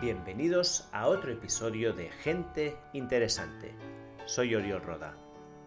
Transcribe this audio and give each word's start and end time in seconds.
Bienvenidos 0.00 0.90
a 0.92 1.06
otro 1.06 1.32
episodio 1.32 1.94
de 1.94 2.10
Gente 2.10 2.76
Interesante. 2.92 3.74
Soy 4.26 4.54
Oriol 4.54 4.82
Roda. 4.82 5.16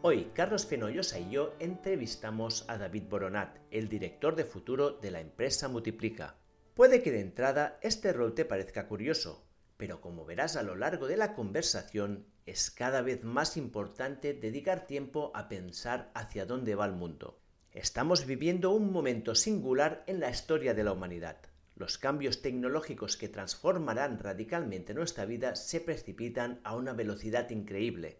Hoy 0.03 0.29
Carlos 0.35 0.67
Fenollosa 0.67 1.17
y 1.17 1.31
yo 1.31 1.55
entrevistamos 1.57 2.63
a 2.69 2.77
David 2.77 3.05
Boronat, 3.09 3.57
el 3.71 3.89
director 3.89 4.35
de 4.35 4.45
futuro 4.45 4.91
de 4.91 5.09
la 5.09 5.19
empresa 5.19 5.67
Multiplica. 5.67 6.35
Puede 6.75 7.01
que 7.01 7.11
de 7.11 7.21
entrada 7.21 7.79
este 7.81 8.13
rol 8.13 8.35
te 8.35 8.45
parezca 8.45 8.87
curioso, 8.87 9.47
pero 9.77 9.99
como 9.99 10.25
verás 10.25 10.57
a 10.57 10.63
lo 10.63 10.75
largo 10.75 11.07
de 11.07 11.17
la 11.17 11.33
conversación, 11.33 12.27
es 12.45 12.69
cada 12.69 13.01
vez 13.01 13.23
más 13.23 13.57
importante 13.57 14.35
dedicar 14.35 14.85
tiempo 14.85 15.31
a 15.33 15.49
pensar 15.49 16.11
hacia 16.13 16.45
dónde 16.45 16.75
va 16.75 16.85
el 16.85 16.93
mundo. 16.93 17.39
Estamos 17.71 18.27
viviendo 18.27 18.69
un 18.69 18.91
momento 18.91 19.33
singular 19.33 20.03
en 20.05 20.19
la 20.19 20.29
historia 20.29 20.75
de 20.75 20.83
la 20.83 20.91
humanidad. 20.91 21.37
Los 21.79 21.97
cambios 21.97 22.41
tecnológicos 22.41 23.15
que 23.15 23.29
transformarán 23.29 24.19
radicalmente 24.19 24.93
nuestra 24.93 25.23
vida 25.23 25.55
se 25.55 25.79
precipitan 25.79 26.59
a 26.65 26.75
una 26.75 26.91
velocidad 26.91 27.49
increíble. 27.51 28.19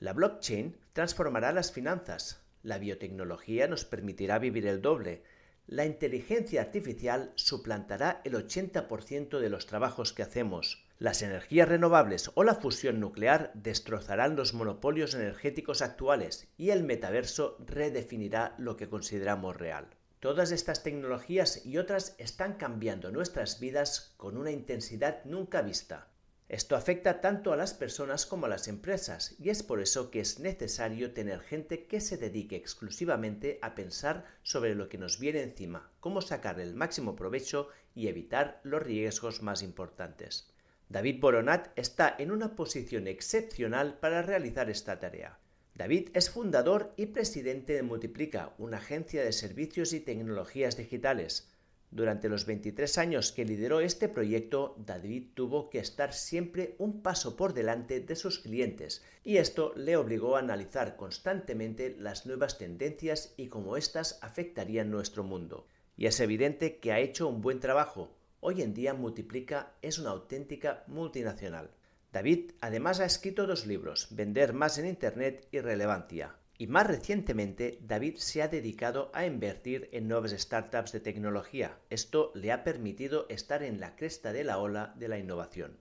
La 0.00 0.12
blockchain 0.12 0.76
transformará 0.94 1.52
las 1.52 1.70
finanzas, 1.70 2.42
la 2.64 2.78
biotecnología 2.78 3.68
nos 3.68 3.84
permitirá 3.84 4.40
vivir 4.40 4.66
el 4.66 4.82
doble, 4.82 5.22
la 5.68 5.86
inteligencia 5.86 6.60
artificial 6.60 7.30
suplantará 7.36 8.20
el 8.24 8.34
80% 8.34 9.38
de 9.38 9.48
los 9.48 9.66
trabajos 9.66 10.12
que 10.12 10.24
hacemos, 10.24 10.84
las 10.98 11.22
energías 11.22 11.68
renovables 11.68 12.32
o 12.34 12.42
la 12.42 12.56
fusión 12.56 12.98
nuclear 12.98 13.52
destrozarán 13.54 14.34
los 14.34 14.54
monopolios 14.54 15.14
energéticos 15.14 15.82
actuales 15.82 16.48
y 16.56 16.70
el 16.70 16.82
metaverso 16.82 17.58
redefinirá 17.64 18.56
lo 18.58 18.76
que 18.76 18.88
consideramos 18.88 19.56
real. 19.56 19.97
Todas 20.20 20.50
estas 20.50 20.82
tecnologías 20.82 21.64
y 21.64 21.78
otras 21.78 22.16
están 22.18 22.54
cambiando 22.54 23.12
nuestras 23.12 23.60
vidas 23.60 24.14
con 24.16 24.36
una 24.36 24.50
intensidad 24.50 25.24
nunca 25.24 25.62
vista. 25.62 26.08
Esto 26.48 26.74
afecta 26.74 27.20
tanto 27.20 27.52
a 27.52 27.56
las 27.56 27.72
personas 27.72 28.26
como 28.26 28.46
a 28.46 28.48
las 28.48 28.66
empresas 28.66 29.36
y 29.38 29.50
es 29.50 29.62
por 29.62 29.80
eso 29.80 30.10
que 30.10 30.18
es 30.18 30.40
necesario 30.40 31.12
tener 31.12 31.40
gente 31.40 31.86
que 31.86 32.00
se 32.00 32.16
dedique 32.16 32.56
exclusivamente 32.56 33.60
a 33.62 33.76
pensar 33.76 34.24
sobre 34.42 34.74
lo 34.74 34.88
que 34.88 34.98
nos 34.98 35.20
viene 35.20 35.42
encima, 35.42 35.92
cómo 36.00 36.20
sacar 36.20 36.58
el 36.58 36.74
máximo 36.74 37.14
provecho 37.14 37.68
y 37.94 38.08
evitar 38.08 38.60
los 38.64 38.82
riesgos 38.82 39.42
más 39.42 39.62
importantes. 39.62 40.50
David 40.88 41.20
Boronat 41.20 41.68
está 41.76 42.16
en 42.18 42.32
una 42.32 42.56
posición 42.56 43.06
excepcional 43.06 43.98
para 43.98 44.22
realizar 44.22 44.68
esta 44.68 44.98
tarea. 44.98 45.38
David 45.78 46.08
es 46.12 46.28
fundador 46.28 46.92
y 46.96 47.06
presidente 47.06 47.72
de 47.72 47.84
Multiplica, 47.84 48.52
una 48.58 48.78
agencia 48.78 49.22
de 49.22 49.30
servicios 49.30 49.92
y 49.92 50.00
tecnologías 50.00 50.76
digitales. 50.76 51.52
Durante 51.92 52.28
los 52.28 52.46
23 52.46 52.98
años 52.98 53.30
que 53.30 53.44
lideró 53.44 53.78
este 53.78 54.08
proyecto, 54.08 54.74
David 54.84 55.28
tuvo 55.34 55.70
que 55.70 55.78
estar 55.78 56.12
siempre 56.12 56.74
un 56.78 57.00
paso 57.00 57.36
por 57.36 57.54
delante 57.54 58.00
de 58.00 58.16
sus 58.16 58.40
clientes 58.40 59.04
y 59.22 59.36
esto 59.36 59.72
le 59.76 59.96
obligó 59.96 60.34
a 60.34 60.40
analizar 60.40 60.96
constantemente 60.96 61.94
las 61.96 62.26
nuevas 62.26 62.58
tendencias 62.58 63.32
y 63.36 63.46
cómo 63.46 63.76
éstas 63.76 64.18
afectarían 64.20 64.90
nuestro 64.90 65.22
mundo. 65.22 65.68
Y 65.96 66.06
es 66.06 66.18
evidente 66.18 66.80
que 66.80 66.90
ha 66.90 66.98
hecho 66.98 67.28
un 67.28 67.40
buen 67.40 67.60
trabajo. 67.60 68.16
Hoy 68.40 68.62
en 68.62 68.74
día 68.74 68.94
Multiplica 68.94 69.74
es 69.80 70.00
una 70.00 70.10
auténtica 70.10 70.82
multinacional. 70.88 71.70
David 72.18 72.50
además 72.60 72.98
ha 72.98 73.04
escrito 73.04 73.46
dos 73.46 73.64
libros, 73.64 74.08
Vender 74.10 74.52
más 74.52 74.76
en 74.76 74.86
Internet 74.86 75.46
y 75.52 75.60
Relevancia. 75.60 76.34
Y 76.58 76.66
más 76.66 76.88
recientemente, 76.88 77.78
David 77.80 78.16
se 78.16 78.42
ha 78.42 78.48
dedicado 78.48 79.12
a 79.14 79.24
invertir 79.24 79.88
en 79.92 80.08
nuevas 80.08 80.32
startups 80.32 80.90
de 80.90 80.98
tecnología. 80.98 81.78
Esto 81.90 82.32
le 82.34 82.50
ha 82.50 82.64
permitido 82.64 83.26
estar 83.28 83.62
en 83.62 83.78
la 83.78 83.94
cresta 83.94 84.32
de 84.32 84.42
la 84.42 84.58
ola 84.58 84.94
de 84.96 85.06
la 85.06 85.20
innovación. 85.20 85.78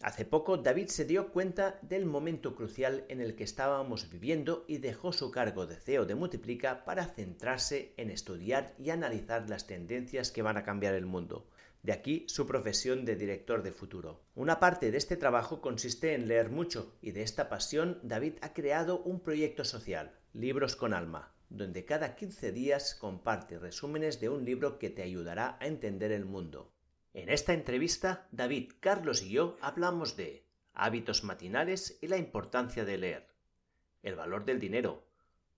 Hace 0.00 0.24
poco, 0.24 0.56
David 0.56 0.86
se 0.86 1.04
dio 1.04 1.28
cuenta 1.28 1.78
del 1.82 2.06
momento 2.06 2.54
crucial 2.54 3.04
en 3.10 3.20
el 3.20 3.34
que 3.34 3.44
estábamos 3.44 4.08
viviendo 4.08 4.64
y 4.66 4.78
dejó 4.78 5.12
su 5.12 5.30
cargo 5.30 5.66
de 5.66 5.76
CEO 5.76 6.06
de 6.06 6.14
Multiplica 6.14 6.86
para 6.86 7.04
centrarse 7.04 7.92
en 7.98 8.10
estudiar 8.10 8.74
y 8.78 8.88
analizar 8.88 9.50
las 9.50 9.66
tendencias 9.66 10.30
que 10.30 10.40
van 10.40 10.56
a 10.56 10.64
cambiar 10.64 10.94
el 10.94 11.04
mundo. 11.04 11.46
De 11.84 11.92
aquí 11.92 12.24
su 12.30 12.46
profesión 12.46 13.04
de 13.04 13.14
director 13.14 13.62
de 13.62 13.70
futuro. 13.70 14.24
Una 14.34 14.58
parte 14.58 14.90
de 14.90 14.96
este 14.96 15.18
trabajo 15.18 15.60
consiste 15.60 16.14
en 16.14 16.28
leer 16.28 16.48
mucho 16.48 16.96
y 17.02 17.10
de 17.10 17.20
esta 17.20 17.50
pasión 17.50 18.00
David 18.02 18.36
ha 18.40 18.54
creado 18.54 19.00
un 19.02 19.20
proyecto 19.20 19.66
social, 19.66 20.18
Libros 20.32 20.76
con 20.76 20.94
Alma, 20.94 21.34
donde 21.50 21.84
cada 21.84 22.16
15 22.16 22.52
días 22.52 22.94
comparte 22.94 23.58
resúmenes 23.58 24.18
de 24.18 24.30
un 24.30 24.46
libro 24.46 24.78
que 24.78 24.88
te 24.88 25.02
ayudará 25.02 25.58
a 25.60 25.66
entender 25.66 26.10
el 26.10 26.24
mundo. 26.24 26.72
En 27.12 27.28
esta 27.28 27.52
entrevista, 27.52 28.28
David, 28.32 28.72
Carlos 28.80 29.20
y 29.20 29.32
yo 29.32 29.58
hablamos 29.60 30.16
de 30.16 30.46
hábitos 30.72 31.22
matinales 31.22 31.98
y 32.00 32.06
la 32.08 32.16
importancia 32.16 32.86
de 32.86 32.96
leer, 32.96 33.28
el 34.02 34.14
valor 34.14 34.46
del 34.46 34.58
dinero, 34.58 35.06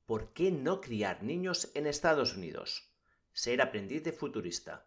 por 0.07 0.33
qué 0.33 0.51
no 0.51 0.81
criar 0.81 1.23
niños 1.23 1.71
en 1.75 1.87
Estados 1.87 2.37
Unidos, 2.37 2.91
ser 3.33 3.63
aprendiz 3.63 4.03
de 4.03 4.11
futurista, 4.11 4.86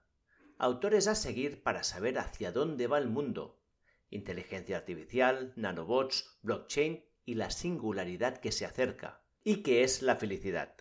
autores 0.60 1.08
a 1.08 1.16
seguir 1.16 1.64
para 1.64 1.84
saber 1.84 2.20
hacia 2.20 2.52
dónde 2.52 2.88
va 2.88 2.98
el 2.98 3.08
mundo, 3.08 3.60
inteligencia 4.10 4.78
artificial, 4.78 5.54
nanobots, 5.56 6.38
blockchain 6.44 7.06
y 7.26 7.36
la 7.36 7.50
singularidad 7.50 8.38
que 8.38 8.52
se 8.52 8.66
acerca, 8.66 9.24
y 9.44 9.64
qué 9.64 9.84
es 9.84 10.02
la 10.02 10.18
felicidad. 10.18 10.76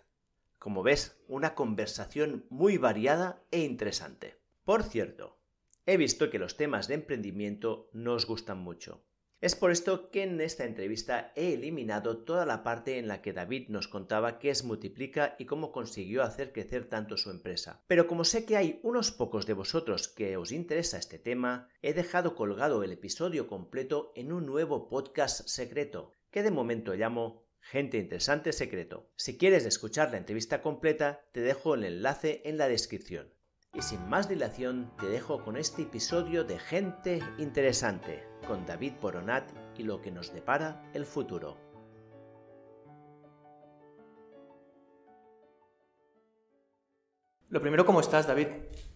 Como 0.57 0.83
ves, 0.83 1.17
una 1.29 1.55
conversación 1.55 2.45
muy 2.49 2.77
variada 2.77 3.41
e 3.51 3.61
interesante. 3.61 4.37
Por 4.65 4.83
cierto, 4.83 5.39
he 5.85 5.95
visto 5.95 6.29
que 6.29 6.39
los 6.39 6.57
temas 6.57 6.89
de 6.89 6.95
emprendimiento 6.95 7.89
nos 7.93 8.25
gustan 8.25 8.59
mucho. 8.59 9.05
Es 9.41 9.55
por 9.55 9.71
esto 9.71 10.11
que 10.11 10.23
en 10.23 10.41
esta 10.41 10.65
entrevista 10.65 11.31
he 11.33 11.53
eliminado 11.53 12.17
toda 12.25 12.45
la 12.45 12.61
parte 12.61 12.97
en 12.97 13.07
la 13.07 13.21
que 13.21 13.31
David 13.31 13.69
nos 13.69 13.87
contaba 13.87 14.37
qué 14.37 14.49
es 14.49 14.65
Multiplica 14.65 15.37
y 15.39 15.45
cómo 15.45 15.71
consiguió 15.71 16.23
hacer 16.23 16.51
crecer 16.51 16.89
tanto 16.89 17.15
su 17.15 17.29
empresa. 17.29 17.81
Pero 17.87 18.05
como 18.05 18.25
sé 18.25 18.43
que 18.43 18.57
hay 18.57 18.81
unos 18.83 19.13
pocos 19.13 19.45
de 19.45 19.53
vosotros 19.53 20.09
que 20.09 20.35
os 20.35 20.51
interesa 20.51 20.97
este 20.97 21.19
tema, 21.19 21.69
he 21.81 21.93
dejado 21.93 22.35
colgado 22.35 22.83
el 22.83 22.91
episodio 22.91 23.47
completo 23.47 24.11
en 24.13 24.33
un 24.33 24.45
nuevo 24.45 24.89
podcast 24.89 25.47
secreto, 25.47 26.17
que 26.31 26.43
de 26.43 26.51
momento 26.51 26.93
llamo 26.95 27.47
Gente 27.61 27.97
Interesante 27.97 28.51
Secreto. 28.51 29.09
Si 29.15 29.37
quieres 29.37 29.65
escuchar 29.65 30.11
la 30.11 30.17
entrevista 30.17 30.61
completa, 30.61 31.21
te 31.31 31.39
dejo 31.39 31.75
el 31.75 31.85
enlace 31.85 32.41
en 32.43 32.57
la 32.57 32.67
descripción. 32.67 33.33
Y 33.75 33.81
sin 33.83 34.09
más 34.09 34.27
dilación, 34.27 34.91
te 34.99 35.05
dejo 35.05 35.43
con 35.43 35.55
este 35.55 35.83
episodio 35.83 36.43
de 36.43 36.57
Gente 36.57 37.21
Interesante, 37.37 38.23
con 38.47 38.65
David 38.65 38.93
Boronat 38.99 39.43
y 39.77 39.83
lo 39.83 40.01
que 40.01 40.09
nos 40.09 40.33
depara 40.33 40.83
el 40.95 41.05
futuro. 41.05 41.55
Lo 47.49 47.61
primero, 47.61 47.85
¿cómo 47.85 47.99
estás, 47.99 48.27
David? 48.27 48.47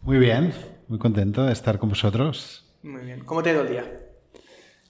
Muy 0.02 0.18
bien, 0.18 0.52
muy 0.88 0.98
contento 0.98 1.44
de 1.44 1.54
estar 1.54 1.78
con 1.78 1.90
vosotros. 1.90 2.76
Muy 2.82 3.06
bien. 3.06 3.24
¿Cómo 3.26 3.44
te 3.44 3.52
ha 3.52 3.54
ido 3.54 3.62
el 3.62 3.70
día? 3.70 4.00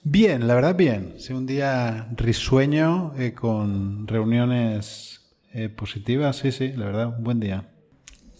Bien, 0.02 0.46
la 0.46 0.54
verdad 0.54 0.76
bien. 0.76 1.16
Ha 1.18 1.34
un 1.34 1.46
día 1.46 2.08
risueño 2.16 3.14
eh, 3.18 3.34
con 3.34 4.06
reuniones 4.06 5.36
eh, 5.52 5.68
positivas. 5.68 6.36
Sí, 6.36 6.52
sí, 6.52 6.72
la 6.72 6.86
verdad, 6.86 7.18
un 7.18 7.24
buen 7.24 7.40
día. 7.40 7.73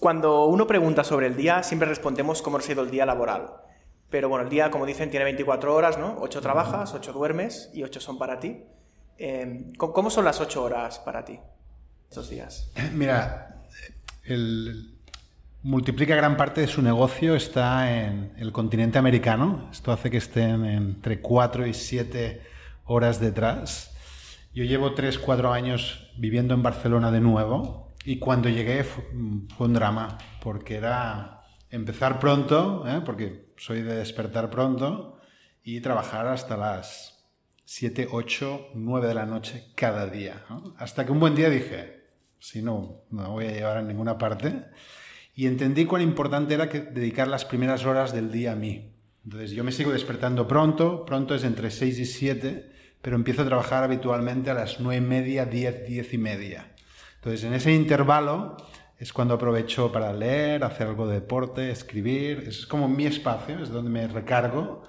Cuando 0.05 0.45
uno 0.45 0.67
pregunta 0.67 1.03
sobre 1.03 1.29
el 1.29 1.35
día, 1.35 1.63
siempre 1.63 1.89
respondemos 1.89 2.43
cómo 2.43 2.59
ha 2.59 2.61
sido 2.61 2.83
el 2.83 2.91
día 2.91 3.07
laboral. 3.07 3.55
Pero 4.11 4.29
bueno, 4.29 4.45
el 4.45 4.51
día, 4.51 4.71
como 4.71 4.85
dicen, 4.85 5.09
tiene 5.09 5.25
24 5.25 5.75
horas, 5.75 5.97
¿no? 5.97 6.19
8 6.21 6.43
trabajas, 6.43 6.93
8 6.93 7.11
duermes 7.15 7.71
y 7.73 7.85
8 7.85 8.01
son 8.01 8.19
para 8.19 8.39
ti. 8.39 8.65
Eh, 9.17 9.73
¿Cómo 9.79 10.11
son 10.11 10.27
las 10.27 10.43
8 10.43 10.63
horas 10.63 10.99
para 10.99 11.25
ti 11.25 11.41
estos 12.11 12.29
días? 12.29 12.71
Mira, 12.93 13.63
el, 14.25 14.95
multiplica 15.63 16.15
gran 16.15 16.37
parte 16.37 16.61
de 16.61 16.67
su 16.67 16.83
negocio 16.83 17.35
está 17.35 17.91
en 17.91 18.35
el 18.37 18.53
continente 18.53 18.99
americano. 18.99 19.71
Esto 19.73 19.91
hace 19.91 20.11
que 20.11 20.19
estén 20.19 20.67
entre 20.67 21.23
4 21.23 21.67
y 21.67 21.73
7 21.73 22.43
horas 22.85 23.21
detrás. 23.21 23.97
Yo 24.53 24.65
llevo 24.65 24.93
3, 24.93 25.19
4 25.19 25.51
años 25.51 26.13
viviendo 26.19 26.53
en 26.53 26.63
Barcelona 26.63 27.11
de 27.11 27.23
nuevo 27.23 27.84
y 28.05 28.19
cuando 28.19 28.49
llegué 28.49 28.85
fue, 28.85 29.05
un 29.13 29.73
drama 29.73 30.19
porque 30.43 30.77
era 30.77 31.43
empezar 31.71 32.21
pronto, 32.21 32.85
¿eh? 32.87 33.03
porque 33.05 33.53
soy 33.57 33.83
de 33.83 33.97
despertar 33.97 34.51
pronto 34.51 35.21
y 35.63 35.81
trabajar 35.81 36.27
hasta 36.27 36.57
las 36.57 37.27
7, 37.65 38.09
8, 38.13 38.69
9 38.75 39.09
de 39.09 39.15
la 39.15 39.27
noche 39.27 39.73
cada 39.75 40.07
día. 40.07 40.45
Hasta 40.77 41.07
que 41.07 41.13
un 41.13 41.21
buen 41.21 41.35
día 41.35 41.49
dije, 41.49 42.11
si 42.39 42.63
no, 42.63 43.05
no 43.11 43.31
voy 43.33 43.47
a 43.47 43.53
llevar 43.53 43.79
a 43.79 43.83
ninguna 43.83 44.19
parte 44.19 44.67
y 45.35 45.47
entendí 45.47 45.87
cuán 45.87 46.03
importante 46.03 46.55
era 46.55 46.67
dedicar 46.67 47.27
las 47.27 47.45
primeras 47.45 47.87
horas 47.87 48.13
del 48.13 48.31
día 48.31 48.53
a 48.53 48.57
mí. 48.57 48.95
Entonces 49.25 49.53
yo 49.53 49.65
me 49.65 49.73
sigo 49.73 49.93
despertando 49.93 50.47
pronto, 50.47 51.07
pronto 51.07 51.35
es 51.35 51.45
entre 51.45 51.71
6 51.71 51.99
y 51.99 52.05
7, 52.05 52.73
pero 53.01 53.17
empiezo 53.17 53.43
a 53.43 53.47
trabajar 53.47 53.83
habitualmente 53.83 54.51
a 54.51 54.55
las 54.55 54.81
9 54.81 54.97
y 54.97 55.01
media, 55.01 55.47
10, 55.47 55.87
10 55.87 56.15
y 56.15 56.19
media. 56.19 56.74
Entonces 57.25 57.45
en 57.45 57.55
ese 57.55 57.73
intervalo 57.73 58.55
es 58.99 59.15
cuando 59.15 59.33
aprovecho 59.33 59.91
para 59.91 60.13
leer, 60.13 60.63
hacer 60.63 60.89
algo 60.89 61.07
de 61.07 61.15
deporte, 61.15 61.71
escribir, 61.71 62.45
es 62.47 62.67
como 62.67 62.87
mi 62.87 63.07
espacio, 63.07 63.63
es 63.63 63.71
donde 63.71 63.89
me 63.89 64.07
recargo 64.07 64.83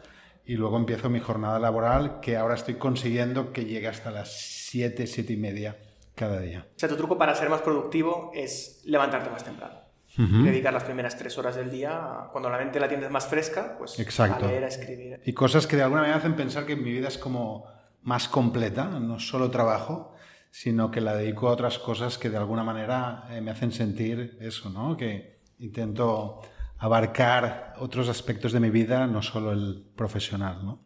y 0.46 0.56
luego 0.56 0.76
empiezo 0.76 1.10
mi 1.10 1.22
jornada 1.22 1.60
laboral 1.60 2.20
que 2.20 2.36
ahora 2.36 2.56
estoy 2.56 2.74
consiguiendo 2.74 3.54
que 3.54 3.64
llegue 3.64 3.88
hasta 3.88 4.12
las 4.12 4.38
7, 4.38 5.08
7 5.08 5.32
y 5.32 5.38
media 5.38 5.78
cada 6.14 6.42
día. 6.42 6.68
O 6.76 6.78
sea, 6.78 6.90
tu 6.90 6.98
truco 6.98 7.18
para 7.18 7.34
ser 7.36 7.50
más 7.50 7.62
productivo 7.62 8.32
es 8.36 8.82
levantarte 8.84 9.30
más 9.30 9.46
temprano. 9.46 9.76
Dedicar 10.18 10.74
las 10.74 10.84
primeras 10.84 11.18
tres 11.18 11.38
horas 11.38 11.56
del 11.56 11.72
día, 11.72 12.28
cuando 12.34 12.50
la 12.50 12.58
mente 12.58 12.82
la 12.82 12.90
tienes 12.90 13.10
más 13.10 13.28
fresca, 13.28 13.78
pues 13.78 13.98
Exacto. 13.98 14.46
a 14.46 14.50
leer, 14.50 14.66
a 14.66 14.68
escribir. 14.68 15.22
Y 15.26 15.32
cosas 15.32 15.68
que 15.68 15.78
de 15.78 15.84
alguna 15.84 16.02
manera 16.02 16.18
hacen 16.18 16.36
pensar 16.36 16.66
que 16.66 16.76
mi 16.76 16.92
vida 16.92 17.08
es 17.08 17.18
como 17.18 17.66
más 18.02 18.28
completa, 18.28 18.86
no 18.86 19.20
solo 19.20 19.50
trabajo, 19.50 20.15
sino 20.58 20.90
que 20.90 21.02
la 21.02 21.14
dedico 21.18 21.50
a 21.50 21.52
otras 21.52 21.80
cosas 21.80 22.18
que 22.18 22.30
de 22.30 22.38
alguna 22.38 22.64
manera 22.64 23.28
eh, 23.30 23.42
me 23.42 23.52
hacen 23.52 23.74
sentir 23.74 24.38
eso, 24.40 24.70
¿no? 24.70 24.96
Que 24.96 25.42
intento 25.60 26.40
abarcar 26.78 27.74
otros 27.80 28.08
aspectos 28.08 28.54
de 28.54 28.62
mi 28.62 28.70
vida, 28.70 29.06
no 29.06 29.22
solo 29.22 29.52
el 29.52 29.86
profesional, 29.98 30.64
¿no? 30.64 30.82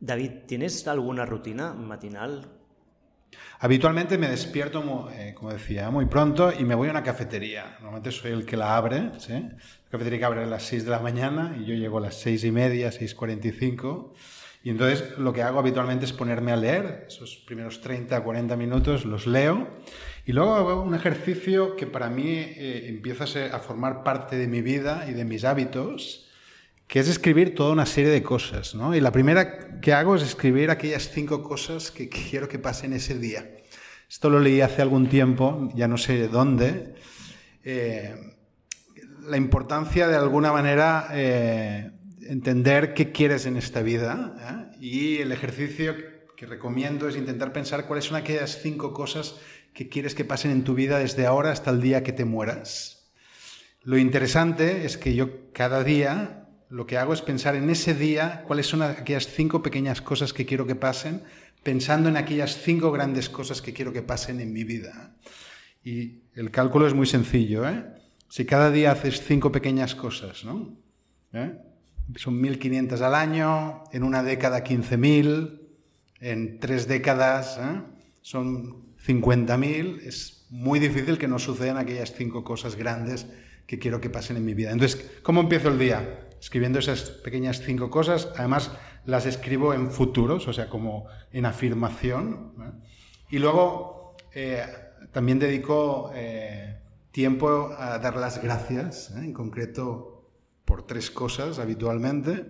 David, 0.00 0.46
¿tienes 0.46 0.88
alguna 0.88 1.26
rutina 1.26 1.74
matinal 1.74 2.58
Habitualmente 3.60 4.16
me 4.16 4.28
despierto, 4.28 5.10
eh, 5.12 5.34
como 5.34 5.52
decía, 5.52 5.90
muy 5.90 6.06
pronto 6.06 6.50
y 6.58 6.64
me 6.64 6.74
voy 6.74 6.88
a 6.88 6.92
una 6.92 7.02
cafetería. 7.02 7.76
Normalmente 7.80 8.10
soy 8.10 8.30
el 8.30 8.46
que 8.46 8.56
la 8.56 8.74
abre, 8.74 9.10
¿sí? 9.18 9.34
La 9.34 9.90
cafetería 9.90 10.18
que 10.18 10.24
abre 10.24 10.44
a 10.44 10.46
las 10.46 10.62
6 10.62 10.86
de 10.86 10.90
la 10.90 11.00
mañana 11.00 11.56
y 11.60 11.66
yo 11.66 11.74
llego 11.74 11.98
a 11.98 12.00
las 12.00 12.14
6 12.20 12.44
y 12.44 12.52
media, 12.52 12.88
6.45. 12.88 14.12
Y 14.62 14.70
entonces 14.70 15.18
lo 15.18 15.32
que 15.32 15.42
hago 15.42 15.58
habitualmente 15.58 16.04
es 16.04 16.12
ponerme 16.12 16.52
a 16.52 16.56
leer, 16.56 17.06
esos 17.08 17.36
primeros 17.46 17.80
30, 17.80 18.20
40 18.22 18.56
minutos 18.56 19.04
los 19.04 19.26
leo 19.26 19.68
y 20.26 20.32
luego 20.32 20.54
hago 20.56 20.82
un 20.82 20.94
ejercicio 20.94 21.76
que 21.76 21.86
para 21.86 22.10
mí 22.10 22.28
eh, 22.28 22.86
empieza 22.88 23.24
a 23.54 23.58
formar 23.60 24.02
parte 24.02 24.36
de 24.36 24.48
mi 24.48 24.60
vida 24.60 25.06
y 25.08 25.14
de 25.14 25.24
mis 25.24 25.44
hábitos 25.44 26.28
que 26.88 27.00
es 27.00 27.08
escribir 27.08 27.54
toda 27.54 27.72
una 27.72 27.86
serie 27.86 28.10
de 28.10 28.22
cosas, 28.22 28.74
¿no? 28.74 28.94
Y 28.94 29.00
la 29.00 29.12
primera 29.12 29.78
que 29.80 29.92
hago 29.92 30.16
es 30.16 30.22
escribir 30.22 30.70
aquellas 30.70 31.10
cinco 31.10 31.42
cosas 31.42 31.90
que 31.90 32.08
quiero 32.08 32.48
que 32.48 32.58
pasen 32.58 32.94
ese 32.94 33.18
día. 33.18 33.46
Esto 34.08 34.30
lo 34.30 34.40
leí 34.40 34.62
hace 34.62 34.80
algún 34.80 35.08
tiempo, 35.10 35.68
ya 35.74 35.86
no 35.86 35.98
sé 35.98 36.28
dónde. 36.28 36.94
Eh, 37.62 38.14
la 39.26 39.36
importancia 39.36 40.08
de 40.08 40.16
alguna 40.16 40.50
manera 40.50 41.08
eh, 41.12 41.90
entender 42.28 42.94
qué 42.94 43.10
quieres 43.10 43.46
en 43.46 43.56
esta 43.56 43.82
vida 43.82 44.70
¿eh? 44.72 44.76
y 44.80 45.16
el 45.16 45.32
ejercicio 45.32 45.96
que 46.36 46.46
recomiendo 46.46 47.08
es 47.08 47.16
intentar 47.16 47.52
pensar 47.52 47.86
cuáles 47.86 48.04
son 48.04 48.16
aquellas 48.16 48.60
cinco 48.62 48.92
cosas 48.92 49.36
que 49.74 49.88
quieres 49.88 50.14
que 50.14 50.24
pasen 50.24 50.50
en 50.50 50.62
tu 50.62 50.74
vida 50.74 50.98
desde 50.98 51.26
ahora 51.26 51.50
hasta 51.50 51.70
el 51.70 51.80
día 51.80 52.02
que 52.02 52.12
te 52.12 52.24
mueras. 52.24 53.10
Lo 53.82 53.96
interesante 53.96 54.84
es 54.84 54.98
que 54.98 55.14
yo 55.14 55.52
cada 55.52 55.82
día 55.82 56.48
lo 56.68 56.86
que 56.86 56.98
hago 56.98 57.14
es 57.14 57.22
pensar 57.22 57.56
en 57.56 57.70
ese 57.70 57.94
día 57.94 58.44
cuáles 58.46 58.66
son 58.66 58.82
aquellas 58.82 59.26
cinco 59.26 59.62
pequeñas 59.62 60.02
cosas 60.02 60.34
que 60.34 60.44
quiero 60.44 60.66
que 60.66 60.74
pasen, 60.74 61.22
pensando 61.62 62.08
en 62.10 62.18
aquellas 62.18 62.60
cinco 62.62 62.92
grandes 62.92 63.30
cosas 63.30 63.62
que 63.62 63.72
quiero 63.72 63.92
que 63.92 64.02
pasen 64.02 64.40
en 64.40 64.52
mi 64.52 64.64
vida. 64.64 65.16
Y 65.82 66.24
el 66.34 66.50
cálculo 66.50 66.86
es 66.86 66.92
muy 66.92 67.06
sencillo. 67.06 67.66
¿eh? 67.66 67.86
Si 68.28 68.44
cada 68.44 68.70
día 68.70 68.92
haces 68.92 69.22
cinco 69.22 69.50
pequeñas 69.50 69.94
cosas, 69.94 70.44
¿no? 70.44 70.78
¿Eh? 71.32 71.56
Son 72.16 72.42
1.500 72.42 73.00
al 73.00 73.14
año, 73.14 73.84
en 73.92 74.02
una 74.02 74.22
década 74.22 74.64
15.000, 74.64 75.60
en 76.20 76.58
tres 76.58 76.88
décadas 76.88 77.58
¿eh? 77.58 77.82
son 78.22 78.94
50.000. 79.06 80.00
Es 80.02 80.46
muy 80.50 80.78
difícil 80.78 81.18
que 81.18 81.28
no 81.28 81.38
sucedan 81.38 81.76
aquellas 81.76 82.14
cinco 82.14 82.44
cosas 82.44 82.76
grandes 82.76 83.26
que 83.66 83.78
quiero 83.78 84.00
que 84.00 84.10
pasen 84.10 84.36
en 84.36 84.44
mi 84.44 84.54
vida. 84.54 84.72
Entonces, 84.72 85.20
¿cómo 85.22 85.42
empiezo 85.42 85.68
el 85.68 85.78
día? 85.78 86.24
escribiendo 86.40 86.78
esas 86.78 87.10
pequeñas 87.10 87.62
cinco 87.62 87.90
cosas. 87.90 88.28
Además, 88.36 88.72
las 89.06 89.26
escribo 89.26 89.74
en 89.74 89.90
futuros, 89.90 90.46
o 90.48 90.52
sea, 90.52 90.68
como 90.68 91.06
en 91.32 91.46
afirmación. 91.46 92.52
Y 93.30 93.38
luego 93.38 94.16
eh, 94.34 94.64
también 95.12 95.38
dedico 95.38 96.10
eh, 96.14 96.78
tiempo 97.10 97.70
a 97.76 97.98
dar 97.98 98.16
las 98.16 98.42
gracias, 98.42 99.10
¿eh? 99.10 99.24
en 99.24 99.32
concreto 99.32 100.17
por 100.68 100.86
tres 100.86 101.10
cosas 101.10 101.58
habitualmente. 101.58 102.44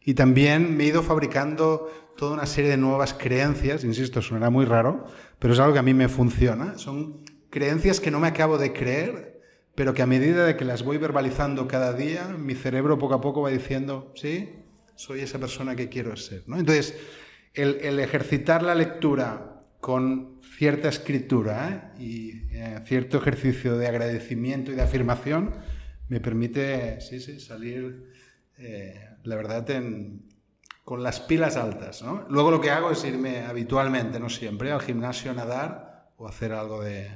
Y 0.00 0.14
también 0.14 0.76
me 0.76 0.84
he 0.84 0.86
ido 0.86 1.02
fabricando 1.02 1.90
toda 2.16 2.34
una 2.34 2.46
serie 2.46 2.70
de 2.70 2.76
nuevas 2.76 3.14
creencias, 3.14 3.82
insisto, 3.82 4.22
sonará 4.22 4.48
muy 4.48 4.64
raro, 4.64 5.06
pero 5.40 5.54
es 5.54 5.58
algo 5.58 5.72
que 5.72 5.80
a 5.80 5.82
mí 5.82 5.92
me 5.92 6.08
funciona. 6.08 6.78
Son 6.78 7.24
creencias 7.50 7.98
que 7.98 8.12
no 8.12 8.20
me 8.20 8.28
acabo 8.28 8.58
de 8.58 8.72
creer, 8.72 9.40
pero 9.74 9.92
que 9.92 10.02
a 10.02 10.06
medida 10.06 10.46
de 10.46 10.56
que 10.56 10.64
las 10.64 10.84
voy 10.84 10.98
verbalizando 10.98 11.66
cada 11.66 11.92
día, 11.94 12.28
mi 12.28 12.54
cerebro 12.54 12.96
poco 12.96 13.14
a 13.14 13.20
poco 13.20 13.42
va 13.42 13.50
diciendo, 13.50 14.12
sí, 14.14 14.50
soy 14.94 15.20
esa 15.20 15.40
persona 15.40 15.74
que 15.74 15.88
quiero 15.88 16.16
ser. 16.16 16.44
¿no? 16.46 16.56
Entonces, 16.60 16.94
el, 17.54 17.98
ejercitar 17.98 18.62
la 18.62 18.76
lectura 18.76 19.64
con 19.80 20.38
cierta 20.56 20.88
escritura 20.88 21.92
¿eh? 21.98 22.02
y 22.02 22.30
eh, 22.52 22.80
cierto 22.86 23.18
ejercicio 23.18 23.76
de 23.76 23.88
agradecimiento 23.88 24.70
y 24.70 24.76
de 24.76 24.82
afirmación 24.82 25.54
me 26.08 26.20
permite 26.20 27.00
sí, 27.00 27.20
sí, 27.20 27.40
salir, 27.40 28.12
eh, 28.58 29.08
la 29.22 29.36
verdad, 29.36 29.66
con 30.84 31.02
las 31.02 31.20
pilas 31.20 31.56
altas. 31.56 32.02
¿no? 32.02 32.26
Luego 32.28 32.50
lo 32.50 32.60
que 32.60 32.70
hago 32.70 32.90
es 32.90 33.04
irme 33.04 33.40
habitualmente, 33.40 34.20
no 34.20 34.28
siempre, 34.28 34.70
al 34.70 34.80
gimnasio 34.80 35.30
a 35.30 35.34
nadar 35.34 36.10
o 36.16 36.28
hacer 36.28 36.52
algo 36.52 36.82
de, 36.82 37.08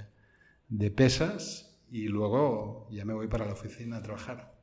de 0.69 0.91
pesas 0.91 1.79
y 1.91 2.09
luego 2.09 2.89
ya 2.91 3.05
me 3.05 3.15
voy 3.15 3.29
para 3.29 3.47
la 3.47 3.53
oficina 3.53 3.99
a 3.99 4.03
trabajar. 4.03 4.59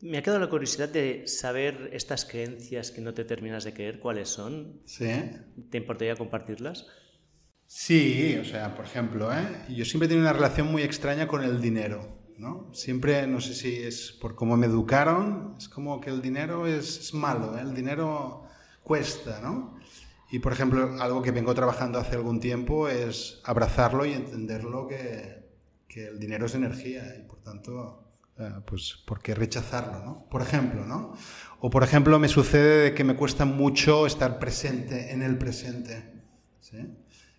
Me 0.00 0.18
ha 0.18 0.22
quedado 0.22 0.40
la 0.40 0.50
curiosidad 0.50 0.88
de 0.88 1.28
saber 1.28 1.90
estas 1.92 2.24
creencias 2.24 2.90
que 2.90 3.00
no 3.00 3.14
te 3.14 3.24
terminas 3.24 3.62
de 3.62 3.72
creer, 3.72 4.00
¿cuáles 4.00 4.28
son? 4.28 4.80
Sí. 4.84 5.08
¿Te 5.70 5.78
importaría 5.78 6.16
compartirlas? 6.16 6.86
Sí, 7.66 8.36
o 8.40 8.44
sea, 8.44 8.74
por 8.74 8.84
ejemplo, 8.84 9.32
¿eh? 9.32 9.46
yo 9.68 9.84
siempre 9.84 10.06
he 10.06 10.08
tenido 10.08 10.26
una 10.26 10.32
relación 10.32 10.66
muy 10.66 10.82
extraña 10.82 11.28
con 11.28 11.44
el 11.44 11.60
dinero. 11.60 12.21
Siempre, 12.72 13.26
no 13.26 13.40
sé 13.40 13.54
si 13.54 13.76
es 13.76 14.12
por 14.12 14.34
cómo 14.34 14.56
me 14.56 14.66
educaron, 14.66 15.54
es 15.58 15.68
como 15.68 16.00
que 16.00 16.10
el 16.10 16.22
dinero 16.22 16.66
es, 16.66 17.12
malo, 17.14 17.56
¿eh? 17.56 17.60
el 17.60 17.74
dinero 17.74 18.44
cuesta, 18.82 19.40
¿no? 19.40 19.78
Y, 20.30 20.38
por 20.38 20.52
ejemplo, 20.52 20.96
algo 21.00 21.20
que 21.22 21.30
vengo 21.30 21.54
trabajando 21.54 21.98
hace 21.98 22.16
algún 22.16 22.40
tiempo 22.40 22.88
es 22.88 23.40
abrazarlo 23.44 24.06
y 24.06 24.14
entenderlo 24.14 24.88
que, 24.88 25.42
que 25.86 26.06
el 26.06 26.18
dinero 26.18 26.46
es 26.46 26.54
energía 26.54 27.14
y 27.16 27.28
por 27.28 27.42
tanto, 27.42 28.02
eh, 28.38 28.50
pues, 28.66 29.02
¿por 29.06 29.20
qué 29.20 29.34
rechazarlo? 29.34 30.02
¿no? 30.02 30.26
Por 30.30 30.40
ejemplo, 30.40 30.86
¿no? 30.86 31.12
O 31.60 31.68
por 31.68 31.84
ejemplo, 31.84 32.18
me 32.18 32.28
sucede 32.28 32.94
que 32.94 33.04
me 33.04 33.14
cuesta 33.14 33.44
mucho 33.44 34.06
estar 34.06 34.38
presente 34.38 35.12
en 35.12 35.22
el 35.22 35.36
presente. 35.36 36.22
¿sí? 36.60 36.78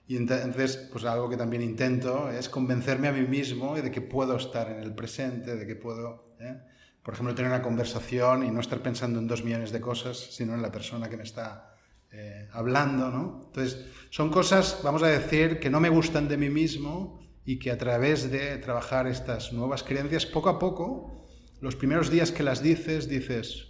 Y 0.08 0.18
entonces, 0.18 0.90
pues 0.92 1.06
algo 1.06 1.30
que 1.30 1.38
también 1.38 1.62
intento 1.62 2.30
es 2.30 2.50
convencerme 2.50 3.08
a 3.08 3.12
mí 3.12 3.26
mismo 3.28 3.76
de 3.76 3.90
que 3.90 4.02
puedo 4.02 4.36
estar 4.36 4.70
en 4.70 4.80
el 4.80 4.94
presente, 4.94 5.56
de 5.56 5.66
que 5.66 5.76
puedo, 5.76 6.36
¿eh? 6.40 6.58
por 7.04 7.14
ejemplo, 7.14 7.34
tener 7.34 7.52
una 7.52 7.62
conversación 7.62 8.44
y 8.44 8.52
no 8.52 8.60
estar 8.60 8.80
pensando 8.82 9.20
en 9.20 9.28
dos 9.28 9.44
millones 9.44 9.72
de 9.72 9.80
cosas, 9.80 10.18
sino 10.18 10.54
en 10.54 10.62
la 10.62 10.72
persona 10.72 11.10
que 11.10 11.18
me 11.18 11.24
está 11.24 11.76
eh, 12.12 12.48
hablando, 12.52 13.10
¿no? 13.10 13.42
Entonces, 13.46 13.86
son 14.10 14.30
cosas, 14.30 14.82
vamos 14.84 15.04
a 15.04 15.08
decir, 15.08 15.60
que 15.60 15.70
no 15.70 15.80
me 15.80 15.90
gustan 15.90 16.28
de 16.28 16.38
mí 16.38 16.50
mismo, 16.50 17.24
y 17.46 17.60
que 17.60 17.72
a 17.72 17.78
través 17.78 18.32
de 18.32 18.58
trabajar 18.58 19.08
estas 19.08 19.52
nuevas 19.52 19.84
creencias, 19.84 20.26
poco 20.26 20.50
a 20.50 20.60
poco, 20.60 21.28
los 21.60 21.76
primeros 21.76 22.10
días 22.10 22.32
que 22.32 22.44
las 22.44 22.62
dices, 22.62 23.10
dices, 23.10 23.68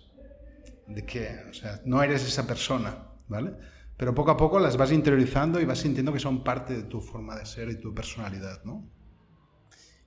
¿de 0.87 1.05
qué? 1.05 1.39
O 1.49 1.53
sea, 1.53 1.81
no 1.85 2.03
eres 2.03 2.25
esa 2.25 2.45
persona, 2.45 3.07
¿vale? 3.27 3.53
Pero 4.03 4.13
poco 4.13 4.31
a 4.31 4.35
poco 4.35 4.59
las 4.59 4.75
vas 4.75 4.91
interiorizando 4.91 5.61
y 5.61 5.65
vas 5.65 5.79
sintiendo 5.79 6.11
que 6.11 6.19
son 6.19 6.43
parte 6.43 6.73
de 6.73 6.83
tu 6.83 6.99
forma 6.99 7.37
de 7.37 7.45
ser 7.45 7.69
y 7.69 7.79
tu 7.79 7.95
personalidad, 7.95 8.61
¿no? 8.65 8.85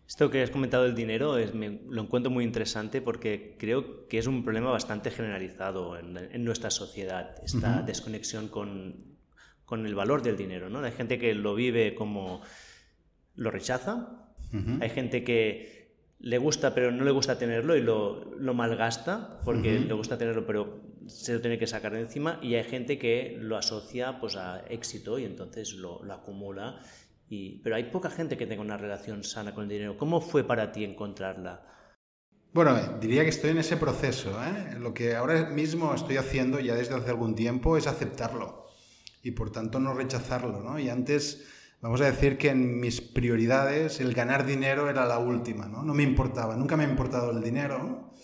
Esto 0.06 0.30
que 0.30 0.42
has 0.42 0.50
comentado 0.50 0.84
del 0.84 0.94
dinero 0.94 1.38
es, 1.38 1.54
lo 1.54 2.02
encuentro 2.02 2.30
muy 2.30 2.44
interesante 2.44 3.00
porque 3.00 3.56
creo 3.58 4.06
que 4.06 4.18
es 4.18 4.26
un 4.26 4.44
problema 4.44 4.70
bastante 4.70 5.10
generalizado 5.10 5.96
en, 5.96 6.44
nuestra 6.44 6.68
sociedad, 6.68 7.36
esta 7.42 7.80
desconexión 7.80 8.48
con, 8.48 9.16
con, 9.64 9.86
el 9.86 9.94
valor 9.94 10.20
del 10.20 10.36
dinero. 10.36 10.68
¿no? 10.68 10.80
Hay 10.80 10.92
gente 10.92 11.18
que 11.18 11.32
lo 11.32 11.54
vive 11.54 11.94
como 11.94 12.42
lo 13.34 13.50
rechaza. 13.50 14.28
Hay 14.82 14.90
gente 14.90 15.24
que 15.24 15.96
le 16.18 16.36
gusta 16.36 16.74
pero 16.74 16.92
no 16.92 17.02
le 17.02 17.12
gusta 17.12 17.38
tenerlo 17.38 17.74
y 17.76 17.80
lo, 17.80 18.36
lo 18.36 18.52
malgasta 18.52 19.40
porque 19.42 19.80
le 19.80 19.94
gusta 19.94 20.18
tenerlo 20.18 20.46
pero 20.46 20.85
se 21.08 21.34
lo 21.34 21.40
tiene 21.40 21.58
que 21.58 21.66
sacar 21.66 21.92
de 21.92 22.00
encima 22.00 22.38
y 22.42 22.54
hay 22.54 22.64
gente 22.64 22.98
que 22.98 23.36
lo 23.38 23.56
asocia 23.56 24.18
pues 24.20 24.36
a 24.36 24.64
éxito 24.68 25.18
y 25.18 25.24
entonces 25.24 25.74
lo, 25.74 26.00
acumula. 26.12 26.80
Y, 27.28 27.58
pero 27.62 27.76
hay 27.76 27.84
poca 27.84 28.10
gente 28.10 28.36
que 28.36 28.46
tenga 28.46 28.62
una 28.62 28.76
relación 28.76 29.24
sana 29.24 29.54
con 29.54 29.64
el 29.64 29.70
dinero. 29.70 29.96
¿Cómo 29.96 30.20
fue 30.20 30.44
para 30.44 30.72
ti 30.72 30.84
encontrarla? 30.84 31.66
Bueno, 32.52 32.98
diría 33.00 33.22
que 33.22 33.30
estoy 33.30 33.50
en 33.50 33.58
ese 33.58 33.76
proceso. 33.76 34.30
¿eh? 34.44 34.78
Lo 34.78 34.94
que 34.94 35.16
ahora 35.16 35.50
mismo 35.50 35.94
estoy 35.94 36.16
haciendo 36.16 36.60
ya 36.60 36.74
desde 36.74 36.94
hace 36.94 37.10
algún 37.10 37.34
tiempo 37.34 37.76
es 37.76 37.86
aceptarlo 37.86 38.66
y 39.22 39.32
por 39.32 39.50
tanto 39.50 39.80
no 39.80 39.92
rechazarlo. 39.94 40.62
¿no? 40.62 40.78
Y 40.78 40.88
antes 40.88 41.46
Vamos 41.82 42.00
a 42.00 42.06
decir 42.06 42.38
que 42.38 42.48
en 42.48 42.80
mis 42.80 43.00
prioridades 43.00 44.00
el 44.00 44.14
ganar 44.14 44.46
dinero 44.46 44.88
era 44.88 45.04
la 45.04 45.18
última, 45.18 45.66
¿no? 45.66 45.82
No 45.82 45.92
me 45.92 46.02
importaba, 46.02 46.56
nunca 46.56 46.76
me 46.76 46.84
ha 46.84 46.88
importado 46.88 47.30
el 47.30 47.42
dinero. 47.42 48.14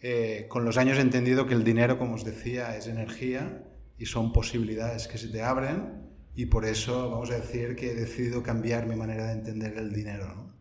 Eh, 0.00 0.46
con 0.48 0.64
los 0.64 0.76
años 0.76 0.98
he 0.98 1.02
entendido 1.02 1.46
que 1.46 1.54
el 1.54 1.64
dinero, 1.64 1.98
como 1.98 2.14
os 2.14 2.24
decía, 2.24 2.76
es 2.76 2.86
energía 2.86 3.64
y 3.98 4.06
son 4.06 4.32
posibilidades 4.32 5.08
que 5.08 5.18
se 5.18 5.28
te 5.28 5.42
abren 5.42 6.08
y 6.34 6.46
por 6.46 6.64
eso 6.64 7.10
vamos 7.10 7.30
a 7.30 7.34
decir 7.34 7.74
que 7.74 7.90
he 7.90 7.94
decidido 7.94 8.42
cambiar 8.42 8.86
mi 8.86 8.94
manera 8.94 9.26
de 9.26 9.32
entender 9.32 9.76
el 9.76 9.92
dinero. 9.92 10.52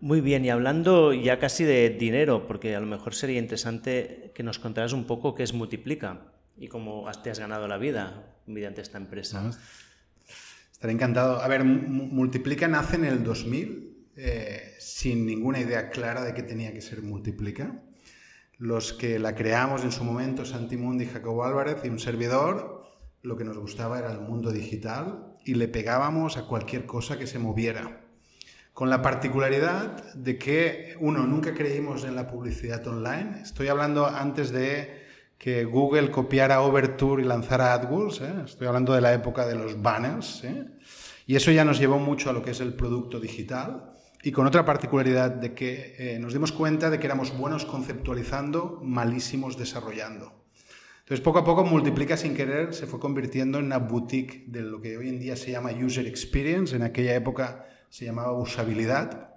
Muy 0.00 0.20
bien, 0.20 0.44
y 0.44 0.50
hablando 0.50 1.12
ya 1.12 1.38
casi 1.38 1.64
de 1.64 1.90
dinero, 1.90 2.46
porque 2.46 2.76
a 2.76 2.80
lo 2.80 2.86
mejor 2.86 3.14
sería 3.14 3.40
interesante 3.40 4.32
que 4.34 4.42
nos 4.42 4.58
contaras 4.58 4.92
un 4.92 5.06
poco 5.06 5.34
qué 5.34 5.42
es 5.42 5.54
Multiplica 5.54 6.32
y 6.56 6.68
cómo 6.68 7.10
te 7.22 7.30
has 7.30 7.38
ganado 7.40 7.66
la 7.66 7.78
vida 7.78 8.36
mediante 8.46 8.80
esta 8.80 8.98
empresa. 8.98 9.50
estaré 10.70 10.92
encantado. 10.92 11.40
A 11.40 11.48
ver, 11.48 11.64
Multiplica 11.64 12.68
nace 12.68 12.96
en 12.96 13.06
el 13.06 13.24
2000 13.24 14.08
eh, 14.16 14.74
sin 14.78 15.26
ninguna 15.26 15.58
idea 15.58 15.90
clara 15.90 16.22
de 16.22 16.34
qué 16.34 16.42
tenía 16.42 16.72
que 16.72 16.80
ser 16.80 17.02
Multiplica. 17.02 17.82
Los 18.58 18.92
que 18.92 19.18
la 19.18 19.34
creamos 19.34 19.82
en 19.82 19.92
su 19.92 20.04
momento, 20.04 20.44
Santi 20.44 20.76
Mundi, 20.76 21.06
Jacobo 21.06 21.44
Álvarez 21.44 21.78
y 21.84 21.88
un 21.88 21.98
servidor, 21.98 22.84
lo 23.22 23.36
que 23.36 23.44
nos 23.44 23.58
gustaba 23.58 23.98
era 23.98 24.12
el 24.12 24.20
mundo 24.20 24.52
digital 24.52 25.36
y 25.44 25.54
le 25.54 25.68
pegábamos 25.68 26.36
a 26.36 26.46
cualquier 26.46 26.86
cosa 26.86 27.18
que 27.18 27.26
se 27.26 27.38
moviera. 27.38 28.00
Con 28.72 28.90
la 28.90 29.02
particularidad 29.02 30.14
de 30.14 30.36
que, 30.36 30.96
uno, 31.00 31.26
nunca 31.26 31.54
creímos 31.54 32.04
en 32.04 32.16
la 32.16 32.26
publicidad 32.26 32.86
online. 32.86 33.40
Estoy 33.42 33.68
hablando 33.68 34.06
antes 34.06 34.50
de 34.50 35.04
que 35.38 35.64
Google 35.64 36.10
copiara 36.10 36.60
Overture 36.60 37.22
y 37.22 37.26
lanzara 37.26 37.72
AdWords. 37.72 38.20
¿eh? 38.20 38.34
Estoy 38.44 38.66
hablando 38.66 38.92
de 38.92 39.00
la 39.00 39.12
época 39.12 39.46
de 39.46 39.54
los 39.54 39.80
banners. 39.80 40.44
¿eh? 40.44 40.66
Y 41.26 41.36
eso 41.36 41.50
ya 41.50 41.64
nos 41.64 41.78
llevó 41.78 41.98
mucho 41.98 42.30
a 42.30 42.32
lo 42.32 42.42
que 42.42 42.50
es 42.50 42.60
el 42.60 42.74
producto 42.74 43.20
digital. 43.20 43.93
Y 44.26 44.32
con 44.32 44.46
otra 44.46 44.64
particularidad 44.64 45.30
de 45.32 45.52
que 45.52 45.96
eh, 45.98 46.18
nos 46.18 46.32
dimos 46.32 46.50
cuenta 46.50 46.88
de 46.88 46.98
que 46.98 47.04
éramos 47.04 47.36
buenos 47.36 47.66
conceptualizando, 47.66 48.80
malísimos 48.82 49.58
desarrollando. 49.58 50.32
Entonces, 51.00 51.20
poco 51.20 51.40
a 51.40 51.44
poco, 51.44 51.62
Multiplica 51.62 52.16
sin 52.16 52.34
querer 52.34 52.72
se 52.72 52.86
fue 52.86 52.98
convirtiendo 52.98 53.58
en 53.58 53.66
una 53.66 53.76
boutique 53.76 54.46
de 54.46 54.62
lo 54.62 54.80
que 54.80 54.96
hoy 54.96 55.10
en 55.10 55.20
día 55.20 55.36
se 55.36 55.50
llama 55.50 55.72
User 55.72 56.06
Experience, 56.06 56.74
en 56.74 56.84
aquella 56.84 57.14
época 57.14 57.66
se 57.90 58.06
llamaba 58.06 58.32
usabilidad. 58.32 59.34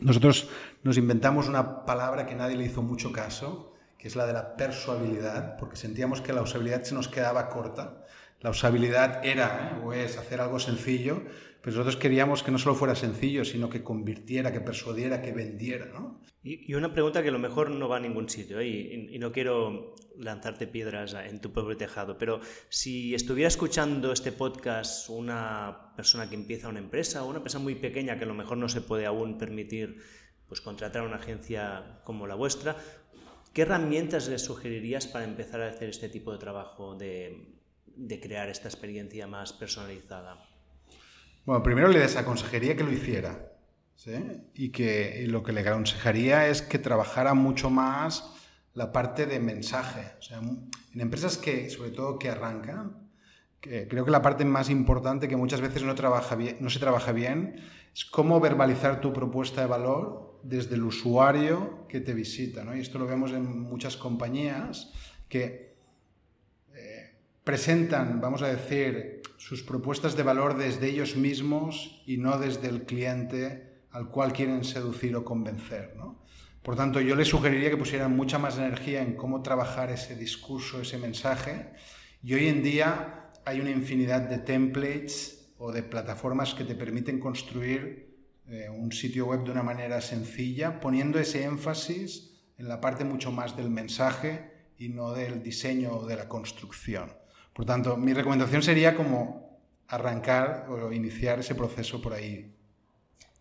Nosotros 0.00 0.48
nos 0.84 0.96
inventamos 0.98 1.48
una 1.48 1.84
palabra 1.84 2.24
que 2.24 2.36
nadie 2.36 2.56
le 2.56 2.66
hizo 2.66 2.80
mucho 2.80 3.10
caso, 3.10 3.74
que 3.98 4.06
es 4.06 4.14
la 4.14 4.24
de 4.24 4.34
la 4.34 4.56
persuabilidad, 4.56 5.56
porque 5.56 5.74
sentíamos 5.74 6.20
que 6.20 6.32
la 6.32 6.42
usabilidad 6.42 6.84
se 6.84 6.94
nos 6.94 7.08
quedaba 7.08 7.48
corta. 7.48 8.04
La 8.40 8.50
usabilidad 8.50 9.24
era 9.24 9.72
¿eh? 9.74 9.84
o 9.84 9.92
es 9.92 10.16
hacer 10.16 10.40
algo 10.40 10.60
sencillo, 10.60 11.22
pero 11.62 11.76
nosotros 11.76 11.96
queríamos 11.96 12.42
que 12.42 12.50
no 12.50 12.58
solo 12.58 12.76
fuera 12.76 12.94
sencillo, 12.94 13.44
sino 13.44 13.68
que 13.68 13.82
convirtiera, 13.82 14.52
que 14.52 14.60
persuadiera, 14.60 15.20
que 15.20 15.32
vendiera. 15.32 15.86
¿no? 15.86 16.20
Y, 16.42 16.72
una 16.74 16.92
pregunta 16.92 17.22
que 17.22 17.30
a 17.30 17.32
lo 17.32 17.38
mejor 17.38 17.70
no 17.70 17.88
va 17.88 17.96
a 17.96 18.00
ningún 18.00 18.28
sitio, 18.28 18.60
¿eh? 18.60 18.68
y, 18.68 19.18
no 19.18 19.32
quiero 19.32 19.96
lanzarte 20.16 20.66
piedras 20.66 21.14
en 21.14 21.40
tu 21.40 21.52
propio 21.52 21.76
tejado, 21.76 22.16
pero 22.16 22.40
si 22.68 23.14
estuviera 23.14 23.48
escuchando 23.48 24.12
este 24.12 24.32
podcast 24.32 25.08
una 25.10 25.92
persona 25.96 26.28
que 26.28 26.36
empieza 26.36 26.68
una 26.68 26.78
empresa 26.78 27.24
o 27.24 27.28
una 27.28 27.38
empresa 27.38 27.58
muy 27.58 27.74
pequeña 27.74 28.18
que 28.18 28.24
a 28.24 28.28
lo 28.28 28.34
mejor 28.34 28.58
no 28.58 28.68
se 28.68 28.80
puede 28.80 29.06
aún 29.06 29.36
permitir 29.38 30.00
pues, 30.48 30.60
contratar 30.60 31.02
a 31.02 31.06
una 31.06 31.16
agencia 31.16 32.00
como 32.04 32.26
la 32.26 32.34
vuestra, 32.36 32.76
¿qué 33.52 33.62
herramientas 33.62 34.28
les 34.28 34.42
sugerirías 34.42 35.06
para 35.06 35.24
empezar 35.24 35.60
a 35.60 35.68
hacer 35.68 35.88
este 35.88 36.08
tipo 36.08 36.32
de 36.32 36.38
trabajo 36.38 36.94
de 36.94 38.20
crear 38.22 38.48
esta 38.48 38.68
experiencia 38.68 39.26
más 39.26 39.52
personalizada? 39.52 40.47
Bueno, 41.48 41.62
primero 41.62 41.88
le 41.88 42.00
desaconsejaría 42.00 42.76
que 42.76 42.84
lo 42.84 42.92
hiciera. 42.92 43.54
¿sí? 43.94 44.12
Y 44.52 44.68
que 44.68 45.24
lo 45.28 45.42
que 45.42 45.54
le 45.54 45.62
aconsejaría 45.62 46.46
es 46.46 46.60
que 46.60 46.78
trabajara 46.78 47.32
mucho 47.32 47.70
más 47.70 48.34
la 48.74 48.92
parte 48.92 49.24
de 49.24 49.40
mensaje. 49.40 50.12
O 50.18 50.22
sea, 50.22 50.40
en 50.40 51.00
empresas 51.00 51.38
que, 51.38 51.70
sobre 51.70 51.88
todo, 51.88 52.18
que 52.18 52.28
arrancan, 52.28 53.08
creo 53.62 54.04
que 54.04 54.10
la 54.10 54.20
parte 54.20 54.44
más 54.44 54.68
importante 54.68 55.26
que 55.26 55.36
muchas 55.36 55.62
veces 55.62 55.84
no, 55.84 55.94
trabaja 55.94 56.36
bien, 56.36 56.58
no 56.60 56.68
se 56.68 56.80
trabaja 56.80 57.12
bien 57.12 57.64
es 57.94 58.04
cómo 58.04 58.40
verbalizar 58.40 59.00
tu 59.00 59.14
propuesta 59.14 59.62
de 59.62 59.68
valor 59.68 60.40
desde 60.42 60.74
el 60.74 60.82
usuario 60.82 61.86
que 61.88 62.00
te 62.00 62.12
visita. 62.12 62.62
¿no? 62.62 62.76
Y 62.76 62.80
esto 62.80 62.98
lo 62.98 63.06
vemos 63.06 63.32
en 63.32 63.62
muchas 63.62 63.96
compañías 63.96 64.92
que 65.30 65.67
presentan, 67.48 68.20
vamos 68.20 68.42
a 68.42 68.48
decir, 68.48 69.22
sus 69.38 69.62
propuestas 69.62 70.14
de 70.14 70.22
valor 70.22 70.58
desde 70.58 70.90
ellos 70.90 71.16
mismos 71.16 72.02
y 72.04 72.18
no 72.18 72.38
desde 72.38 72.68
el 72.68 72.82
cliente 72.82 73.86
al 73.90 74.10
cual 74.10 74.34
quieren 74.34 74.64
seducir 74.64 75.16
o 75.16 75.24
convencer. 75.24 75.94
Por 76.62 76.76
tanto, 76.76 77.00
yo 77.00 77.16
les 77.16 77.28
sugeriría 77.28 77.70
que 77.70 77.78
pusieran 77.78 78.14
mucha 78.14 78.38
más 78.38 78.58
energía 78.58 79.00
en 79.00 79.16
cómo 79.16 79.40
trabajar 79.40 79.90
ese 79.90 80.14
discurso, 80.14 80.82
ese 80.82 80.98
mensaje. 80.98 81.70
Y 82.22 82.34
hoy 82.34 82.48
en 82.48 82.62
día 82.62 83.30
hay 83.46 83.60
una 83.60 83.70
infinidad 83.70 84.28
de 84.28 84.40
templates 84.40 85.54
o 85.56 85.72
de 85.72 85.82
plataformas 85.82 86.52
que 86.52 86.64
te 86.64 86.74
permiten 86.74 87.18
construir 87.18 88.14
eh, 88.46 88.68
un 88.68 88.92
sitio 88.92 89.24
web 89.24 89.44
de 89.44 89.52
una 89.52 89.62
manera 89.62 90.02
sencilla, 90.02 90.80
poniendo 90.80 91.18
ese 91.18 91.44
énfasis 91.44 92.42
en 92.58 92.68
la 92.68 92.82
parte 92.82 93.04
mucho 93.04 93.32
más 93.32 93.56
del 93.56 93.70
mensaje 93.70 94.50
y 94.76 94.90
no 94.90 95.12
del 95.14 95.42
diseño 95.42 95.92
o 95.94 96.06
de 96.06 96.16
la 96.16 96.28
construcción. 96.28 97.08
Por 97.58 97.66
tanto, 97.66 97.96
mi 97.96 98.14
recomendación 98.14 98.62
sería 98.62 98.94
como 98.94 99.58
arrancar 99.88 100.68
o 100.70 100.92
iniciar 100.92 101.40
ese 101.40 101.56
proceso 101.56 102.00
por 102.00 102.12
ahí. 102.12 102.54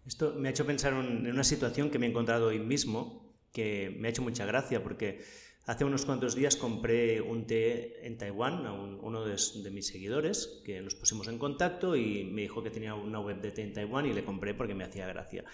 Esto 0.08 0.34
me 0.36 0.48
ha 0.48 0.52
hecho 0.52 0.66
pensar 0.66 0.94
en 0.94 1.28
una 1.28 1.44
situación 1.44 1.92
que 1.92 2.00
me 2.00 2.08
he 2.08 2.10
encontrado 2.10 2.48
hoy 2.48 2.58
mismo, 2.58 3.32
que 3.54 3.96
me 4.00 4.08
ha 4.08 4.10
hecho 4.10 4.24
mucha 4.24 4.44
gracia, 4.48 4.82
porque 4.82 5.22
hace 5.68 5.86
unos 5.86 6.04
cuantos 6.04 6.34
días 6.34 6.56
compré 6.56 7.22
un 7.22 7.46
té 7.46 8.08
en 8.08 8.18
Taiwán 8.18 8.66
a 8.66 8.74
uno 8.74 9.24
de, 9.24 9.36
de, 9.62 9.70
mis 9.70 9.86
seguidores, 9.86 10.64
que 10.66 10.82
nos 10.82 10.96
pusimos 10.96 11.28
en 11.28 11.38
contacto 11.38 11.96
y 11.96 12.24
me 12.24 12.42
dijo 12.42 12.64
que 12.64 12.72
tenía 12.72 12.96
una 12.96 13.20
web 13.20 13.40
de 13.40 13.52
té 13.52 13.62
en 13.62 13.74
Taiwán 13.74 14.08
y 14.08 14.14
le 14.14 14.26
compré 14.26 14.56
porque 14.56 14.74
me 14.74 14.84
hacía 14.84 15.06
gracia. 15.06 15.46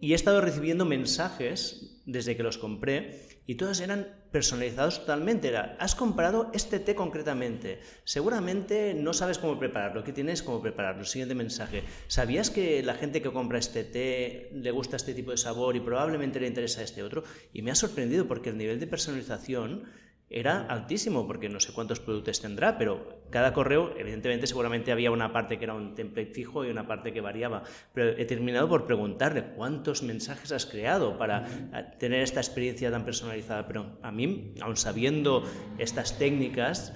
Y 0.00 0.12
he 0.12 0.14
estado 0.14 0.40
recibiendo 0.40 0.84
mensajes 0.84 2.00
desde 2.06 2.36
que 2.36 2.42
los 2.42 2.58
compré 2.58 3.28
y 3.46 3.56
todos 3.56 3.80
eran 3.80 4.06
personalizados 4.32 5.00
totalmente. 5.00 5.48
Era, 5.48 5.76
has 5.78 5.94
comprado 5.94 6.50
este 6.54 6.78
té 6.78 6.94
concretamente. 6.94 7.80
Seguramente 8.04 8.94
no 8.94 9.12
sabes 9.12 9.38
cómo 9.38 9.58
prepararlo. 9.58 10.04
¿Qué 10.04 10.12
tienes 10.12 10.42
cómo 10.42 10.62
prepararlo? 10.62 11.04
Siguiente 11.04 11.34
mensaje. 11.34 11.82
¿Sabías 12.06 12.48
que 12.48 12.82
la 12.82 12.94
gente 12.94 13.20
que 13.20 13.32
compra 13.32 13.58
este 13.58 13.84
té 13.84 14.50
le 14.54 14.70
gusta 14.70 14.96
este 14.96 15.14
tipo 15.14 15.32
de 15.32 15.36
sabor 15.36 15.76
y 15.76 15.80
probablemente 15.80 16.40
le 16.40 16.46
interesa 16.46 16.82
este 16.82 17.02
otro? 17.02 17.24
Y 17.52 17.62
me 17.62 17.70
ha 17.70 17.74
sorprendido 17.74 18.26
porque 18.26 18.50
el 18.50 18.56
nivel 18.56 18.80
de 18.80 18.86
personalización 18.86 19.84
era 20.32 20.64
altísimo, 20.66 21.26
porque 21.26 21.48
no 21.48 21.58
sé 21.58 21.72
cuántos 21.72 21.98
productos 21.98 22.40
tendrá, 22.40 22.78
pero 22.78 23.24
cada 23.30 23.52
correo, 23.52 23.92
evidentemente, 23.98 24.46
seguramente 24.46 24.92
había 24.92 25.10
una 25.10 25.32
parte 25.32 25.58
que 25.58 25.64
era 25.64 25.74
un 25.74 25.96
template 25.96 26.32
fijo 26.32 26.64
y 26.64 26.70
una 26.70 26.86
parte 26.86 27.12
que 27.12 27.20
variaba. 27.20 27.64
Pero 27.92 28.10
he 28.10 28.24
terminado 28.26 28.68
por 28.68 28.86
preguntarle 28.86 29.42
cuántos 29.56 30.04
mensajes 30.04 30.52
has 30.52 30.66
creado 30.66 31.18
para 31.18 31.90
tener 31.98 32.22
esta 32.22 32.38
experiencia 32.38 32.92
tan 32.92 33.04
personalizada. 33.04 33.66
Pero 33.66 33.98
a 34.02 34.12
mí, 34.12 34.54
aun 34.60 34.76
sabiendo 34.76 35.42
estas 35.78 36.16
técnicas, 36.16 36.92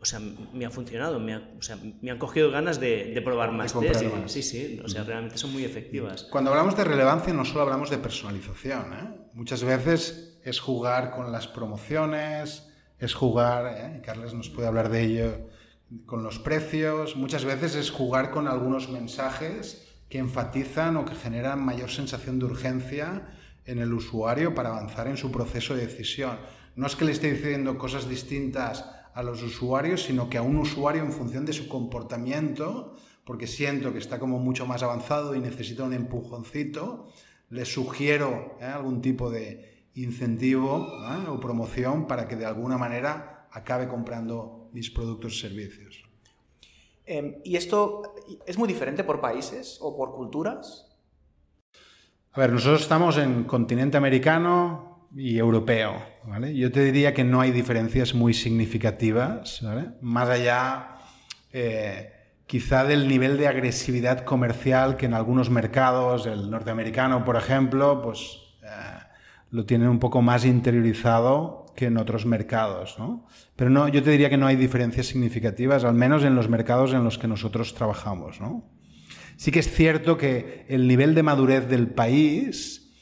o 0.00 0.04
sea, 0.04 0.18
me 0.52 0.66
ha 0.66 0.70
funcionado, 0.70 1.20
me, 1.20 1.36
o 1.36 1.62
sea, 1.62 1.78
me 2.02 2.10
han 2.10 2.18
cogido 2.18 2.50
ganas 2.50 2.80
de, 2.80 3.20
probar 3.24 3.52
más 3.52 3.74
Sí, 4.26 4.42
sí, 4.42 4.80
o 4.84 4.88
sea, 4.88 5.04
realmente 5.04 5.38
son 5.38 5.52
muy 5.52 5.64
efectivas. 5.64 6.24
Cuando 6.30 6.50
hablamos 6.50 6.76
de 6.76 6.82
relevancia 6.82 7.32
no 7.32 7.44
solo 7.44 7.62
hablamos 7.62 7.90
de 7.90 7.98
personalización, 7.98 8.92
¿eh? 8.92 9.28
Muchas 9.34 9.62
veces 9.62 10.35
es 10.46 10.60
jugar 10.60 11.10
con 11.10 11.32
las 11.32 11.48
promociones, 11.48 12.68
es 13.00 13.14
jugar, 13.14 13.66
¿eh? 13.66 14.00
Carles 14.00 14.32
nos 14.32 14.48
puede 14.48 14.68
hablar 14.68 14.90
de 14.90 15.02
ello, 15.02 15.48
con 16.06 16.22
los 16.22 16.38
precios, 16.38 17.16
muchas 17.16 17.44
veces 17.44 17.74
es 17.74 17.90
jugar 17.90 18.30
con 18.30 18.46
algunos 18.46 18.88
mensajes 18.88 19.88
que 20.08 20.18
enfatizan 20.18 20.96
o 20.98 21.04
que 21.04 21.16
generan 21.16 21.64
mayor 21.64 21.90
sensación 21.90 22.38
de 22.38 22.44
urgencia 22.44 23.26
en 23.64 23.80
el 23.80 23.92
usuario 23.92 24.54
para 24.54 24.68
avanzar 24.68 25.08
en 25.08 25.16
su 25.16 25.32
proceso 25.32 25.74
de 25.74 25.84
decisión. 25.88 26.38
No 26.76 26.86
es 26.86 26.94
que 26.94 27.06
le 27.06 27.10
esté 27.10 27.32
diciendo 27.32 27.76
cosas 27.76 28.08
distintas 28.08 28.84
a 29.14 29.24
los 29.24 29.42
usuarios, 29.42 30.04
sino 30.04 30.30
que 30.30 30.38
a 30.38 30.42
un 30.42 30.58
usuario 30.58 31.02
en 31.02 31.10
función 31.10 31.44
de 31.44 31.54
su 31.54 31.66
comportamiento, 31.66 32.94
porque 33.24 33.48
siento 33.48 33.92
que 33.92 33.98
está 33.98 34.20
como 34.20 34.38
mucho 34.38 34.64
más 34.64 34.84
avanzado 34.84 35.34
y 35.34 35.40
necesita 35.40 35.82
un 35.82 35.92
empujoncito, 35.92 37.08
le 37.50 37.64
sugiero 37.64 38.56
¿eh? 38.60 38.66
algún 38.66 39.02
tipo 39.02 39.28
de 39.28 39.75
incentivo 39.96 40.86
¿eh? 41.02 41.28
o 41.28 41.40
promoción 41.40 42.06
para 42.06 42.28
que 42.28 42.36
de 42.36 42.46
alguna 42.46 42.76
manera 42.76 43.48
acabe 43.50 43.88
comprando 43.88 44.68
mis 44.72 44.90
productos 44.90 45.34
y 45.34 45.40
servicios. 45.40 46.04
Em, 47.06 47.36
¿Y 47.44 47.56
esto 47.56 48.14
es 48.46 48.58
muy 48.58 48.68
diferente 48.68 49.04
por 49.04 49.20
países 49.20 49.78
o 49.80 49.96
por 49.96 50.14
culturas? 50.14 50.98
A 52.32 52.40
ver, 52.40 52.52
nosotros 52.52 52.82
estamos 52.82 53.16
en 53.16 53.44
continente 53.44 53.96
americano 53.96 55.08
y 55.14 55.38
europeo. 55.38 55.94
¿vale? 56.24 56.54
Yo 56.54 56.70
te 56.70 56.84
diría 56.84 57.14
que 57.14 57.24
no 57.24 57.40
hay 57.40 57.50
diferencias 57.50 58.12
muy 58.12 58.34
significativas, 58.34 59.62
¿vale? 59.62 59.92
más 60.02 60.28
allá 60.28 60.98
eh, 61.52 62.12
quizá 62.46 62.84
del 62.84 63.08
nivel 63.08 63.38
de 63.38 63.48
agresividad 63.48 64.24
comercial 64.24 64.96
que 64.98 65.06
en 65.06 65.14
algunos 65.14 65.48
mercados, 65.48 66.26
el 66.26 66.50
norteamericano 66.50 67.24
por 67.24 67.36
ejemplo, 67.36 68.02
pues... 68.02 68.42
Eh, 68.62 69.05
lo 69.50 69.64
tienen 69.64 69.88
un 69.88 69.98
poco 69.98 70.22
más 70.22 70.44
interiorizado 70.44 71.66
que 71.76 71.86
en 71.86 71.98
otros 71.98 72.26
mercados, 72.26 72.96
¿no? 72.98 73.26
Pero 73.54 73.70
no, 73.70 73.86
yo 73.88 74.02
te 74.02 74.10
diría 74.10 74.30
que 74.30 74.38
no 74.38 74.46
hay 74.46 74.56
diferencias 74.56 75.06
significativas, 75.06 75.84
al 75.84 75.94
menos 75.94 76.24
en 76.24 76.34
los 76.34 76.48
mercados 76.48 76.92
en 76.92 77.04
los 77.04 77.18
que 77.18 77.28
nosotros 77.28 77.74
trabajamos, 77.74 78.40
¿no? 78.40 78.64
Sí 79.36 79.50
que 79.50 79.60
es 79.60 79.70
cierto 79.70 80.16
que 80.16 80.64
el 80.68 80.88
nivel 80.88 81.14
de 81.14 81.22
madurez 81.22 81.68
del 81.68 81.88
país 81.88 82.94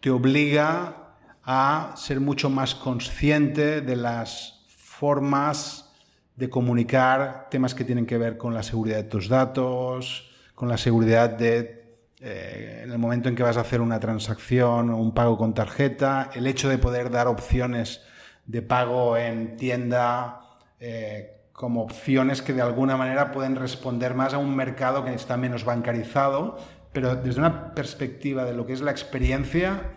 te 0.00 0.10
obliga 0.10 1.16
a 1.44 1.92
ser 1.96 2.20
mucho 2.20 2.48
más 2.48 2.74
consciente 2.74 3.82
de 3.82 3.96
las 3.96 4.64
formas 4.68 5.92
de 6.36 6.48
comunicar 6.48 7.48
temas 7.50 7.74
que 7.74 7.84
tienen 7.84 8.06
que 8.06 8.18
ver 8.18 8.38
con 8.38 8.54
la 8.54 8.62
seguridad 8.62 8.96
de 8.96 9.04
tus 9.04 9.28
datos, 9.28 10.30
con 10.54 10.68
la 10.68 10.78
seguridad 10.78 11.30
de 11.30 11.83
eh, 12.20 12.82
en 12.84 12.92
el 12.92 12.98
momento 12.98 13.28
en 13.28 13.34
que 13.34 13.42
vas 13.42 13.56
a 13.56 13.60
hacer 13.60 13.80
una 13.80 14.00
transacción 14.00 14.90
o 14.90 14.98
un 14.98 15.12
pago 15.12 15.36
con 15.36 15.54
tarjeta, 15.54 16.30
el 16.34 16.46
hecho 16.46 16.68
de 16.68 16.78
poder 16.78 17.10
dar 17.10 17.26
opciones 17.26 18.02
de 18.46 18.62
pago 18.62 19.16
en 19.16 19.56
tienda 19.56 20.40
eh, 20.78 21.48
como 21.52 21.82
opciones 21.82 22.42
que 22.42 22.52
de 22.52 22.62
alguna 22.62 22.96
manera 22.96 23.32
pueden 23.32 23.56
responder 23.56 24.14
más 24.14 24.34
a 24.34 24.38
un 24.38 24.54
mercado 24.54 25.04
que 25.04 25.14
está 25.14 25.36
menos 25.36 25.64
bancarizado, 25.64 26.58
pero 26.92 27.16
desde 27.16 27.40
una 27.40 27.74
perspectiva 27.74 28.44
de 28.44 28.54
lo 28.54 28.66
que 28.66 28.72
es 28.72 28.80
la 28.80 28.90
experiencia, 28.90 29.94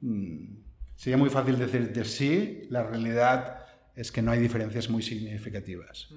mm, 0.00 0.58
sería 0.96 1.16
muy 1.16 1.30
fácil 1.30 1.58
decir 1.58 1.92
de 1.92 2.04
sí, 2.04 2.62
la 2.70 2.82
realidad 2.82 3.66
es 3.94 4.12
que 4.12 4.22
no 4.22 4.30
hay 4.30 4.38
diferencias 4.38 4.88
muy 4.88 5.02
significativas. 5.02 6.08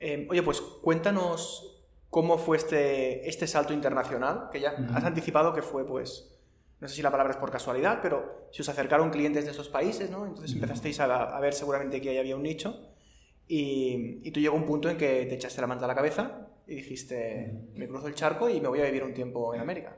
Eh, 0.00 0.26
oye, 0.30 0.42
pues 0.42 0.60
cuéntanos 0.60 1.69
cómo 2.10 2.36
fue 2.36 2.56
este, 2.56 3.28
este 3.28 3.46
salto 3.46 3.72
internacional, 3.72 4.48
que 4.52 4.60
ya 4.60 4.74
has 4.92 5.04
anticipado 5.04 5.54
que 5.54 5.62
fue, 5.62 5.86
pues, 5.86 6.36
no 6.80 6.88
sé 6.88 6.96
si 6.96 7.02
la 7.02 7.10
palabra 7.10 7.32
es 7.32 7.38
por 7.38 7.50
casualidad, 7.50 8.00
pero 8.02 8.48
si 8.52 8.62
os 8.62 8.68
acercaron 8.68 9.10
clientes 9.10 9.44
de 9.44 9.52
esos 9.52 9.68
países, 9.68 10.10
¿no? 10.10 10.26
Entonces 10.26 10.52
empezasteis 10.52 10.98
a, 11.00 11.36
a 11.36 11.40
ver 11.40 11.54
seguramente 11.54 12.00
que 12.00 12.10
ahí 12.10 12.18
había 12.18 12.36
un 12.36 12.42
nicho. 12.42 12.88
Y, 13.46 14.20
y, 14.22 14.30
tú 14.30 14.38
llegó 14.40 14.56
un 14.56 14.64
punto 14.64 14.88
en 14.88 14.96
que 14.96 15.26
te 15.26 15.34
echaste 15.34 15.60
la 15.60 15.66
manta 15.66 15.84
a 15.84 15.88
la 15.88 15.94
cabeza 15.94 16.48
y 16.68 16.76
dijiste, 16.76 17.68
me 17.74 17.88
cruzo 17.88 18.06
el 18.06 18.14
charco 18.14 18.48
y 18.48 18.60
me 18.60 18.68
voy 18.68 18.80
a 18.80 18.84
vivir 18.84 19.02
un 19.02 19.12
tiempo 19.12 19.52
en 19.54 19.60
América. 19.60 19.96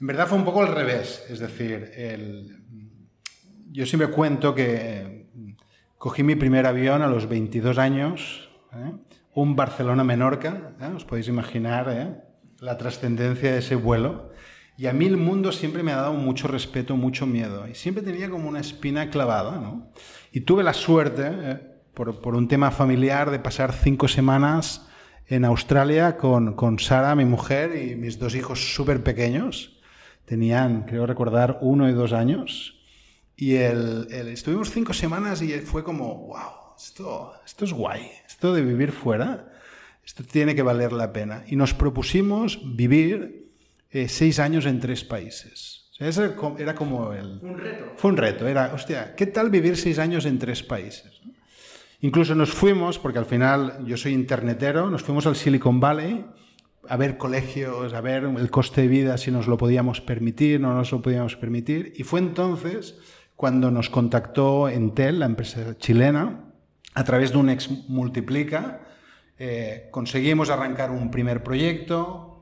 En 0.00 0.06
verdad 0.06 0.26
fue 0.26 0.38
un 0.38 0.44
poco 0.44 0.62
al 0.62 0.74
revés. 0.74 1.26
Es 1.28 1.40
decir, 1.40 1.92
el... 1.94 2.64
yo 3.70 3.84
siempre 3.84 4.08
cuento 4.08 4.54
que 4.54 5.26
cogí 5.98 6.22
mi 6.22 6.36
primer 6.36 6.66
avión 6.66 7.02
a 7.02 7.06
los 7.06 7.28
22 7.28 7.78
años, 7.78 8.50
¿eh? 8.72 8.92
Un 9.34 9.56
Barcelona-Menorca, 9.56 10.74
¿eh? 10.80 10.92
os 10.94 11.04
podéis 11.04 11.28
imaginar 11.28 11.88
¿eh? 11.90 12.14
la 12.60 12.78
trascendencia 12.78 13.52
de 13.52 13.58
ese 13.58 13.74
vuelo. 13.74 14.30
Y 14.76 14.86
a 14.86 14.92
mí 14.92 15.06
el 15.06 15.16
mundo 15.16 15.52
siempre 15.52 15.82
me 15.82 15.92
ha 15.92 15.96
dado 15.96 16.14
mucho 16.14 16.48
respeto, 16.48 16.96
mucho 16.96 17.26
miedo. 17.26 17.68
Y 17.68 17.74
siempre 17.74 18.02
tenía 18.02 18.28
como 18.28 18.48
una 18.48 18.60
espina 18.60 19.08
clavada, 19.10 19.58
¿no? 19.58 19.92
Y 20.32 20.40
tuve 20.40 20.64
la 20.64 20.72
suerte, 20.72 21.30
¿eh? 21.30 21.60
por, 21.94 22.34
un 22.34 22.48
tema 22.48 22.70
familiar, 22.72 23.30
de 23.30 23.38
pasar 23.38 23.72
cinco 23.72 24.08
semanas 24.08 24.88
en 25.28 25.44
Australia 25.44 26.16
con, 26.16 26.54
con 26.54 26.78
Sara, 26.80 27.14
mi 27.14 27.24
mujer, 27.24 27.76
y 27.76 27.94
mis 27.94 28.18
dos 28.18 28.34
hijos 28.34 28.74
súper 28.74 29.04
pequeños. 29.04 29.80
Tenían, 30.24 30.84
creo 30.86 31.06
recordar, 31.06 31.58
uno 31.60 31.88
y 31.88 31.92
dos 31.92 32.12
años. 32.12 32.80
Y 33.36 33.54
el, 33.54 34.08
el, 34.10 34.28
estuvimos 34.28 34.70
cinco 34.70 34.92
semanas 34.92 35.40
y 35.40 35.52
fue 35.60 35.84
como, 35.84 36.26
wow, 36.26 36.74
esto, 36.76 37.32
esto 37.44 37.64
es 37.64 37.72
guay. 37.72 38.10
Esto 38.34 38.52
de 38.52 38.62
vivir 38.62 38.90
fuera, 38.90 39.52
esto 40.04 40.24
tiene 40.24 40.56
que 40.56 40.62
valer 40.62 40.92
la 40.92 41.12
pena. 41.12 41.44
Y 41.46 41.54
nos 41.54 41.72
propusimos 41.72 42.58
vivir 42.74 43.46
eh, 43.92 44.08
seis 44.08 44.40
años 44.40 44.66
en 44.66 44.80
tres 44.80 45.04
países. 45.04 45.84
O 45.92 45.94
sea, 45.94 46.08
ese 46.08 46.34
era 46.58 46.74
como 46.74 47.12
el... 47.12 47.38
Un 47.40 47.56
reto. 47.56 47.92
Fue 47.94 48.10
un 48.10 48.16
reto. 48.16 48.48
Era, 48.48 48.74
hostia, 48.74 49.14
¿qué 49.14 49.26
tal 49.26 49.50
vivir 49.50 49.76
seis 49.76 50.00
años 50.00 50.26
en 50.26 50.40
tres 50.40 50.64
países? 50.64 51.20
Incluso 52.00 52.34
nos 52.34 52.50
fuimos, 52.50 52.98
porque 52.98 53.20
al 53.20 53.24
final 53.24 53.86
yo 53.86 53.96
soy 53.96 54.14
internetero, 54.14 54.90
nos 54.90 55.04
fuimos 55.04 55.28
al 55.28 55.36
Silicon 55.36 55.78
Valley 55.78 56.26
a 56.88 56.96
ver 56.96 57.16
colegios, 57.16 57.94
a 57.94 58.00
ver 58.00 58.24
el 58.24 58.50
coste 58.50 58.80
de 58.80 58.88
vida, 58.88 59.16
si 59.16 59.30
nos 59.30 59.46
lo 59.46 59.56
podíamos 59.56 60.00
permitir, 60.00 60.60
no 60.60 60.74
nos 60.74 60.90
lo 60.90 61.00
podíamos 61.02 61.36
permitir. 61.36 61.92
Y 61.96 62.02
fue 62.02 62.18
entonces 62.18 62.96
cuando 63.36 63.70
nos 63.70 63.90
contactó 63.90 64.68
Entel, 64.68 65.20
la 65.20 65.26
empresa 65.26 65.78
chilena, 65.78 66.43
a 66.94 67.04
través 67.04 67.32
de 67.32 67.38
un 67.38 67.50
ex 67.50 67.70
multiplica. 67.88 68.80
Eh, 69.38 69.88
conseguimos 69.90 70.48
arrancar 70.48 70.90
un 70.90 71.10
primer 71.10 71.42
proyecto, 71.42 72.34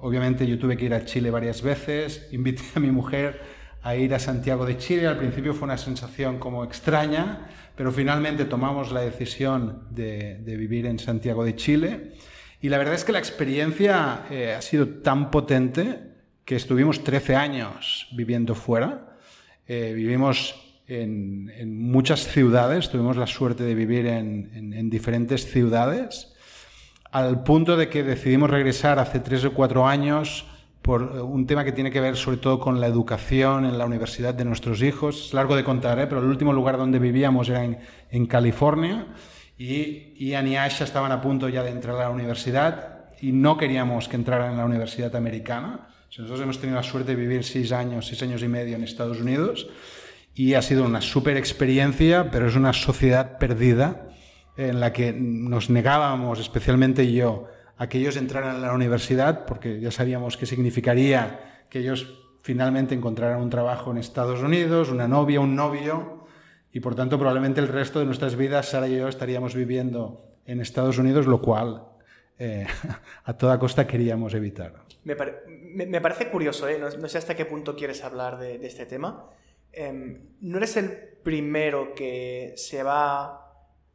Obviamente 0.00 0.46
yo 0.46 0.58
tuve 0.58 0.76
que 0.76 0.84
ir 0.84 0.94
a 0.94 1.04
Chile 1.04 1.30
varias 1.30 1.62
veces, 1.62 2.28
invité 2.32 2.62
a 2.74 2.80
mi 2.80 2.90
mujer 2.90 3.62
a 3.82 3.96
ir 3.96 4.14
a 4.14 4.20
Santiago 4.20 4.64
de 4.64 4.78
Chile, 4.78 5.08
al 5.08 5.18
principio 5.18 5.54
fue 5.54 5.64
una 5.64 5.76
sensación 5.76 6.38
como 6.38 6.62
extraña, 6.62 7.48
pero 7.74 7.90
finalmente 7.90 8.44
tomamos 8.44 8.92
la 8.92 9.00
decisión 9.00 9.88
de, 9.90 10.40
vivir 10.44 10.86
en 10.86 11.00
Santiago 11.00 11.44
de 11.44 11.56
Chile. 11.56 12.12
Y 12.60 12.68
la 12.68 12.78
verdad 12.78 12.94
es 12.94 13.04
que 13.04 13.10
la 13.10 13.18
experiencia 13.18 14.26
eh, 14.30 14.54
ha 14.56 14.62
sido 14.62 14.86
tan 14.86 15.32
potente 15.32 15.98
que 16.44 16.54
estuvimos 16.54 17.02
13 17.02 17.34
años 17.34 18.06
viviendo 18.12 18.54
fuera, 18.54 19.16
eh, 19.66 19.92
vivimos 19.96 20.71
en, 21.00 21.52
en, 21.56 21.82
muchas 21.90 22.26
ciudades, 22.28 22.90
tuvimos 22.90 23.16
la 23.16 23.26
suerte 23.26 23.64
de 23.64 23.74
vivir 23.74 24.06
en, 24.06 24.50
en, 24.54 24.72
en 24.72 24.90
diferentes 24.90 25.50
ciudades 25.50 26.32
al 27.12 27.42
punto 27.44 27.76
de 27.76 27.88
que 27.90 28.02
decidimos 28.02 28.50
regresar 28.50 28.98
hace 28.98 29.20
tres 29.20 29.44
o 29.44 29.52
cuatro 29.52 29.86
años 29.86 30.46
por 30.80 31.02
un 31.02 31.46
tema 31.46 31.62
que 31.62 31.70
tiene 31.70 31.90
que 31.90 32.00
ver 32.00 32.16
sobre 32.16 32.38
todo 32.38 32.58
con 32.58 32.80
la 32.80 32.86
educación 32.86 33.66
en 33.66 33.78
la 33.78 33.84
universidad 33.84 34.34
de 34.34 34.44
nuestros 34.44 34.82
hijos. 34.82 35.26
Es 35.26 35.34
largo 35.34 35.54
de 35.54 35.62
contar, 35.62 35.98
¿eh? 36.00 36.06
pero 36.06 36.20
el 36.20 36.26
último 36.26 36.52
lugar 36.52 36.78
donde 36.78 36.98
vivíamos 36.98 37.48
era 37.50 37.64
en, 37.64 37.78
en 38.10 38.26
California 38.26 39.06
y 39.58 40.14
Ian 40.18 40.48
y 40.48 40.56
Asha 40.56 40.84
estaban 40.84 41.12
a 41.12 41.20
punto 41.20 41.48
ya 41.48 41.62
de 41.62 41.70
entrar 41.70 41.96
a 41.96 42.04
la 42.04 42.10
universidad 42.10 43.10
y 43.20 43.30
no 43.30 43.58
queríamos 43.58 44.08
que 44.08 44.16
entraran 44.16 44.52
en 44.52 44.58
la 44.58 44.64
universidad 44.64 45.14
americana. 45.14 45.88
Nosotros 46.08 46.40
hemos 46.40 46.58
tenido 46.58 46.76
la 46.76 46.82
suerte 46.82 47.14
de 47.14 47.16
vivir 47.16 47.44
seis 47.44 47.72
años, 47.72 48.06
seis 48.06 48.22
años 48.22 48.42
y 48.42 48.48
medio 48.48 48.74
en 48.74 48.84
Estados 48.84 49.20
Unidos 49.20 49.68
y 50.34 50.54
ha 50.54 50.62
sido 50.62 50.84
una 50.84 51.00
súper 51.00 51.36
experiencia, 51.36 52.30
pero 52.30 52.48
es 52.48 52.56
una 52.56 52.72
sociedad 52.72 53.38
perdida 53.38 54.08
en 54.56 54.80
la 54.80 54.92
que 54.92 55.12
nos 55.12 55.70
negábamos, 55.70 56.40
especialmente 56.40 57.10
yo, 57.12 57.48
a 57.76 57.88
que 57.88 57.98
ellos 57.98 58.16
entraran 58.16 58.56
a 58.56 58.58
la 58.58 58.72
universidad, 58.72 59.44
porque 59.46 59.80
ya 59.80 59.90
sabíamos 59.90 60.36
qué 60.36 60.46
significaría 60.46 61.64
que 61.68 61.80
ellos 61.80 62.18
finalmente 62.42 62.94
encontraran 62.94 63.40
un 63.40 63.50
trabajo 63.50 63.90
en 63.90 63.98
Estados 63.98 64.40
Unidos, 64.40 64.90
una 64.90 65.08
novia, 65.08 65.40
un 65.40 65.54
novio, 65.54 66.26
y 66.72 66.80
por 66.80 66.94
tanto 66.94 67.18
probablemente 67.18 67.60
el 67.60 67.68
resto 67.68 67.98
de 67.98 68.06
nuestras 68.06 68.36
vidas, 68.36 68.70
Sara 68.70 68.88
y 68.88 68.96
yo, 68.96 69.08
estaríamos 69.08 69.54
viviendo 69.54 70.24
en 70.46 70.60
Estados 70.60 70.98
Unidos, 70.98 71.26
lo 71.26 71.40
cual 71.40 71.84
eh, 72.38 72.66
a 73.24 73.36
toda 73.36 73.58
costa 73.58 73.86
queríamos 73.86 74.34
evitar. 74.34 74.74
Me, 75.04 75.16
me, 75.86 76.00
parece 76.00 76.28
curioso, 76.28 76.68
¿eh? 76.68 76.78
no, 76.78 77.08
sé 77.08 77.18
hasta 77.18 77.34
qué 77.34 77.44
punto 77.44 77.74
quieres 77.74 78.04
hablar 78.04 78.38
de 78.38 78.64
este 78.64 78.86
tema. 78.86 79.28
Eh, 79.72 80.20
no 80.40 80.56
eres 80.58 80.76
el 80.76 80.90
primero 81.22 81.94
que 81.94 82.54
se 82.56 82.82
va 82.82 83.42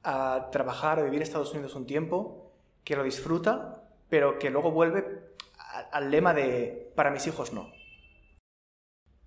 a 0.04 0.50
trabajar 0.52 1.00
o 1.00 1.04
vivir 1.04 1.18
en 1.18 1.24
Estados 1.24 1.54
Unidos 1.54 1.76
un 1.76 1.86
tiempo, 1.86 2.54
que 2.84 2.96
lo 2.96 3.04
disfruta, 3.04 3.84
pero 4.10 4.40
que 4.40 4.50
luego 4.50 4.72
vuelve 4.72 5.28
al 5.92 6.10
lema 6.10 6.34
de 6.34 6.92
para 6.96 7.12
mis 7.12 7.28
hijos 7.28 7.54
no. 7.54 7.72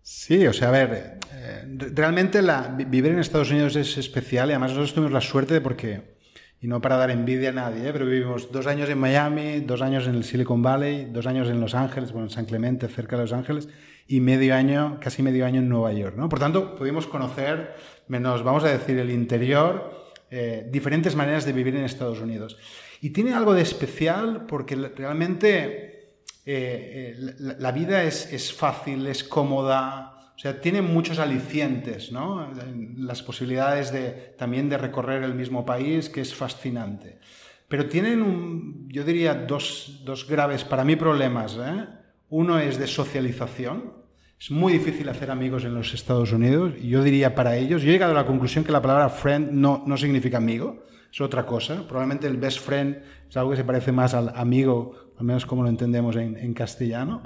Sí, 0.03 0.47
o 0.47 0.53
sea, 0.53 0.69
a 0.69 0.71
ver, 0.71 1.19
eh, 1.33 1.65
realmente 1.93 2.41
vivir 2.87 3.13
en 3.13 3.19
Estados 3.19 3.51
Unidos 3.51 3.77
es 3.77 3.99
especial 3.99 4.49
y 4.49 4.53
además 4.53 4.71
nosotros 4.71 4.95
tuvimos 4.95 5.13
la 5.13 5.21
suerte 5.21 5.61
porque, 5.61 6.17
y 6.61 6.67
no 6.67 6.81
para 6.81 6.97
dar 6.97 7.11
envidia 7.11 7.51
a 7.51 7.53
nadie, 7.53 7.89
¿eh? 7.89 7.93
pero 7.93 8.07
vivimos 8.07 8.51
dos 8.51 8.67
años 8.67 8.89
en 8.89 8.99
Miami, 8.99 9.61
dos 9.61 9.83
años 9.83 10.07
en 10.07 10.15
el 10.15 10.25
Silicon 10.25 10.63
Valley, 10.63 11.11
dos 11.13 11.27
años 11.27 11.49
en 11.49 11.61
Los 11.61 11.75
Ángeles, 11.75 12.13
bueno, 12.13 12.29
en 12.29 12.31
San 12.31 12.47
Clemente, 12.47 12.89
cerca 12.89 13.17
de 13.17 13.23
Los 13.23 13.33
Ángeles, 13.33 13.69
y 14.11 14.19
medio 14.19 14.57
año, 14.57 14.99
casi 15.01 15.23
medio 15.23 15.47
año 15.47 15.61
en 15.61 15.69
Nueva 15.69 15.93
York, 15.93 16.17
¿no? 16.17 16.29
Por 16.29 16.41
tanto, 16.41 16.75
pudimos 16.75 17.07
conocer, 17.07 17.77
menos, 18.09 18.43
vamos 18.43 18.65
a 18.65 18.69
decir, 18.69 18.99
el 18.99 19.09
interior 19.09 20.01
eh, 20.33 20.69
diferentes 20.69 21.15
maneras 21.15 21.45
de 21.45 21.53
vivir 21.53 21.77
en 21.77 21.85
Estados 21.85 22.21
Unidos. 22.21 22.59
Y 23.01 23.11
tiene 23.11 23.35
algo 23.35 23.55
de 23.55 23.63
especial 23.63 24.47
porque 24.47 24.75
realmente 24.75 26.25
eh, 26.45 27.15
eh, 27.15 27.35
la, 27.39 27.71
vida 27.71 28.03
es, 28.03 28.33
es, 28.33 28.53
fácil, 28.53 29.07
es 29.07 29.23
cómoda, 29.23 30.33
o 30.35 30.39
sea, 30.41 30.61
tiene 30.61 30.83
muchos 30.83 31.21
alicientes, 31.21 32.11
¿no? 32.11 32.53
Las 32.97 33.23
posibilidades 33.23 33.93
de, 33.93 34.35
también 34.37 34.69
de 34.69 34.77
recorrer 34.77 35.23
el 35.23 35.35
mismo 35.35 35.65
país, 35.65 36.09
que 36.09 36.21
es 36.21 36.35
fascinante. 36.35 37.21
Pero 37.69 37.89
tienen, 37.89 38.23
un, 38.23 38.89
yo 38.89 39.05
diría, 39.05 39.35
dos, 39.35 40.01
dos 40.05 40.27
graves, 40.27 40.65
para 40.65 40.85
mí, 40.85 40.97
problemas. 40.97 41.57
¿eh? 41.61 41.87
Uno 42.29 42.59
es 42.59 42.77
de 42.77 42.89
socialización, 42.89 44.00
es 44.41 44.51
muy 44.51 44.73
difícil 44.73 45.07
hacer 45.11 45.31
amigos 45.31 45.65
en 45.65 45.75
los 45.75 45.93
Estados 45.93 46.33
Unidos 46.33 46.73
yo 46.83 47.03
diría 47.03 47.35
para 47.35 47.57
ellos, 47.57 47.83
yo 47.83 47.91
he 47.91 47.93
llegado 47.93 48.13
a 48.13 48.15
la 48.15 48.27
conclusión 48.27 48.65
que 48.65 48.73
la 48.73 48.81
palabra 48.81 49.11
friend 49.11 49.53
no, 49.53 49.85
no 49.87 49.99
significa 49.99 50.39
amigo, 50.39 50.87
es 51.13 51.21
otra 51.21 51.45
cosa. 51.45 51.87
Probablemente 51.87 52.27
el 52.27 52.39
best 52.39 52.61
friend 52.61 52.99
es 53.29 53.37
algo 53.37 53.51
que 53.51 53.59
se 53.59 53.65
parece 53.65 53.93
más 53.93 54.15
al 54.15 54.33
amigo, 54.35 55.13
al 55.19 55.25
menos 55.27 55.45
como 55.45 55.63
lo 55.63 55.69
entendemos 55.69 56.17
en, 56.17 56.37
en 56.37 56.55
castellano. 56.55 57.23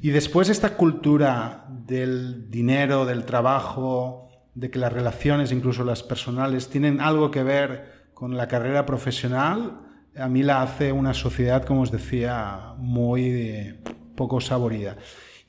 Y 0.00 0.10
después 0.10 0.48
esta 0.48 0.76
cultura 0.76 1.66
del 1.68 2.50
dinero, 2.50 3.04
del 3.04 3.24
trabajo, 3.24 4.30
de 4.54 4.70
que 4.70 4.78
las 4.78 4.92
relaciones, 4.92 5.52
incluso 5.52 5.84
las 5.84 6.02
personales, 6.02 6.68
tienen 6.70 7.00
algo 7.00 7.30
que 7.30 7.42
ver 7.42 8.06
con 8.14 8.36
la 8.36 8.48
carrera 8.48 8.86
profesional, 8.86 9.80
a 10.16 10.28
mí 10.28 10.42
la 10.42 10.62
hace 10.62 10.92
una 10.92 11.12
sociedad, 11.12 11.64
como 11.64 11.82
os 11.82 11.90
decía, 11.90 12.74
muy 12.78 13.78
poco 14.16 14.40
saborida. 14.40 14.96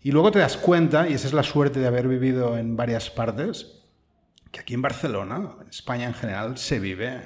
Y 0.07 0.11
luego 0.13 0.31
te 0.31 0.39
das 0.39 0.55
cuenta, 0.55 1.09
y 1.09 1.15
esa 1.15 1.27
es 1.27 1.33
la 1.33 1.43
suerte 1.43 1.81
de 1.81 1.87
haber 1.87 2.07
vivido 2.07 2.57
en 2.57 2.77
varias 2.77 3.09
partes, 3.09 3.83
que 4.53 4.61
aquí 4.61 4.73
en 4.73 4.81
Barcelona, 4.81 5.57
en 5.61 5.67
España 5.67 6.07
en 6.07 6.13
general, 6.13 6.57
se 6.57 6.79
vive 6.79 7.23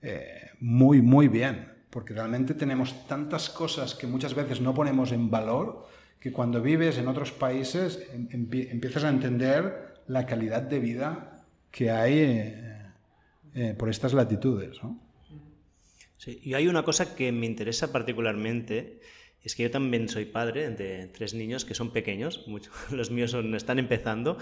eh, 0.00 0.48
muy, 0.58 1.02
muy 1.02 1.28
bien, 1.28 1.74
porque 1.90 2.14
realmente 2.14 2.54
tenemos 2.54 3.06
tantas 3.06 3.50
cosas 3.50 3.94
que 3.94 4.06
muchas 4.06 4.32
veces 4.32 4.62
no 4.62 4.72
ponemos 4.72 5.12
en 5.12 5.30
valor, 5.30 5.88
que 6.18 6.32
cuando 6.32 6.62
vives 6.62 6.96
en 6.96 7.08
otros 7.08 7.32
países 7.32 8.02
em, 8.10 8.48
empiezas 8.50 9.04
a 9.04 9.10
entender 9.10 10.00
la 10.06 10.24
calidad 10.24 10.62
de 10.62 10.78
vida 10.80 11.44
que 11.70 11.90
hay 11.90 12.18
eh, 12.18 12.82
eh, 13.54 13.74
por 13.76 13.90
estas 13.90 14.14
latitudes. 14.14 14.80
y 16.24 16.54
hay 16.54 16.66
una 16.66 16.82
cosa 16.82 17.14
que 17.14 17.30
me 17.30 17.44
interesa 17.44 17.92
particularmente, 17.92 19.00
es 19.46 19.54
que 19.54 19.62
yo 19.62 19.70
también 19.70 20.08
soy 20.08 20.24
padre 20.24 20.70
de 20.70 21.06
tres 21.06 21.32
niños 21.32 21.64
que 21.64 21.74
son 21.74 21.92
pequeños, 21.92 22.44
los 22.90 23.10
míos 23.12 23.30
son, 23.30 23.54
están 23.54 23.78
empezando, 23.78 24.38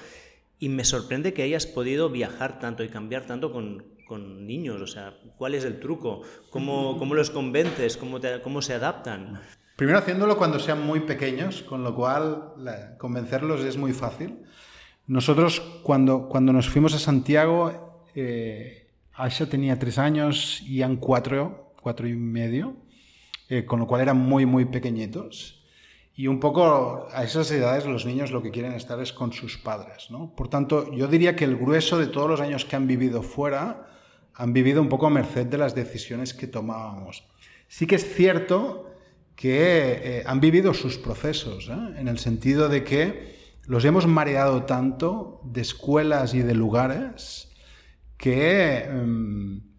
y 0.58 0.70
me 0.70 0.82
sorprende 0.82 1.34
que 1.34 1.42
hayas 1.42 1.66
podido 1.66 2.08
viajar 2.08 2.58
tanto 2.58 2.82
y 2.82 2.88
cambiar 2.88 3.26
tanto 3.26 3.52
con, 3.52 3.84
con 4.06 4.46
niños. 4.46 4.80
O 4.80 4.86
sea, 4.86 5.14
¿cuál 5.36 5.54
es 5.54 5.64
el 5.64 5.78
truco? 5.78 6.22
¿Cómo, 6.48 6.96
cómo 6.98 7.14
los 7.14 7.28
convences? 7.28 7.98
¿Cómo, 7.98 8.18
¿Cómo 8.42 8.62
se 8.62 8.72
adaptan? 8.72 9.40
Primero 9.76 9.98
haciéndolo 9.98 10.38
cuando 10.38 10.58
sean 10.58 10.86
muy 10.86 11.00
pequeños, 11.00 11.62
con 11.62 11.84
lo 11.84 11.94
cual 11.94 12.54
convencerlos 12.96 13.62
es 13.62 13.76
muy 13.76 13.92
fácil. 13.92 14.38
Nosotros 15.06 15.60
cuando, 15.82 16.28
cuando 16.28 16.52
nos 16.54 16.70
fuimos 16.70 16.94
a 16.94 16.98
Santiago, 16.98 18.06
eh, 18.14 18.86
tenía 19.50 19.78
tres 19.78 19.98
años, 19.98 20.62
y 20.62 20.76
Ian 20.76 20.96
cuatro, 20.96 21.74
cuatro 21.82 22.08
y 22.08 22.14
medio, 22.14 22.76
eh, 23.48 23.64
con 23.64 23.80
lo 23.80 23.86
cual 23.86 24.02
eran 24.02 24.18
muy, 24.18 24.46
muy 24.46 24.64
pequeñitos. 24.64 25.62
Y 26.16 26.28
un 26.28 26.38
poco 26.38 27.08
a 27.12 27.24
esas 27.24 27.50
edades 27.50 27.86
los 27.86 28.06
niños 28.06 28.30
lo 28.30 28.40
que 28.40 28.52
quieren 28.52 28.72
estar 28.72 29.00
es 29.00 29.12
con 29.12 29.32
sus 29.32 29.58
padres. 29.58 30.10
¿no? 30.10 30.34
Por 30.34 30.48
tanto, 30.48 30.92
yo 30.92 31.08
diría 31.08 31.34
que 31.34 31.44
el 31.44 31.56
grueso 31.56 31.98
de 31.98 32.06
todos 32.06 32.28
los 32.30 32.40
años 32.40 32.64
que 32.64 32.76
han 32.76 32.86
vivido 32.86 33.22
fuera 33.22 33.88
han 34.34 34.52
vivido 34.52 34.80
un 34.80 34.88
poco 34.88 35.06
a 35.06 35.10
merced 35.10 35.46
de 35.46 35.58
las 35.58 35.74
decisiones 35.74 36.34
que 36.34 36.46
tomábamos. 36.46 37.24
Sí 37.68 37.86
que 37.86 37.96
es 37.96 38.14
cierto 38.14 38.90
que 39.36 40.18
eh, 40.20 40.22
han 40.26 40.40
vivido 40.40 40.74
sus 40.74 40.98
procesos, 40.98 41.68
¿eh? 41.68 41.98
en 41.98 42.08
el 42.08 42.18
sentido 42.18 42.68
de 42.68 42.84
que 42.84 43.34
los 43.66 43.84
hemos 43.84 44.06
mareado 44.06 44.64
tanto 44.64 45.40
de 45.44 45.60
escuelas 45.60 46.34
y 46.34 46.42
de 46.42 46.54
lugares 46.54 47.52
que 48.16 48.84
em, 48.84 49.73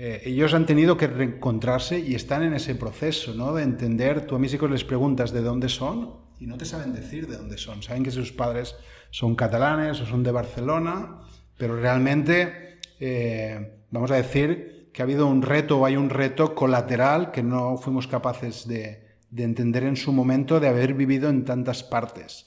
eh, 0.00 0.22
ellos 0.26 0.54
han 0.54 0.64
tenido 0.64 0.96
que 0.96 1.08
reencontrarse 1.08 1.98
y 1.98 2.14
están 2.14 2.44
en 2.44 2.54
ese 2.54 2.76
proceso, 2.76 3.34
¿no? 3.34 3.52
De 3.52 3.64
entender, 3.64 4.28
tú 4.28 4.36
a 4.36 4.38
mis 4.38 4.54
hijos 4.54 4.70
les 4.70 4.84
preguntas 4.84 5.32
de 5.32 5.42
dónde 5.42 5.68
son 5.68 6.20
y 6.38 6.46
no 6.46 6.56
te 6.56 6.66
saben 6.66 6.92
decir 6.94 7.26
de 7.26 7.36
dónde 7.36 7.58
son. 7.58 7.82
Saben 7.82 8.04
que 8.04 8.12
sus 8.12 8.30
padres 8.30 8.76
son 9.10 9.34
catalanes 9.34 10.00
o 10.00 10.06
son 10.06 10.22
de 10.22 10.30
Barcelona, 10.30 11.22
pero 11.56 11.74
realmente, 11.74 12.78
eh, 13.00 13.86
vamos 13.90 14.12
a 14.12 14.16
decir 14.16 14.90
que 14.92 15.02
ha 15.02 15.04
habido 15.04 15.26
un 15.26 15.42
reto 15.42 15.80
o 15.80 15.84
hay 15.84 15.96
un 15.96 16.10
reto 16.10 16.54
colateral 16.54 17.32
que 17.32 17.42
no 17.42 17.76
fuimos 17.76 18.06
capaces 18.06 18.68
de, 18.68 19.04
de 19.30 19.42
entender 19.42 19.82
en 19.82 19.96
su 19.96 20.12
momento 20.12 20.60
de 20.60 20.68
haber 20.68 20.94
vivido 20.94 21.28
en 21.28 21.44
tantas 21.44 21.82
partes. 21.82 22.46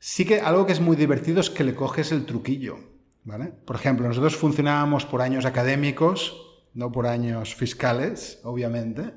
Sí 0.00 0.26
que 0.26 0.42
algo 0.42 0.66
que 0.66 0.72
es 0.72 0.80
muy 0.80 0.96
divertido 0.96 1.40
es 1.40 1.48
que 1.48 1.64
le 1.64 1.74
coges 1.74 2.12
el 2.12 2.26
truquillo. 2.26 2.76
¿vale? 3.24 3.46
Por 3.46 3.76
ejemplo, 3.76 4.06
nosotros 4.06 4.36
funcionábamos 4.36 5.06
por 5.06 5.22
años 5.22 5.46
académicos, 5.46 6.47
no 6.78 6.92
por 6.92 7.08
años 7.08 7.56
fiscales, 7.56 8.40
obviamente. 8.44 9.12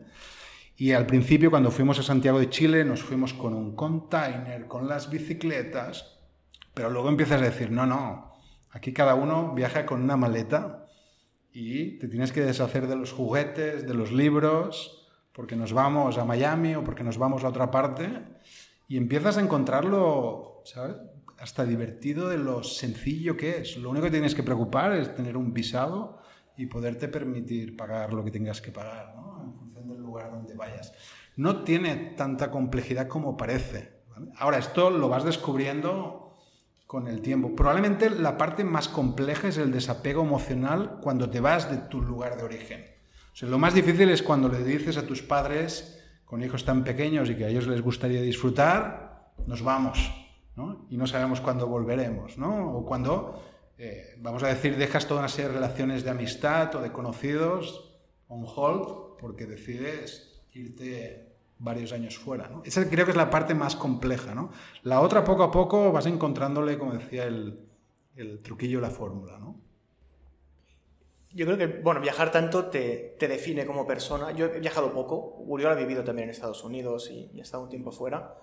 Y 0.75 0.93
al 0.93 1.05
principio, 1.05 1.51
cuando 1.51 1.69
fuimos 1.69 1.99
a 1.99 2.03
Santiago 2.03 2.39
de 2.39 2.49
Chile, 2.49 2.83
nos 2.83 3.03
fuimos 3.03 3.35
con 3.35 3.53
un 3.53 3.75
container, 3.75 4.67
con 4.67 4.87
las 4.87 5.11
bicicletas, 5.11 6.17
pero 6.73 6.89
luego 6.89 7.09
empiezas 7.09 7.39
a 7.39 7.45
decir, 7.45 7.69
no, 7.69 7.85
no, 7.85 8.33
aquí 8.71 8.93
cada 8.93 9.13
uno 9.13 9.53
viaja 9.53 9.85
con 9.85 10.01
una 10.01 10.17
maleta 10.17 10.87
y 11.53 11.99
te 11.99 12.07
tienes 12.07 12.31
que 12.31 12.41
deshacer 12.41 12.87
de 12.87 12.95
los 12.95 13.11
juguetes, 13.11 13.85
de 13.85 13.93
los 13.93 14.11
libros, 14.11 15.07
porque 15.31 15.55
nos 15.55 15.71
vamos 15.71 16.17
a 16.17 16.25
Miami 16.25 16.73
o 16.73 16.83
porque 16.83 17.03
nos 17.03 17.19
vamos 17.19 17.43
a 17.43 17.49
otra 17.49 17.69
parte 17.69 18.23
y 18.87 18.97
empiezas 18.97 19.37
a 19.37 19.41
encontrarlo, 19.41 20.63
¿sabes? 20.65 20.95
Hasta 21.37 21.63
divertido 21.63 22.27
de 22.27 22.39
lo 22.39 22.63
sencillo 22.63 23.37
que 23.37 23.59
es. 23.59 23.77
Lo 23.77 23.91
único 23.91 24.05
que 24.05 24.11
tienes 24.11 24.33
que 24.33 24.41
preocupar 24.41 24.93
es 24.93 25.13
tener 25.13 25.37
un 25.37 25.53
visado 25.53 26.20
y 26.61 26.67
poderte 26.67 27.07
permitir 27.07 27.75
pagar 27.75 28.13
lo 28.13 28.23
que 28.23 28.29
tengas 28.29 28.61
que 28.61 28.71
pagar. 28.71 29.15
En 29.43 29.53
función 29.55 29.87
del 29.87 29.99
lugar 29.99 30.31
donde 30.31 30.53
vayas. 30.53 30.93
No 31.35 31.63
tiene 31.63 32.13
tanta 32.15 32.51
complejidad 32.51 33.07
como 33.07 33.35
parece. 33.35 34.01
Ahora, 34.37 34.59
esto 34.59 34.91
lo 34.91 35.09
vas 35.09 35.23
descubriendo 35.23 36.35
con 36.85 37.07
el 37.07 37.21
tiempo. 37.21 37.55
Probablemente 37.55 38.11
la 38.11 38.37
parte 38.37 38.63
más 38.63 38.87
compleja 38.89 39.47
es 39.47 39.57
el 39.57 39.71
desapego 39.71 40.21
emocional 40.21 40.99
cuando 41.01 41.29
te 41.29 41.39
vas 41.39 41.71
de 41.71 41.77
tu 41.77 42.01
lugar 42.01 42.37
de 42.37 42.43
origen. 42.43 42.85
O 43.41 43.45
lo 43.47 43.57
más 43.57 43.73
difícil 43.73 44.09
es 44.09 44.21
cuando 44.21 44.47
le 44.47 44.63
dices 44.63 44.97
a 44.97 45.07
tus 45.07 45.23
padres, 45.23 45.99
con 46.25 46.43
hijos 46.43 46.63
tan 46.63 46.83
pequeños 46.83 47.29
y 47.29 47.35
que 47.35 47.45
a 47.45 47.47
ellos 47.47 47.65
les 47.65 47.81
gustaría 47.81 48.21
disfrutar, 48.21 49.31
nos 49.47 49.63
vamos. 49.63 50.11
Y 50.89 50.97
no 50.97 51.07
sabemos 51.07 51.41
cuándo 51.41 51.65
volveremos, 51.65 52.37
¿no? 52.37 52.71
O 52.77 52.85
cuando, 52.85 53.41
eh, 53.83 54.13
vamos 54.19 54.43
a 54.43 54.47
decir, 54.47 54.77
dejas 54.77 55.07
toda 55.07 55.21
una 55.21 55.27
serie 55.27 55.47
de 55.47 55.55
relaciones 55.55 56.03
de 56.03 56.11
amistad 56.11 56.75
o 56.75 56.81
de 56.81 56.91
conocidos 56.91 57.91
on 58.27 58.45
hold 58.45 59.17
porque 59.19 59.47
decides 59.47 60.43
irte 60.53 61.33
varios 61.57 61.91
años 61.91 62.15
fuera, 62.15 62.47
¿no? 62.47 62.61
Esa 62.63 62.87
creo 62.87 63.05
que 63.05 63.11
es 63.11 63.17
la 63.17 63.31
parte 63.31 63.55
más 63.55 63.75
compleja, 63.75 64.35
¿no? 64.35 64.51
La 64.83 65.01
otra, 65.01 65.23
poco 65.23 65.41
a 65.41 65.49
poco, 65.49 65.91
vas 65.91 66.05
encontrándole, 66.05 66.77
como 66.77 66.93
decía 66.93 67.23
el, 67.23 67.59
el 68.15 68.43
truquillo, 68.43 68.79
la 68.79 68.91
fórmula, 68.91 69.39
¿no? 69.39 69.59
Yo 71.33 71.47
creo 71.47 71.57
que, 71.57 71.65
bueno, 71.65 72.01
viajar 72.01 72.31
tanto 72.31 72.65
te, 72.65 73.15
te, 73.17 73.27
define 73.27 73.65
como 73.65 73.87
persona. 73.87 74.31
Yo 74.31 74.45
he 74.45 74.59
viajado 74.59 74.93
poco, 74.93 75.37
Uriol 75.47 75.71
ha 75.71 75.75
vivido 75.75 76.03
también 76.03 76.25
en 76.25 76.35
Estados 76.35 76.63
Unidos 76.63 77.09
y, 77.09 77.39
ha 77.39 77.41
estado 77.41 77.63
un 77.63 77.69
tiempo 77.69 77.91
fuera. 77.91 78.35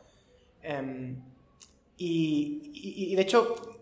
Y, 1.96 2.72
y, 3.12 3.14
de 3.14 3.22
hecho, 3.22 3.77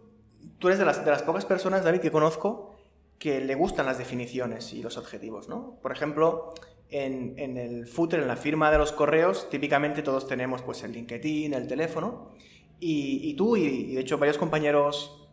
tú 0.58 0.68
eres 0.68 0.78
de 0.78 0.84
las, 0.84 1.04
de 1.04 1.10
las 1.10 1.22
pocas 1.22 1.44
personas, 1.44 1.84
David, 1.84 2.00
que 2.00 2.10
conozco 2.10 2.76
que 3.18 3.40
le 3.40 3.54
gustan 3.54 3.86
las 3.86 3.98
definiciones 3.98 4.72
y 4.72 4.82
los 4.82 4.98
adjetivos, 4.98 5.48
¿no? 5.48 5.78
Por 5.82 5.92
ejemplo, 5.92 6.52
en, 6.90 7.34
en, 7.38 7.56
el 7.56 7.86
footer, 7.86 8.20
en 8.20 8.28
la 8.28 8.36
firma 8.36 8.70
de 8.70 8.78
los 8.78 8.92
correos, 8.92 9.48
típicamente 9.50 10.02
todos 10.02 10.26
tenemos 10.26 10.62
pues 10.62 10.82
el 10.82 10.92
LinkedIn, 10.92 11.54
el 11.54 11.66
teléfono, 11.66 12.30
y, 12.78 13.20
y 13.28 13.34
tú 13.34 13.56
y, 13.56 13.94
de 13.94 14.00
hecho 14.00 14.18
varios 14.18 14.36
compañeros 14.36 15.26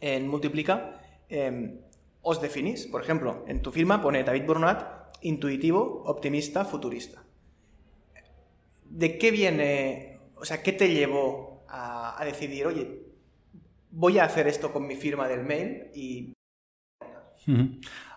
en 0.00 0.28
Multiplica 0.28 1.00
eh, 1.28 1.80
os 2.22 2.40
definís. 2.40 2.86
Por 2.86 3.02
ejemplo, 3.02 3.44
en 3.46 3.62
tu 3.62 3.70
firma 3.70 4.02
pone 4.02 4.24
David 4.24 4.44
Burnat, 4.46 5.16
intuitivo, 5.22 6.02
optimista, 6.06 6.64
futurista. 6.64 7.24
¿De 8.86 9.18
qué 9.18 9.30
viene, 9.30 10.18
o 10.34 10.44
sea, 10.44 10.62
qué 10.62 10.72
te 10.72 10.92
llevó 10.92 11.62
a, 11.68 12.20
a 12.20 12.24
decidir, 12.24 12.66
oye, 12.66 13.09
voy 13.90 14.18
a 14.18 14.24
hacer 14.24 14.46
esto 14.46 14.72
con 14.72 14.86
mi 14.86 14.96
firma 14.96 15.28
del 15.28 15.44
mail 15.44 15.90
y... 15.94 16.32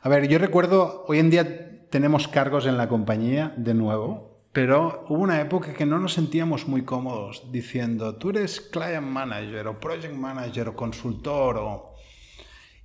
A 0.01 0.09
ver, 0.09 0.27
yo 0.27 0.37
recuerdo, 0.37 1.05
hoy 1.07 1.19
en 1.19 1.29
día 1.29 1.89
tenemos 1.89 2.27
cargos 2.27 2.65
en 2.65 2.77
la 2.77 2.89
compañía, 2.89 3.53
de 3.57 3.73
nuevo, 3.73 4.47
pero 4.51 5.05
hubo 5.09 5.21
una 5.21 5.41
época 5.41 5.73
que 5.73 5.85
no 5.85 5.99
nos 5.99 6.13
sentíamos 6.13 6.67
muy 6.67 6.83
cómodos 6.83 7.51
diciendo, 7.51 8.17
tú 8.17 8.29
eres 8.29 8.61
client 8.61 9.05
manager 9.05 9.67
o 9.67 9.79
project 9.79 10.13
manager 10.13 10.69
o 10.69 10.75
consultor 10.75 11.57
o 11.57 11.93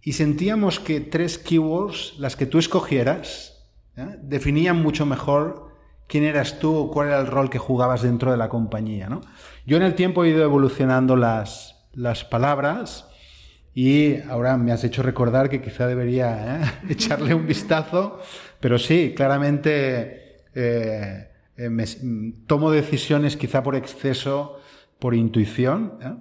y 0.03 0.13
sentíamos 0.13 0.81
que 0.81 1.01
tres 1.01 1.39
keywords, 1.39 2.15
las 2.19 2.37
que 2.37 2.47
tú 2.47 2.59
escogieras, 2.59 3.69
¿eh? 3.97 4.17
definían 4.23 4.81
mucho 4.81 5.05
mejor 5.05 5.75
quién 6.07 6.25
eras 6.25 6.59
tú 6.61 6.75
o 6.75 6.91
cuál 6.91 7.09
era 7.09 7.21
el 7.21 7.27
rol 7.27 7.51
que 7.51 7.59
jugabas 7.59 8.03
dentro 8.03 8.31
de 8.31 8.39
la 8.39 8.49
compañía. 8.49 9.09
¿no? 9.09 9.21
Yo 9.67 9.77
en 9.77 9.83
el 9.83 9.95
tiempo 9.95 10.25
he 10.25 10.31
ido 10.31 10.45
evolucionando 10.45 11.17
las, 11.17 11.78
las 11.99 12.25
palabras 12.25 13.09
y 13.75 14.21
ahora 14.23 14.57
me 14.57 14.73
has 14.73 14.85
hecho 14.85 15.03
recordar 15.03 15.51
que 15.51 15.61
quizá 15.61 15.87
debería 15.87 16.63
¿eh? 16.63 16.89
echarle 16.93 17.35
un 17.35 17.47
vistazo, 17.47 18.21
pero 18.61 18.79
sí, 18.79 19.13
claramente 19.15 20.47
eh, 20.55 21.29
me, 21.57 21.85
tomo 22.47 22.71
decisiones 22.71 23.37
quizá 23.37 23.63
por 23.63 23.75
exceso, 23.75 24.61
por 24.99 25.15
intuición. 25.15 25.99
¿eh? 26.01 26.15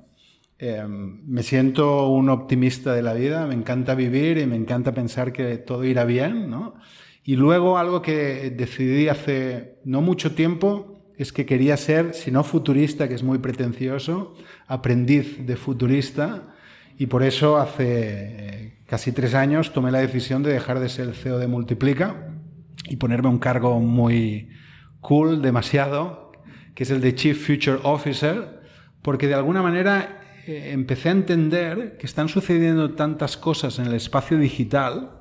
Eh, 0.60 0.84
me 0.88 1.44
siento 1.44 2.10
un 2.10 2.30
optimista 2.30 2.94
de 2.94 3.04
la 3.04 3.14
vida, 3.14 3.46
me 3.46 3.54
encanta 3.54 3.94
vivir 3.94 4.40
y 4.40 4.48
me 4.48 4.56
encanta 4.56 4.94
pensar 4.94 5.32
que 5.32 5.58
todo 5.58 5.84
irá 5.84 6.06
bien. 6.06 6.52
Y 7.24 7.36
luego 7.36 7.78
algo 7.78 8.02
que 8.02 8.52
decidí 8.56 9.10
hace 9.10 9.80
no 9.86 10.02
mucho 10.02 10.34
tiempo 10.34 10.97
es 11.18 11.34
que 11.34 11.46
quería 11.46 11.78
ser, 11.78 12.14
si 12.14 12.32
no 12.32 12.44
futurista, 12.44 13.08
que 13.08 13.16
es 13.16 13.24
muy 13.24 13.40
pretencioso, 13.40 14.36
aprendiz 14.68 15.46
de 15.46 15.56
futurista. 15.56 16.54
Y 16.98 17.08
por 17.08 17.24
eso 17.24 17.58
hace 17.58 17.86
eh, 17.88 18.78
casi 18.86 19.12
tres 19.12 19.34
años 19.34 19.74
tomé 19.74 19.92
la 19.92 20.00
decisión 20.00 20.44
de 20.44 20.54
dejar 20.54 20.80
de 20.80 20.90
ser 20.90 21.08
el 21.10 21.16
CEO 21.16 21.40
de 21.40 21.48
Multiplica 21.48 22.34
y 22.86 22.98
ponerme 22.98 23.30
un 23.30 23.40
cargo 23.40 23.80
muy 23.80 24.50
cool, 25.02 25.42
demasiado, 25.42 26.32
que 26.76 26.84
es 26.84 26.92
el 26.92 27.02
de 27.02 27.16
Chief 27.16 27.46
Future 27.46 27.80
Officer, 27.84 28.62
porque 29.02 29.28
de 29.28 29.34
alguna 29.34 29.62
manera 29.62 30.22
eh, 30.46 30.72
empecé 30.72 31.10
a 31.10 31.14
entender 31.14 31.98
que 31.98 32.06
están 32.06 32.30
sucediendo 32.30 32.92
tantas 32.92 33.38
cosas 33.38 33.80
en 33.80 33.88
el 33.88 33.94
espacio 33.96 34.38
digital 34.38 35.17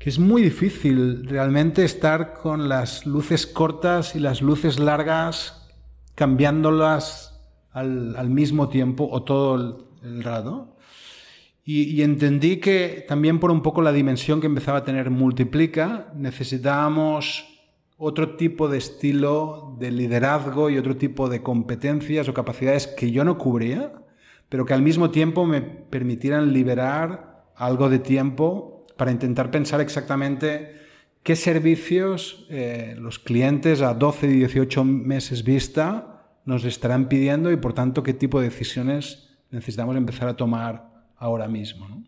que 0.00 0.08
es 0.08 0.18
muy 0.18 0.40
difícil 0.40 1.26
realmente 1.26 1.84
estar 1.84 2.32
con 2.32 2.70
las 2.70 3.04
luces 3.04 3.46
cortas 3.46 4.16
y 4.16 4.18
las 4.18 4.40
luces 4.40 4.78
largas 4.78 5.68
cambiándolas 6.14 7.38
al, 7.70 8.30
mismo 8.30 8.70
tiempo 8.70 9.06
o 9.10 9.22
todo 9.24 9.86
el, 10.02 10.24
rato. 10.24 10.74
Y, 11.62 11.82
y, 11.82 12.02
entendí 12.02 12.56
que 12.56 13.04
también 13.06 13.38
por 13.38 13.50
un 13.50 13.60
poco 13.60 13.82
la 13.82 13.92
dimensión 13.92 14.40
que 14.40 14.46
empezaba 14.46 14.78
a 14.78 14.84
tener 14.84 15.10
Multiplica, 15.10 16.10
necesitábamos 16.16 17.46
otro 17.98 18.36
tipo 18.36 18.70
de 18.70 18.78
estilo 18.78 19.76
de 19.78 19.90
liderazgo 19.90 20.70
y 20.70 20.78
otro 20.78 20.96
tipo 20.96 21.28
de 21.28 21.42
competencias 21.42 22.26
o 22.26 22.32
capacidades 22.32 22.86
que 22.86 23.10
yo 23.10 23.22
no 23.22 23.36
cubría, 23.36 23.92
pero 24.48 24.64
que 24.64 24.72
al 24.72 24.80
mismo 24.80 25.10
tiempo 25.10 25.44
me 25.44 25.60
permitieran 25.60 26.54
liberar 26.54 27.44
algo 27.54 27.90
de 27.90 27.98
tiempo 27.98 28.69
para 29.00 29.12
intentar 29.12 29.50
pensar 29.50 29.80
exactamente 29.80 30.78
qué 31.22 31.34
servicios 31.34 32.46
eh, 32.50 32.94
los 32.98 33.18
clientes 33.18 33.80
a 33.80 33.94
12 33.94 34.26
y 34.26 34.32
18 34.32 34.84
meses 34.84 35.42
vista 35.42 36.28
nos 36.44 36.66
estarán 36.66 37.08
pidiendo 37.08 37.50
y 37.50 37.56
por 37.56 37.72
tanto 37.72 38.02
qué 38.02 38.12
tipo 38.12 38.40
de 38.40 38.50
decisiones 38.50 39.38
necesitamos 39.50 39.96
empezar 39.96 40.28
a 40.28 40.36
tomar 40.36 41.06
ahora 41.16 41.48
mismo. 41.48 42.04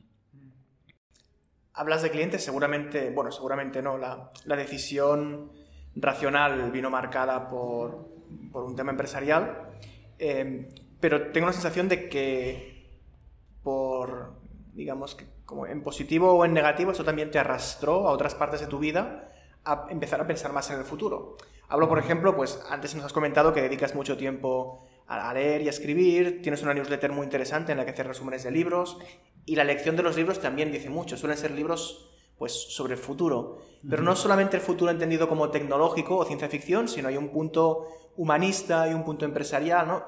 Hablas 1.72 2.02
de 2.02 2.10
clientes, 2.10 2.44
seguramente, 2.44 3.08
bueno, 3.08 3.32
seguramente 3.32 3.80
no, 3.80 3.96
la, 3.96 4.30
decisión 4.44 5.50
racional 5.96 6.70
vino 6.72 6.90
marcada 6.90 7.48
por, 7.48 8.06
un 8.52 8.76
tema 8.76 8.90
empresarial, 8.90 9.70
eh, 10.18 10.68
pero 11.00 11.28
tengo 11.32 11.46
la 11.46 11.54
sensación 11.54 11.88
de 11.88 12.10
que 12.10 13.00
por, 13.62 14.34
digamos, 14.74 15.14
que 15.14 15.31
como 15.52 15.66
en 15.66 15.82
positivo 15.82 16.32
o 16.32 16.46
en 16.46 16.54
negativo, 16.54 16.92
eso 16.92 17.04
también 17.04 17.30
te 17.30 17.38
arrastró 17.38 18.08
a 18.08 18.12
otras 18.12 18.34
partes 18.34 18.60
de 18.60 18.66
tu 18.66 18.78
vida 18.78 19.28
a 19.64 19.86
empezar 19.90 20.18
a 20.18 20.26
pensar 20.26 20.50
más 20.54 20.70
en 20.70 20.78
el 20.78 20.84
futuro. 20.84 21.36
Hablo, 21.68 21.90
por 21.90 21.98
ejemplo, 21.98 22.34
pues 22.34 22.58
antes 22.70 22.94
nos 22.94 23.04
has 23.04 23.12
comentado 23.12 23.52
que 23.52 23.60
dedicas 23.60 23.94
mucho 23.94 24.16
tiempo 24.16 24.86
a 25.06 25.32
leer 25.34 25.60
y 25.60 25.66
a 25.66 25.70
escribir, 25.70 26.40
tienes 26.40 26.62
una 26.62 26.72
newsletter 26.72 27.12
muy 27.12 27.24
interesante 27.24 27.72
en 27.72 27.78
la 27.78 27.84
que 27.84 27.90
haces 27.90 28.06
resúmenes 28.06 28.44
de 28.44 28.50
libros 28.50 28.96
y 29.44 29.56
la 29.56 29.64
lección 29.64 29.94
de 29.94 30.02
los 30.02 30.16
libros 30.16 30.40
también 30.40 30.72
dice 30.72 30.88
mucho, 30.88 31.18
suelen 31.18 31.36
ser 31.36 31.50
libros 31.50 32.08
pues 32.38 32.52
sobre 32.52 32.94
el 32.94 32.98
futuro, 32.98 33.58
pero 33.88 34.02
no 34.02 34.16
solamente 34.16 34.56
el 34.56 34.62
futuro 34.62 34.90
entendido 34.90 35.28
como 35.28 35.50
tecnológico 35.50 36.16
o 36.16 36.24
ciencia 36.24 36.48
ficción, 36.48 36.88
sino 36.88 37.08
hay 37.08 37.18
un 37.18 37.28
punto 37.28 37.88
humanista 38.16 38.88
y 38.88 38.94
un 38.94 39.04
punto 39.04 39.26
empresarial, 39.26 39.86
¿no? 39.86 40.04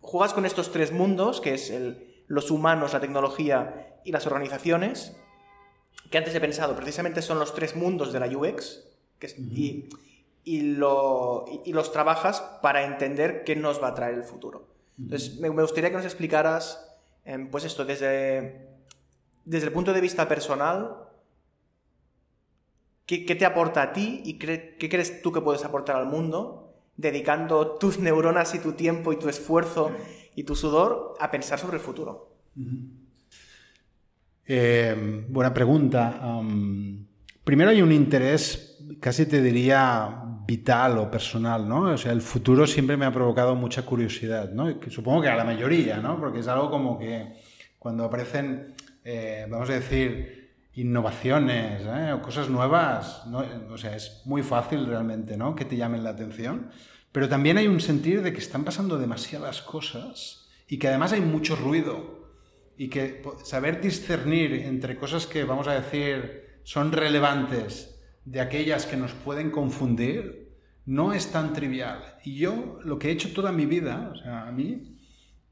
Juegas 0.00 0.32
con 0.32 0.46
estos 0.46 0.72
tres 0.72 0.92
mundos, 0.92 1.40
que 1.40 1.54
es 1.54 1.70
el, 1.70 2.11
los 2.32 2.50
humanos, 2.50 2.94
la 2.94 3.00
tecnología 3.00 3.98
y 4.04 4.10
las 4.10 4.26
organizaciones, 4.26 5.14
que 6.10 6.16
antes 6.16 6.34
he 6.34 6.40
pensado, 6.40 6.74
precisamente 6.74 7.20
son 7.20 7.38
los 7.38 7.54
tres 7.54 7.76
mundos 7.76 8.10
de 8.10 8.20
la 8.20 8.26
UX, 8.26 8.88
y, 10.42 10.72
los 10.72 11.92
trabajas 11.92 12.40
para 12.62 12.84
entender 12.84 13.44
qué 13.44 13.54
nos 13.54 13.82
va 13.82 13.88
a 13.88 13.94
traer 13.94 14.14
el 14.14 14.24
futuro. 14.24 14.66
Entonces, 14.98 15.40
me, 15.40 15.50
gustaría 15.50 15.90
que 15.90 15.96
nos 15.96 16.06
explicaras, 16.06 16.96
em, 17.26 17.50
pues 17.50 17.64
esto, 17.64 17.84
desde, 17.84 18.66
desde 19.44 19.66
el 19.66 19.72
punto 19.74 19.92
de 19.92 20.00
vista 20.00 20.26
personal, 20.26 21.06
¿qué, 23.04 23.18
te 23.26 23.44
aporta 23.44 23.82
a 23.82 23.92
ti 23.92 24.22
y 24.24 24.38
qué 24.38 24.88
crees 24.88 25.20
tú 25.20 25.32
que 25.32 25.42
puedes 25.42 25.66
aportar 25.66 25.96
al 25.96 26.06
mundo, 26.06 26.72
dedicando 26.96 27.72
tus 27.72 27.98
neuronas 28.06 28.54
y 28.54 28.58
tu 28.58 28.72
tiempo 28.72 29.12
y 29.12 29.18
tu 29.18 29.28
esfuerzo 29.28 29.90
y 30.34 30.44
tu 30.44 30.54
sudor 30.54 31.14
a 31.20 31.30
pensar 31.30 31.58
sobre 31.58 31.76
el 31.76 31.82
futuro? 31.82 32.36
Eh, 34.46 35.24
buena 35.28 35.52
pregunta. 35.52 36.20
primero 37.44 37.70
hay 37.70 37.82
un 37.82 37.92
interés, 37.92 38.78
casi 39.00 39.26
te 39.26 39.40
diría 39.40 40.22
vital 40.46 40.98
o 40.98 41.10
personal, 41.10 41.68
¿no? 41.68 41.92
O 41.92 41.96
sea, 41.96 42.12
el 42.12 42.20
futuro 42.20 42.66
siempre 42.66 42.96
me 42.96 43.06
ha 43.06 43.12
provocado 43.12 43.54
mucha 43.54 43.82
curiosidad, 43.82 44.50
¿no? 44.50 44.80
supongo 44.88 45.22
que 45.22 45.28
a 45.28 45.36
la 45.36 45.44
mayoría, 45.44 45.98
¿no? 45.98 46.18
Porque 46.18 46.40
es 46.40 46.48
algo 46.48 46.70
como 46.70 46.98
que 46.98 47.34
cuando 47.78 48.04
aparecen, 48.04 48.74
eh, 49.04 49.46
vamos 49.48 49.70
a 49.70 49.74
decir, 49.74 50.42
innovaciones 50.74 51.82
¿eh? 51.84 52.12
o 52.12 52.22
cosas 52.22 52.48
nuevas, 52.48 53.24
o 53.70 53.76
sea, 53.76 53.94
es 53.94 54.22
muy 54.24 54.42
fácil 54.42 54.86
realmente, 54.86 55.36
¿no? 55.36 55.54
Que 55.54 55.64
te 55.64 55.76
llamen 55.76 56.02
la 56.02 56.10
atención. 56.10 56.70
Pero 57.12 57.28
también 57.28 57.58
hay 57.58 57.68
un 57.68 57.80
sentir 57.80 58.22
de 58.22 58.32
que 58.32 58.40
están 58.40 58.64
pasando 58.64 58.98
demasiadas 58.98 59.60
cosas 59.62 60.48
y 60.66 60.78
que 60.78 60.88
además 60.88 61.12
hay 61.12 61.20
mucho 61.20 61.54
ruido 61.54 62.30
y 62.76 62.88
que 62.88 63.22
saber 63.44 63.80
discernir 63.80 64.54
entre 64.54 64.96
cosas 64.96 65.26
que, 65.26 65.44
vamos 65.44 65.68
a 65.68 65.74
decir, 65.74 66.60
son 66.64 66.90
relevantes 66.90 68.00
de 68.24 68.40
aquellas 68.40 68.86
que 68.86 68.96
nos 68.96 69.12
pueden 69.12 69.50
confundir, 69.50 70.56
no 70.86 71.12
es 71.12 71.30
tan 71.30 71.52
trivial. 71.52 72.18
Y 72.24 72.36
yo 72.36 72.78
lo 72.82 72.98
que 72.98 73.08
he 73.08 73.12
hecho 73.12 73.32
toda 73.32 73.52
mi 73.52 73.66
vida, 73.66 74.10
o 74.12 74.16
sea, 74.16 74.48
a 74.48 74.52
mí, 74.52 74.98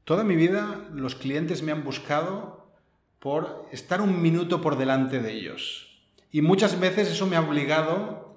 toda 0.03 0.23
mi 0.23 0.35
vida 0.35 0.89
los 0.91 1.15
clientes 1.15 1.61
me 1.61 1.71
han 1.71 1.83
buscado 1.83 2.73
por 3.19 3.67
estar 3.71 4.01
un 4.01 4.21
minuto 4.21 4.61
por 4.61 4.77
delante 4.77 5.19
de 5.19 5.31
ellos. 5.31 5.87
Y 6.31 6.41
muchas 6.41 6.79
veces 6.79 7.11
eso 7.11 7.27
me 7.27 7.35
ha 7.35 7.41
obligado 7.41 8.30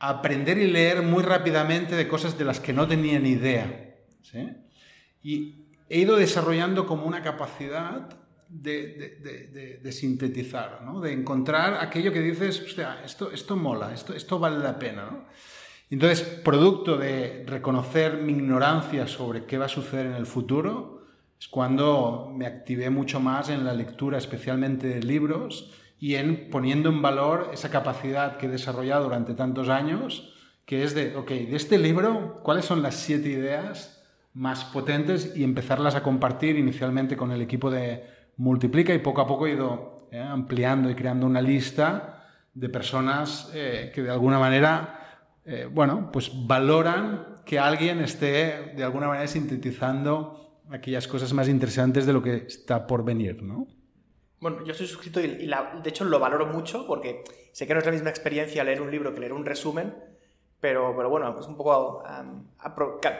aprender 0.00 0.58
y 0.58 0.66
leer 0.66 1.02
muy 1.02 1.22
rápidamente 1.22 1.94
de 1.94 2.08
cosas 2.08 2.36
de 2.36 2.44
las 2.44 2.58
que 2.58 2.72
no 2.72 2.88
tenía 2.88 3.20
ni 3.20 3.30
idea. 3.30 3.94
Y 5.22 5.66
he 5.88 5.98
ido 5.98 6.16
desarrollando 6.16 6.86
como 6.86 7.04
una 7.04 7.22
capacidad 7.22 8.08
de, 8.48 9.92
sintetizar, 9.92 10.80
de 11.02 11.12
encontrar 11.12 11.74
aquello 11.84 12.12
que 12.12 12.20
dices, 12.20 12.64
esto, 13.04 13.30
esto 13.30 13.56
mola, 13.56 13.92
esto, 13.92 14.14
esto 14.14 14.38
vale 14.38 14.58
la 14.58 14.78
pena. 14.78 15.26
Entonces, 15.90 16.22
producto 16.22 16.96
de 16.96 17.44
reconocer 17.46 18.16
mi 18.16 18.32
ignorancia 18.32 19.06
sobre 19.06 19.44
qué 19.44 19.58
va 19.58 19.66
a 19.66 19.68
suceder 19.68 20.06
en 20.06 20.14
el 20.14 20.26
futuro, 20.26 21.02
es 21.38 21.48
cuando 21.48 22.32
me 22.34 22.46
activé 22.46 22.90
mucho 22.90 23.20
más 23.20 23.50
en 23.50 23.64
la 23.64 23.74
lectura, 23.74 24.16
especialmente 24.16 24.88
de 24.88 25.02
libros, 25.02 25.72
y 26.00 26.14
en 26.14 26.48
poniendo 26.50 26.88
en 26.88 27.02
valor 27.02 27.50
esa 27.52 27.70
capacidad 27.70 28.38
que 28.38 28.46
he 28.46 28.48
desarrollado 28.48 29.04
durante 29.04 29.34
tantos 29.34 29.68
años, 29.68 30.32
que 30.64 30.82
es 30.82 30.94
de, 30.94 31.14
ok, 31.14 31.28
de 31.28 31.56
este 31.56 31.78
libro, 31.78 32.40
¿cuáles 32.42 32.64
son 32.64 32.82
las 32.82 32.94
siete 32.94 33.28
ideas 33.28 34.02
más 34.32 34.64
potentes 34.64 35.36
y 35.36 35.44
empezarlas 35.44 35.94
a 35.94 36.02
compartir 36.02 36.56
inicialmente 36.56 37.16
con 37.16 37.30
el 37.30 37.42
equipo 37.42 37.70
de 37.70 38.04
Multiplica 38.38 38.94
y 38.94 39.00
poco 39.00 39.20
a 39.20 39.26
poco 39.26 39.46
he 39.46 39.52
ido 39.52 40.08
eh, 40.10 40.18
ampliando 40.18 40.88
y 40.88 40.94
creando 40.94 41.26
una 41.26 41.42
lista 41.42 42.24
de 42.54 42.70
personas 42.70 43.50
eh, 43.54 43.92
que 43.94 44.02
de 44.02 44.10
alguna 44.10 44.38
manera, 44.38 45.20
eh, 45.44 45.68
bueno, 45.70 46.10
pues 46.10 46.30
valoran 46.46 47.42
que 47.44 47.58
alguien 47.58 48.00
esté 48.00 48.72
de 48.74 48.82
alguna 48.82 49.08
manera 49.08 49.26
sintetizando 49.26 50.62
aquellas 50.70 51.06
cosas 51.06 51.34
más 51.34 51.48
interesantes 51.48 52.06
de 52.06 52.14
lo 52.14 52.22
que 52.22 52.46
está 52.46 52.86
por 52.86 53.04
venir, 53.04 53.42
¿no? 53.42 53.66
Bueno, 54.40 54.64
yo 54.64 54.72
soy 54.72 54.86
suscrito 54.86 55.20
y, 55.20 55.26
de 55.46 55.88
hecho 55.90 56.04
lo 56.04 56.18
valoro 56.18 56.46
mucho 56.46 56.86
porque 56.86 57.22
sé 57.52 57.66
que 57.66 57.74
no 57.74 57.80
es 57.80 57.86
la 57.86 57.92
misma 57.92 58.08
experiencia 58.08 58.64
leer 58.64 58.80
un 58.80 58.90
libro 58.90 59.14
que 59.14 59.20
leer 59.20 59.34
un 59.34 59.44
resumen, 59.44 59.94
pero, 60.60 60.94
pero 60.96 61.10
bueno, 61.10 61.38
es 61.38 61.46
un 61.46 61.56
poco 61.56 62.02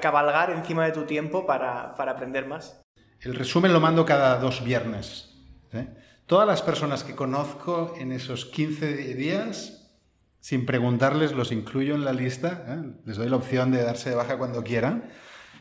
cabalgar 0.00 0.50
encima 0.50 0.87
de 0.87 0.92
tu 0.92 1.02
tiempo 1.04 1.46
para, 1.46 1.94
para, 1.94 2.12
aprender 2.12 2.46
más. 2.46 2.83
El 3.20 3.35
resumen 3.35 3.72
lo 3.72 3.80
mando 3.80 4.06
cada 4.06 4.38
dos 4.38 4.64
viernes. 4.64 5.37
¿eh? 5.72 5.88
Todas 6.24 6.46
las 6.46 6.62
personas 6.62 7.04
que 7.04 7.14
conozco 7.14 7.94
en 7.98 8.12
esos 8.12 8.46
15 8.46 9.14
días, 9.14 9.92
sin 10.40 10.64
preguntarles, 10.64 11.33
los 11.33 11.52
incluyo 11.52 11.94
en 11.94 12.04
la 12.06 12.14
lista. 12.14 12.64
¿eh? 12.66 12.94
Les 13.04 13.18
doy 13.18 13.28
la 13.28 13.37
opción 13.37 13.72
de 13.72 13.83
darse 13.83 14.09
de 14.09 14.16
baja 14.16 14.38
cuando 14.38 14.64
quieran. 14.64 15.11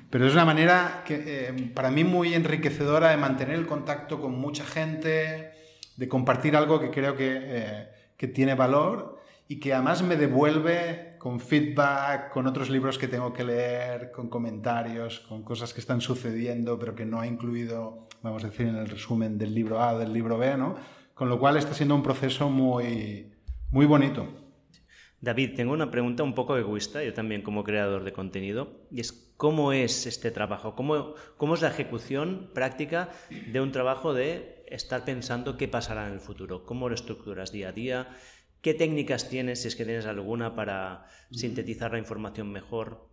Pero 0.09 0.25
es 0.25 0.33
una 0.33 0.45
manera 0.45 1.03
que, 1.05 1.23
eh, 1.25 1.71
para 1.75 1.91
mí 1.91 2.03
muy 2.03 2.33
enriquecedora 2.33 3.11
de 3.11 3.17
mantener 3.17 3.55
el 3.55 3.67
contacto 3.67 4.19
con 4.19 4.39
mucha 4.39 4.65
gente, 4.65 5.51
de 5.95 6.07
compartir 6.07 6.55
algo 6.55 6.79
que 6.79 6.89
creo 6.89 7.15
que, 7.15 7.37
eh, 7.41 7.89
que 8.17 8.27
tiene 8.27 8.55
valor 8.55 9.19
y 9.47 9.59
que 9.59 9.73
además 9.73 10.01
me 10.01 10.15
devuelve 10.15 11.15
con 11.19 11.39
feedback, 11.39 12.31
con 12.31 12.47
otros 12.47 12.69
libros 12.69 12.97
que 12.97 13.07
tengo 13.07 13.33
que 13.33 13.43
leer, 13.43 14.11
con 14.11 14.29
comentarios, 14.29 15.19
con 15.19 15.43
cosas 15.43 15.73
que 15.73 15.79
están 15.79 16.01
sucediendo 16.01 16.79
pero 16.79 16.95
que 16.95 17.05
no 17.05 17.19
ha 17.19 17.27
incluido, 17.27 18.07
vamos 18.23 18.43
a 18.43 18.47
decir, 18.47 18.67
en 18.67 18.77
el 18.77 18.87
resumen 18.87 19.37
del 19.37 19.53
libro 19.53 19.81
A, 19.81 19.97
del 19.97 20.11
libro 20.11 20.37
B, 20.37 20.57
¿no? 20.57 20.75
Con 21.13 21.29
lo 21.29 21.39
cual 21.39 21.57
está 21.57 21.73
siendo 21.73 21.93
un 21.95 22.03
proceso 22.03 22.49
muy, 22.49 23.31
muy 23.69 23.85
bonito. 23.85 24.27
David, 25.21 25.55
tengo 25.55 25.73
una 25.73 25.91
pregunta 25.91 26.23
un 26.23 26.33
poco 26.33 26.57
egoísta, 26.57 27.03
yo 27.03 27.13
también 27.13 27.41
como 27.41 27.63
creador 27.63 28.05
de 28.05 28.13
contenido, 28.13 28.87
y 28.89 29.01
es 29.01 29.28
cómo 29.39 29.71
es 29.71 30.06
este 30.06 30.32
trabajo, 30.32 30.75
cómo, 30.75 31.13
cómo 31.38 31.54
es 31.54 31.62
la 31.62 31.69
ejecución 31.69 32.52
práctica 32.54 33.10
de 33.30 33.62
un 33.62 33.71
trabajo 33.71 34.13
de 34.13 34.65
estar 34.67 35.06
pensando 35.06 35.56
qué 35.56 35.69
pasará 35.69 36.08
en 36.08 36.13
el 36.15 36.19
futuro, 36.19 36.65
cómo 36.65 36.89
lo 36.89 36.95
estructuras 36.95 37.54
día 37.54 37.69
a 37.69 37.71
día, 37.71 38.10
qué 38.62 38.73
técnicas 38.73 39.30
tienes, 39.30 39.62
si 39.62 39.69
es 39.69 39.78
que 39.78 39.86
tienes 39.86 40.08
alguna, 40.08 40.56
para 40.56 41.06
sintetizar 41.32 41.93
la 41.93 41.99
información 41.99 42.52
mejor. 42.52 43.08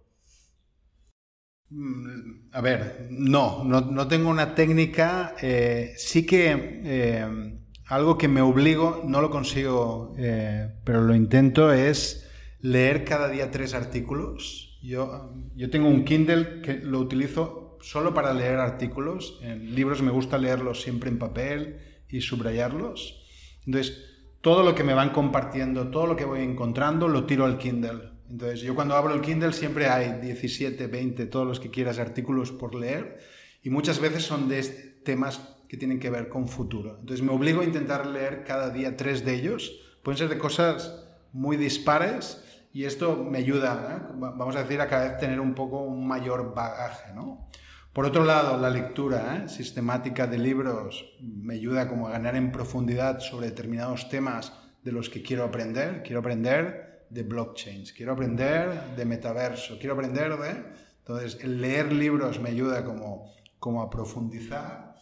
Mm, 1.70 2.48
a 2.50 2.60
ver, 2.60 3.06
no, 3.08 3.62
no, 3.62 4.08
tengo 4.08 4.28
una 4.28 4.56
técnica, 4.56 5.36
eh, 5.40 5.94
sí 5.96 6.26
que... 6.26 6.80
Eh, 6.84 7.60
algo 7.88 8.18
que 8.18 8.26
me 8.26 8.40
obligo, 8.40 9.04
no 9.06 9.20
lo 9.20 9.30
consigo, 9.30 10.12
eh, 10.18 10.74
pero 10.82 11.02
lo 11.02 11.14
intento, 11.14 11.72
es 11.72 12.28
leer 12.58 13.04
cada 13.04 13.28
día 13.28 13.52
tres 13.52 13.74
artículos. 13.74 14.65
Yo, 14.86 15.32
yo 15.56 15.68
tengo 15.68 15.88
un 15.88 16.04
Kindle 16.04 16.60
que 16.62 16.74
lo 16.74 17.00
utilizo 17.00 17.76
solo 17.80 18.14
para 18.14 18.32
leer 18.32 18.60
artículos. 18.60 19.40
En 19.42 19.74
libros 19.74 20.00
me 20.00 20.12
gusta 20.12 20.38
leerlos 20.38 20.80
siempre 20.80 21.10
en 21.10 21.18
papel 21.18 21.80
y 22.08 22.20
subrayarlos. 22.20 23.20
Entonces, 23.66 24.00
todo 24.40 24.62
lo 24.62 24.76
que 24.76 24.84
me 24.84 24.94
van 24.94 25.10
compartiendo, 25.10 25.90
todo 25.90 26.06
lo 26.06 26.14
que 26.14 26.24
voy 26.24 26.42
encontrando, 26.42 27.08
lo 27.08 27.26
tiro 27.26 27.46
al 27.46 27.58
Kindle. 27.58 28.10
Entonces, 28.30 28.60
yo 28.60 28.76
cuando 28.76 28.94
abro 28.94 29.12
el 29.12 29.22
Kindle 29.22 29.52
siempre 29.52 29.88
hay 29.88 30.20
17, 30.20 30.86
20, 30.86 31.26
todos 31.26 31.48
los 31.48 31.58
que 31.58 31.70
quieras 31.70 31.98
artículos 31.98 32.52
por 32.52 32.76
leer. 32.76 33.18
Y 33.64 33.70
muchas 33.70 33.98
veces 33.98 34.22
son 34.22 34.48
de 34.48 34.62
temas 35.04 35.56
que 35.68 35.76
tienen 35.76 35.98
que 35.98 36.10
ver 36.10 36.28
con 36.28 36.46
futuro. 36.46 36.98
Entonces 37.00 37.26
me 37.26 37.32
obligo 37.32 37.62
a 37.62 37.64
intentar 37.64 38.06
leer 38.06 38.44
cada 38.44 38.70
día 38.70 38.96
tres 38.96 39.24
de 39.24 39.34
ellos. 39.34 39.80
Pueden 40.04 40.18
ser 40.18 40.28
de 40.28 40.38
cosas 40.38 41.08
muy 41.32 41.56
dispares 41.56 42.44
y 42.76 42.84
esto 42.84 43.16
me 43.16 43.38
ayuda, 43.38 43.96
¿eh? 43.96 44.12
vamos 44.18 44.54
a 44.54 44.62
decir, 44.62 44.82
a 44.82 44.86
cada 44.86 45.08
vez 45.08 45.16
tener 45.16 45.40
un 45.40 45.54
poco 45.54 45.78
un 45.78 46.06
mayor 46.06 46.54
bagaje. 46.54 47.14
¿no? 47.14 47.48
Por 47.94 48.04
otro 48.04 48.22
lado, 48.22 48.58
la 48.58 48.68
lectura 48.68 49.34
¿eh? 49.38 49.48
sistemática 49.48 50.26
de 50.26 50.36
libros 50.36 51.16
me 51.22 51.54
ayuda 51.54 51.88
como 51.88 52.06
a 52.06 52.10
ganar 52.10 52.36
en 52.36 52.52
profundidad 52.52 53.20
sobre 53.20 53.46
determinados 53.46 54.10
temas 54.10 54.52
de 54.82 54.92
los 54.92 55.08
que 55.08 55.22
quiero 55.22 55.44
aprender. 55.44 56.02
Quiero 56.02 56.20
aprender 56.20 57.06
de 57.08 57.22
blockchains, 57.22 57.94
quiero 57.94 58.12
aprender 58.12 58.94
de 58.94 59.04
metaverso, 59.06 59.78
quiero 59.78 59.94
aprender 59.94 60.36
de... 60.36 60.62
Entonces, 60.98 61.38
el 61.42 61.62
leer 61.62 61.90
libros 61.90 62.38
me 62.40 62.50
ayuda 62.50 62.84
como, 62.84 63.32
como 63.58 63.80
a 63.80 63.88
profundizar 63.88 64.96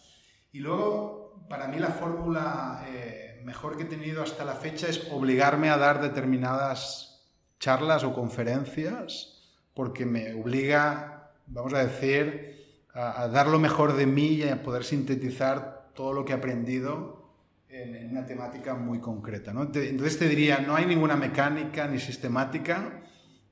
y 0.52 0.60
luego, 0.60 1.44
para 1.48 1.66
mí 1.66 1.80
la 1.80 1.88
fórmula 1.88 2.86
eh, 2.86 3.42
mejor 3.44 3.76
que 3.76 3.82
he 3.82 3.86
tenido 3.86 4.22
hasta 4.22 4.44
la 4.44 4.54
fecha 4.54 4.86
es 4.86 5.08
obligarme 5.10 5.70
a 5.70 5.76
dar 5.76 6.00
determinadas 6.00 7.13
charlas 7.64 8.04
o 8.04 8.12
conferencias, 8.12 9.40
porque 9.72 10.04
me 10.04 10.34
obliga, 10.34 11.32
vamos 11.46 11.72
a 11.72 11.82
decir, 11.82 12.84
a, 12.92 13.26
dar 13.28 13.46
lo 13.46 13.58
mejor 13.58 13.96
de 13.96 14.04
mí 14.04 14.34
y 14.34 14.42
a 14.42 14.62
poder 14.62 14.84
sintetizar 14.84 15.88
todo 15.94 16.12
lo 16.12 16.26
que 16.26 16.32
he 16.32 16.36
aprendido 16.36 17.32
en, 17.70 18.10
una 18.10 18.26
temática 18.26 18.74
muy 18.74 19.00
concreta. 19.00 19.50
entonces 19.50 20.18
te 20.18 20.28
diría, 20.28 20.58
no 20.58 20.76
hay 20.76 20.84
ninguna 20.84 21.16
mecánica 21.16 21.88
ni 21.88 21.98
sistemática, 21.98 23.00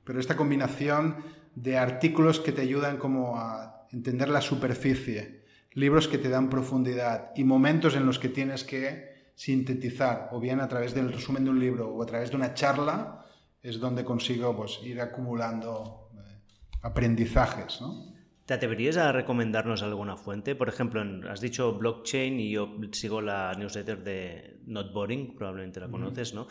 pero 0.03 0.19
esta 0.19 0.37
combinación 0.37 1.15
de 1.55 1.79
artículos 1.79 2.39
que 2.39 2.51
te 2.51 2.61
ayudan 2.61 2.97
como 2.97 3.39
a 3.39 3.87
entender 3.91 4.29
la 4.29 4.41
superficie 4.41 5.41
libros 5.73 6.07
que 6.07 6.19
te 6.19 6.29
dan 6.29 6.51
profundidad 6.51 7.31
y 7.35 7.43
momentos 7.43 7.95
en 7.95 8.05
los 8.05 8.19
que 8.19 8.29
tienes 8.29 8.63
que 8.63 9.11
sintetizar, 9.33 10.29
o 10.31 10.39
bien 10.39 10.59
a 10.59 10.67
través 10.67 10.93
del 10.93 11.11
resumen 11.11 11.45
de 11.45 11.49
un 11.49 11.59
libro 11.59 11.89
o 11.89 12.03
a 12.03 12.05
través 12.05 12.29
de 12.29 12.35
una 12.35 12.53
charla, 12.53 13.22
es 13.63 13.79
donde 13.79 14.05
consigo 14.05 14.55
pues, 14.55 14.79
ir 14.83 15.01
acumulando 15.01 16.09
eh, 16.13 16.41
aprendizajes. 16.83 17.81
¿no? 17.81 18.13
¿Te 18.45 18.53
atreverías 18.53 18.97
a 18.97 19.11
recomendarnos 19.11 19.81
alguna 19.81 20.17
fuente? 20.17 20.53
Por 20.53 20.69
ejemplo, 20.69 21.01
has 21.29 21.41
dicho 21.41 21.73
blockchain 21.73 22.39
y 22.39 22.51
yo 22.51 22.69
sigo 22.91 23.21
la 23.21 23.53
newsletter 23.57 24.03
de 24.03 24.59
Not 24.65 24.93
Boring, 24.93 25.35
probablemente 25.35 25.79
la 25.79 25.87
conoces, 25.87 26.33
¿no? 26.33 26.47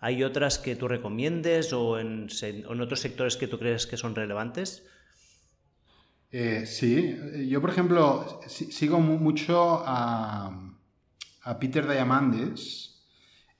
¿Hay 0.00 0.22
otras 0.22 0.58
que 0.58 0.74
tú 0.74 0.88
recomiendes 0.88 1.72
o 1.72 1.98
en, 1.98 2.28
en 2.42 2.80
otros 2.80 3.00
sectores 3.00 3.36
que 3.36 3.46
tú 3.46 3.58
crees 3.58 3.86
que 3.86 3.96
son 3.96 4.14
relevantes? 4.14 4.84
Eh, 6.36 6.66
sí, 6.66 7.16
yo 7.48 7.60
por 7.60 7.70
ejemplo 7.70 8.40
sigo 8.48 8.98
mucho 8.98 9.84
a, 9.86 10.72
Peter 11.60 11.86
Diamandis. 11.88 12.93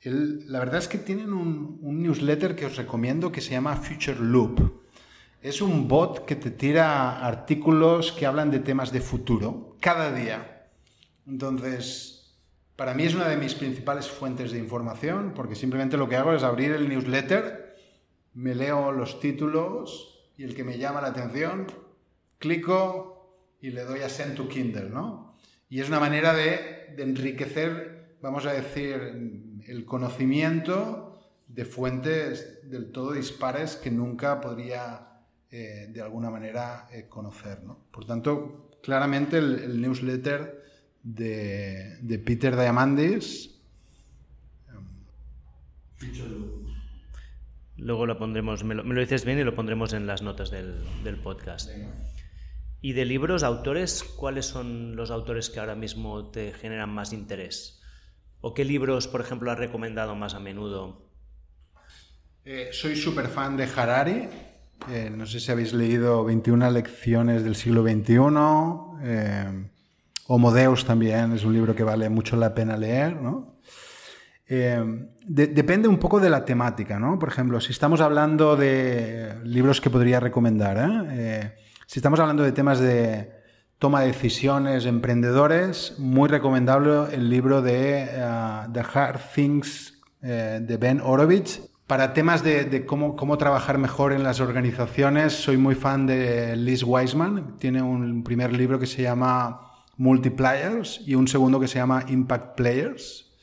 La 0.04 0.58
verdad 0.58 0.78
es 0.78 0.88
que 0.88 0.98
tienen 0.98 1.32
un, 1.32 1.78
newsletter 1.82 2.54
que 2.54 2.66
os 2.66 2.76
recomiendo 2.76 3.32
que 3.32 3.40
se 3.40 3.52
llama 3.52 3.76
Future 3.76 4.18
Loop. 4.20 4.84
Es 5.40 5.60
un 5.60 5.88
bot 5.88 6.24
que 6.24 6.36
te 6.36 6.50
tira 6.50 7.24
artículos 7.26 8.12
que 8.12 8.26
hablan 8.26 8.50
de 8.50 8.60
temas 8.60 8.92
de 8.92 9.00
futuro 9.00 9.76
cada 9.80 10.12
día. 10.12 10.68
Entonces, 11.26 12.36
para 12.76 12.94
mí 12.94 13.04
es 13.04 13.14
una 13.14 13.28
de 13.28 13.36
mis 13.36 13.54
principales 13.54 14.08
fuentes 14.08 14.52
de 14.52 14.58
información 14.58 15.32
porque 15.34 15.54
simplemente 15.54 15.96
lo 15.96 16.08
que 16.08 16.16
hago 16.16 16.34
es 16.34 16.42
abrir 16.42 16.72
el 16.72 16.88
newsletter, 16.88 17.76
me 18.34 18.54
leo 18.54 18.92
los 18.92 19.20
títulos 19.20 20.30
y 20.36 20.44
el 20.44 20.54
que 20.54 20.64
me 20.64 20.78
llama 20.78 21.00
la 21.00 21.08
atención 21.08 21.66
clico 22.38 23.56
y 23.60 23.70
le 23.70 23.84
doy 23.84 24.00
a 24.00 24.08
Send 24.10 24.34
to 24.34 24.48
Kindle, 24.48 24.90
¿no? 24.90 25.36
Y 25.70 25.80
es 25.80 25.88
una 25.88 25.98
manera 25.98 26.34
de, 26.34 26.94
enriquecer, 26.98 27.93
vamos 28.24 28.46
a 28.46 28.52
decir, 28.52 29.60
el 29.66 29.84
conocimiento 29.84 31.20
de 31.46 31.66
fuentes 31.66 32.68
del 32.70 32.90
todo 32.90 33.12
dispares 33.12 33.76
que 33.76 33.90
nunca 33.90 34.40
podría 34.40 35.20
eh, 35.50 35.88
de 35.90 36.00
alguna 36.00 36.30
manera 36.30 36.88
eh, 36.90 37.06
conocer. 37.06 37.62
¿no? 37.62 37.78
Por 37.92 38.06
tanto, 38.06 38.70
claramente 38.82 39.37
el, 39.37 39.78
newsletter 39.80 40.64
de, 41.02 42.22
Peter 42.24 42.56
Diamandis. 42.56 43.60
Luego 47.76 48.06
lo 48.06 48.18
pondremos, 48.18 48.64
me 48.64 48.74
lo, 48.74 49.00
dices 49.00 49.26
bien 49.26 49.38
y 49.38 49.44
lo 49.44 49.54
pondremos 49.54 49.92
en 49.92 50.06
las 50.06 50.22
notas 50.22 50.50
del, 50.50 51.20
podcast. 51.22 51.70
¿Y 52.80 52.92
de 52.92 53.04
libros, 53.04 53.42
autores, 53.42 54.02
cuáles 54.02 54.46
son 54.46 54.96
los 54.96 55.10
autores 55.10 55.50
que 55.50 55.60
ahora 55.60 55.74
mismo 55.74 56.30
te 56.30 56.52
generan 56.52 56.90
más 56.90 57.12
interés? 57.12 57.83
¿O 58.46 58.52
qué 58.52 58.62
libros, 58.62 59.09
por 59.09 59.22
ejemplo, 59.22 59.50
has 59.50 59.59
recomendado 59.59 60.14
más 60.14 60.35
a 60.35 60.38
menudo? 60.38 61.09
Eh, 62.44 62.68
soy 62.72 62.94
súper 62.94 63.28
fan 63.28 63.57
de 63.57 63.64
Harari. 63.64 64.28
Eh, 64.90 65.11
no 65.11 65.24
sé 65.24 65.40
si 65.40 65.50
habéis 65.50 65.72
leído 65.72 66.22
21 66.26 66.70
lecciones 66.70 67.42
del 67.42 67.57
siglo 67.57 67.83
XXI. 67.83 68.18
Eh, 69.02 69.70
Deus 70.52 70.85
también 70.85 71.33
es 71.33 71.42
un 71.44 71.54
libro 71.54 71.74
que 71.74 71.85
vale 71.85 72.11
mucho 72.11 72.37
la 72.37 72.54
pena 72.54 72.76
leer. 72.76 73.16
depende 74.46 75.88
un 75.88 75.98
poco 75.98 76.20
de 76.20 76.28
la 76.28 76.44
temática. 76.44 76.98
¿no? 76.98 77.18
Por 77.18 77.30
ejemplo, 77.30 77.62
si 77.62 77.72
estamos 77.72 78.02
hablando 78.02 78.57
de 78.57 79.40
libros 79.44 79.80
que 79.80 79.88
podría 79.88 80.20
recomendar, 80.20 81.09
si 81.87 81.98
estamos 81.98 82.20
hablando 82.20 82.42
de 82.42 82.52
temas 82.52 82.78
de 82.78 83.43
toma 83.84 84.00
de 84.00 84.06
decisiones, 84.06 84.86
emprendedores, 84.86 85.92
muy 85.98 86.26
recomendable 86.26 87.14
el 87.14 87.28
libro 87.28 87.60
de 87.60 88.08
uh, 88.16 88.72
The 88.72 88.80
Hard 88.80 89.20
Things 89.34 90.02
eh, 90.22 90.58
de 90.62 90.76
Ben 90.78 91.02
Horowitz. 91.02 91.60
Para 91.86 92.14
temas 92.14 92.42
de, 92.42 92.86
cómo, 92.86 93.14
cómo, 93.14 93.36
trabajar 93.36 93.76
mejor 93.76 94.14
en 94.14 94.22
las 94.22 94.40
organizaciones, 94.40 95.34
soy 95.34 95.58
muy 95.58 95.74
fan 95.74 96.06
de 96.06 96.56
Liz 96.56 96.82
Wiseman. 96.82 97.58
Tiene 97.58 97.82
un 97.82 98.24
primer 98.24 98.54
libro 98.54 98.78
que 98.78 98.86
se 98.86 99.02
llama 99.02 99.60
Multipliers 99.98 101.02
y 101.04 101.14
un 101.14 101.28
segundo 101.28 101.60
que 101.60 101.68
se 101.68 101.78
llama 101.78 102.06
Impact 102.08 102.56
Players. 102.56 103.34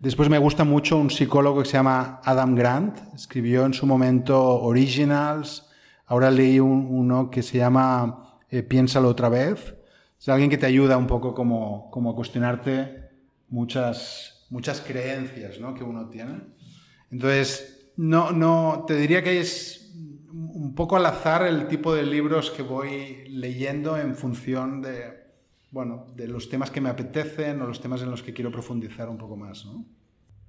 Después 0.00 0.28
me 0.28 0.38
gusta 0.38 0.64
mucho 0.64 0.98
un 0.98 1.08
psicólogo 1.08 1.62
que 1.62 1.68
se 1.68 1.74
llama 1.74 2.20
Adam 2.24 2.56
Grant. 2.56 2.98
Escribió 3.14 3.64
en 3.64 3.74
su 3.74 3.86
momento 3.86 4.60
Originals, 4.60 5.70
Ahora 6.06 6.32
leí 6.32 6.58
uno 6.58 7.30
que 7.30 7.44
se 7.44 7.58
llama 7.58 8.40
eh, 8.50 8.64
Piénsalo 8.64 9.08
otra 9.08 9.28
vez. 9.28 9.74
Es 10.24 10.30
alguien 10.30 10.48
que 10.48 10.56
te 10.56 10.64
ayuda 10.64 10.96
un 10.96 11.06
poco 11.06 11.34
como, 11.34 11.90
como 11.90 12.12
a 12.12 12.14
cuestionarte 12.14 13.10
muchas, 13.50 14.46
muchas 14.48 14.80
creencias 14.80 15.60
¿no? 15.60 15.74
que 15.74 15.84
uno 15.84 16.08
tiene. 16.08 16.40
Entonces, 17.10 17.92
no, 17.98 18.30
no, 18.32 18.86
te 18.86 18.96
diría 18.96 19.22
que 19.22 19.38
es 19.38 19.92
un 20.32 20.74
poco 20.74 20.96
al 20.96 21.04
azar 21.04 21.46
el 21.46 21.68
tipo 21.68 21.94
de 21.94 22.04
libros 22.04 22.50
que 22.50 22.62
voy 22.62 23.28
leyendo 23.28 23.98
en 23.98 24.14
función 24.14 24.80
de, 24.80 25.12
bueno, 25.70 26.06
de 26.16 26.26
los 26.26 26.48
temas 26.48 26.70
que 26.70 26.80
me 26.80 26.88
apetecen 26.88 27.60
o 27.60 27.66
los 27.66 27.82
temas 27.82 28.00
en 28.00 28.10
los 28.10 28.22
que 28.22 28.32
quiero 28.32 28.50
profundizar 28.50 29.10
un 29.10 29.18
poco 29.18 29.36
más. 29.36 29.66
¿no? 29.66 29.84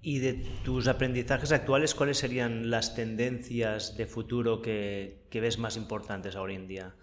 Y 0.02 0.20
de 0.20 0.36
tus 0.64 0.88
aprendizajes 0.88 1.52
actuales, 1.52 1.94
¿cuáles 1.96 2.18
serían 2.18 2.70
las 2.70 2.96
tendencias 2.96 3.98
de 3.98 4.06
futuro 4.06 4.62
que, 4.62 5.28
ves 5.34 5.60
más 5.60 5.76
importantes 5.76 6.38
ahora 6.38 6.54
en 6.54 6.66
día? 6.66 6.96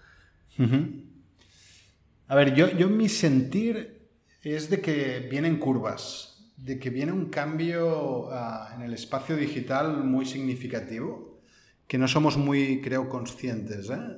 A 2.32 2.34
ver, 2.34 2.54
yo, 2.54 2.70
yo 2.70 2.88
mi 2.88 3.10
sentir 3.10 4.08
es 4.40 4.70
de 4.70 4.80
que 4.80 5.28
vienen 5.30 5.58
curvas, 5.58 6.50
de 6.56 6.78
que 6.78 6.88
viene 6.88 7.12
un 7.12 7.26
cambio 7.26 8.30
ah, 8.32 8.72
en 8.74 8.80
el 8.80 8.94
espacio 8.94 9.36
digital 9.36 10.02
muy 10.02 10.24
significativo. 10.24 11.42
que 11.86 11.98
no 11.98 12.08
somos 12.08 12.38
muy, 12.38 12.80
creo, 12.80 13.10
conscientes. 13.10 13.90
¿eh? 13.90 14.16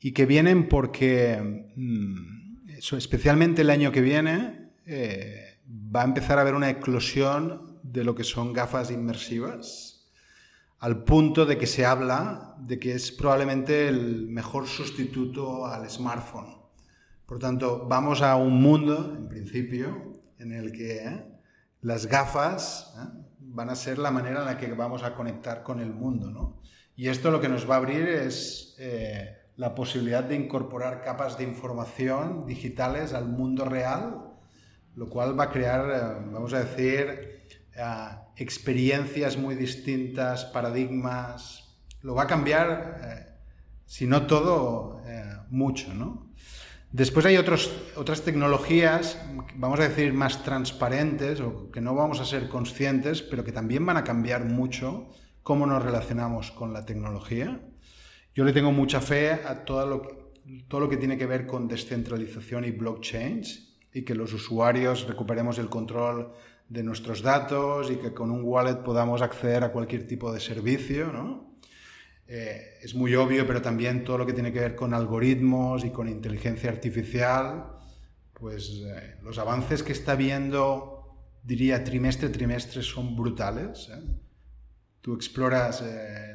Y 0.00 0.10
que 0.10 0.26
vienen 0.26 0.68
porque, 0.68 1.70
mm, 1.76 2.70
especialmente 2.96 3.62
el 3.62 3.70
año 3.70 3.92
que 3.92 4.00
viene, 4.00 4.70
eh, 4.84 5.60
va 5.64 6.02
a 6.02 6.06
empezar 6.06 6.38
a 6.38 6.40
haber 6.40 6.54
una 6.54 6.70
eclosión 6.70 7.78
de 7.84 8.02
lo 8.02 8.16
que 8.16 8.24
son 8.24 8.52
gafas 8.52 8.90
inmersivas, 8.90 10.10
al 10.80 11.04
punto 11.04 11.46
de 11.46 11.56
que 11.56 11.68
se 11.68 11.86
habla 11.86 12.56
de 12.58 12.80
que 12.80 12.94
es 12.94 13.12
probablemente 13.12 13.86
el 13.86 14.26
mejor 14.26 14.66
sustituto 14.66 15.66
al 15.66 15.88
smartphone. 15.88 16.57
Por 17.28 17.38
tanto, 17.38 17.84
vamos 17.86 18.22
a 18.22 18.36
un 18.36 18.62
mundo, 18.62 19.14
en 19.14 19.28
principio, 19.28 20.14
en 20.38 20.50
el 20.50 20.72
que 20.72 21.04
¿eh? 21.04 21.26
las 21.82 22.06
gafas 22.06 22.94
¿eh? 22.96 23.22
van 23.38 23.68
a 23.68 23.76
ser 23.76 23.98
la 23.98 24.10
manera 24.10 24.40
en 24.40 24.46
la 24.46 24.56
que 24.56 24.72
vamos 24.72 25.02
a 25.02 25.14
conectar 25.14 25.62
con 25.62 25.78
el 25.80 25.92
mundo. 25.92 26.30
¿no? 26.30 26.62
Y 26.96 27.08
esto 27.08 27.30
lo 27.30 27.38
que 27.38 27.50
nos 27.50 27.68
va 27.68 27.74
a 27.74 27.78
abrir 27.78 28.08
es 28.08 28.76
eh, 28.78 29.36
la 29.56 29.74
posibilidad 29.74 30.24
de 30.24 30.36
incorporar 30.36 31.02
capas 31.02 31.36
de 31.36 31.44
información 31.44 32.46
digitales 32.46 33.12
al 33.12 33.28
mundo 33.28 33.66
real, 33.66 34.32
lo 34.94 35.10
cual 35.10 35.38
va 35.38 35.44
a 35.44 35.50
crear, 35.50 36.24
vamos 36.32 36.54
a 36.54 36.64
decir, 36.64 37.42
experiencias 38.36 39.36
muy 39.36 39.54
distintas, 39.54 40.46
paradigmas, 40.46 41.78
lo 42.00 42.14
va 42.14 42.22
a 42.22 42.26
cambiar, 42.26 43.36
si 43.84 44.06
no 44.06 44.26
todo, 44.26 45.02
mucho. 45.50 45.92
¿no? 45.94 46.27
Después 46.90 47.26
hay 47.26 47.36
otros, 47.36 47.70
otras 47.96 48.22
tecnologías, 48.22 49.22
vamos 49.56 49.78
a 49.78 49.88
decir, 49.88 50.14
más 50.14 50.42
transparentes 50.42 51.38
o 51.40 51.70
que 51.70 51.82
no 51.82 51.94
vamos 51.94 52.18
a 52.20 52.24
ser 52.24 52.48
conscientes, 52.48 53.20
pero 53.20 53.44
que 53.44 53.52
también 53.52 53.84
van 53.84 53.98
a 53.98 54.04
cambiar 54.04 54.46
mucho 54.46 55.10
cómo 55.42 55.66
nos 55.66 55.82
relacionamos 55.82 56.50
con 56.50 56.72
la 56.72 56.86
tecnología. 56.86 57.60
Yo 58.34 58.44
le 58.44 58.54
tengo 58.54 58.72
mucha 58.72 59.02
fe 59.02 59.32
a 59.32 59.66
todo 59.66 59.86
lo 59.86 60.02
que, 60.02 60.18
todo 60.68 60.80
lo 60.80 60.88
que 60.88 60.96
tiene 60.96 61.18
que 61.18 61.26
ver 61.26 61.46
con 61.46 61.68
descentralización 61.68 62.64
y 62.64 62.70
blockchains 62.70 63.76
y 63.92 64.02
que 64.02 64.14
los 64.14 64.32
usuarios 64.32 65.06
recuperemos 65.06 65.58
el 65.58 65.68
control 65.68 66.32
de 66.70 66.82
nuestros 66.82 67.20
datos 67.20 67.90
y 67.90 67.96
que 67.96 68.14
con 68.14 68.30
un 68.30 68.42
wallet 68.44 68.76
podamos 68.76 69.20
acceder 69.20 69.62
a 69.62 69.72
cualquier 69.72 70.06
tipo 70.06 70.32
de 70.32 70.40
servicio, 70.40 71.12
¿no? 71.12 71.47
Eh, 72.30 72.78
es 72.82 72.94
muy 72.94 73.14
obvio, 73.14 73.46
pero 73.46 73.62
también 73.62 74.04
todo 74.04 74.18
lo 74.18 74.26
que 74.26 74.34
tiene 74.34 74.52
que 74.52 74.60
ver 74.60 74.76
con 74.76 74.92
algoritmos 74.92 75.82
y 75.86 75.90
con 75.90 76.10
inteligencia 76.10 76.68
artificial, 76.68 77.72
pues 78.34 78.82
eh, 78.84 79.16
los 79.22 79.38
avances 79.38 79.82
que 79.82 79.92
está 79.92 80.14
viendo, 80.14 81.16
diría, 81.42 81.82
trimestre 81.82 82.28
a 82.28 82.32
trimestre 82.32 82.82
son 82.82 83.16
brutales. 83.16 83.88
¿eh? 83.88 84.02
Tú 85.00 85.14
exploras 85.14 85.82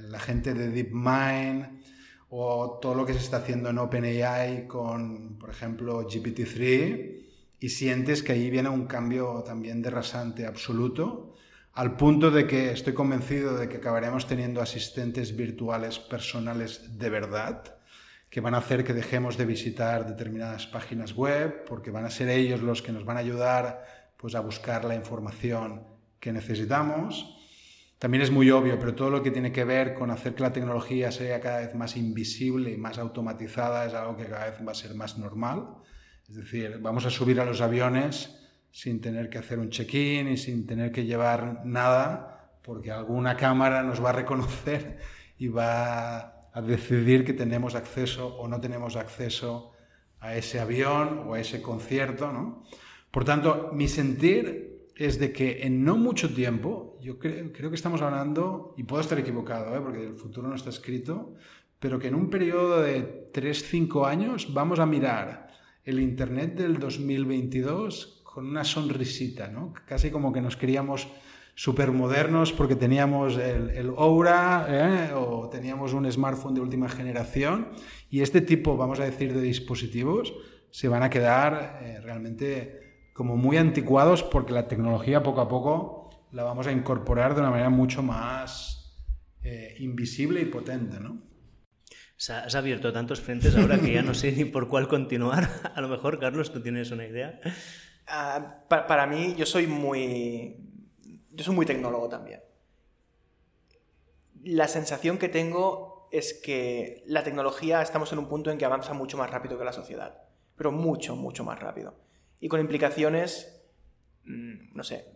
la 0.01 0.19
gente 0.19 0.55
de 0.55 0.69
DeepMind 0.69 1.83
o 2.29 2.79
todo 2.81 2.95
lo 2.95 3.05
que 3.05 3.13
se 3.13 3.19
está 3.19 3.37
haciendo 3.37 3.69
en 3.69 3.77
OpenAI 3.77 4.67
con, 4.67 5.37
por 5.37 5.51
ejemplo, 5.51 6.09
GPT-3 6.09 7.23
y 7.59 7.69
sientes 7.69 8.23
que 8.23 8.31
ahí 8.31 8.49
viene 8.49 8.69
un 8.69 8.87
cambio 8.87 9.43
también 9.45 9.83
de 9.83 9.91
rasante 9.91 10.47
absoluto 10.47 11.32
al 11.73 11.97
punto 11.97 12.29
de 12.29 12.45
que 12.45 12.71
estoy 12.71 12.93
convencido 12.93 13.57
de 13.57 13.67
que 13.67 13.77
acabaremos 13.77 14.27
teniendo 14.27 14.61
asistentes 14.61 15.35
virtuales 15.35 15.97
personales 15.97 16.99
de 16.99 17.09
verdad, 17.09 17.77
que 18.29 18.41
van 18.41 18.53
a 18.53 18.59
hacer 18.59 18.83
que 18.83 18.93
dejemos 18.93 19.37
de 19.37 19.45
visitar 19.45 20.07
determinadas 20.07 20.67
páginas 20.67 21.15
web, 21.15 21.65
porque 21.65 21.89
van 21.91 22.05
a 22.05 22.11
ser 22.11 22.29
ellos 22.29 22.61
los 22.61 22.81
que 22.81 22.91
nos 22.91 23.05
van 23.05 23.17
a 23.17 23.21
ayudar 23.21 23.85
pues, 24.17 24.35
a 24.35 24.39
buscar 24.39 24.85
la 24.85 24.95
información 24.95 25.83
que 26.19 26.31
necesitamos. 26.31 27.39
También 27.97 28.21
es 28.21 28.31
muy 28.31 28.51
obvio, 28.51 28.77
pero 28.77 28.93
todo 28.93 29.09
lo 29.09 29.23
que 29.23 29.31
tiene 29.31 29.51
que 29.51 29.63
ver 29.63 29.95
con 29.95 30.11
hacer 30.11 30.35
que 30.35 30.43
la 30.43 30.53
tecnología 30.53 31.11
sea 31.11 31.39
cada 31.39 31.61
vez 31.61 31.73
más 31.73 31.95
invisible 31.95 32.71
y 32.71 32.77
más 32.77 32.99
automatizada 32.99 33.85
es 33.85 33.93
algo 33.93 34.15
que 34.15 34.25
cada 34.25 34.45
vez 34.49 34.59
va 34.67 34.73
a 34.73 34.75
ser 34.75 34.93
más 34.93 35.17
normal. 35.17 35.69
Es 36.29 36.35
decir, 36.35 36.77
vamos 36.81 37.05
a 37.05 37.09
subir 37.09 37.39
a 37.39 37.45
los 37.45 37.61
aviones 37.61 38.42
sin 38.73 38.99
tener 38.99 39.29
que 39.29 39.37
hacer 39.37 39.59
un 39.59 39.69
check-in 39.69 40.27
y 40.27 40.35
sin 40.35 40.65
tener 40.65 40.91
que 40.91 41.05
llevar 41.05 41.63
nada, 41.63 42.57
porque 42.63 42.91
alguna 42.91 43.37
cámara 43.37 43.83
nos 43.83 44.03
va 44.03 44.09
a 44.09 44.13
reconocer 44.13 44.97
y 45.37 45.47
va 45.47 46.49
a 46.51 46.61
decidir 46.61 47.23
que 47.23 47.33
tenemos 47.33 47.75
acceso 47.75 48.35
o 48.35 48.47
no 48.47 48.59
tenemos 48.59 48.95
acceso 48.95 49.73
a 50.19 50.35
ese 50.35 50.59
avión 50.59 51.25
o 51.27 51.35
a 51.35 51.39
ese 51.39 51.61
concierto. 51.61 52.31
¿no? 52.31 52.63
Por 53.11 53.25
tanto, 53.25 53.69
mi 53.73 53.87
sentir 53.87 54.89
es 54.95 55.19
de 55.19 55.31
que 55.31 55.61
en 55.67 55.83
no 55.83 55.95
mucho 55.95 56.33
tiempo, 56.33 56.97
yo 56.99 57.19
creo, 57.19 57.53
creo 57.53 57.69
que 57.69 57.75
estamos 57.75 58.01
hablando, 58.01 58.73
y 58.75 58.83
puedo 58.83 59.01
estar 59.01 59.19
equivocado, 59.19 59.75
¿eh? 59.75 59.81
porque 59.81 60.03
el 60.03 60.15
futuro 60.15 60.47
no 60.47 60.55
está 60.55 60.71
escrito, 60.71 61.35
pero 61.79 61.99
que 61.99 62.07
en 62.07 62.15
un 62.15 62.31
periodo 62.31 62.81
de 62.81 63.31
3-5 63.31 64.07
años 64.07 64.51
vamos 64.51 64.79
a 64.79 64.87
mirar 64.87 65.49
el 65.83 65.99
Internet 65.99 66.55
del 66.55 66.79
2022 66.79 68.22
con 68.33 68.47
una 68.47 68.63
sonrisita, 68.63 69.47
¿no? 69.47 69.73
Casi 69.85 70.09
como 70.09 70.33
que 70.33 70.41
nos 70.41 70.57
queríamos 70.57 71.07
modernos 71.91 72.51
porque 72.51 72.75
teníamos 72.75 73.37
el, 73.37 73.69
el 73.69 73.89
Aura 73.95 74.65
¿eh? 74.67 75.13
o 75.13 75.49
teníamos 75.49 75.93
un 75.93 76.11
smartphone 76.11 76.55
de 76.55 76.61
última 76.61 76.89
generación 76.89 77.67
y 78.09 78.21
este 78.21 78.41
tipo, 78.41 78.75
vamos 78.75 78.99
a 78.99 79.05
decir, 79.05 79.35
de 79.35 79.41
dispositivos 79.41 80.33
se 80.71 80.87
van 80.87 81.03
a 81.03 81.11
quedar 81.11 81.79
eh, 81.83 82.01
realmente 82.01 83.11
como 83.13 83.37
muy 83.37 83.57
anticuados 83.57 84.23
porque 84.23 84.51
la 84.51 84.67
tecnología 84.67 85.21
poco 85.21 85.41
a 85.41 85.47
poco 85.47 86.09
la 86.31 86.43
vamos 86.43 86.65
a 86.65 86.71
incorporar 86.71 87.35
de 87.35 87.41
una 87.41 87.51
manera 87.51 87.69
mucho 87.69 88.01
más 88.01 88.97
eh, 89.43 89.75
invisible 89.77 90.41
y 90.41 90.45
potente, 90.45 90.99
¿no? 90.99 91.21
Has 92.29 92.55
abierto 92.55 92.93
tantos 92.93 93.19
frentes 93.19 93.55
ahora 93.55 93.77
que 93.79 93.93
ya 93.93 94.01
no 94.01 94.13
sé 94.13 94.31
ni 94.31 94.45
por 94.45 94.69
cuál 94.69 94.87
continuar. 94.87 95.49
A 95.75 95.81
lo 95.81 95.89
mejor, 95.89 96.19
Carlos, 96.19 96.53
tú 96.53 96.61
tienes 96.61 96.89
una 96.91 97.05
idea. 97.05 97.39
Ah, 98.07 98.63
para, 98.67 99.07
mí, 99.07 99.35
yo 99.35 99.45
soy 99.45 99.67
muy. 99.67 100.57
Yo 101.31 101.43
soy 101.43 101.55
muy 101.55 101.65
tecnólogo 101.65 102.09
también. 102.09 102.41
La 104.43 104.67
sensación 104.67 105.17
que 105.17 105.29
tengo 105.29 106.07
es 106.11 106.33
que 106.33 107.03
la 107.07 107.23
tecnología 107.23 107.81
estamos 107.81 108.11
en 108.11 108.19
un 108.19 108.27
punto 108.27 108.51
en 108.51 108.57
que 108.57 108.65
avanza 108.65 108.93
mucho 108.93 109.17
más 109.17 109.31
rápido 109.31 109.57
que 109.57 109.65
la 109.65 109.73
sociedad. 109.73 110.21
Pero 110.55 110.71
mucho, 110.71 111.15
mucho 111.15 111.43
más 111.43 111.59
rápido. 111.59 111.95
Y 112.39 112.49
con 112.49 112.59
implicaciones. 112.59 113.63
Mm, 114.25 114.75
no 114.75 114.83
sé. 114.83 115.07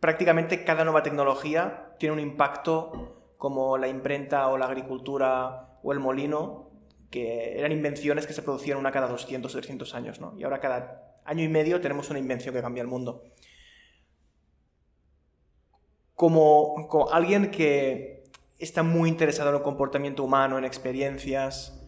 Prácticamente 0.00 0.64
cada 0.64 0.84
nueva 0.84 1.02
tecnología 1.02 1.94
tiene 1.98 2.12
un 2.12 2.20
impacto 2.20 3.34
como 3.36 3.76
la 3.76 3.88
imprenta 3.88 4.48
o 4.48 4.56
la 4.56 4.66
agricultura 4.66 5.78
o 5.82 5.92
el 5.92 5.98
molino, 5.98 6.70
que 7.10 7.58
eran 7.58 7.72
invenciones 7.72 8.26
que 8.26 8.32
se 8.32 8.42
producían 8.42 8.78
una 8.78 8.90
cada 8.90 9.06
200 9.08 9.54
o 9.54 9.58
300 9.58 9.94
años, 9.94 10.20
¿no? 10.20 10.34
Y 10.38 10.44
ahora 10.44 10.60
cada 10.60 11.13
año 11.24 11.44
y 11.44 11.48
medio 11.48 11.80
tenemos 11.80 12.10
una 12.10 12.18
invención 12.18 12.54
que 12.54 12.62
cambia 12.62 12.82
el 12.82 12.88
mundo. 12.88 13.22
Como, 16.14 16.86
alguien 17.12 17.50
que 17.50 18.24
está 18.58 18.82
muy 18.82 19.08
interesado 19.08 19.50
en 19.50 19.56
el 19.56 19.62
comportamiento 19.62 20.22
humano, 20.22 20.58
en 20.58 20.64
experiencias, 20.64 21.80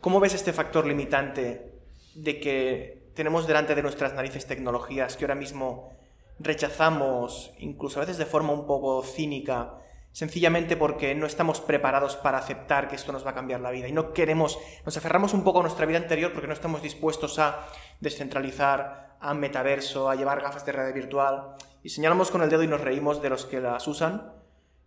¿cómo 0.00 0.20
ves 0.20 0.34
este 0.34 0.52
factor 0.52 0.86
limitante 0.86 1.72
de 2.14 2.40
que 2.40 3.10
tenemos 3.14 3.46
delante 3.46 3.74
de 3.74 3.82
nuestras 3.82 4.14
narices 4.14 4.46
tecnologías 4.46 5.16
que 5.16 5.24
ahora 5.24 5.34
mismo 5.34 5.92
rechazamos, 6.38 7.52
incluso 7.58 7.98
a 7.98 8.00
veces 8.00 8.18
de 8.18 8.26
forma 8.26 8.52
un 8.52 8.66
poco 8.66 9.02
cínica, 9.02 9.78
sencillamente 10.16 10.78
porque 10.78 11.14
no 11.14 11.26
estamos 11.26 11.60
preparados 11.60 12.16
para 12.16 12.38
aceptar 12.38 12.88
que 12.88 12.96
esto 12.96 13.12
nos 13.12 13.26
va 13.26 13.32
a 13.32 13.34
cambiar 13.34 13.60
la 13.60 13.70
vida 13.70 13.86
y 13.86 13.92
no 13.92 14.14
queremos, 14.14 14.58
nos 14.86 14.96
aferramos 14.96 15.34
un 15.34 15.44
poco 15.44 15.58
a 15.58 15.62
nuestra 15.62 15.84
vida 15.84 15.98
anterior 15.98 16.32
porque 16.32 16.46
no 16.46 16.54
estamos 16.54 16.80
dispuestos 16.80 17.38
a 17.38 17.68
descentralizar, 18.00 19.18
a 19.20 19.34
metaverso, 19.34 20.08
a 20.08 20.14
llevar 20.14 20.40
gafas 20.40 20.64
de 20.64 20.72
realidad 20.72 20.94
virtual 20.94 21.54
y 21.82 21.90
señalamos 21.90 22.30
con 22.30 22.40
el 22.40 22.48
dedo 22.48 22.62
y 22.62 22.66
nos 22.66 22.80
reímos 22.80 23.20
de 23.20 23.28
los 23.28 23.44
que 23.44 23.60
las 23.60 23.86
usan 23.86 24.32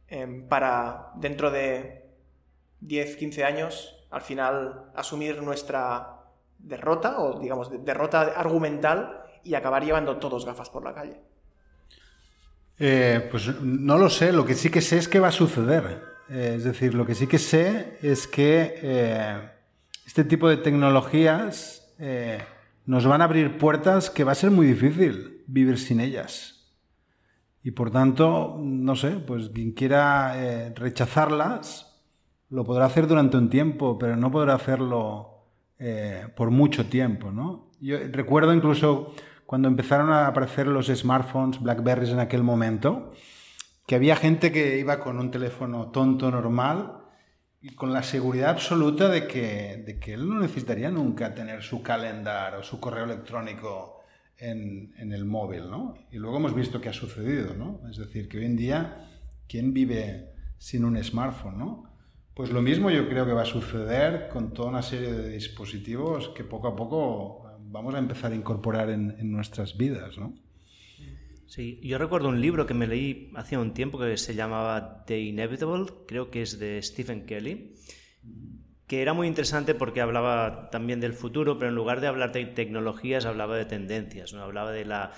em, 0.08 0.48
para 0.48 1.12
dentro 1.14 1.52
de 1.52 2.10
10, 2.80 3.18
15 3.18 3.44
años 3.44 4.08
al 4.10 4.22
final 4.22 4.90
asumir 4.96 5.44
nuestra 5.44 6.24
derrota 6.58 7.20
o 7.20 7.40
digamos 7.40 7.70
derrota 7.86 8.22
argumental 8.36 9.26
y 9.44 9.54
acabar 9.54 9.86
llevando 9.86 10.18
todos 10.18 10.48
gafas 10.48 10.72
por 10.72 10.84
la 10.84 10.96
calle. 10.96 11.22
Eh, 12.80 13.28
pues 13.30 13.62
no 13.62 13.98
lo 13.98 14.10
sé, 14.10 14.32
lo 14.32 14.46
que 14.46 14.56
sí 14.56 14.70
que 14.70 14.80
sé 14.80 14.98
es 14.98 15.10
que 15.10 15.20
va 15.20 15.28
a 15.28 15.34
suceder. 15.34 16.02
Eh, 16.30 16.54
es 16.56 16.64
decir, 16.64 16.94
lo 16.94 17.06
que 17.06 17.14
sí 17.14 17.28
que 17.28 17.38
sé 17.38 17.98
es 18.02 18.26
que 18.26 18.80
eh, 18.82 19.50
este 20.06 20.24
tipo 20.24 20.48
de 20.48 20.58
tecnologías 20.58 21.76
nos 22.86 23.06
van 23.06 23.22
a 23.22 23.26
abrir 23.26 23.58
puertas 23.58 24.10
que 24.10 24.24
va 24.24 24.32
a 24.32 24.36
ser 24.36 24.52
muy 24.52 24.66
difícil 24.66 25.44
vivir 25.48 25.78
sin 25.78 26.00
ellas. 26.00 26.72
Y 27.62 27.72
por 27.72 27.92
tanto, 27.92 28.58
no 28.58 28.96
sé, 28.96 29.12
pues 29.12 29.50
quien 29.50 29.74
quiera 29.74 30.72
rechazarlas 30.76 32.02
lo 32.50 32.64
podrá 32.64 32.86
hacer 32.86 33.06
durante 33.06 33.36
un 33.36 33.50
tiempo, 33.50 34.00
pero 34.00 34.16
no 34.16 34.32
podrá 34.32 34.54
hacerlo 34.54 35.44
por 36.38 36.52
mucho 36.52 36.86
tiempo, 36.86 37.32
¿no? 37.34 37.70
Yo 37.82 37.98
recuerdo 38.12 38.54
incluso 38.54 39.14
cuando 39.50 39.68
empezaron 39.68 40.12
a 40.12 40.28
aparecer 40.28 40.68
los 40.68 40.90
smartphones, 40.90 41.60
Blackberries 41.60 42.12
en 42.12 42.20
aquel 42.20 42.44
momento, 42.44 43.14
que 43.88 43.96
había 43.96 44.16
gente 44.16 44.52
que 44.52 44.78
iba 44.78 45.00
con 45.00 45.18
un 45.18 45.32
teléfono 45.32 45.90
tonto 45.90 46.30
normal 46.30 47.00
y 47.60 47.70
con 47.70 47.92
la 47.92 48.04
seguridad 48.04 48.52
absoluta 48.52 49.10
de 49.10 49.26
que, 49.26 49.82
de 49.84 50.00
que 50.00 50.14
él 50.14 50.30
no 50.30 50.40
necesitaría 50.40 50.92
nunca 50.92 51.34
tener 51.34 51.64
su 51.64 51.82
calendar 51.82 52.58
o 52.58 52.62
su 52.62 52.80
correo 52.80 53.06
electrónico 53.06 54.04
en, 54.38 54.94
en, 55.00 55.14
el 55.14 55.26
móvil, 55.26 55.68
¿no? 55.68 55.96
Y 56.12 56.20
luego 56.20 56.38
hemos 56.38 56.54
visto 56.54 56.80
que 56.80 56.90
ha 56.90 56.94
sucedido, 56.94 57.56
¿no? 57.56 57.82
Es 57.90 57.98
decir, 57.98 58.30
que 58.30 58.38
hoy 58.38 58.46
en 58.46 58.56
día, 58.56 59.10
¿quién 59.48 59.74
vive 59.74 60.32
sin 60.60 60.86
un 60.86 61.04
smartphone, 61.04 61.58
¿no? 61.58 61.92
Pues 62.36 62.52
lo 62.52 62.62
mismo 62.62 62.92
yo 62.92 63.10
creo 63.10 63.26
que 63.26 63.34
va 63.34 63.42
a 63.42 63.46
suceder 63.46 64.30
con 64.30 64.54
toda 64.54 64.70
una 64.70 64.84
serie 64.84 65.12
de 65.12 65.30
dispositivos 65.32 66.30
que 66.36 66.44
poco 66.44 66.68
a 66.68 66.76
poco 66.76 67.49
vamos 67.72 67.96
a 67.96 68.00
empezar 68.00 68.32
a 68.32 68.36
incorporar 68.36 68.90
en, 68.90 69.32
nuestras 69.32 69.78
vidas, 69.78 70.18
¿no? 70.18 70.34
Sí, 71.48 71.80
yo 71.84 71.98
recuerdo 71.98 72.30
un 72.30 72.42
libro 72.42 72.68
que 72.68 72.76
me 72.76 72.86
leí 72.86 73.32
hace 73.36 73.58
un 73.58 73.74
tiempo 73.74 73.98
que 73.98 74.18
se 74.18 74.36
llamaba 74.36 75.04
The 75.06 75.20
Inevitable, 75.20 75.88
creo 76.08 76.30
que 76.30 76.44
es 76.44 76.60
de 76.60 76.80
Stephen 76.82 77.26
Kelly, 77.26 77.74
que 78.86 79.02
era 79.02 79.14
muy 79.14 79.28
interesante 79.28 79.74
porque 79.74 80.02
hablaba 80.02 80.70
también 80.70 81.00
del 81.00 81.14
futuro, 81.14 81.58
pero 81.58 81.70
en 81.70 81.76
lugar 81.76 82.02
de 82.02 82.08
hablar 82.08 82.32
de 82.34 82.46
tecnologías 82.46 83.26
hablaba 83.26 83.58
de 83.58 83.66
tendencias, 83.66 84.34
hablaba 84.34 84.72
de 84.72 84.86
la 84.86 85.12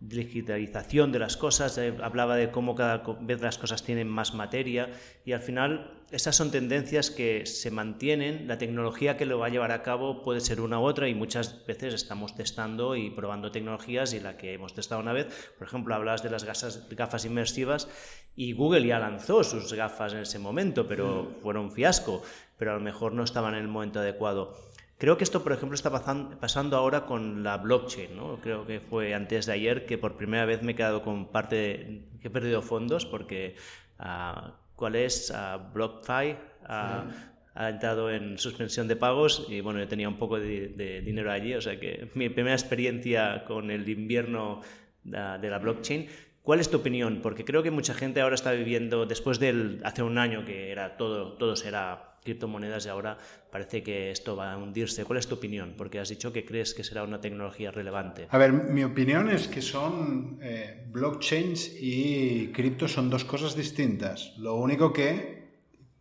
digitalización 0.00 1.12
de 1.12 1.18
las 1.18 1.36
cosas, 1.36 1.76
eh, 1.78 1.94
hablaba 2.02 2.36
de 2.36 2.50
cómo 2.50 2.74
cada 2.74 3.02
vez 3.20 3.40
las 3.40 3.58
cosas 3.58 3.82
tienen 3.82 4.08
más 4.08 4.34
materia 4.34 4.90
y 5.24 5.32
al 5.32 5.40
final 5.40 5.93
esas 6.10 6.36
son 6.36 6.50
tendencias 6.50 7.10
que 7.10 7.46
se 7.46 7.70
mantienen, 7.70 8.46
la 8.46 8.58
tecnología 8.58 9.16
que 9.16 9.26
lo 9.26 9.38
va 9.38 9.46
a 9.46 9.50
llevar 9.50 9.72
a 9.72 9.82
cabo 9.82 10.22
puede 10.22 10.40
ser 10.40 10.60
una 10.60 10.78
u 10.78 10.84
otra 10.84 11.08
y 11.08 11.14
muchas 11.14 11.66
veces 11.66 11.94
estamos 11.94 12.34
testando 12.34 12.96
y 12.96 13.10
probando 13.10 13.50
tecnologías 13.50 14.14
y 14.14 14.20
la 14.20 14.36
que 14.36 14.54
hemos 14.54 14.74
testado 14.74 15.00
una 15.00 15.12
vez, 15.12 15.52
por 15.58 15.66
ejemplo, 15.66 15.94
hablabas 15.94 16.22
de 16.22 16.30
las 16.30 16.44
gafas, 16.44 16.88
gafas 16.90 17.24
inmersivas 17.24 17.88
y 18.36 18.52
Google 18.52 18.86
ya 18.86 18.98
lanzó 18.98 19.42
sus 19.44 19.72
gafas 19.72 20.12
en 20.12 20.20
ese 20.20 20.38
momento, 20.38 20.86
pero 20.86 21.24
mm. 21.24 21.42
fueron 21.42 21.64
un 21.64 21.72
fiasco, 21.72 22.22
pero 22.56 22.72
a 22.72 22.74
lo 22.74 22.80
mejor 22.80 23.12
no 23.12 23.24
estaban 23.24 23.54
en 23.54 23.60
el 23.60 23.68
momento 23.68 24.00
adecuado. 24.00 24.54
Creo 24.98 25.18
que 25.18 25.24
esto, 25.24 25.42
por 25.42 25.52
ejemplo, 25.52 25.74
está 25.74 25.90
pasando 25.90 26.76
ahora 26.76 27.04
con 27.04 27.42
la 27.42 27.56
blockchain. 27.58 28.16
¿no? 28.16 28.40
Creo 28.40 28.64
que 28.64 28.80
fue 28.80 29.12
antes 29.12 29.46
de 29.46 29.52
ayer 29.52 29.86
que 29.86 29.98
por 29.98 30.16
primera 30.16 30.44
vez 30.44 30.62
me 30.62 30.72
he 30.72 30.74
quedado 30.76 31.02
con 31.02 31.26
parte, 31.26 31.56
de, 31.56 32.04
que 32.20 32.28
he 32.28 32.30
perdido 32.30 32.62
fondos 32.62 33.04
porque 33.04 33.56
uh, 33.98 34.50
¿cuál 34.76 34.96
es? 34.96 35.30
Uh, 35.30 35.72
BlockFi 35.72 36.32
uh, 36.62 37.10
ha 37.56 37.68
entrado 37.68 38.10
en 38.10 38.38
suspensión 38.38 38.88
de 38.88 38.96
pagos 38.96 39.46
y 39.48 39.60
bueno, 39.60 39.78
yo 39.78 39.88
tenía 39.88 40.08
un 40.08 40.18
poco 40.18 40.40
de, 40.40 40.68
de, 40.68 41.00
dinero 41.02 41.30
allí, 41.30 41.54
o 41.54 41.60
sea 41.60 41.78
que 41.78 42.10
mi 42.14 42.28
primera 42.28 42.56
experiencia 42.56 43.44
con 43.44 43.70
el 43.70 43.88
invierno 43.88 44.60
de, 45.04 45.38
de 45.40 45.50
la 45.50 45.58
blockchain. 45.58 46.08
¿Cuál 46.42 46.60
es 46.60 46.70
tu 46.70 46.76
opinión? 46.76 47.20
Porque 47.22 47.44
creo 47.44 47.62
que 47.62 47.70
mucha 47.70 47.94
gente 47.94 48.20
ahora 48.20 48.34
está 48.34 48.52
viviendo, 48.52 49.06
después 49.06 49.38
del 49.38 49.80
hace 49.82 50.02
un 50.02 50.18
año 50.18 50.44
que 50.44 50.70
era 50.70 50.98
todo, 50.98 51.34
todo 51.38 51.56
será 51.56 52.13
criptomonedas 52.24 52.86
y 52.86 52.88
ahora 52.88 53.16
parece 53.52 53.82
que 53.82 54.10
esto 54.10 54.34
va 54.34 54.52
a 54.52 54.56
hundirse. 54.56 55.04
¿Cuál 55.04 55.18
es 55.18 55.28
tu 55.28 55.36
opinión? 55.36 55.74
Porque 55.76 56.00
has 56.00 56.08
dicho 56.08 56.32
que 56.32 56.44
crees 56.44 56.74
que 56.74 56.82
será 56.82 57.04
una 57.04 57.20
tecnología 57.20 57.70
relevante. 57.70 58.26
A 58.30 58.38
ver, 58.38 58.52
mi 58.52 58.82
opinión 58.82 59.30
es 59.30 59.46
que 59.46 59.62
son 59.62 60.38
eh, 60.42 60.86
blockchains 60.90 61.76
y 61.80 62.50
cripto 62.52 62.88
son 62.88 63.10
dos 63.10 63.24
cosas 63.24 63.54
distintas. 63.54 64.36
Lo 64.38 64.56
único 64.56 64.92
que 64.92 65.44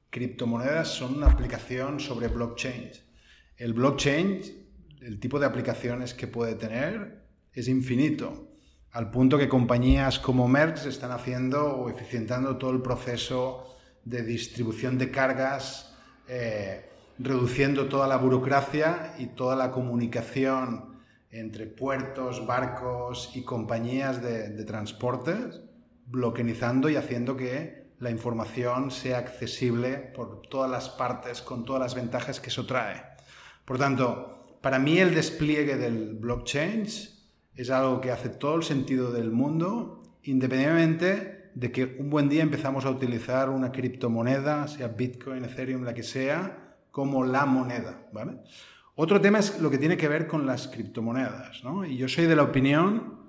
criptomonedas 0.09 0.87
son 0.87 1.15
una 1.17 1.27
aplicación 1.27 1.99
sobre 1.99 2.29
blockchains. 2.29 3.03
El 3.57 3.73
blockchain, 3.73 4.41
el 5.01 5.19
tipo 5.19 5.39
de 5.39 5.45
aplicaciones 5.45 6.13
que 6.13 6.27
puede 6.27 6.55
tener 6.55 7.23
es 7.51 7.67
infinito, 7.67 8.49
al 8.91 9.09
punto 9.09 9.37
que 9.37 9.49
compañías 9.49 10.19
como 10.19 10.47
Merck 10.47 10.85
están 10.85 11.11
haciendo 11.11 11.75
o 11.77 11.89
eficientando 11.89 12.57
todo 12.57 12.71
el 12.71 12.81
proceso 12.81 13.75
de 14.05 14.23
distribución 14.23 14.97
de 14.97 15.09
cargas 15.11 15.92
eh, 16.27 16.89
reduciendo 17.19 17.87
toda 17.87 18.07
la 18.07 18.17
burocracia 18.17 19.13
y 19.17 19.27
toda 19.27 19.55
la 19.55 19.71
comunicación 19.71 20.93
entre 21.31 21.65
puertos, 21.65 22.45
barcos 22.45 23.31
y 23.35 23.43
compañías 23.43 24.21
de, 24.21 24.49
de 24.49 24.63
transportes, 24.65 25.61
y 26.89 26.95
haciendo 26.95 27.35
que 27.35 27.83
la 27.99 28.11
información 28.11 28.91
sea 28.91 29.17
accesible 29.17 29.97
por 29.97 30.41
todas 30.41 30.69
las 30.69 30.89
partes 30.89 31.41
con 31.41 31.65
todas 31.65 31.81
las 31.81 31.95
ventajas 31.95 32.39
que 32.39 32.49
eso 32.49 32.65
trae. 32.65 33.01
Por 33.65 33.77
tanto, 33.77 34.57
para 34.61 34.79
mí 34.79 34.99
el 34.99 35.15
despliegue 35.15 35.77
del 35.77 36.15
blockchain 36.15 36.85
es 37.55 37.69
algo 37.69 38.01
que 38.01 38.11
hace 38.11 38.29
todo 38.29 38.55
el 38.55 38.63
sentido 38.63 39.11
del 39.11 39.31
mundo, 39.31 40.03
independientemente 40.23 41.42
de 41.55 41.71
que 41.71 41.97
un 41.99 42.09
buen 42.09 42.29
día 42.29 42.43
empezamos 42.43 42.85
a 42.85 42.89
utilizar 42.89 43.49
una 43.49 43.71
criptomoneda, 43.71 44.67
sea 44.67 44.87
Bitcoin, 44.87 45.45
Ethereum, 45.45 45.83
la 45.83 45.93
que 45.93 46.03
sea, 46.03 46.77
como 46.91 47.23
la 47.25 47.45
moneda. 47.45 48.07
¿vale? 48.11 48.37
Otro 48.95 49.19
tema 49.21 49.39
es 49.39 49.59
lo 49.59 49.69
que 49.69 49.77
tiene 49.77 49.97
que 49.97 50.07
ver 50.07 50.27
con 50.27 50.45
las 50.45 50.67
criptomonedas. 50.67 51.63
¿no? 51.63 51.85
Y 51.85 51.97
yo 51.97 52.07
soy 52.07 52.25
de 52.25 52.35
la 52.35 52.43
opinión 52.43 53.19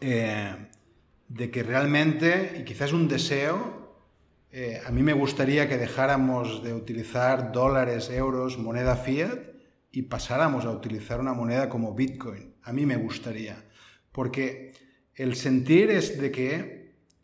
eh, 0.00 0.68
de 1.28 1.50
que 1.50 1.62
realmente, 1.62 2.56
y 2.60 2.64
quizás 2.64 2.92
un 2.92 3.08
deseo, 3.08 3.86
eh, 4.50 4.80
a 4.86 4.90
mí 4.90 5.02
me 5.02 5.12
gustaría 5.12 5.68
que 5.68 5.76
dejáramos 5.76 6.62
de 6.62 6.72
utilizar 6.72 7.52
dólares, 7.52 8.10
euros, 8.10 8.58
moneda 8.58 8.96
fiat 8.96 9.38
y 9.92 10.02
pasáramos 10.02 10.64
a 10.64 10.70
utilizar 10.70 11.20
una 11.20 11.32
moneda 11.32 11.68
como 11.68 11.94
Bitcoin. 11.94 12.54
A 12.62 12.72
mí 12.72 12.86
me 12.86 12.96
gustaría. 12.96 13.64
Porque 14.12 14.72
el 15.14 15.36
sentir 15.36 15.90
es 15.90 16.20
de 16.20 16.30
que 16.30 16.75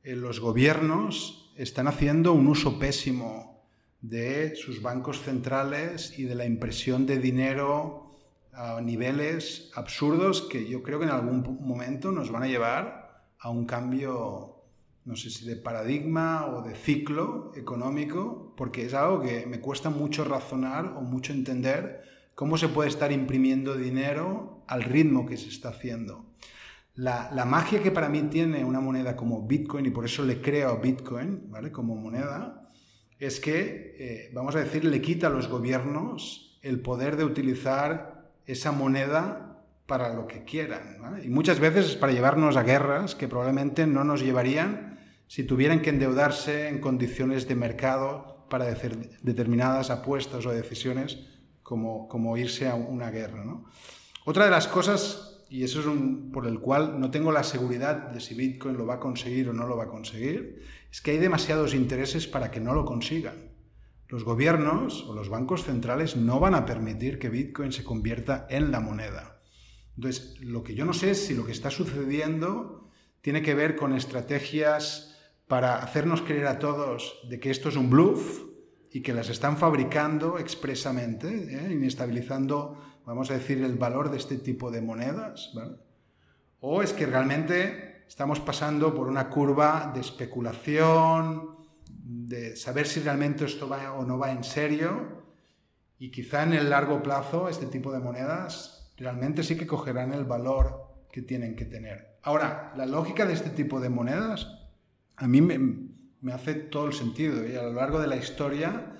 eh, 0.05 0.17
los 0.17 0.41
gobiernos 0.41 1.53
están 1.57 1.87
haciendo 1.87 2.33
un 2.33 2.49
uso 2.49 2.79
pésimo 2.79 3.63
de 4.01 4.57
sus 4.57 4.83
bancos 4.83 5.23
centrales 5.23 6.19
y 6.19 6.25
de 6.25 6.35
la 6.35 6.45
impresión 6.45 7.07
de 7.07 7.19
dinero 7.19 8.11
a 8.53 8.81
niveles 8.81 9.71
absurdos 9.75 10.43
que 10.43 10.69
yo 10.69 10.83
creo 10.83 10.99
que 10.99 11.07
en 11.07 11.13
algún 11.13 11.59
momento 11.61 12.11
nos 12.11 12.31
van 12.31 12.43
a 12.43 12.49
llevar 12.49 13.25
a 13.39 13.51
un 13.51 13.65
cambio, 13.65 14.65
no 15.05 15.17
sé 15.17 15.31
si 15.31 15.47
de 15.47 15.57
paradigma 15.57 16.47
o 16.47 16.63
de 16.63 16.75
ciclo 16.75 17.53
económico, 17.55 18.55
porque 18.57 18.87
es 18.87 18.95
algo 18.95 19.23
que 19.23 19.47
me 19.47 19.61
cuesta 19.61 19.89
mucho 19.89 20.25
razonar 20.25 20.87
o 20.97 21.01
mucho 21.01 21.33
entender 21.33 22.03
cómo 22.35 22.59
se 22.59 22.69
puede 22.69 22.89
estar 22.89 23.13
imprimiendo 23.13 23.77
dinero 23.77 24.65
al 24.67 24.83
ritmo 24.83 25.27
que 25.27 25.37
se 25.37 25.49
está 25.49 25.71
haciendo. 25.71 26.25
La, 26.95 27.45
magia 27.47 27.83
que 27.83 27.91
para 27.91 28.09
mí 28.09 28.23
tiene 28.25 28.65
una 28.65 28.81
moneda 28.81 29.17
como 29.17 29.47
Bitcoin, 29.47 29.87
y 29.87 29.91
por 29.91 30.05
eso 30.05 30.25
le 30.25 30.41
creo 30.41 30.71
a 30.71 30.77
Bitcoin 30.77 31.51
¿vale? 31.51 31.73
como 31.73 31.97
moneda, 31.97 32.71
es 33.19 33.41
que, 33.41 33.97
eh, 33.99 34.31
vamos 34.35 34.57
a 34.57 34.61
decir, 34.61 34.85
le 34.85 35.01
quita 35.01 35.29
a 35.29 35.31
los 35.31 35.49
gobiernos 35.49 36.59
el 36.61 36.81
poder 36.81 37.17
de 37.17 37.25
utilizar 37.25 38.33
esa 38.47 38.73
moneda 38.73 39.65
para 39.87 40.15
lo 40.15 40.27
que 40.27 40.45
quieran. 40.45 40.99
Y 41.23 41.29
muchas 41.29 41.61
veces 41.61 41.87
es 41.87 41.97
para 41.97 42.13
llevarnos 42.13 42.57
a 42.57 42.63
guerras 42.63 43.15
que 43.15 43.29
probablemente 43.29 43.87
no 43.87 44.05
nos 44.05 44.23
llevarían 44.23 44.99
si 45.27 45.45
tuvieran 45.45 45.81
que 45.81 45.91
endeudarse 45.91 46.69
en 46.69 46.81
condiciones 46.81 47.49
de 47.49 47.55
mercado 47.55 48.47
para 48.51 48.67
hacer 48.67 49.19
determinadas 49.23 49.91
apuestas 49.91 50.45
o 50.45 50.51
decisiones 50.51 51.19
como, 51.63 52.07
como 52.09 52.37
irse 52.37 52.69
a 52.69 52.75
una 52.75 53.11
guerra. 53.11 53.45
Otra 54.25 54.45
de 54.45 54.51
las 54.51 54.69
cosas 54.69 55.32
y 55.53 55.65
eso 55.65 55.81
es 55.81 55.87
un, 55.87 56.33
por 56.33 56.47
el 56.47 56.61
cual 56.61 56.99
no 56.99 57.11
tengo 57.11 57.31
la 57.31 57.43
seguridad 57.45 58.09
de 58.09 58.21
si 58.21 58.35
Bitcoin 58.35 58.79
lo 58.79 58.87
va 58.87 58.95
a 58.95 59.01
conseguir 59.01 59.51
o 59.51 59.53
no 59.53 59.67
lo 59.67 59.77
va 59.77 59.85
a 59.85 59.89
conseguir, 59.89 60.63
es 60.91 61.03
que 61.03 61.11
hay 61.11 61.19
demasiados 61.19 61.75
intereses 61.75 62.27
para 62.27 62.51
que 62.51 62.59
no 62.59 62.73
lo 62.73 62.87
consigan. 62.87 63.51
Los 64.09 64.25
gobiernos 64.25 65.05
o 65.07 65.15
los 65.15 65.29
bancos 65.29 65.65
centrales 65.65 66.17
no 66.17 66.41
van 66.41 66.55
a 66.55 66.65
permitir 66.65 67.19
que 67.19 67.29
Bitcoin 67.29 67.71
se 67.71 67.85
convierta 67.85 68.47
en 68.49 68.71
la 68.71 68.81
moneda. 68.81 69.43
Entonces, 69.95 70.41
lo 70.41 70.63
que 70.63 70.75
yo 70.75 70.87
no 70.87 70.95
sé 70.95 71.11
es 71.11 71.27
si 71.27 71.35
lo 71.35 71.45
que 71.45 71.53
está 71.53 71.71
sucediendo 71.71 72.89
tiene 73.21 73.43
que 73.43 73.55
ver 73.55 73.77
con 73.77 73.95
estrategias 73.95 75.19
para 75.49 75.83
hacernos 75.83 76.23
creer 76.23 76.47
a 76.47 76.59
todos 76.59 77.21
de 77.29 77.41
que 77.41 77.51
esto 77.51 77.69
es 77.69 77.77
un 77.77 77.91
bluff 77.91 78.41
y 78.91 79.03
que 79.03 79.13
las 79.13 79.29
están 79.29 79.59
fabricando 79.59 80.39
expresamente, 80.39 81.29
¿eh? 81.29 81.73
inestabilizando 81.73 82.79
vamos 83.07 83.31
a 83.31 83.35
decir, 83.35 83.63
el 83.63 83.77
valor 83.77 84.11
de 84.11 84.17
este 84.17 84.37
tipo 84.37 84.71
de 84.71 84.81
monedas, 84.81 85.53
O 86.61 86.83
es 86.83 86.93
que 86.93 87.07
realmente 87.07 88.05
estamos 88.07 88.39
pasando 88.39 88.95
por 88.95 89.09
una 89.09 89.29
curva 89.29 89.91
de 89.93 90.01
especulación, 90.01 91.57
de 91.89 92.57
saber 92.57 92.87
si 92.87 93.01
realmente 93.01 93.45
esto 93.45 93.69
va 93.69 93.93
o 93.95 94.05
no 94.05 94.19
va 94.19 94.31
en 94.31 94.45
serio, 94.45 95.23
y 95.99 96.11
quizá 96.11 96.43
en 96.43 96.53
el 96.53 96.71
largo 96.71 97.03
plazo 97.03 97.49
este 97.49 97.67
tipo 97.67 97.93
de 97.93 98.01
monedas 98.01 98.93
realmente 98.97 99.43
sí 99.43 99.57
que 99.57 99.67
cogerán 99.67 100.13
el 100.13 100.25
valor 100.25 100.87
que 101.11 101.23
tienen 101.23 101.57
que 101.57 101.65
tener. 101.65 102.19
Ahora, 102.23 102.73
la 102.77 102.87
lógica 102.87 103.27
de 103.27 103.33
este 103.33 103.51
tipo 103.51 103.81
de 103.81 103.89
monedas 103.89 104.47
a 105.17 105.27
mí 105.27 105.41
me, 105.41 105.59
me 106.21 106.33
hace 106.33 106.55
todo 106.55 106.87
el 106.87 106.93
sentido, 106.93 107.47
y 107.47 107.57
a 107.57 107.63
lo 107.63 107.73
largo 107.73 107.99
de 108.01 108.07
la 108.07 108.17
historia 108.17 108.99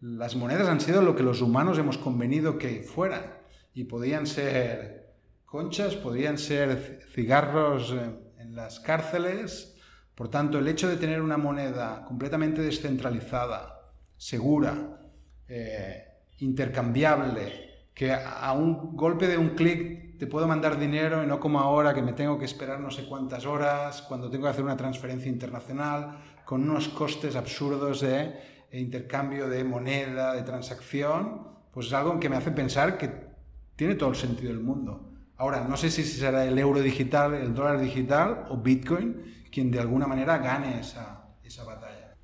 las 0.00 0.34
monedas 0.34 0.68
han 0.68 0.80
sido 0.80 1.02
lo 1.02 1.14
que 1.14 1.22
los 1.22 1.42
humanos 1.42 1.78
hemos 1.78 1.98
convenido 1.98 2.58
que 2.58 2.82
fueran 2.82 3.41
y 3.74 3.84
podían 3.84 4.26
ser 4.26 5.14
conchas, 5.44 5.94
podían 5.96 6.38
ser 6.38 7.06
cigarros 7.12 7.94
en 8.38 8.54
las 8.54 8.80
cárceles, 8.80 9.68
Por 10.14 10.28
tanto, 10.28 10.58
el 10.58 10.68
hecho 10.68 10.90
de 10.90 10.98
tener 10.98 11.22
una 11.22 11.38
moneda 11.38 12.04
completamente 12.04 12.60
descentralizada, 12.60 13.92
segura, 14.14 15.00
eh, 15.48 16.04
intercambiable, 16.40 17.88
que 17.94 18.12
a 18.12 18.52
un 18.52 18.94
golpe 18.94 19.26
de 19.26 19.38
un 19.38 19.56
clic 19.56 20.18
te 20.18 20.26
puedo 20.26 20.46
mandar 20.46 20.78
dinero 20.78 21.24
y 21.24 21.26
no 21.26 21.40
como 21.40 21.60
ahora 21.60 21.94
que 21.94 22.02
me 22.02 22.12
tengo 22.12 22.38
que 22.38 22.44
esperar 22.44 22.78
no 22.78 22.90
sé 22.90 23.06
cuántas 23.06 23.46
horas, 23.46 24.02
cuando 24.02 24.28
tengo 24.28 24.44
que 24.44 24.50
hacer 24.50 24.64
una 24.64 24.76
transferencia 24.76 25.30
internacional, 25.30 26.18
con 26.44 26.68
unos 26.68 26.88
costes 26.88 27.34
absurdos 27.34 28.02
de 28.02 28.68
intercambio 28.72 29.48
de 29.48 29.64
moneda, 29.64 30.34
de 30.34 30.42
transacción, 30.42 31.48
pues 31.72 31.86
es 31.86 31.92
algo 31.94 32.20
que 32.20 32.28
me 32.28 32.36
hace 32.36 32.50
pensar 32.50 32.98
que 32.98 33.31
tiene 33.76 33.94
todo 33.94 34.10
el 34.10 34.16
sentido 34.16 34.52
del 34.52 34.60
mundo. 34.60 35.10
Ahora, 35.36 35.66
no 35.66 35.76
sé 35.76 35.90
si 35.90 36.04
será 36.04 36.44
el 36.44 36.58
euro 36.58 36.80
digital, 36.80 37.34
el 37.34 37.54
dólar 37.54 37.80
digital 37.80 38.44
o 38.48 38.56
Bitcoin 38.58 39.42
quien 39.52 39.70
de 39.70 39.78
alguna 39.78 40.06
manera 40.06 40.38
gane 40.38 40.80
esa, 40.80 41.36
esa 41.44 41.62
batalla. 41.64 42.16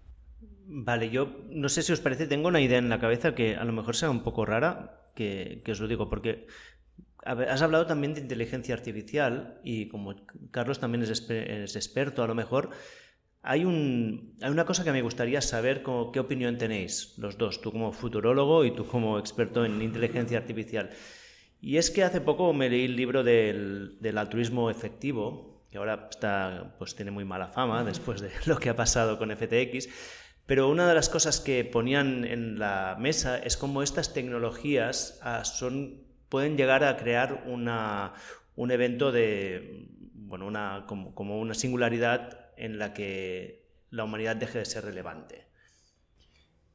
Vale, 0.71 1.11
yo 1.11 1.37
no 1.51 1.69
sé 1.69 1.83
si 1.83 1.93
os 1.93 2.01
parece, 2.01 2.27
tengo 2.27 2.49
una 2.49 2.61
idea 2.61 2.79
en 2.79 2.89
la 2.89 2.99
cabeza 2.99 3.35
que 3.35 3.55
a 3.55 3.65
lo 3.65 3.73
mejor 3.73 3.95
sea 3.95 4.11
un 4.11 4.23
poco 4.23 4.45
rara, 4.45 5.11
que, 5.15 5.63
os 5.71 5.81
lo 5.81 5.89
digo, 5.89 6.09
porque 6.09 6.47
has 7.25 7.63
hablado 7.63 7.87
también 7.87 8.15
de 8.15 8.21
inteligencia 8.21 8.75
artificial 8.75 9.61
y 9.63 9.89
como 9.89 10.15
Carlos 10.51 10.79
también 10.79 11.03
es, 11.03 11.11
es 11.31 11.77
experto, 11.77 12.23
a 12.23 12.27
lo 12.27 12.35
mejor 12.35 12.71
hay, 13.43 13.65
un, 13.65 14.37
hay, 14.41 14.51
una 14.51 14.65
cosa 14.65 14.85
que 14.85 14.93
me 14.93 15.03
gustaría 15.03 15.41
saber 15.41 15.83
qué 16.13 16.21
opinión 16.21 16.59
tenéis 16.59 17.15
los 17.19 17.37
dos, 17.37 17.61
tú 17.61 17.73
como 17.73 17.93
futurólogo 17.93 18.65
y 18.65 18.71
tú 18.71 18.87
como 18.87 19.19
experto 19.19 19.65
en 19.65 19.83
inteligencia 19.83 20.39
artificial. 20.39 20.91
Y 21.61 21.77
es 21.77 21.91
que 21.91 22.05
hace 22.05 22.21
poco 22.21 22.53
me 22.53 22.71
leí 22.71 22.85
el 22.85 22.97
libro 22.97 23.25
del, 23.25 23.97
del 24.01 24.19
altruismo 24.19 24.71
efectivo, 24.71 25.65
que 25.71 25.79
ahora 25.79 26.09
está, 26.11 26.75
pues 26.79 26.95
tiene 26.95 27.11
muy 27.11 27.25
mala 27.25 27.49
fama 27.49 27.85
después 27.85 28.21
de 28.21 28.31
lo 28.47 28.59
que 28.59 28.71
ha 28.71 28.77
pasado 28.77 29.19
con 29.19 29.35
FTX. 29.35 29.89
Pero 30.47 30.71
una 30.71 30.89
de 30.89 30.95
las 30.95 31.11
cosas 31.11 31.41
que 31.41 31.63
ponían 31.65 32.25
en 32.25 32.59
la 32.59 32.97
mesa 32.99 33.39
es 33.39 33.59
cómo 33.59 33.83
estas 33.83 34.15
tecnologías 34.15 35.21
ah, 35.23 35.45
son, 35.45 36.07
pueden 36.31 36.57
llegar 36.57 36.85
a 36.85 36.97
crear 36.97 37.45
una, 37.47 38.15
un 38.57 38.71
evento 38.71 39.13
de, 39.13 39.89
bueno, 40.15 40.47
una, 40.47 40.87
como, 40.87 41.39
una 41.39 41.53
singularidad 41.53 42.51
en 42.57 42.79
la 42.79 42.95
que 42.95 43.69
la 43.91 44.05
humanidad 44.05 44.37
deje 44.37 44.59
de 44.59 44.65
ser 44.65 44.85
relevante. 44.85 45.47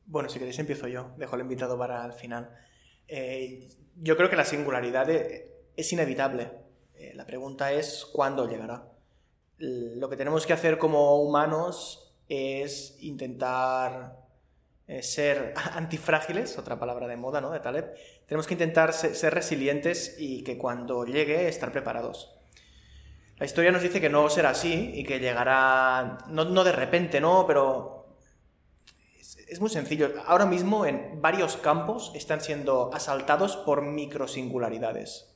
Bueno, 0.05 0.29
si 0.29 0.37
queréis 0.37 0.59
empiezo 0.59 0.87
yo, 0.87 1.15
dejo 1.17 1.35
el 1.35 1.41
invitado 1.41 1.75
para 1.75 2.05
el 2.05 2.13
final. 2.13 2.51
Eh, 3.15 3.69
yo 4.01 4.17
creo 4.17 4.27
que 4.27 4.35
la 4.35 4.43
singularidad 4.43 5.07
es 5.07 5.93
inevitable. 5.93 6.49
Eh, 6.95 7.11
la 7.13 7.27
pregunta 7.27 7.71
es 7.71 8.05
cuándo 8.11 8.49
llegará. 8.49 8.87
Lo 9.59 10.09
que 10.09 10.17
tenemos 10.17 10.47
que 10.47 10.53
hacer 10.53 10.79
como 10.79 11.21
humanos 11.21 12.15
es 12.27 12.97
intentar 13.01 14.17
eh, 14.87 15.03
ser 15.03 15.53
antifrágiles, 15.73 16.57
otra 16.57 16.79
palabra 16.79 17.07
de 17.07 17.15
moda, 17.15 17.39
¿no? 17.39 17.51
De 17.51 17.59
Taleb. 17.59 17.93
Tenemos 18.25 18.47
que 18.47 18.55
intentar 18.55 18.93
ser, 18.93 19.31
resilientes 19.31 20.15
y 20.17 20.43
que 20.43 20.57
cuando 20.57 21.05
llegue 21.05 21.47
estar 21.47 21.71
preparados. 21.71 22.35
La 23.37 23.45
historia 23.45 23.71
nos 23.71 23.83
dice 23.83 24.01
que 24.01 24.09
no 24.09 24.27
será 24.31 24.49
así 24.49 24.89
y 24.95 25.03
que 25.03 25.19
llegará, 25.19 26.17
no, 26.29 26.45
no 26.45 26.63
de 26.63 26.71
repente, 26.71 27.21
¿no? 27.21 27.45
Pero 27.45 28.02
es, 29.53 29.61
muy 29.61 29.69
sencillo. 29.69 30.11
Ahora 30.25 30.45
mismo 30.45 30.85
en 30.85 31.21
varios 31.21 31.57
campos 31.57 32.11
están 32.15 32.41
siendo 32.41 32.93
asaltados 32.93 33.55
por 33.57 33.81
microsingularidades. 33.81 35.35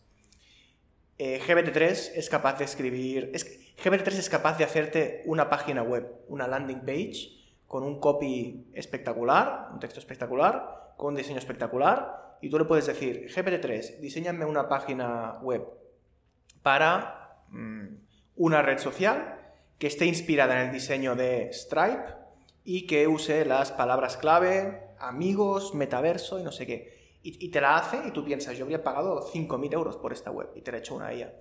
Eh, 1.17 1.39
GBT3 1.45 2.11
es 2.15 2.29
capaz 2.29 2.57
de 2.59 2.65
escribir. 2.65 3.31
Es, 3.33 3.75
GBT3 3.77 4.07
es 4.13 4.29
capaz 4.29 4.57
de 4.57 4.63
hacerte 4.63 5.23
una 5.25 5.49
página 5.49 5.83
web, 5.83 6.07
una 6.27 6.47
landing 6.47 6.81
page, 6.81 7.37
con 7.67 7.83
un 7.83 7.99
copy 7.99 8.69
espectacular, 8.73 9.69
un 9.73 9.79
texto 9.79 9.99
espectacular, 9.99 10.93
con 10.97 11.09
un 11.09 11.15
diseño 11.15 11.37
espectacular, 11.37 12.37
y 12.41 12.49
tú 12.49 12.57
le 12.57 12.65
puedes 12.65 12.85
decir, 12.85 13.27
GPT-3, 13.27 13.99
diseñame 13.99 14.45
una 14.45 14.69
página 14.69 15.39
web 15.41 15.63
para 16.61 17.43
mm, 17.49 17.87
una 18.35 18.61
red 18.61 18.77
social 18.77 19.39
que 19.77 19.87
esté 19.87 20.05
inspirada 20.05 20.59
en 20.59 20.67
el 20.67 20.73
diseño 20.73 21.15
de 21.15 21.51
Stripe 21.51 22.16
y 22.67 22.85
que 22.85 23.07
use 23.07 23.45
las 23.45 23.71
palabras 23.71 24.17
clave, 24.17 24.93
amigos, 24.99 25.73
metaverso 25.73 26.39
y 26.39 26.43
no 26.43 26.51
sé 26.51 26.67
qué 26.67 26.97
y, 27.29 27.49
te 27.49 27.59
la 27.59 27.77
hace 27.77 28.07
y 28.07 28.11
tú 28.11 28.23
piensas, 28.23 28.57
yo 28.57 28.63
habría 28.63 28.83
pagado 28.83 29.21
5.000 29.21 29.73
euros 29.73 29.97
por 29.97 30.13
esta 30.13 30.31
web 30.31 30.49
y 30.55 30.61
te 30.61 30.71
la 30.71 30.77
he 30.77 30.79
hecho 30.79 30.95
una 30.95 31.13
IA. 31.13 31.33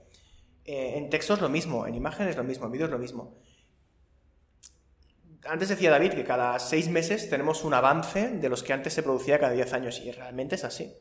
Eh, 0.64 0.95
en 0.97 1.11
texto 1.11 1.35
es 1.35 1.41
lo 1.41 1.49
mismo, 1.49 1.87
en 1.87 1.95
imágenes 1.95 2.31
es 2.31 2.37
lo 2.37 2.43
mismo, 2.43 2.66
en 2.66 2.72
vídeo 2.72 2.87
es 2.87 2.93
lo 2.93 2.99
mismo. 2.99 3.39
Antes 5.45 5.68
decía 5.68 5.91
David 5.91 6.14
que 6.14 6.24
cada 6.24 6.59
seis 6.59 6.89
meses 6.89 7.31
tenemos 7.31 7.62
un 7.62 7.72
avance 7.72 8.31
de 8.31 8.49
los 8.49 8.64
que 8.64 8.72
antes 8.72 8.95
se 8.95 9.05
producía 9.05 9.39
cada 9.39 9.53
10 9.53 9.72
años 9.74 10.01
y 10.01 10.11
realmente 10.11 10.57
es 10.57 10.64
así. 10.64 10.93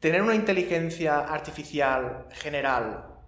Tener 0.00 0.22
una 0.22 0.34
inteligencia 0.34 1.18
artificial 1.18 2.26
general 2.30 3.18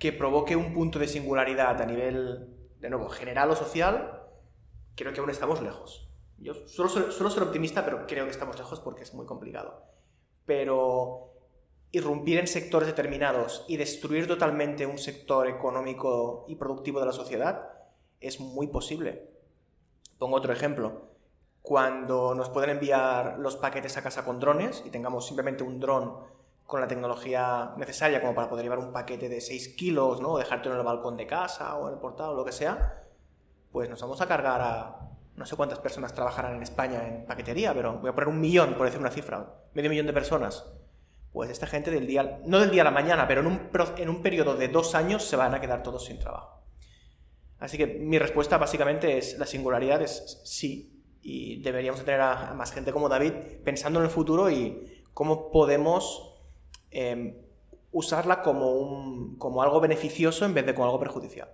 que 0.00 0.12
provoque 0.12 0.56
un 0.56 0.74
punto 0.74 0.98
de 0.98 1.06
singularidad 1.06 1.80
a 1.80 1.86
nivel, 1.86 2.57
de 2.80 2.90
nuevo, 2.90 3.08
general 3.08 3.50
o 3.50 3.56
social, 3.56 4.22
creo 4.94 5.12
que 5.12 5.20
aún 5.20 5.30
estamos 5.30 5.62
lejos. 5.62 6.08
Yo 6.38 6.54
suelo, 6.68 7.30
ser 7.30 7.42
optimista, 7.42 7.84
pero 7.84 8.06
creo 8.06 8.24
que 8.24 8.30
estamos 8.30 8.56
lejos 8.56 8.80
porque 8.80 9.02
es 9.02 9.12
muy 9.14 9.26
complicado. 9.26 9.82
Pero 10.46 11.32
irrumpir 11.90 12.38
en 12.38 12.46
sectores 12.46 12.86
determinados 12.86 13.64
y 13.66 13.76
destruir 13.76 14.28
totalmente 14.28 14.86
un 14.86 14.98
sector 14.98 15.48
económico 15.48 16.44
y 16.48 16.54
productivo 16.54 17.00
de 17.00 17.06
la 17.06 17.12
sociedad 17.12 17.70
es 18.20 18.40
muy 18.40 18.68
posible. 18.68 19.30
Pongo 20.18 20.36
otro 20.36 20.52
ejemplo. 20.52 21.08
Cuando 21.62 22.34
nos 22.34 22.50
pueden 22.50 22.70
enviar 22.70 23.38
los 23.38 23.56
paquetes 23.56 23.96
a 23.96 24.02
casa 24.02 24.24
con 24.24 24.38
drones 24.38 24.82
y 24.86 24.90
tengamos 24.90 25.26
simplemente 25.26 25.64
un 25.64 25.80
dron 25.80 26.18
con 26.68 26.82
la 26.82 26.86
tecnología 26.86 27.72
necesaria 27.78 28.20
como 28.20 28.34
para 28.34 28.50
poder 28.50 28.62
llevar 28.62 28.78
un 28.78 28.92
paquete 28.92 29.30
de 29.30 29.40
6 29.40 29.68
kilos, 29.68 30.20
¿no? 30.20 30.32
o 30.32 30.38
dejártelo 30.38 30.74
en 30.74 30.80
el 30.80 30.84
balcón 30.84 31.16
de 31.16 31.26
casa 31.26 31.74
o 31.76 31.88
en 31.88 31.94
el 31.94 31.98
portal 31.98 32.28
o 32.28 32.34
lo 32.34 32.44
que 32.44 32.52
sea, 32.52 33.04
pues 33.72 33.88
nos 33.88 34.02
vamos 34.02 34.20
a 34.20 34.28
cargar 34.28 34.60
a 34.60 35.08
no 35.34 35.46
sé 35.46 35.56
cuántas 35.56 35.78
personas 35.78 36.12
trabajarán 36.12 36.56
en 36.56 36.62
España 36.62 37.08
en 37.08 37.24
paquetería, 37.24 37.72
pero 37.72 37.94
voy 37.94 38.10
a 38.10 38.14
poner 38.14 38.28
un 38.28 38.38
millón, 38.38 38.74
por 38.74 38.84
decir 38.84 39.00
una 39.00 39.10
cifra, 39.10 39.50
medio 39.72 39.88
millón 39.88 40.08
de 40.08 40.12
personas. 40.12 40.70
Pues 41.32 41.48
esta 41.48 41.66
gente 41.66 41.90
del 41.90 42.06
día, 42.06 42.42
no 42.44 42.60
del 42.60 42.70
día 42.70 42.82
a 42.82 42.84
la 42.84 42.90
mañana, 42.90 43.26
pero 43.26 43.40
en 43.40 43.46
un, 43.46 43.70
en 43.96 44.08
un 44.10 44.20
periodo 44.20 44.54
de 44.54 44.68
dos 44.68 44.94
años 44.94 45.24
se 45.24 45.36
van 45.36 45.54
a 45.54 45.62
quedar 45.62 45.82
todos 45.82 46.04
sin 46.04 46.18
trabajo. 46.18 46.64
Así 47.58 47.78
que 47.78 47.86
mi 47.86 48.18
respuesta 48.18 48.58
básicamente 48.58 49.16
es, 49.16 49.38
la 49.38 49.46
singularidad 49.46 50.02
es 50.02 50.42
sí, 50.44 51.02
y 51.22 51.62
deberíamos 51.62 52.04
tener 52.04 52.20
a, 52.20 52.52
más 52.52 52.72
gente 52.72 52.92
como 52.92 53.08
David 53.08 53.32
pensando 53.64 54.00
en 54.00 54.04
el 54.04 54.10
futuro 54.10 54.50
y 54.50 55.06
cómo 55.14 55.50
podemos 55.50 56.28
em, 56.90 57.34
usarla 57.92 58.42
como, 58.42 58.72
un, 58.72 59.36
como 59.38 59.62
algo 59.62 59.80
beneficioso 59.80 60.44
en 60.44 60.54
vez 60.54 60.66
de 60.66 60.74
como 60.74 60.86
algo 60.86 61.00
perjudicial. 61.00 61.48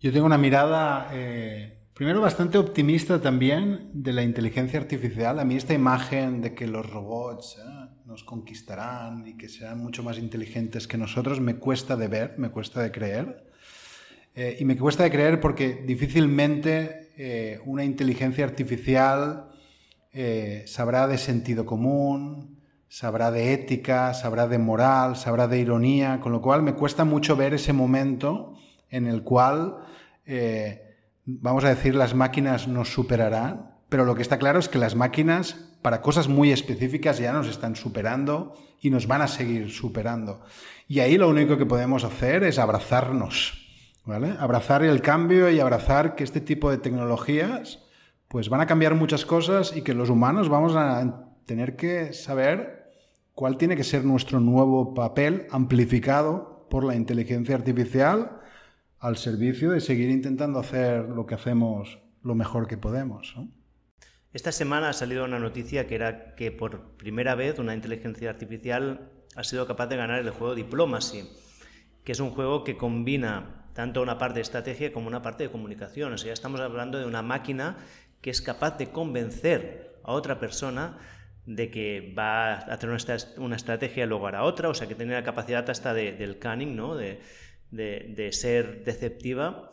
Yo 0.00 0.12
tengo 0.12 0.26
una 0.26 0.38
mirada, 0.38 1.10
eh, 1.12 1.76
primero 1.92 2.20
bastante 2.20 2.56
optimista 2.56 3.20
también 3.20 3.90
de 3.92 4.12
la 4.12 4.22
inteligencia 4.22 4.78
artificial. 4.78 5.40
A 5.40 5.44
mí 5.44 5.56
esta 5.56 5.74
imagen 5.74 6.40
de 6.40 6.54
que 6.54 6.68
los 6.68 6.88
robots 6.88 7.56
eh, 7.58 7.88
nos 8.06 8.22
conquistarán 8.22 9.26
y 9.26 9.36
que 9.36 9.48
serán 9.48 9.78
mucho 9.78 10.04
más 10.04 10.18
inteligentes 10.18 10.86
que 10.86 10.96
nosotros 10.96 11.40
me 11.40 11.56
cuesta 11.56 11.96
de 11.96 12.06
ver, 12.06 12.34
me 12.38 12.50
cuesta 12.50 12.80
de 12.80 12.92
creer. 12.92 13.50
Eh, 14.36 14.56
y 14.60 14.64
me 14.64 14.76
cuesta 14.78 15.02
de 15.02 15.10
creer 15.10 15.40
porque 15.40 15.82
difícilmente 15.84 17.06
una 17.64 17.82
inteligencia 17.82 18.44
artificial 18.44 19.50
sabrá 20.66 21.08
de 21.08 21.18
sentido 21.18 21.66
común, 21.66 22.57
sabrá 22.88 23.30
de 23.30 23.52
ética, 23.52 24.14
sabrá 24.14 24.48
de 24.48 24.58
moral, 24.58 25.16
sabrá 25.16 25.46
de 25.46 25.58
ironía, 25.58 26.20
con 26.20 26.32
lo 26.32 26.40
cual 26.40 26.62
me 26.62 26.74
cuesta 26.74 27.04
mucho 27.04 27.36
ver 27.36 27.54
ese 27.54 27.72
momento 27.72 28.54
en 28.90 29.06
el 29.06 29.22
cual, 29.22 29.76
eh, 30.24 30.96
vamos 31.24 31.64
a 31.64 31.68
decir, 31.68 31.94
las 31.94 32.14
máquinas 32.14 32.68
nos 32.68 32.92
superarán, 32.92 33.76
pero 33.88 34.04
lo 34.04 34.14
que 34.14 34.22
está 34.22 34.38
claro 34.38 34.58
es 34.58 34.68
que 34.68 34.78
las 34.78 34.94
máquinas, 34.94 35.76
para 35.82 36.00
cosas 36.00 36.28
muy 36.28 36.50
específicas, 36.50 37.18
ya 37.18 37.32
nos 37.32 37.48
están 37.48 37.76
superando 37.76 38.54
y 38.80 38.90
nos 38.90 39.06
van 39.06 39.22
a 39.22 39.28
seguir 39.28 39.70
superando. 39.70 40.42
Y 40.86 41.00
ahí 41.00 41.18
lo 41.18 41.28
único 41.28 41.58
que 41.58 41.66
podemos 41.66 42.04
hacer 42.04 42.44
es 42.44 42.58
abrazarnos, 42.58 43.66
¿vale? 44.04 44.34
Abrazar 44.38 44.82
el 44.82 45.02
cambio 45.02 45.50
y 45.50 45.60
abrazar 45.60 46.14
que 46.14 46.24
este 46.24 46.40
tipo 46.40 46.70
de 46.70 46.78
tecnologías 46.78 47.80
pues 48.28 48.50
van 48.50 48.60
a 48.60 48.66
cambiar 48.66 48.94
muchas 48.94 49.24
cosas 49.24 49.74
y 49.74 49.82
que 49.82 49.94
los 49.94 50.10
humanos 50.10 50.50
vamos 50.50 50.74
a 50.76 51.34
tener 51.46 51.76
que 51.76 52.12
saber 52.12 52.77
cuál 53.38 53.56
tiene 53.56 53.76
que 53.76 53.84
ser 53.84 54.04
nuestro 54.04 54.40
nuevo 54.40 54.94
papel 54.94 55.46
amplificado 55.52 56.66
por 56.68 56.82
la 56.82 56.96
inteligencia 56.96 57.54
artificial 57.54 58.40
al 58.98 59.16
servicio 59.16 59.70
de 59.70 59.80
seguir 59.80 60.10
intentando 60.10 60.58
hacer 60.58 61.08
lo 61.08 61.24
que 61.24 61.36
hacemos 61.36 62.00
lo 62.24 62.34
mejor 62.34 62.66
que 62.66 62.76
podemos. 62.76 63.36
Esta 64.32 64.50
semana 64.50 64.88
ha 64.88 64.92
salido 64.92 65.24
una 65.24 65.38
noticia 65.38 65.86
que 65.86 65.94
era 65.94 66.34
que 66.34 66.50
por 66.50 66.96
primera 66.96 67.36
vez 67.36 67.60
una 67.60 67.76
inteligencia 67.76 68.28
artificial 68.28 69.12
ha 69.36 69.44
sido 69.44 69.68
capaz 69.68 69.86
de 69.86 69.98
ganar 69.98 70.18
el 70.18 70.30
juego 70.30 70.56
Diplomacy, 70.56 71.30
que 72.02 72.10
es 72.10 72.18
un 72.18 72.30
juego 72.30 72.64
que 72.64 72.76
combina 72.76 73.70
tanto 73.72 74.02
una 74.02 74.18
parte 74.18 74.40
de 74.40 74.42
estrategia 74.42 74.92
como 74.92 75.06
una 75.06 75.22
parte 75.22 75.44
de 75.44 75.52
comunicación. 75.52 76.12
O 76.12 76.18
sea, 76.18 76.26
ya 76.26 76.32
estamos 76.32 76.58
hablando 76.58 76.98
de 76.98 77.06
una 77.06 77.22
máquina 77.22 77.76
que 78.20 78.30
es 78.30 78.42
capaz 78.42 78.78
de 78.78 78.90
convencer 78.90 80.00
a 80.02 80.10
otra 80.10 80.40
persona 80.40 80.98
de 81.48 81.70
que 81.70 82.12
va 82.16 82.52
a 82.52 82.74
hacer 82.74 82.90
una, 83.38 83.56
estrategia 83.56 84.04
y 84.04 84.06
luego 84.06 84.26
hará 84.26 84.44
otra, 84.44 84.68
o 84.68 84.74
sea, 84.74 84.86
que 84.86 84.94
tiene 84.94 85.14
la 85.14 85.24
capacidad 85.24 85.68
hasta 85.70 85.94
del 85.94 86.38
cunning, 86.38 86.76
¿no? 86.76 86.94
De, 86.94 87.20
de, 87.70 88.32
ser 88.32 88.84
deceptiva 88.84 89.70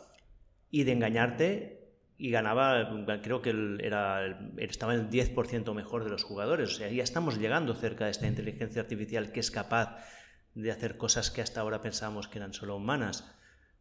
y 0.72 0.86
de 0.86 0.94
engañarte 0.94 1.92
y 2.18 2.32
ganaba, 2.32 2.90
creo 3.22 3.42
que 3.42 3.78
era, 3.82 4.40
estaba 4.58 4.94
el 4.94 5.10
10% 5.10 5.74
mejor 5.74 6.06
de 6.06 6.10
los 6.12 6.24
jugadores. 6.24 6.70
O 6.70 6.76
sea, 6.76 6.88
ya 6.88 7.04
estamos 7.04 7.38
llegando 7.38 7.74
cerca 7.74 8.06
de 8.06 8.12
esta 8.12 8.28
inteligencia 8.28 8.82
artificial 8.82 9.34
que 9.34 9.42
es 9.42 9.52
capaz 9.52 9.98
de 10.54 10.72
hacer 10.72 10.96
cosas 10.96 11.30
que 11.30 11.42
hasta 11.42 11.60
ahora 11.60 11.82
pensábamos 11.82 12.30
que 12.30 12.38
eran 12.38 12.54
solo 12.54 12.78
humanas. 12.78 13.30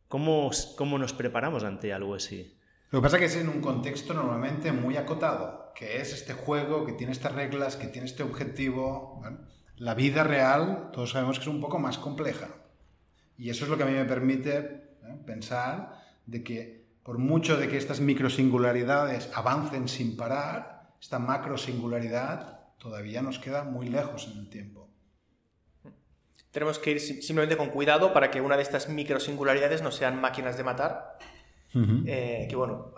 ¿Cómo, 0.09 0.51
cómo 0.77 0.99
nos 0.99 1.13
preparamos 1.13 1.63
ante 1.63 1.93
algo 1.93 2.17
así? 2.17 2.59
Lo 2.91 2.99
que 2.99 3.05
pasa 3.05 3.17
es 3.19 3.21
que 3.21 3.27
es 3.27 3.37
en 3.37 3.49
un 3.49 3.61
contexto 3.61 4.15
normalmente 4.15 4.73
muy 4.73 4.97
acotado, 4.97 5.64
que 5.75 6.01
es 6.01 6.12
este 6.12 6.33
juego, 6.33 6.87
que 6.87 6.93
tiene 6.93 7.12
estas 7.12 7.33
reglas, 7.33 7.77
que 7.77 7.89
tiene 7.89 8.07
este 8.07 8.22
objetivo. 8.22 9.22
la 9.77 9.95
vida 9.95 10.22
real, 10.22 10.91
todos 10.93 11.11
sabemos 11.11 11.39
que 11.39 11.43
es 11.43 11.49
un 11.49 11.61
poco 11.61 11.79
más 11.79 11.99
compleja. 11.99 12.49
Y 13.37 13.51
eso 13.51 13.64
es 13.64 13.70
lo 13.70 13.77
que 13.77 13.83
a 13.83 13.87
mí 13.87 13.93
me 13.93 14.05
permite 14.05 14.59
¿eh? 14.59 15.18
pensar 15.27 16.01
de 16.27 16.43
que 16.45 16.85
por 17.03 17.18
mucho 17.18 17.57
de 17.57 17.68
que 17.68 17.77
estas 17.77 18.01
microsingularidades 18.01 19.31
avancen 19.35 19.89
sin 19.89 20.16
parar, 20.16 20.95
esta 21.01 21.18
macrosingularidad 21.18 22.61
todavía 22.79 23.20
nos 23.20 23.39
queda 23.39 23.64
muy 23.64 23.89
lejos 23.89 24.31
en 24.33 24.39
el 24.39 24.49
tiempo. 24.49 24.89
Tenemos 26.51 26.79
que 26.79 26.93
ir 26.93 27.01
simplemente 27.01 27.57
con 27.57 27.70
cuidado 27.70 28.12
para 28.12 28.31
que 28.31 28.41
una 28.41 28.57
de 28.57 28.62
estas 28.62 28.89
microsingularidades 28.89 29.83
no 29.83 29.91
sean 29.91 30.20
máquinas 30.20 30.57
de 30.57 30.64
matar, 30.64 31.18
eh, 31.75 32.47
que 32.49 32.55
bueno, 32.57 32.95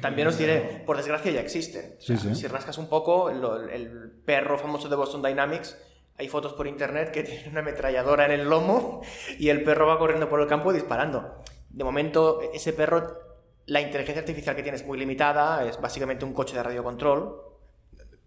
también 0.00 0.28
os 0.28 0.38
diré, 0.38 0.82
por 0.86 0.96
desgracia 0.96 1.30
ya 1.32 1.40
existen. 1.40 1.96
Si 2.00 2.46
rascas 2.46 2.78
un 2.78 2.88
poco, 2.88 3.30
el, 3.30 4.12
perro 4.24 4.58
famoso 4.58 4.88
de 4.88 4.96
Boston 4.96 5.22
Dynamics, 5.22 5.76
hay 6.16 6.28
fotos 6.28 6.52
por 6.52 6.66
internet 6.66 7.10
que 7.10 7.22
tiene 7.24 7.48
una 7.48 7.60
ametralladora 7.60 8.26
en 8.26 8.32
el 8.32 8.48
lomo 8.48 9.02
y 9.38 9.48
el 9.48 9.62
perro 9.62 9.86
va 9.86 9.98
corriendo 9.98 10.28
por 10.28 10.40
el 10.40 10.46
campo 10.46 10.72
disparando. 10.72 11.42
De 11.68 11.84
momento, 11.84 12.40
ese 12.52 12.72
perro, 12.72 13.18
la 13.66 13.80
inteligencia 13.80 14.20
artificial 14.20 14.56
que 14.56 14.62
tiene 14.62 14.76
es 14.76 14.86
muy 14.86 14.98
limitada, 14.98 15.64
es 15.64 15.80
básicamente 15.80 16.24
un 16.24 16.34
coche 16.34 16.56
de 16.56 16.62
radiocontrol. 16.62 17.42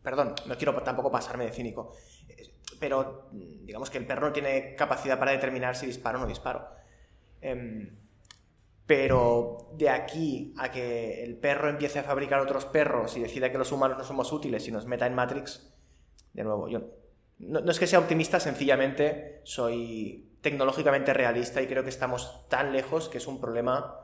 Perdón, 0.01 0.35
no 0.45 0.57
quiero 0.57 0.73
tampoco 0.81 1.11
pasarme 1.11 1.45
de 1.45 1.51
cínico 1.51 1.93
pero 2.83 3.29
digamos 3.31 3.89
que 3.89 3.97
el 3.97 4.05
perro 4.05 4.27
no 4.27 4.33
tiene 4.33 4.75
capacidad 4.75 5.17
para 5.17 5.31
determinar 5.31 5.73
si 5.73 5.85
disparo 5.85 6.19
o 6.19 6.21
no 6.23 6.27
disparo. 6.27 6.67
Em, 7.39 7.97
pero 8.85 9.69
de 9.77 9.89
aquí 9.89 10.53
a 10.57 10.71
que 10.71 11.23
el 11.23 11.37
perro 11.37 11.69
empiece 11.69 11.99
a 11.99 12.03
fabricar 12.03 12.39
otros 12.39 12.65
perros 12.65 13.15
y 13.17 13.21
decida 13.21 13.51
que 13.51 13.57
los 13.57 13.71
humanos 13.71 13.97
no 13.97 14.03
somos 14.03 14.31
útiles 14.31 14.67
y 14.67 14.71
nos 14.71 14.85
meta 14.85 15.07
en 15.07 15.15
Matrix, 15.15 15.73
de 16.33 16.43
nuevo, 16.43 16.67
yo 16.67 16.81
no, 17.39 17.59
es 17.69 17.79
que 17.79 17.87
sea 17.87 17.99
optimista, 17.99 18.39
sencillamente 18.39 19.41
soy 19.43 20.37
tecnológicamente 20.41 21.13
realista 21.13 21.61
y 21.61 21.67
creo 21.67 21.83
que 21.83 21.89
estamos 21.89 22.47
tan 22.49 22.73
lejos 22.73 23.09
que 23.09 23.17
es 23.17 23.27
un 23.27 23.39
problema 23.39 23.99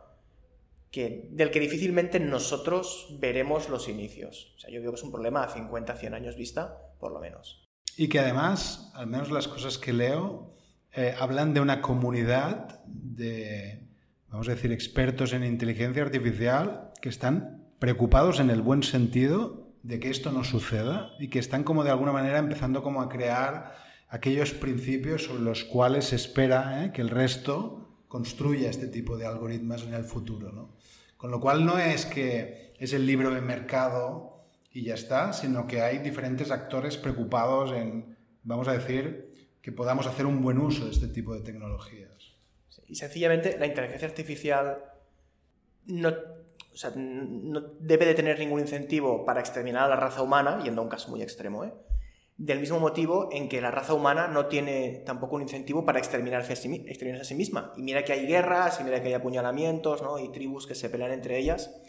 que, 0.92 1.30
del 1.32 1.52
que 1.52 1.60
difícilmente 1.60 2.20
nosotros 2.20 3.18
veremos 3.20 3.70
los 3.70 3.88
inicios. 3.88 4.54
O 4.56 4.60
sea, 4.60 4.72
yo 4.72 4.82
veo 4.82 4.92
que 4.92 4.98
es 4.98 5.04
un 5.04 5.12
problema 5.12 5.44
a 5.44 5.50
50, 5.50 5.96
100 5.96 6.14
años 6.14 6.36
vista, 6.36 6.78
por 7.00 7.12
lo 7.12 7.20
menos. 7.20 7.70
Y 7.96 8.10
que 8.10 8.20
además, 8.20 8.92
al 8.96 9.08
menos 9.08 9.30
las 9.30 9.48
cosas 9.48 9.78
que 9.78 9.94
leo, 9.94 10.54
eh, 10.94 11.14
hablan 11.20 11.54
de 11.54 11.62
una 11.62 11.82
comunidad 11.82 12.84
de, 12.86 13.79
vamos 14.32 14.48
a 14.48 14.52
decir, 14.52 14.72
expertos 14.72 15.34
en 15.34 15.44
inteligencia 15.44 16.04
artificial 16.04 16.92
que 17.02 17.10
están 17.10 17.64
preocupados 17.80 18.40
en 18.40 18.50
el 18.50 18.62
buen 18.62 18.84
sentido 18.84 19.70
de 19.84 20.00
que 20.00 20.10
esto 20.10 20.32
no 20.32 20.44
suceda 20.44 21.12
y 21.20 21.30
que 21.30 21.40
están 21.40 21.64
como 21.64 21.84
de 21.84 21.92
alguna 21.92 22.12
manera 22.12 22.38
empezando 22.38 22.84
como 22.84 23.02
a 23.02 23.10
crear 23.10 23.76
aquellos 24.10 24.52
principios 24.52 25.26
sobre 25.26 25.44
los 25.44 25.64
cuales 25.64 26.06
se 26.06 26.16
espera 26.16 26.86
eh, 26.86 26.92
que 26.92 27.02
el 27.02 27.10
resto 27.10 28.04
construya 28.08 28.70
este 28.70 28.88
tipo 28.88 29.18
de 29.18 29.26
algoritmos 29.26 29.84
en 29.84 29.94
el 29.94 30.04
futuro. 30.04 30.52
¿no? 30.52 30.76
Con 31.16 31.32
lo 31.32 31.40
cual 31.40 31.66
no 31.66 31.78
es 31.78 32.06
que 32.06 32.74
es 32.80 32.94
el 32.94 33.06
libro 33.06 33.34
de 33.34 33.42
mercado 33.42 34.46
y 34.72 34.84
ya 34.84 34.96
está, 34.96 35.34
sino 35.34 35.68
que 35.68 35.82
hay 35.82 36.00
diferentes 36.00 36.52
actores 36.52 36.98
preocupados 36.98 37.72
en, 37.72 38.18
vamos 38.44 38.68
a 38.68 38.74
decir, 38.74 39.30
que 39.62 39.72
podamos 39.72 40.08
hacer 40.08 40.26
un 40.26 40.42
buen 40.42 40.58
uso 40.58 40.86
de 40.86 40.92
este 40.92 41.08
tipo 41.08 41.34
de 41.34 41.42
tecnologías. 41.42 42.19
Y 42.90 42.96
sencillamente 42.96 43.58
la 43.60 43.68
inteligencia 43.68 44.08
artificial 44.08 44.84
no, 45.86 46.12
no 46.96 47.62
debe 47.80 48.06
de 48.06 48.16
tener 48.16 48.40
ningún 48.40 48.60
incentivo 48.60 49.26
para 49.26 49.40
exterminar 49.40 49.84
a 49.84 49.88
la 49.90 49.96
raza 49.96 50.24
humana, 50.24 50.62
yendo 50.64 50.82
a 50.82 50.84
un 50.84 50.90
caso 50.90 51.10
muy 51.10 51.22
extremo, 51.22 51.64
¿eh? 51.64 51.74
del 52.38 52.62
mismo 52.62 52.80
motivo 52.80 53.30
en 53.34 53.50
que 53.50 53.60
la 53.60 53.70
raza 53.70 53.94
humana 53.94 54.28
no 54.30 54.46
tiene 54.46 55.04
tampoco 55.06 55.36
un 55.36 55.42
incentivo 55.42 55.86
para 55.86 56.00
exterminarse 56.00 56.54
a 56.54 56.56
sí, 56.56 56.86
exterminarse 56.88 57.22
a 57.22 57.28
sí 57.28 57.36
misma. 57.36 57.74
Y 57.76 57.84
mira 57.84 58.06
que 58.06 58.14
hay 58.14 58.26
guerras, 58.26 58.80
y 58.80 58.86
mira 58.86 59.02
que 59.02 59.10
hay 59.10 59.14
apuñalamientos, 59.14 60.02
¿no? 60.02 60.18
y 60.20 60.32
tribus 60.32 60.66
que 60.66 60.74
se 60.74 60.90
pelean 60.90 61.12
entre 61.12 61.38
ellas, 61.38 61.82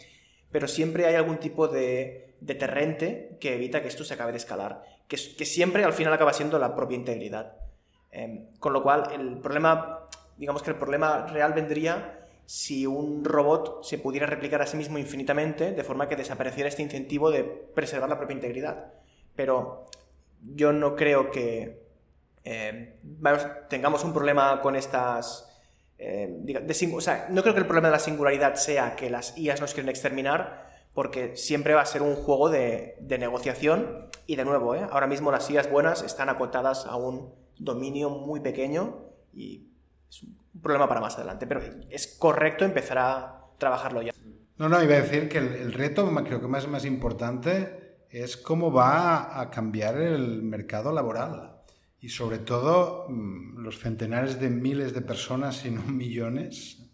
pero 0.51 0.67
siempre 0.67 1.05
hay 1.05 1.15
algún 1.15 1.37
tipo 1.37 1.69
de 1.69 2.35
deterrente 2.41 3.37
que 3.39 3.55
evita 3.55 3.81
que 3.81 3.87
esto 3.87 4.03
se 4.03 4.13
acabe 4.13 4.33
de 4.33 4.39
escalar, 4.39 4.83
que, 5.07 5.15
que 5.15 5.45
siempre 5.45 5.85
al 5.85 5.93
final 5.93 6.13
acaba 6.13 6.33
siendo 6.33 6.59
la 6.59 6.75
propia 6.75 6.97
integridad. 6.97 7.53
Em, 8.11 8.47
con 8.59 8.73
lo 8.73 8.83
cual, 8.83 9.09
el 9.13 9.39
problema, 9.39 10.09
digamos 10.41 10.63
que 10.63 10.71
el 10.71 10.75
problema 10.75 11.27
real 11.27 11.53
vendría 11.53 12.25
si 12.47 12.87
un 12.87 13.23
robot 13.23 13.83
se 13.83 13.99
pudiera 13.99 14.25
replicar 14.25 14.59
a 14.59 14.65
sí 14.65 14.75
mismo 14.75 14.97
infinitamente, 14.97 15.71
de 15.71 15.83
forma 15.83 16.09
que 16.09 16.15
desapareciera 16.15 16.67
este 16.67 16.81
incentivo 16.81 17.29
de 17.29 17.43
preservar 17.43 18.09
la 18.09 18.17
propia 18.17 18.33
integridad. 18.33 18.91
Pero 19.35 19.85
yo 20.41 20.73
no 20.73 20.95
creo 20.95 21.29
que 21.29 21.85
em, 22.43 22.95
tengamos 23.69 24.03
un 24.03 24.13
problema 24.13 24.61
con 24.61 24.75
estas... 24.75 25.47
Em, 25.99 26.43
o 26.95 27.01
sea, 27.01 27.27
no 27.29 27.43
creo 27.43 27.53
que 27.53 27.59
el 27.59 27.67
problema 27.67 27.89
de 27.89 27.93
la 27.93 27.99
singularidad 27.99 28.55
sea 28.55 28.95
que 28.95 29.11
las 29.11 29.37
IAs 29.37 29.61
nos 29.61 29.75
quieren 29.75 29.89
exterminar, 29.89 30.71
porque 30.95 31.37
siempre 31.37 31.75
va 31.75 31.81
a 31.81 31.85
ser 31.85 32.01
un 32.01 32.15
juego 32.15 32.49
de, 32.49 32.97
negociación 33.19 34.09
y 34.25 34.37
de 34.37 34.43
nuevo, 34.43 34.73
¿eh? 34.73 34.87
ahora 34.89 35.05
mismo 35.05 35.31
las 35.31 35.45
sillas 35.45 35.69
buenas 35.69 36.01
están 36.01 36.29
acotadas 36.29 36.87
a 36.87 36.95
un 36.95 37.31
dominio 37.59 38.09
muy 38.09 38.39
pequeño 38.39 39.05
y 39.31 39.70
es 40.11 40.23
un 40.23 40.61
problema 40.61 40.89
para 40.89 40.99
más 40.99 41.15
adelante, 41.15 41.47
pero 41.47 41.61
es 41.89 42.07
correcto 42.19 42.65
empezar 42.65 42.97
a 42.97 43.45
trabajarlo 43.57 44.01
ya. 44.01 44.11
No, 44.57 44.67
no, 44.67 44.83
iba 44.83 44.95
a 44.95 45.01
decir 45.01 45.29
que 45.29 45.37
el, 45.37 45.73
reto 45.73 46.13
creo 46.25 46.41
que 46.41 46.47
más, 46.47 46.67
más 46.67 46.85
importante 46.85 48.05
es 48.09 48.35
cómo 48.35 48.71
va 48.71 49.39
a 49.39 49.49
cambiar 49.49 49.97
el 49.97 50.43
mercado 50.43 50.91
laboral 50.91 51.61
y 52.01 52.09
sobre 52.09 52.39
todo 52.39 53.07
mm, 53.07 53.59
los 53.59 53.79
centenares 53.79 54.39
de 54.39 54.49
miles 54.49 54.93
de 54.93 55.01
personas, 55.01 55.57
si 55.57 55.71
no 55.71 55.81
millones, 55.87 56.91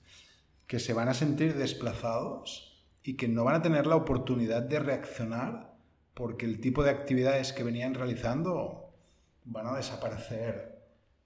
que 0.68 0.80
se 0.80 0.93
van 0.93 1.09
a 1.09 1.13
sentir 1.13 1.55
desplazados 1.55 2.86
y 3.01 3.15
que 3.15 3.28
no 3.28 3.43
van 3.43 3.55
a 3.55 3.61
tener 3.61 3.88
la 3.88 3.95
oportunidad 3.95 4.61
de 4.61 4.80
reaccionar 4.80 5.74
porque 6.13 6.45
el 6.45 6.59
tipo 6.59 6.84
de 6.84 6.91
actividades 6.91 7.53
que 7.53 7.63
venían 7.63 7.93
realizando 7.93 8.93
van 9.45 9.68
a 9.68 9.76
desaparecer 9.76 10.78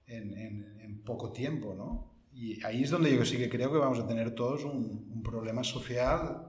en, 0.06 0.81
poco 1.04 1.32
tiempo, 1.32 1.74
¿no? 1.74 2.12
Y 2.32 2.64
ahí 2.64 2.82
es 2.82 2.90
donde 2.90 3.14
yo 3.14 3.24
sí 3.24 3.36
que 3.36 3.48
creo 3.48 3.70
que 3.72 3.78
vamos 3.78 3.98
a 3.98 4.06
tener 4.06 4.34
todos 4.34 4.64
un, 4.64 5.22
problema 5.22 5.62
social 5.62 6.48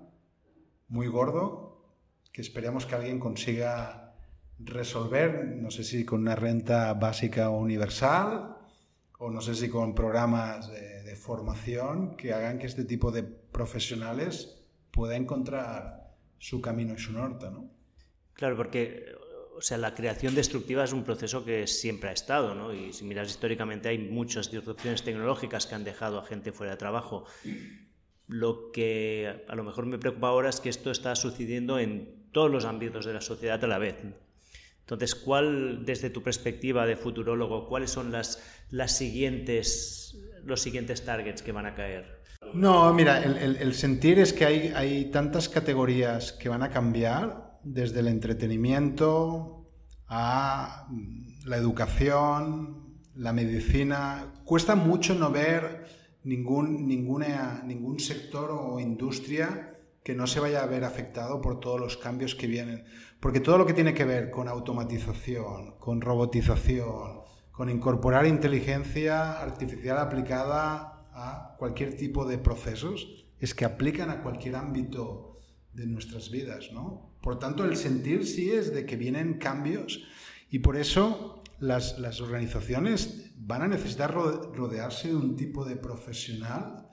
muy 0.87 1.07
gordo 1.07 1.93
que 2.31 2.41
esperemos 2.41 2.85
que 2.85 2.95
alguien 2.95 3.19
consiga 3.19 4.15
resolver, 4.57 5.55
no 5.57 5.69
sé 5.69 5.83
si 5.83 6.03
con 6.05 6.21
una 6.21 6.35
renta 6.35 6.93
básica 6.95 7.49
o 7.49 7.59
universal, 7.59 8.57
o 9.19 9.29
no 9.29 9.39
sé 9.41 9.53
si 9.53 9.69
con 9.69 9.93
programas 9.93 10.71
de 10.71 11.15
formación 11.15 12.17
que 12.17 12.33
hagan 12.33 12.57
que 12.57 12.65
este 12.65 12.83
tipo 12.85 13.11
de 13.11 13.21
profesionales 13.23 14.65
pueda 14.91 15.15
encontrar 15.15 16.15
su 16.39 16.59
camino 16.61 16.93
y 16.93 16.97
su 16.99 17.13
norte, 17.13 17.49
¿no? 17.51 17.69
Claro, 18.33 18.57
porque 18.57 19.05
o 19.55 19.61
sea, 19.61 19.77
la 19.77 19.93
creación 19.93 20.35
destructiva 20.35 20.83
es 20.83 20.93
un 20.93 21.03
proceso 21.03 21.45
que 21.45 21.67
siempre 21.67 22.09
ha 22.09 22.13
estado, 22.13 22.55
¿no? 22.55 22.73
Y 22.73 22.93
si 22.93 23.03
miras 23.05 23.29
históricamente 23.29 23.89
hay 23.89 23.97
muchas 23.97 24.51
disrupciones 24.51 25.03
tecnológicas 25.03 25.67
que 25.67 25.75
han 25.75 25.83
dejado 25.83 26.19
a 26.19 26.25
gente 26.25 26.51
fuera 26.51 26.73
de 26.73 26.77
trabajo. 26.77 27.25
Lo 28.27 28.71
que 28.71 29.45
a 29.47 29.55
lo 29.55 29.63
mejor 29.63 29.85
me 29.85 29.97
preocupa 29.97 30.29
ahora 30.29 30.49
es 30.49 30.59
que 30.59 30.69
esto 30.69 30.91
está 30.91 31.15
sucediendo 31.15 31.79
en 31.79 32.29
todos 32.31 32.51
los 32.51 32.65
ámbitos 32.65 33.05
de 33.05 33.13
la 33.13 33.21
sociedad 33.21 33.63
a 33.63 33.67
la 33.67 33.77
vez. 33.77 33.97
Entonces, 34.79 35.15
¿cuál, 35.15 35.85
desde 35.85 36.09
tu 36.09 36.23
perspectiva 36.23 36.85
de 36.85 36.97
futurólogo, 36.97 37.69
cuáles 37.69 37.91
son 37.91 38.11
las, 38.11 38.43
las 38.69 38.97
siguientes, 38.97 40.17
los 40.43 40.61
siguientes 40.61 41.05
targets 41.05 41.41
que 41.41 41.53
van 41.53 41.65
a 41.65 41.75
caer? 41.75 42.21
No, 42.53 42.93
mira, 42.93 43.23
el, 43.23 43.73
sentir 43.73 44.19
es 44.19 44.33
que 44.33 44.45
hay, 44.45 44.73
hay, 44.75 45.05
tantas 45.05 45.47
categorías 45.47 46.33
que 46.33 46.49
van 46.49 46.61
a 46.61 46.69
cambiar, 46.69 47.42
desde 47.63 47.99
el 47.99 48.07
entretenimiento 48.07 49.65
a 50.07 50.87
mm, 50.89 51.45
la 51.45 51.57
educación, 51.57 52.99
la 53.15 53.33
medicina. 53.33 54.33
Cuesta 54.45 54.75
mucho 54.75 55.15
no 55.15 55.31
ver 55.31 55.85
ningún, 56.23 56.87
ninguna, 56.87 57.63
ningún 57.65 57.99
sector 57.99 58.51
o 58.51 58.79
industria 58.79 59.79
que 60.03 60.15
no 60.15 60.27
se 60.27 60.39
vaya 60.39 60.63
a 60.63 60.67
ver 60.67 60.83
afectado 60.83 61.41
por 61.41 61.59
todos 61.59 61.79
los 61.79 61.97
cambios 61.97 62.35
que 62.35 62.47
vienen. 62.47 62.85
Porque 63.19 63.39
todo 63.39 63.57
lo 63.57 63.65
que 63.65 63.73
tiene 63.73 63.93
que 63.93 64.05
ver 64.05 64.29
con 64.29 64.47
automatización, 64.49 65.75
con 65.79 66.01
robotización, 66.01 67.21
con 67.51 67.69
incorporar 67.69 68.25
inteligencia 68.25 69.41
artificial 69.41 69.97
aplicada 69.97 71.07
a 71.13 71.55
cualquier 71.57 71.95
tipo 71.95 72.25
de 72.25 72.37
procesos, 72.37 73.25
es 73.39 73.53
que 73.53 73.65
aplican 73.65 74.09
a 74.09 74.21
cualquier 74.21 74.55
ámbito 74.55 75.32
de 75.73 75.87
nuestras 75.87 76.29
vidas, 76.29 76.71
¿no? 76.73 77.15
Por 77.21 77.39
tanto, 77.39 77.65
el 77.65 77.75
sentir 77.75 78.25
sí 78.25 78.51
es 78.51 78.73
de 78.73 78.85
que 78.85 78.95
vienen 78.95 79.35
cambios 79.35 80.03
y 80.49 80.59
por 80.59 80.77
eso 80.77 81.41
las, 81.59 81.97
las 81.99 82.21
organizaciones 82.21 83.31
van 83.37 83.63
a 83.63 83.67
necesitar 83.67 84.13
rodearse 84.13 85.09
de 85.09 85.15
un 85.15 85.35
tipo 85.35 85.65
de 85.65 85.75
profesional 85.75 86.89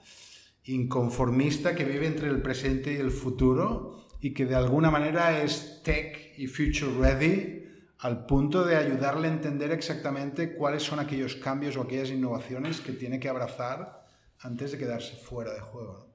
inconformista 0.63 1.75
que 1.75 1.85
vive 1.85 2.07
entre 2.07 2.29
el 2.29 2.41
presente 2.41 2.93
y 2.93 2.97
el 2.97 3.11
futuro 3.11 4.07
y 4.19 4.33
que 4.33 4.45
de 4.45 4.55
alguna 4.55 4.91
manera 4.91 5.41
es 5.41 5.81
tech 5.83 6.33
y 6.37 6.47
future 6.47 6.91
ready 6.99 7.61
al 7.99 8.25
punto 8.25 8.63
de 8.63 8.75
ayudarle 8.75 9.27
a 9.27 9.31
entender 9.31 9.71
exactamente 9.71 10.55
cuáles 10.55 10.83
son 10.83 10.99
aquellos 10.99 11.35
cambios 11.35 11.77
o 11.77 11.81
aquellas 11.81 12.09
innovaciones 12.09 12.81
que 12.81 12.93
tiene 12.93 13.19
que 13.19 13.29
abrazar 13.29 14.05
antes 14.39 14.71
de 14.71 14.77
quedarse 14.79 15.15
fuera 15.15 15.53
de 15.53 15.59
juego. 15.59 16.11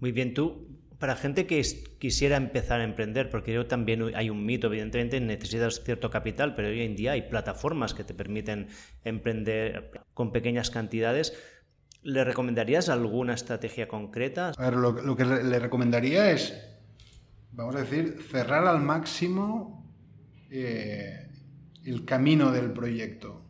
Muy 0.00 0.12
bien, 0.12 0.34
tú, 0.34 0.66
para 1.00 1.16
gente 1.16 1.46
que 1.46 1.62
quisiera 1.98 2.36
empezar 2.36 2.80
a 2.80 2.84
emprender, 2.84 3.30
porque 3.30 3.54
yo 3.54 3.66
también 3.66 4.14
hay 4.14 4.28
un 4.28 4.44
mito, 4.44 4.66
evidentemente 4.66 5.18
necesitas 5.18 5.82
cierto 5.82 6.10
capital, 6.10 6.54
pero 6.54 6.68
hoy 6.68 6.82
en 6.82 6.94
día 6.94 7.12
hay 7.12 7.22
plataformas 7.22 7.94
que 7.94 8.04
te 8.04 8.12
permiten 8.12 8.68
emprender 9.02 10.02
con 10.12 10.30
pequeñas 10.30 10.70
cantidades. 10.70 11.32
¿Le 12.02 12.22
recomendarías 12.22 12.90
alguna 12.90 13.32
estrategia 13.32 13.88
concreta? 13.88 14.52
A 14.58 14.70
ver, 14.70 14.74
lo, 14.74 15.16
que 15.16 15.24
le, 15.24 15.58
recomendaría 15.58 16.32
es, 16.32 16.54
vamos 17.52 17.76
a 17.76 17.80
decir, 17.80 18.18
cerrar 18.30 18.66
al 18.66 18.82
máximo 18.82 19.90
eh, 20.50 21.30
el 21.82 22.04
camino 22.04 22.52
del 22.52 22.72
proyecto. 22.72 23.42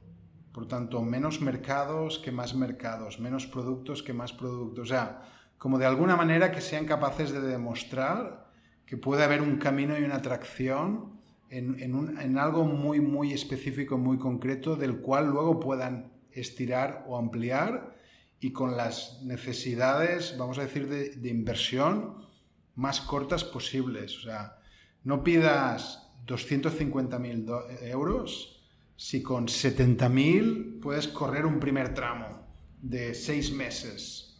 Por 0.52 0.68
tanto, 0.68 1.02
menos 1.02 1.40
mercados 1.40 2.20
que 2.20 2.30
más 2.30 2.54
mercados, 2.54 3.18
menos 3.18 3.48
productos 3.48 4.04
que 4.04 4.12
más 4.12 4.32
productos. 4.32 4.84
O 4.84 4.88
sea, 4.88 5.22
como 5.60 5.78
de 5.78 5.84
alguna 5.84 6.16
manera 6.16 6.52
que 6.52 6.62
sean 6.62 6.86
capaces 6.86 7.32
de 7.32 7.42
demostrar 7.42 8.50
que 8.86 8.96
puede 8.96 9.24
haber 9.24 9.42
un 9.42 9.58
camino 9.58 9.98
y 9.98 10.02
una 10.02 10.16
atracción 10.16 11.20
en, 11.50 11.78
en 11.78 12.38
algo 12.38 12.64
muy, 12.64 12.98
muy 13.00 13.34
específico, 13.34 13.98
muy 13.98 14.16
concreto, 14.16 14.74
del 14.74 15.02
cual 15.02 15.26
luego 15.28 15.60
puedan 15.60 16.12
estirar 16.32 17.04
o 17.06 17.18
ampliar 17.18 17.94
y 18.40 18.52
con 18.52 18.74
las 18.74 19.20
necesidades, 19.22 20.34
vamos 20.38 20.56
a 20.58 20.62
decir, 20.62 20.88
de, 20.88 21.28
inversión 21.28 22.26
más 22.74 23.02
cortas 23.02 23.44
posibles. 23.44 24.16
O 24.16 24.22
sea, 24.22 24.56
no 25.04 25.22
pidas 25.22 26.10
250.000 26.26 27.82
euros 27.82 28.62
si 28.96 29.22
con 29.22 29.46
70.000 29.46 30.80
puedes 30.80 31.06
correr 31.06 31.44
un 31.44 31.60
primer 31.60 31.92
tramo 31.92 32.46
de 32.80 33.12
seis 33.12 33.52
meses. 33.52 34.38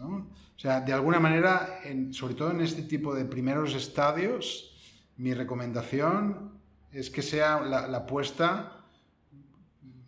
O 0.60 0.62
sea, 0.62 0.82
de 0.82 0.92
alguna 0.92 1.18
manera, 1.18 1.80
sobre 2.10 2.34
todo 2.34 2.50
en 2.50 2.60
este 2.60 2.82
tipo 2.82 3.14
de 3.14 3.24
primeros 3.24 3.74
estadios, 3.74 4.76
mi 5.16 5.32
recomendación 5.32 6.60
es 6.92 7.08
que 7.08 7.22
sea 7.22 7.62
la 7.62 7.96
apuesta 7.96 8.84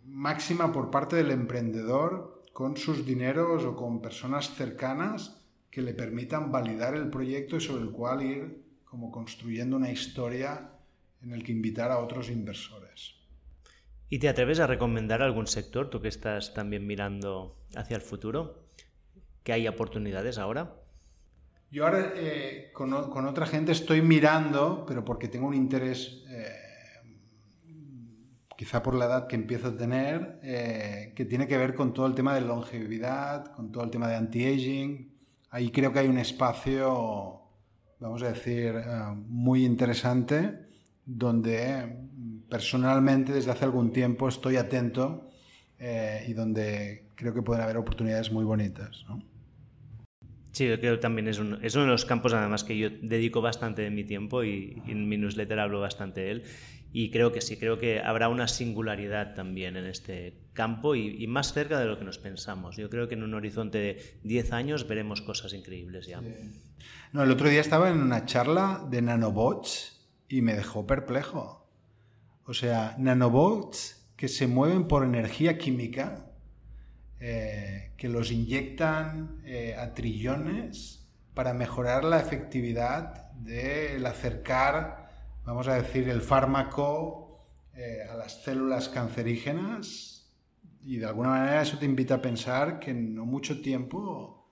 máxima 0.05 0.71
por 0.71 0.91
parte 0.91 1.15
del 1.15 1.31
emprendedor 1.31 2.43
con 2.53 2.77
sus 2.77 3.03
dineros 3.03 3.63
o 3.63 3.75
con 3.75 3.99
personas 3.99 4.53
cercanas 4.53 5.43
que 5.71 5.81
le 5.81 5.95
permitan 5.95 6.51
validar 6.51 6.93
el 6.93 7.09
proyecto 7.09 7.55
y 7.55 7.61
sobre 7.61 7.81
el 7.81 7.89
cual 7.89 8.21
ir 8.21 8.63
como 8.85 9.09
construyendo 9.09 9.75
una 9.75 9.89
historia 9.89 10.69
en 11.23 11.31
el 11.31 11.43
que 11.43 11.51
invitar 11.51 11.89
a 11.89 11.97
otros 11.97 12.29
inversores. 12.29 13.15
¿Y 14.07 14.19
te 14.19 14.29
atreves 14.29 14.59
a 14.59 14.67
recomendar 14.67 15.23
algún 15.23 15.47
sector, 15.47 15.89
tú 15.89 15.99
que 15.99 16.09
estás 16.09 16.53
también 16.53 16.85
mirando 16.85 17.57
hacia 17.75 17.95
el 17.95 18.03
futuro? 18.03 18.62
¿Que 19.43 19.53
hay 19.53 19.67
oportunidades 19.67 20.37
ahora? 20.37 20.83
Yo 21.73 21.85
ahora 21.85 22.13
eh, 22.15 22.69
con, 22.71 22.93
otra 22.93 23.47
gente 23.47 23.71
estoy 23.71 24.03
mirando, 24.03 24.85
pero 24.87 25.03
porque 25.03 25.27
tengo 25.27 25.47
un 25.47 25.55
interés 25.55 26.23
eh, 26.29 26.53
quizá 28.55 28.83
por 28.83 28.93
la 28.93 29.05
edad 29.05 29.25
que 29.25 29.35
empiezo 29.35 29.69
a 29.69 29.75
tener, 29.75 30.39
eh, 30.43 31.13
que 31.15 31.25
tiene 31.25 31.47
que 31.47 31.57
ver 31.57 31.73
con 31.73 31.91
todo 31.91 32.05
el 32.05 32.13
tema 32.13 32.35
de 32.35 32.41
longevidad, 32.41 33.45
con 33.55 33.71
todo 33.71 33.83
el 33.83 33.89
tema 33.89 34.07
de 34.07 34.17
anti-aging. 34.17 35.15
Ahí 35.49 35.71
creo 35.71 35.91
que 35.91 35.97
hay 35.97 36.07
un 36.07 36.19
espacio, 36.19 37.41
vamos 37.99 38.21
a 38.21 38.27
decir, 38.31 38.75
muy 39.27 39.65
interesante, 39.65 40.67
donde 41.07 41.97
personalmente 42.49 43.33
desde 43.33 43.49
hace 43.49 43.65
algún 43.65 43.91
tiempo 43.91 44.27
estoy 44.27 44.57
atento 44.57 45.27
y 45.79 46.33
donde 46.33 47.09
creo 47.15 47.33
que 47.33 47.41
pueden 47.41 47.63
haber 47.63 47.77
oportunidades 47.77 48.31
muy 48.31 48.43
bonitas. 48.43 49.05
Sí, 50.53 50.67
yo 50.67 50.79
creo 50.79 50.95
que 50.95 51.01
también 51.01 51.27
es, 51.27 51.39
uno 51.39 51.57
de 51.57 51.87
los 51.87 52.05
campos 52.05 52.33
además 52.33 52.63
que 52.63 52.77
yo 52.77 52.89
dedico 53.01 53.41
bastante 53.41 53.81
de 53.81 53.89
mi 53.89 54.05
tiempo 54.05 54.43
y, 54.43 54.81
y 54.87 54.91
en 54.91 55.09
mi 55.09 55.17
newsletter 55.17 55.59
hablo 55.59 55.81
bastante 55.81 56.21
de 56.21 56.31
él 56.31 56.43
y 56.95 57.09
creo 57.09 57.31
que 57.31 57.41
sí, 57.41 57.57
creo 57.57 57.79
que 57.79 57.99
habrá 57.99 58.29
una 58.29 58.47
singularidad 58.47 59.33
también 59.33 59.75
en 59.77 59.87
este 59.87 60.37
campo 60.53 60.93
y, 60.93 61.25
más 61.25 61.51
cerca 61.51 61.79
de 61.79 61.87
lo 61.87 61.97
que 61.97 62.05
nos 62.05 62.19
pensamos. 62.19 62.77
Yo 62.77 62.87
creo 62.87 63.07
que 63.07 63.15
en 63.15 63.23
un 63.23 63.33
horizonte 63.33 63.79
de 63.79 64.19
10 64.23 64.53
años 64.53 64.87
veremos 64.87 65.23
cosas 65.23 65.53
increíbles 65.53 66.05
ya. 66.05 66.21
No, 67.11 67.23
el 67.23 67.31
otro 67.31 67.49
día 67.49 67.61
estaba 67.61 67.89
en 67.89 67.99
una 67.99 68.25
charla 68.27 68.85
de 68.91 69.01
nanobots 69.01 70.05
y 70.29 70.43
me 70.43 70.53
dejó 70.53 70.85
perplejo. 70.85 71.67
O 72.45 72.53
sea, 72.53 72.95
nanobots 72.99 74.07
que 74.15 74.27
se 74.27 74.45
mueven 74.45 74.87
por 74.87 75.03
energía 75.03 75.57
química, 75.57 76.27
eh, 77.25 77.93
que 77.95 78.09
los 78.09 78.33
inyectan 78.33 79.39
eh, 79.45 79.77
a 79.79 79.93
trillones 79.93 81.07
para 81.33 81.53
mejorar 81.53 82.03
la 82.03 82.19
efectividad 82.19 83.31
del 83.31 84.05
acercar 84.05 85.07
vamos 85.45 85.69
a 85.69 85.75
decir, 85.75 86.09
el 86.09 86.21
fármaco 86.21 87.47
eh, 87.75 87.99
a 88.11 88.15
las 88.15 88.43
células 88.43 88.89
cancerígenas. 88.89 90.33
Y 90.81 90.97
de 90.97 91.05
alguna 91.05 91.29
manera 91.29 91.61
eso 91.61 91.77
te 91.77 91.85
invita 91.85 92.15
a 92.15 92.21
pensar 92.21 92.77
que 92.77 92.91
en 92.91 93.15
no 93.15 93.25
mucho 93.25 93.61
tiempo, 93.61 94.49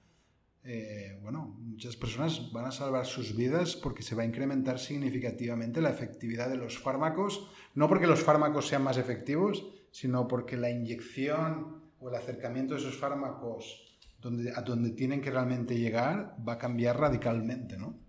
bueno, 1.21 1.53
muchas 1.59 1.97
personas 1.97 2.53
van 2.53 2.67
a 2.67 2.71
salvar 2.71 3.05
sus 3.05 3.35
vidas 3.35 3.75
porque 3.75 4.01
se 4.01 4.15
va 4.15 4.23
a 4.23 4.25
incrementar 4.25 4.79
significativamente 4.79 5.81
la 5.81 5.89
efectividad 5.89 6.49
de 6.49 6.55
los 6.55 6.79
fármacos, 6.79 7.49
no 7.75 7.89
porque 7.89 8.07
los 8.07 8.21
fármacos 8.21 8.69
sean 8.69 8.83
más 8.83 8.97
efectivos, 8.97 9.65
sino 9.91 10.29
porque 10.29 10.55
la 10.55 10.69
inyección 10.69 11.80
o 12.01 12.09
el 12.09 12.15
acercamiento 12.15 12.73
de 12.73 12.81
esos 12.81 12.97
fármacos 12.97 13.97
donde, 14.19 14.51
a 14.55 14.61
donde 14.61 14.91
tienen 14.91 15.21
que 15.21 15.31
realmente 15.31 15.77
llegar 15.77 16.35
va 16.47 16.53
a 16.53 16.57
cambiar 16.57 16.99
radicalmente, 16.99 17.77
¿no? 17.77 17.99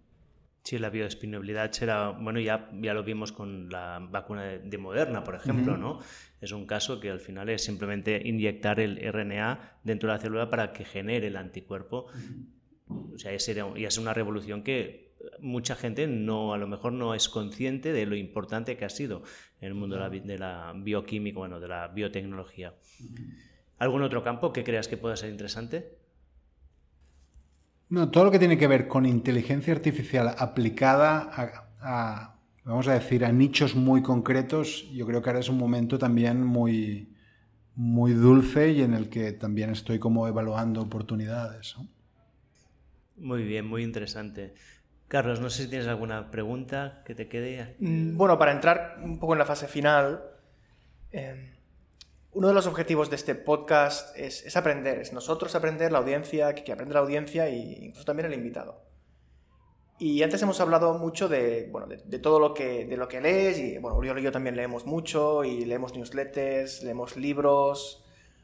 Sí, 0.64 0.78
la 0.78 0.90
bioespinabilidad 0.90 1.72
será, 1.72 2.10
bueno, 2.10 2.38
ya, 2.38 2.70
ya 2.80 2.94
lo 2.94 3.02
vimos 3.02 3.32
con 3.32 3.68
la 3.68 3.98
vacuna 3.98 4.44
de, 4.44 4.78
Moderna, 4.78 5.24
por 5.24 5.34
ejemplo, 5.34 5.76
¿no? 5.76 5.98
Es 6.40 6.52
un 6.52 6.66
caso 6.66 7.00
que 7.00 7.10
al 7.10 7.18
final 7.18 7.48
es 7.48 7.64
simplemente 7.64 8.22
inyectar 8.24 8.78
el 8.78 8.96
RNA 9.12 9.78
dentro 9.82 10.08
de 10.08 10.14
la 10.14 10.20
célula 10.20 10.50
para 10.50 10.72
que 10.72 10.84
genere 10.84 11.26
el 11.26 11.36
anticuerpo. 11.36 12.06
O 12.88 13.18
sea, 13.18 13.36
ya 13.36 13.88
es 13.88 13.98
una 13.98 14.14
revolución 14.14 14.62
que 14.62 15.14
mucha 15.40 15.74
gente 15.74 16.06
no, 16.06 16.54
a 16.54 16.58
lo 16.58 16.68
mejor 16.68 16.92
no 16.92 17.14
es 17.14 17.28
consciente 17.28 17.92
de 17.92 18.06
lo 18.06 18.14
importante 18.14 18.76
que 18.76 18.84
ha 18.84 18.90
sido 18.90 19.22
en 19.60 19.68
el 19.68 19.74
mundo 19.74 19.96
de, 19.96 20.00
la, 20.00 20.10
de 20.10 20.38
la 20.38 20.72
bioquímica, 20.76 21.38
bueno, 21.38 21.58
de 21.58 21.68
la 21.68 21.88
biotecnología. 21.88 22.74
¿Algún 23.82 24.04
otro 24.04 24.22
campo 24.22 24.52
que 24.52 24.62
creas 24.62 24.86
que 24.86 24.96
pueda 24.96 25.16
ser 25.16 25.30
interesante? 25.30 25.98
No, 27.88 28.12
todo 28.12 28.26
lo 28.26 28.30
que 28.30 28.38
tiene 28.38 28.56
que 28.56 28.68
ver 28.68 28.86
con 28.86 29.04
inteligencia 29.04 29.74
artificial 29.74 30.36
aplicada 30.38 31.28
a, 31.80 32.36
vamos 32.62 32.86
a 32.86 32.94
decir, 32.94 33.24
a 33.24 33.32
nichos 33.32 33.74
muy 33.74 34.00
concretos, 34.00 34.88
yo 34.92 35.04
creo 35.04 35.20
que 35.20 35.30
ahora 35.30 35.40
es 35.40 35.48
un 35.48 35.58
momento 35.58 35.98
también 35.98 36.44
muy, 36.44 37.12
muy 37.74 38.12
dulce 38.12 38.70
y 38.70 38.82
en 38.82 38.94
el 38.94 39.08
que 39.08 39.32
también 39.32 39.70
estoy 39.70 39.98
como 39.98 40.28
evaluando 40.28 40.80
oportunidades. 40.80 41.74
Muy 43.16 43.42
bien, 43.42 43.66
muy 43.66 43.82
interesante. 43.82 44.54
Carlos, 45.08 45.40
no 45.40 45.50
sé 45.50 45.64
si 45.64 45.70
tienes 45.70 45.88
alguna 45.88 46.30
pregunta 46.30 47.02
que 47.04 47.16
te 47.16 47.26
quede. 47.26 47.74
Mm, 47.80 48.16
bueno, 48.16 48.38
para 48.38 48.52
entrar 48.52 49.00
un 49.02 49.18
poco 49.18 49.32
en 49.32 49.40
la 49.40 49.44
fase 49.44 49.66
final, 49.66 50.22
eh, 51.10 51.51
uno 52.32 52.48
de 52.48 52.54
los 52.54 52.66
objetivos 52.66 53.10
de 53.10 53.16
este 53.16 53.34
podcast 53.34 54.16
es, 54.16 54.56
aprender, 54.56 54.98
es 54.98 55.12
nosotros 55.12 55.54
aprender, 55.54 55.92
la 55.92 55.98
audiencia, 55.98 56.54
que, 56.54 56.72
aprende 56.72 56.94
la 56.94 57.00
audiencia 57.00 57.46
e 57.48 57.56
incluso 57.56 58.06
también 58.06 58.26
el 58.26 58.34
invitado. 58.34 58.82
Y 59.98 60.22
antes 60.22 60.40
hemos 60.42 60.58
hablado 60.60 60.94
mucho 60.98 61.28
de, 61.28 61.68
bueno, 61.70 61.86
de, 61.86 62.18
todo 62.18 62.40
lo 62.40 62.54
que, 62.54 62.86
de 62.86 62.96
lo 62.96 63.06
que 63.06 63.20
lees, 63.20 63.58
y 63.58 63.78
bueno, 63.78 63.98
Uriol 63.98 64.18
y 64.18 64.22
yo 64.22 64.32
también 64.32 64.56
leemos 64.56 64.86
mucho, 64.86 65.44
y 65.44 65.66
leemos 65.66 65.94
newsletters, 65.94 66.82
leemos 66.82 67.16
libros, 67.16 68.02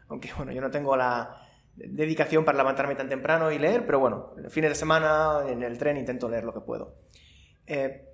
aunque 0.09 0.31
bueno, 0.37 0.53
yo 0.53 0.61
no 0.61 0.71
tengo 0.71 0.95
la, 0.95 1.49
dedicación 1.75 2.45
para 2.45 2.59
levantarme 2.59 2.95
tan 2.95 3.09
temprano 3.09 3.51
y 3.53 3.59
leer, 3.59 3.87
pero 3.87 4.01
bueno, 4.01 4.35
fines 4.51 4.71
de 4.71 4.75
semana, 4.75 5.45
en 5.49 5.63
el 5.63 5.79
tren 5.79 5.97
intento 5.97 6.29
leer 6.29 6.45
lo 6.45 6.53
que 6.53 6.61
puedo. 6.61 6.97
Eh, 7.67 8.05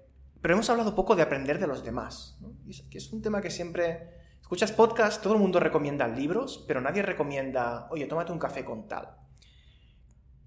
pero 0.41 0.55
hemos 0.55 0.69
hablado 0.71 0.95
poco 0.95 1.17
de 1.17 1.23
aprender 1.23 1.59
de 1.59 1.67
los 1.67 1.83
demás, 1.83 2.39
que 2.91 2.99
es 2.99 3.13
un 3.13 3.23
tema 3.23 3.41
que 3.41 3.51
siempre... 3.51 4.14
Escuchas 4.45 4.73
podcast, 4.73 5.23
todo 5.23 5.33
el 5.33 5.41
mundo 5.41 5.59
recomienda 5.59 6.07
libros, 6.07 6.63
pero 6.69 6.79
nadie 6.79 7.01
recomienda, 7.01 7.89
oye, 7.91 8.05
tómate 8.05 8.31
un 8.31 8.39
café 8.39 8.63
con 8.63 8.87
tal. 8.87 9.17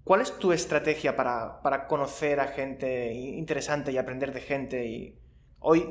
¿Cuál 0.04 0.20
es 0.20 0.38
tu 0.38 0.52
estrategia 0.52 1.16
para, 1.16 1.60
para 1.62 1.88
conocer 1.88 2.38
a 2.38 2.46
gente 2.46 3.12
interesante 3.12 3.90
y 3.90 3.98
aprender 3.98 4.32
de 4.32 4.40
gente? 4.40 4.86
Y 4.86 5.20
hoy, 5.58 5.90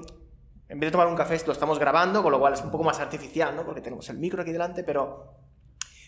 en 0.70 0.80
vez 0.80 0.88
de 0.88 0.91
tomar 0.91 1.08
un 1.08 1.18
café, 1.18 1.38
lo 1.45 1.51
estamos 1.51 1.80
grabando, 1.80 2.24
con 2.24 2.32
lo 2.32 2.39
cual 2.39 2.53
es 2.53 2.62
un 2.62 2.72
poco 2.72 2.86
más 2.86 3.01
artificial, 3.01 3.53
¿no? 3.58 3.66
Porque 3.66 3.82
tenemos 3.82 4.10
el 4.10 4.20
micro 4.20 4.41
aquí 4.41 4.53
delante, 4.53 4.86
pero 4.86 5.34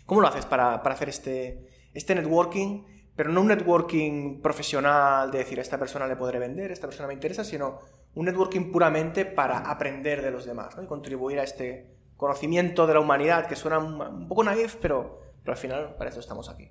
¿cómo 0.05 0.21
lo 0.21 0.27
haces 0.29 0.45
para, 0.45 0.81
para 0.81 0.95
hacer 0.95 1.09
este, 1.09 1.89
este 1.93 2.15
networking? 2.15 2.85
Pero 3.13 3.29
no 3.29 3.41
un 3.41 3.47
networking 3.47 4.41
profesional 4.41 5.31
de 5.31 5.39
decir, 5.39 5.59
a 5.59 5.63
esta 5.63 5.77
persona 5.77 6.07
le 6.07 6.15
podré 6.15 6.39
vender, 6.39 6.71
esta 6.71 6.87
persona 6.87 7.09
me 7.09 7.13
interesa, 7.13 7.43
sino 7.43 7.79
un 8.15 8.25
networking 8.25 8.71
puramente 8.71 9.25
para 9.25 9.69
aprender 9.69 10.21
de 10.21 10.31
los 10.31 10.45
demás 10.45 10.75
¿no? 10.75 10.83
y 10.83 10.87
contribuir 10.87 11.39
a 11.39 11.43
este 11.43 11.95
conocimiento 12.17 12.85
de 12.85 12.93
la 12.93 12.99
humanidad 12.99 13.47
que 13.47 13.55
suena 13.55 13.79
un, 13.79 14.27
poco 14.27 14.43
naif, 14.43 14.75
pero, 14.75 15.21
pero 15.41 15.53
al 15.53 15.57
final 15.57 15.95
para 15.97 16.09
eso 16.09 16.19
estamos 16.19 16.49
aquí. 16.49 16.69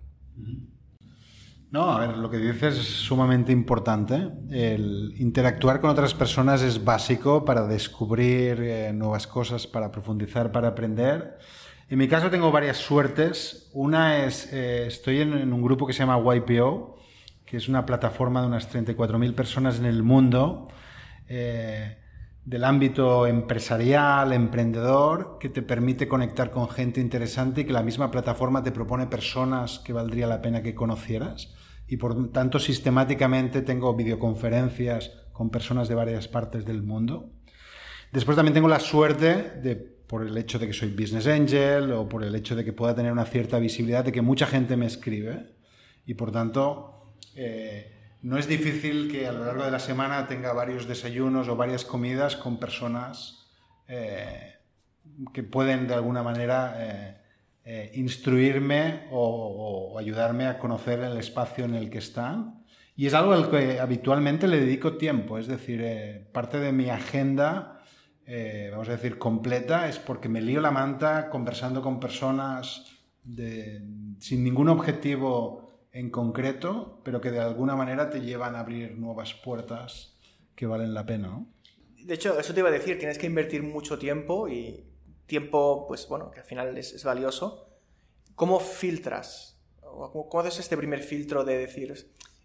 No, 1.71 1.91
a 1.91 2.01
ver, 2.01 2.17
lo 2.17 2.31
que 2.31 2.39
dices 2.39 2.79
es 2.79 2.87
sumamente 2.87 3.53
importante. 3.53 4.31
El 4.51 5.15
interactuar 5.19 5.81
con 5.81 5.91
otras 5.91 6.15
personas 6.15 6.63
es 6.63 6.83
básico 6.83 7.45
para 7.45 7.67
descubrir 7.67 8.61
eh, 8.63 8.93
nuevas 8.95 9.27
cosas, 9.27 9.67
para 9.67 9.91
profundizar, 9.91 10.51
para 10.51 10.69
aprender. 10.69 11.39
En 11.91 11.99
mi 11.99 12.09
caso 12.09 12.31
tengo 12.31 12.51
varias 12.51 12.79
suertes. 12.79 13.71
Una 13.75 14.25
es, 14.25 14.51
eh, 14.53 14.87
estoy 14.87 15.21
en, 15.21 15.53
un 15.53 15.63
grupo 15.63 15.87
que 15.87 15.93
se 15.93 16.01
llama 16.01 16.19
YPO, 16.19 16.97
que 17.45 17.59
es 17.59 17.69
una 17.69 17.85
plataforma 17.85 18.41
de 18.41 18.47
unas 18.47 18.75
34.000 18.75 19.35
personas 19.35 19.79
en 19.79 19.85
el 19.85 20.03
mundo, 20.03 20.69
eh, 21.29 21.99
del 22.45 22.65
ámbito 22.65 23.27
empresarial, 23.27 24.33
emprendedor, 24.33 25.37
que 25.39 25.51
te 25.51 25.63
permite 25.63 26.09
conectar 26.09 26.51
con 26.51 26.69
gente 26.69 27.01
interesante 27.01 27.61
y 27.61 27.65
que 27.65 27.73
la 27.73 27.83
misma 27.83 28.11
plataforma 28.11 28.63
te 28.63 28.73
propone 28.73 29.07
personas 29.07 29.81
que 29.81 29.93
valdría 29.93 30.27
la 30.27 30.41
pena 30.41 30.63
que 30.63 30.75
conocieras 30.75 31.55
y 31.87 31.97
por 31.97 32.31
tanto 32.33 32.59
sistemáticamente 32.59 33.63
tengo 33.63 33.95
videoconferencias 33.95 35.11
con 35.33 35.51
personas 35.51 35.89
de 35.89 35.95
varias 35.95 36.29
partes 36.29 36.65
del 36.65 36.83
mundo. 36.83 37.31
Después 38.13 38.37
también 38.37 38.55
tengo 38.55 38.69
la 38.69 38.81
suerte 38.81 39.59
de, 39.63 39.77
por 39.77 40.27
el 40.27 40.37
hecho 40.37 40.59
de 40.59 40.67
que 40.67 40.73
soy 40.73 40.91
business 40.91 41.27
angel 41.27 41.93
o 41.93 42.09
por 42.09 42.25
el 42.25 42.35
hecho 42.35 42.57
de 42.57 42.65
que 42.65 42.73
pueda 42.73 42.95
tener 42.95 43.13
una 43.13 43.25
cierta 43.25 43.59
visibilidad, 43.59 44.05
de 44.05 44.13
que 44.13 44.23
mucha 44.23 44.47
gente 44.47 44.77
me 44.77 44.87
escribe 44.87 45.55
y 46.07 46.15
por 46.15 46.33
tanto 46.33 47.15
eh, 47.35 47.98
no 48.23 48.37
es 48.37 48.49
difícil 48.49 49.11
que 49.11 49.27
a 49.27 49.33
lo 49.33 49.45
largo 49.45 49.65
de 49.65 49.71
la 49.71 49.79
semana 49.79 50.27
tenga 50.27 50.53
varios 50.53 50.89
desayunos 50.89 51.49
o 51.49 51.57
varias 51.57 51.85
comidas 51.85 52.35
con 52.35 52.59
personas 52.59 53.47
eh, 53.87 54.57
que 55.33 55.45
pueden 55.45 55.87
de 55.87 55.95
alguna 55.95 56.23
manera 56.23 56.75
eh, 56.79 57.17
eh, 57.65 57.93
instruirme 57.95 59.07
o, 59.13 59.97
ayudarme 59.99 60.47
a 60.47 60.59
conocer 60.59 61.01
el 61.01 61.17
espacio 61.17 61.65
en 61.65 61.75
el 61.75 61.91
que 61.91 61.99
están. 61.99 62.65
Y 62.97 63.07
es 63.07 63.15
algo 63.15 63.33
al 63.33 63.51
que 63.51 63.79
habitualmente 63.79 64.49
le 64.49 64.59
dedico 64.59 64.97
tiempo, 64.97 65.39
es 65.39 65.47
decir, 65.47 66.27
parte 66.33 66.59
de 66.59 66.73
mi 66.73 66.91
agenda, 66.91 67.81
vamos 68.73 68.89
a 68.89 68.93
decir, 68.93 69.19
completa, 69.19 69.89
es 69.89 70.01
porque 70.01 70.29
me 70.29 70.41
lío 70.41 70.61
la 70.61 70.73
manta 70.73 71.31
conversando 71.31 71.81
con 71.81 72.01
personas 72.01 72.87
sin 74.19 74.43
ningún 74.43 74.69
objetivo 74.69 75.68
en 75.99 76.11
concreto, 76.11 77.01
pero 77.03 77.21
que 77.21 77.33
de 77.33 77.41
alguna 77.41 77.75
manera 77.75 78.09
te 78.09 78.21
llevan 78.21 78.55
a 78.55 78.61
abrir 78.61 78.97
nuevas 78.97 79.35
puertas 79.35 80.17
que 80.55 80.65
valen 80.65 80.95
la 80.95 81.05
pena. 81.05 81.45
De 82.05 82.15
hecho, 82.15 82.39
eso 82.39 82.55
te 82.55 82.61
iba 82.61 82.69
a 82.69 82.73
decir, 82.73 82.99
tienes 83.01 83.19
que 83.19 83.27
invertir 83.27 83.65
mucho 83.65 83.99
tiempo 83.99 84.49
y 84.49 84.87
tiempo, 85.27 85.87
pues 85.89 86.07
bueno, 86.09 86.31
que 86.31 86.39
al 86.39 86.47
final 86.47 86.79
es, 86.79 87.03
valioso. 87.03 87.69
¿Cómo 88.37 88.61
filtras? 88.61 89.61
¿Cómo, 89.81 90.29
haces 90.41 90.61
este 90.61 90.77
primer 90.77 91.03
filtro 91.03 91.45
de 91.45 91.59
decir, 91.59 91.93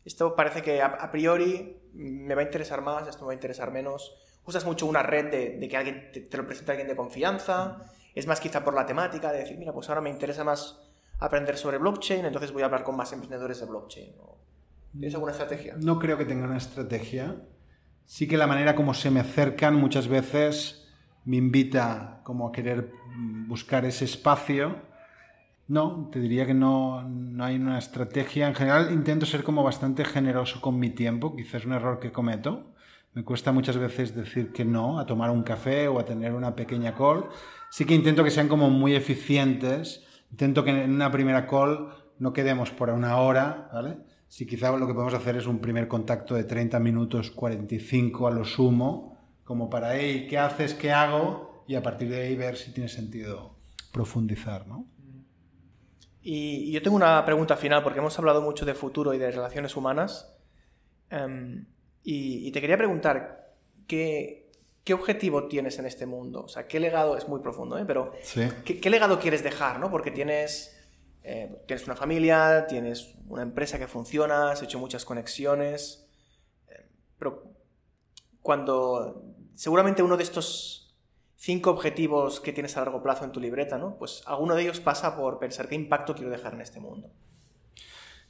esto 0.04 0.36
parece 0.36 0.64
que 0.64 0.82
a, 0.82 1.12
priori 1.12 1.78
me 1.94 2.34
va 2.34 2.42
a 2.42 2.46
interesar 2.46 2.82
más, 2.82 3.08
esto 3.08 3.22
me 3.22 3.28
va 3.28 3.32
a 3.34 3.36
interesar 3.36 3.70
menos? 3.70 4.16
¿Usas 4.46 4.66
mucho 4.66 4.88
una 4.88 5.04
red 5.04 5.30
de, 5.60 5.68
que 5.68 5.78
alguien 5.78 6.12
te, 6.12 6.38
lo 6.38 6.48
presente 6.48 6.72
alguien 6.72 6.88
de 6.88 6.96
confianza? 6.96 7.86
¿Es 8.16 8.26
más 8.26 8.40
quizá 8.40 8.64
por 8.64 8.74
la 8.74 8.88
temática 8.88 9.32
de 9.32 9.40
decir, 9.40 9.60
mira, 9.60 9.74
pues 9.74 9.90
ahora 9.90 10.02
me 10.02 10.10
interesa 10.10 10.44
más 10.44 10.83
aprender 11.20 11.58
sobre 11.58 11.78
blockchain, 11.78 12.26
entonces 12.26 12.52
voy 12.52 12.64
a 12.64 12.66
hablar 12.66 12.84
con 12.84 12.96
más 12.96 13.12
emprendedores 13.14 13.60
de 13.60 13.66
blockchain? 13.66 14.14
¿Tienes 14.92 15.14
alguna 15.14 15.32
estrategia? 15.32 15.76
No 15.80 15.98
creo 16.00 16.18
que 16.18 16.26
tenga 16.26 16.46
una 16.46 16.58
estrategia. 16.58 17.36
Sí 18.06 18.28
que 18.28 18.38
la 18.38 18.48
manera 18.48 18.76
como 18.76 18.94
se 18.94 19.10
me 19.10 19.20
acercan 19.22 19.76
muchas 19.76 20.08
veces 20.08 20.88
me 21.26 21.38
invita 21.38 22.22
como 22.24 22.48
a 22.48 22.52
querer 22.52 22.92
buscar 23.48 23.86
ese 23.86 24.06
espacio. 24.06 24.76
No, 25.68 26.10
te 26.12 26.20
diría 26.20 26.46
que 26.46 26.54
no, 26.54 27.02
no 27.04 27.46
hay 27.46 27.56
una 27.56 27.80
estrategia. 27.80 28.48
En 28.48 28.56
general 28.56 28.92
intento 28.92 29.26
ser 29.26 29.44
como 29.44 29.64
bastante 29.64 30.04
generoso 30.04 30.60
con 30.62 30.78
mi 30.78 30.90
tiempo, 30.90 31.36
quizás 31.36 31.62
es 31.62 31.66
un 31.66 31.74
error 31.74 32.00
que 32.00 32.12
cometo. 32.12 32.74
Me 33.14 33.24
cuesta 33.24 33.52
muchas 33.52 33.78
veces 33.78 34.16
decir 34.16 34.52
que 34.52 34.66
no 34.66 35.00
a 35.00 35.06
tomar 35.06 35.30
un 35.30 35.44
café 35.44 35.88
o 35.88 36.00
a 36.00 36.06
tener 36.06 36.34
una 36.34 36.56
pequeña 36.56 36.96
call. 36.96 37.26
Sí 37.70 37.86
que 37.86 37.94
intento 37.94 38.24
que 38.24 38.32
sean 38.32 38.48
como 38.48 38.70
muy 38.70 38.96
eficientes. 38.96 40.06
Intento 40.34 40.64
que 40.64 40.72
en 40.72 40.90
una 40.90 41.12
primera 41.12 41.46
call 41.46 41.90
no 42.18 42.34
quedemos 42.34 42.72
por 42.72 42.90
una 42.90 43.18
hora, 43.18 43.70
¿vale? 43.72 43.98
Si 44.28 44.48
quizá 44.48 44.76
lo 44.76 44.88
que 44.88 44.94
podemos 44.96 45.14
hacer 45.14 45.36
es 45.36 45.46
un 45.46 45.60
primer 45.60 45.88
contacto 45.88 46.34
de 46.34 46.44
30 46.44 46.80
minutos, 46.80 47.30
45 47.30 48.28
a 48.28 48.32
lo 48.32 48.44
sumo, 48.44 49.16
como 49.44 49.70
para, 49.70 49.96
hey, 49.96 50.26
¿qué 50.28 50.40
haces? 50.40 50.74
¿Qué 50.74 50.92
hago? 50.92 51.64
Y 51.68 51.76
a 51.76 51.84
partir 51.84 52.10
de 52.10 52.20
ahí 52.20 52.36
ver 52.36 52.58
si 52.58 52.74
tiene 52.74 52.90
sentido 52.90 53.60
profundizar, 53.92 54.66
¿no? 54.66 54.88
Y, 56.24 56.72
yo 56.72 56.82
tengo 56.82 56.96
una 56.96 57.24
pregunta 57.26 57.56
final, 57.56 57.84
porque 57.84 58.00
hemos 58.00 58.18
hablado 58.18 58.42
mucho 58.42 58.66
de 58.66 58.74
futuro 58.74 59.14
y 59.14 59.20
de 59.20 59.30
relaciones 59.30 59.78
humanas. 59.78 60.36
Em, 61.12 61.68
y, 62.02 62.52
te 62.52 62.60
quería 62.60 62.78
preguntar, 62.80 63.54
¿qué, 63.86 64.43
¿qué, 64.84 64.94
objetivo 64.94 65.48
tienes 65.48 65.80
en 65.80 65.86
este 65.86 66.06
mundo? 66.06 66.44
O 66.44 66.48
sea, 66.48 66.68
¿qué 66.68 66.80
legado, 66.80 67.18
es 67.18 67.28
muy 67.28 67.42
profundo, 67.42 67.78
¿eh? 67.78 67.86
pero 67.86 68.14
¿qué, 68.66 68.90
legado 68.90 69.20
quieres 69.20 69.44
dejar? 69.44 69.80
¿no? 69.80 69.90
Porque 69.90 70.12
tienes, 70.12 70.78
eh, 71.24 71.56
tienes 71.68 71.86
una 71.86 71.96
familia, 71.96 72.66
tienes 72.68 73.16
una 73.28 73.44
empresa 73.44 73.80
que 73.80 73.88
funciona, 73.88 74.52
has 74.52 74.62
hecho 74.62 74.80
muchas 74.80 75.06
conexiones, 75.06 76.08
eh, 76.70 76.86
pero 77.18 77.44
cuando 78.42 79.24
seguramente 79.56 80.04
uno 80.04 80.18
de 80.18 80.24
estos 80.24 80.84
cinco 81.36 81.72
objetivos 81.72 82.40
que 82.40 82.54
tienes 82.54 82.78
a 82.78 82.82
largo 82.82 83.04
plazo 83.04 83.26
en 83.26 83.32
tu 83.32 83.40
libreta, 83.42 83.78
¿no? 83.78 83.98
Pues 83.98 84.24
alguno 84.26 84.56
de 84.56 84.62
ellos 84.64 84.80
pasa 84.80 85.18
por 85.18 85.40
pensar 85.40 85.68
qué 85.68 85.76
impacto 85.76 86.16
quiero 86.16 86.30
dejar 86.30 86.54
en 86.54 86.62
este 86.62 86.80
mundo. 86.80 87.10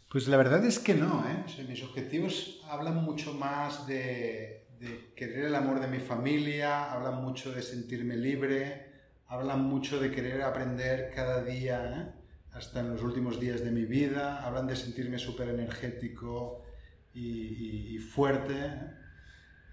Pues 0.09 0.27
la 0.27 0.37
verdad 0.37 0.63
es 0.65 0.79
que 0.79 0.93
no, 0.93 1.23
¿eh? 1.27 1.63
mis 1.67 1.83
objetivos 1.83 2.61
hablan 2.69 3.03
mucho 3.03 3.33
más 3.33 3.87
de, 3.87 4.62
querer 5.15 5.45
el 5.45 5.55
amor 5.55 5.79
de 5.79 5.87
mi 5.87 5.99
familia, 5.99 6.91
hablan 6.91 7.23
mucho 7.23 7.51
de 7.51 7.61
sentirme 7.61 8.15
libre, 8.15 8.87
hablan 9.27 9.63
mucho 9.63 9.99
de 9.99 10.11
querer 10.11 10.41
aprender 10.41 11.11
cada 11.13 11.43
día, 11.43 12.13
¿eh? 12.13 12.19
hasta 12.53 12.81
en 12.81 12.91
los 12.91 13.01
últimos 13.01 13.39
días 13.39 13.63
de 13.63 13.71
mi 13.71 13.85
vida, 13.85 14.45
hablan 14.45 14.67
de 14.67 14.75
sentirme 14.75 15.17
súper 15.17 15.49
energético 15.49 16.63
y, 17.13 17.95
y, 17.95 17.99
fuerte. 17.99 18.53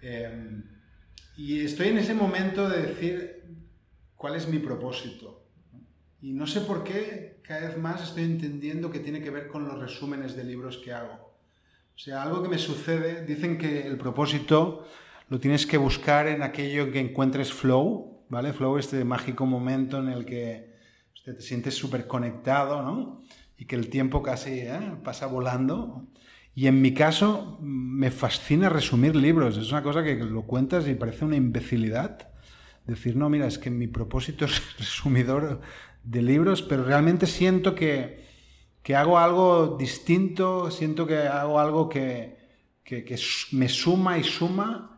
Em, 0.01 0.63
y 1.37 1.63
estoy 1.63 1.89
en 1.89 1.99
ese 1.99 2.13
momento 2.13 2.67
de 2.67 2.81
decir 2.81 3.43
cuál 4.15 4.35
es 4.35 4.47
mi 4.47 4.59
propósito. 4.59 5.45
Y 6.21 6.33
no 6.33 6.47
sé 6.47 6.61
por 6.61 6.83
qué 6.83 7.39
cada 7.41 7.67
vez 7.67 7.77
más 7.77 8.01
estoy 8.01 8.23
entendiendo 8.23 8.91
que 8.91 8.99
tiene 8.99 9.21
que 9.21 9.29
ver 9.29 9.47
con 9.47 9.67
los 9.67 9.79
resúmenes 9.79 10.35
de 10.35 10.43
libros 10.43 10.77
que 10.77 10.93
hago. 10.93 11.31
O 11.95 11.99
sea, 11.99 12.23
algo 12.23 12.41
que 12.41 12.49
me 12.49 12.57
sucede, 12.57 13.25
dicen 13.25 13.57
que 13.57 13.85
el 13.85 13.97
propósito 13.97 14.87
lo 15.31 15.39
tienes 15.39 15.65
que 15.65 15.77
buscar 15.77 16.27
en 16.27 16.43
aquello 16.43 16.91
que 16.91 16.99
encuentres 16.99 17.53
flow, 17.53 18.25
¿vale? 18.27 18.51
Flow 18.51 18.77
es 18.77 18.83
este 18.83 19.05
mágico 19.05 19.45
momento 19.45 19.97
en 19.99 20.09
el 20.09 20.25
que 20.25 20.73
te 21.23 21.39
sientes 21.39 21.73
súper 21.73 22.05
conectado, 22.05 22.81
¿no? 22.81 23.23
Y 23.57 23.63
que 23.63 23.77
el 23.77 23.89
tiempo 23.89 24.21
casi 24.21 24.59
¿eh? 24.59 24.91
pasa 25.05 25.27
volando. 25.27 26.05
Y 26.53 26.67
en 26.67 26.81
mi 26.81 26.93
caso 26.93 27.57
me 27.61 28.11
fascina 28.11 28.67
resumir 28.67 29.15
libros. 29.15 29.55
Es 29.55 29.71
una 29.71 29.83
cosa 29.83 30.03
que 30.03 30.15
lo 30.15 30.41
cuentas 30.41 30.85
y 30.89 30.95
parece 30.95 31.23
una 31.23 31.37
imbecilidad. 31.37 32.27
Decir, 32.85 33.15
no, 33.15 33.29
mira, 33.29 33.47
es 33.47 33.57
que 33.57 33.69
mi 33.69 33.87
propósito 33.87 34.43
es 34.43 34.61
resumidor 34.79 35.61
de 36.03 36.21
libros, 36.21 36.61
pero 36.61 36.83
realmente 36.83 37.25
siento 37.25 37.73
que, 37.73 38.25
que 38.83 38.97
hago 38.97 39.17
algo 39.17 39.77
distinto, 39.77 40.69
siento 40.71 41.07
que 41.07 41.19
hago 41.19 41.57
algo 41.57 41.87
que, 41.87 42.37
que 42.83 43.15
me 43.53 43.69
suma 43.69 44.17
y 44.17 44.25
suma 44.25 44.90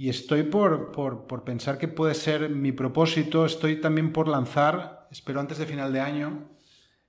y 0.00 0.08
estoy 0.08 0.44
por, 0.44 0.92
por, 0.92 1.26
por, 1.26 1.44
pensar 1.44 1.76
que 1.76 1.86
puede 1.86 2.14
ser 2.14 2.48
mi 2.48 2.72
propósito, 2.72 3.44
estoy 3.44 3.82
también 3.82 4.14
por 4.14 4.28
lanzar, 4.28 5.06
espero 5.10 5.40
antes 5.40 5.58
de 5.58 5.66
final 5.66 5.92
de 5.92 6.00
año, 6.00 6.48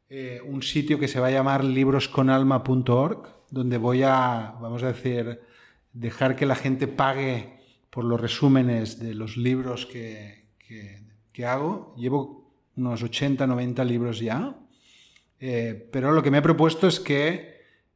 eh, 0.10 0.42
un 0.46 0.62
sitio 0.62 1.00
que 1.00 1.08
se 1.08 1.22
va 1.22 1.28
a 1.28 1.32
llamar 1.32 1.64
librosconalma.org, 1.64 3.30
donde 3.50 3.78
voy 3.78 4.04
a, 4.04 4.56
vamos 4.60 4.84
a 4.84 4.88
decir, 4.88 5.40
dejar 5.94 6.36
que 6.36 6.46
la 6.46 6.56
gente 6.56 6.90
pague 6.90 7.62
por 7.90 8.04
los 8.04 8.20
resúmenes 8.20 9.00
de 9.00 9.14
los 9.14 9.38
libros 9.38 9.86
que, 9.86 10.50
que, 11.32 11.46
hago. 11.46 11.96
Llevo 11.96 12.52
unos 12.76 13.02
80, 13.02 13.48
90 13.48 13.86
libros 13.86 14.20
ya, 14.20 14.54
eh, 15.40 15.88
pero 15.94 16.12
lo 16.12 16.22
que 16.22 16.30
me 16.30 16.40
he 16.40 16.42
propuesto 16.42 16.90
es 16.90 17.00
que 17.00 17.51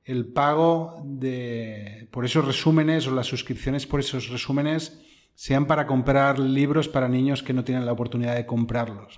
el 0.06 0.28
pago 0.28 1.02
de, 1.04 2.08
por 2.12 2.26
esos 2.26 2.46
resúmenes 2.46 3.08
o 3.08 3.12
las 3.12 3.26
suscripciones 3.26 3.88
por 3.88 4.00
esos 4.00 4.30
resúmenes 4.30 5.02
sean 5.34 5.66
para 5.66 5.88
comprar 5.88 6.40
libros 6.40 6.88
para 6.88 7.10
niños 7.10 7.44
que 7.44 7.54
no 7.54 7.64
tienen 7.64 7.86
la 7.86 7.92
oportunidad 7.92 8.36
de 8.36 8.46
comprarlos. 8.46 9.18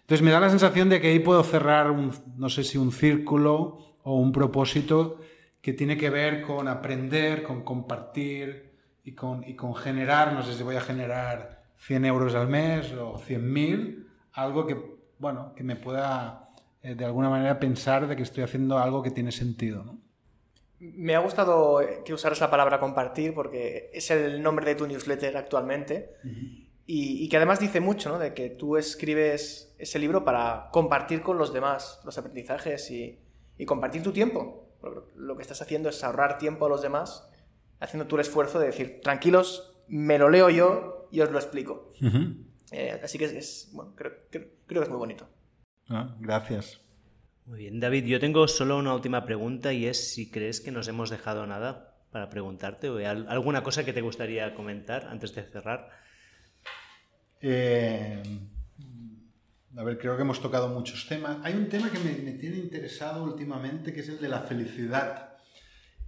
Entonces 0.00 0.22
me 0.22 0.30
da 0.30 0.40
la 0.40 0.48
sensación 0.48 0.88
de 0.88 1.00
que 1.00 1.08
ahí 1.08 1.18
puedo 1.18 1.42
cerrar, 1.42 1.90
un, 1.90 2.12
no 2.36 2.48
sé 2.48 2.62
si 2.62 2.78
un 2.78 2.92
círculo 2.92 3.98
o 4.04 4.16
un 4.16 4.32
propósito 4.32 5.20
que 5.60 5.72
tiene 5.72 5.96
que 5.96 6.10
ver 6.10 6.42
con 6.42 6.68
aprender, 6.68 7.42
con 7.42 7.62
compartir 7.62 8.72
y 9.04 9.12
con, 9.12 9.46
y 9.46 9.54
con 9.54 9.74
generar, 9.74 10.32
no 10.32 10.42
sé 10.42 10.54
si 10.54 10.62
voy 10.62 10.76
a 10.76 10.80
generar 10.80 11.64
100 11.78 12.04
euros 12.04 12.34
al 12.36 12.48
mes 12.48 12.92
o 12.92 13.18
100.000, 13.18 14.06
algo 14.32 14.66
que, 14.66 14.76
bueno, 15.18 15.52
que 15.54 15.64
me 15.64 15.76
pueda 15.76 16.50
eh, 16.80 16.94
de 16.94 17.04
alguna 17.04 17.28
manera 17.28 17.58
pensar 17.58 18.06
de 18.06 18.16
que 18.16 18.22
estoy 18.22 18.44
haciendo 18.44 18.78
algo 18.78 19.02
que 19.02 19.10
tiene 19.10 19.32
sentido. 19.32 19.84
¿no? 19.84 20.01
Me 20.82 21.14
ha 21.14 21.20
gustado 21.20 21.80
que 22.04 22.12
usaras 22.12 22.40
la 22.40 22.50
palabra 22.50 22.80
compartir 22.80 23.34
porque 23.34 23.88
es 23.92 24.10
el 24.10 24.42
nombre 24.42 24.66
de 24.66 24.74
tu 24.74 24.86
newsletter 24.86 25.36
actualmente 25.36 26.16
y, 26.84 27.28
que 27.28 27.36
además 27.36 27.60
dice 27.60 27.80
mucho, 27.80 28.10
¿no? 28.10 28.18
De 28.18 28.34
que 28.34 28.50
tú 28.50 28.76
escribes 28.76 29.74
ese 29.78 29.98
libro 30.00 30.24
para 30.24 30.68
compartir 30.72 31.22
con 31.22 31.38
los 31.38 31.52
demás 31.52 32.00
los 32.04 32.18
aprendizajes 32.18 32.90
y, 32.90 33.18
compartir 33.64 34.02
tu 34.02 34.12
tiempo. 34.12 34.74
Lo 35.14 35.36
que 35.36 35.42
estás 35.42 35.62
haciendo 35.62 35.88
es 35.88 36.02
ahorrar 36.02 36.38
tiempo 36.38 36.66
a 36.66 36.68
los 36.68 36.82
demás, 36.82 37.30
haciendo 37.78 38.08
tú 38.08 38.16
el 38.16 38.22
esfuerzo 38.22 38.58
de 38.58 38.66
decir, 38.66 39.00
tranquilos, 39.00 39.76
me 39.86 40.18
lo 40.18 40.28
leo 40.28 40.50
yo 40.50 41.06
y 41.12 41.20
os 41.20 41.30
lo 41.30 41.38
explico. 41.38 41.92
Eh, 42.72 43.00
así 43.04 43.18
que 43.18 43.26
es, 43.26 43.70
bueno, 43.72 43.94
creo, 43.94 44.12
creo, 44.30 44.48
que 44.66 44.80
es 44.80 44.88
muy 44.88 44.98
bonito. 44.98 45.28
Ah, 45.88 46.16
gracias. 46.18 46.80
Muy 47.46 47.58
bien, 47.58 47.80
David, 47.80 48.04
yo 48.04 48.20
tengo 48.20 48.46
solo 48.46 48.78
una 48.78 48.94
última 48.94 49.24
pregunta 49.24 49.72
y 49.72 49.86
es 49.86 50.12
si 50.12 50.30
crees 50.30 50.60
que 50.60 50.70
nos 50.70 50.86
hemos 50.88 51.10
dejado 51.10 51.46
nada 51.46 51.96
para 52.12 52.28
preguntarte 52.28 52.88
o 52.88 52.98
alguna 53.28 53.62
cosa 53.62 53.84
que 53.84 53.92
te 53.92 54.00
gustaría 54.00 54.54
comentar 54.54 55.06
antes 55.06 55.34
de 55.34 55.42
cerrar. 55.42 55.90
Eh, 57.40 58.22
a 59.76 59.82
ver, 59.82 59.98
creo 59.98 60.16
que 60.16 60.22
hemos 60.22 60.40
tocado 60.40 60.68
muchos 60.68 61.08
temas. 61.08 61.38
Hay 61.42 61.54
un 61.54 61.68
tema 61.68 61.90
que 61.90 61.98
me, 61.98 62.32
tiene 62.32 62.58
interesado 62.58 63.24
últimamente, 63.24 63.92
que 63.92 64.00
es 64.00 64.08
el 64.08 64.20
de 64.20 64.28
la 64.28 64.40
felicidad. 64.40 65.30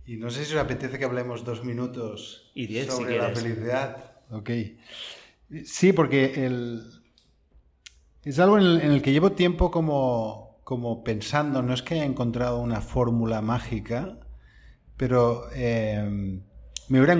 Y 0.06 0.16
no 0.16 0.30
sé 0.30 0.44
si 0.44 0.54
os 0.54 0.60
apetece 0.60 0.98
que 0.98 1.04
hablemos 1.06 1.44
dos 1.44 1.64
minutos 1.64 2.52
y 2.54 2.66
diez, 2.66 2.88
sobre 2.88 3.16
la 3.16 3.30
felicidad. 3.30 4.20
Ok. 4.30 4.50
Sí, 5.64 5.94
porque 5.94 6.44
el, 6.44 6.82
es 8.22 8.38
algo 8.38 8.58
en 8.58 8.92
el 8.92 9.00
que 9.00 9.12
llevo 9.12 9.32
tiempo 9.32 9.70
como, 9.70 10.43
como 10.64 11.04
pensando, 11.04 11.62
no 11.62 11.74
es 11.74 11.82
que 11.82 11.94
haya 11.94 12.04
encontrado 12.04 12.58
una 12.58 12.80
fórmula 12.80 13.42
mágica, 13.42 14.18
pero 14.96 15.44
eh, 15.54 16.40
me 16.88 17.00
hubiera 17.00 17.14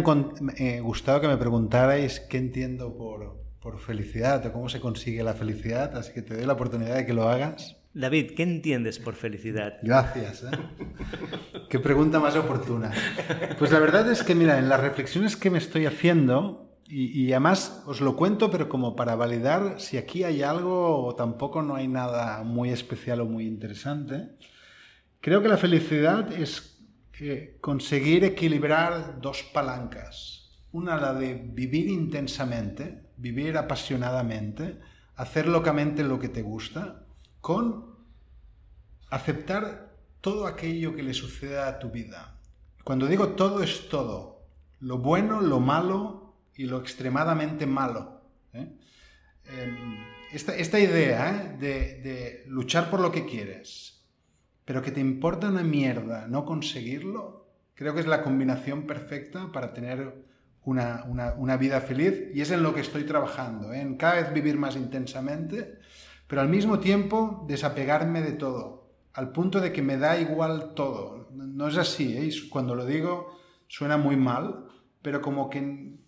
eh, 0.57 0.80
gustado 0.80 1.20
que 1.20 1.28
me 1.28 1.36
preguntarais 1.36 2.20
qué 2.20 2.38
entiendo 2.38 2.97
por, 2.97 3.45
felicidad 3.78 4.45
o 4.45 4.53
cómo 4.53 4.68
se 4.68 4.78
consigue 4.78 5.22
la 5.22 5.32
felicidad, 5.32 5.97
así 5.97 6.12
que 6.12 6.20
te 6.20 6.34
doy 6.34 6.45
la 6.45 6.53
oportunidad 6.53 6.97
de 6.97 7.07
que 7.07 7.14
lo 7.14 7.30
hagas. 7.30 7.76
David, 7.95 8.32
¿qué 8.36 8.42
entiendes 8.42 8.99
por 8.99 9.14
felicidad? 9.14 9.78
Gracias. 9.82 10.42
¿eh? 10.42 10.51
Qué 11.70 11.78
pregunta 11.78 12.20
más 12.20 12.36
oportuna. 12.36 12.92
Pues 13.59 13.72
la 13.72 13.78
verdad 13.78 14.11
es 14.11 14.22
que, 14.22 14.34
mira, 14.34 14.59
en 14.59 14.68
las 14.68 14.80
reflexiones 14.80 15.36
que 15.36 15.49
me 15.49 15.59
estoy 15.59 15.86
haciendo, 15.86 16.64
y, 16.87 17.32
además 17.32 17.82
os 17.87 18.01
lo 18.01 18.14
cuento, 18.14 18.51
pero 18.51 18.68
como 18.68 18.95
para 18.95 19.16
validar 19.16 19.80
si 19.80 19.97
aquí 19.97 20.22
hay 20.22 20.43
algo 20.43 21.07
o 21.07 21.14
tampoco 21.14 21.62
no 21.62 21.76
hay 21.76 21.89
nada 21.89 22.43
muy 22.43 22.70
especial 22.70 23.20
o 23.20 23.26
muy 23.26 23.47
interesante. 23.47 24.37
Creo 25.20 25.41
que 25.41 25.49
la 25.49 25.57
felicidad 25.57 26.30
es 26.32 26.78
eh, 27.20 27.57
conseguir 27.61 28.24
equilibrar 28.24 29.20
dos 29.20 29.43
palancas. 29.43 30.51
Una, 30.72 30.97
la 30.97 31.14
de 31.14 31.35
vivir 31.35 31.89
intensamente, 31.89 33.05
vivir 33.16 33.57
apasionadamente, 33.57 34.80
hacer 35.16 35.47
locamente 35.47 36.05
lo 36.05 36.18
que 36.18 36.28
te 36.28 36.43
gusta, 36.43 37.07
con 37.41 37.95
aceptar 39.09 39.95
todo 40.20 40.47
aquello 40.47 40.95
que 40.95 41.03
le 41.03 41.14
suceda 41.14 41.68
a 41.68 41.78
tu 41.78 41.91
vida. 41.91 42.41
Cuando 42.82 43.07
digo 43.07 43.28
todo 43.28 43.62
es 43.62 43.89
todo, 43.89 44.47
lo 44.80 44.99
bueno, 44.99 45.41
lo 45.41 45.61
malo, 45.61 46.24
y 46.57 46.67
lo 46.67 46.79
extremadamente 46.79 47.67
malo. 47.67 48.21
¿eh? 48.53 48.69
Em, 49.47 49.99
esta, 50.33 50.81
idea 50.81 51.55
¿eh? 51.55 51.57
de, 51.59 52.45
luchar 52.49 52.91
por 52.91 53.01
lo 53.01 53.13
que 53.13 53.25
quieres, 53.25 54.05
pero 54.65 54.83
que 54.83 54.91
te 54.91 55.01
importa 55.01 55.49
una 55.49 55.63
mierda 55.63 56.27
no 56.27 56.45
conseguirlo, 56.45 57.47
creo 57.75 57.95
que 57.95 58.01
es 58.01 58.07
la 58.07 58.23
combinación 58.23 58.87
perfecta 58.87 59.53
para 59.53 59.73
tener 59.73 60.25
una, 60.65 61.57
vida 61.59 61.81
feliz 61.81 62.31
y 62.35 62.41
es 62.41 62.51
en 62.51 62.63
lo 62.63 62.75
que 62.75 62.81
estoy 62.81 63.05
trabajando, 63.05 63.73
¿eh? 63.73 63.81
en 63.81 63.97
cada 63.97 64.15
vez 64.15 64.33
vivir 64.33 64.57
más 64.57 64.77
intensamente, 64.77 65.79
pero 66.27 66.41
al 66.41 66.49
mismo 66.49 66.81
tiempo 66.81 67.45
desapegarme 67.47 68.23
de 68.23 68.33
todo, 68.33 68.91
al 69.13 69.31
punto 69.31 69.61
de 69.61 69.73
que 69.73 69.83
me 69.83 69.99
da 69.99 70.19
igual 70.19 70.73
todo. 70.75 71.29
No 71.33 71.69
es 71.69 71.77
así, 71.77 72.49
cuando 72.49 72.75
lo 72.75 72.87
digo 72.87 73.37
suena 73.69 73.97
muy 73.97 74.17
mal, 74.17 74.67
pero 75.03 75.21
como 75.21 75.51
que 75.51 75.99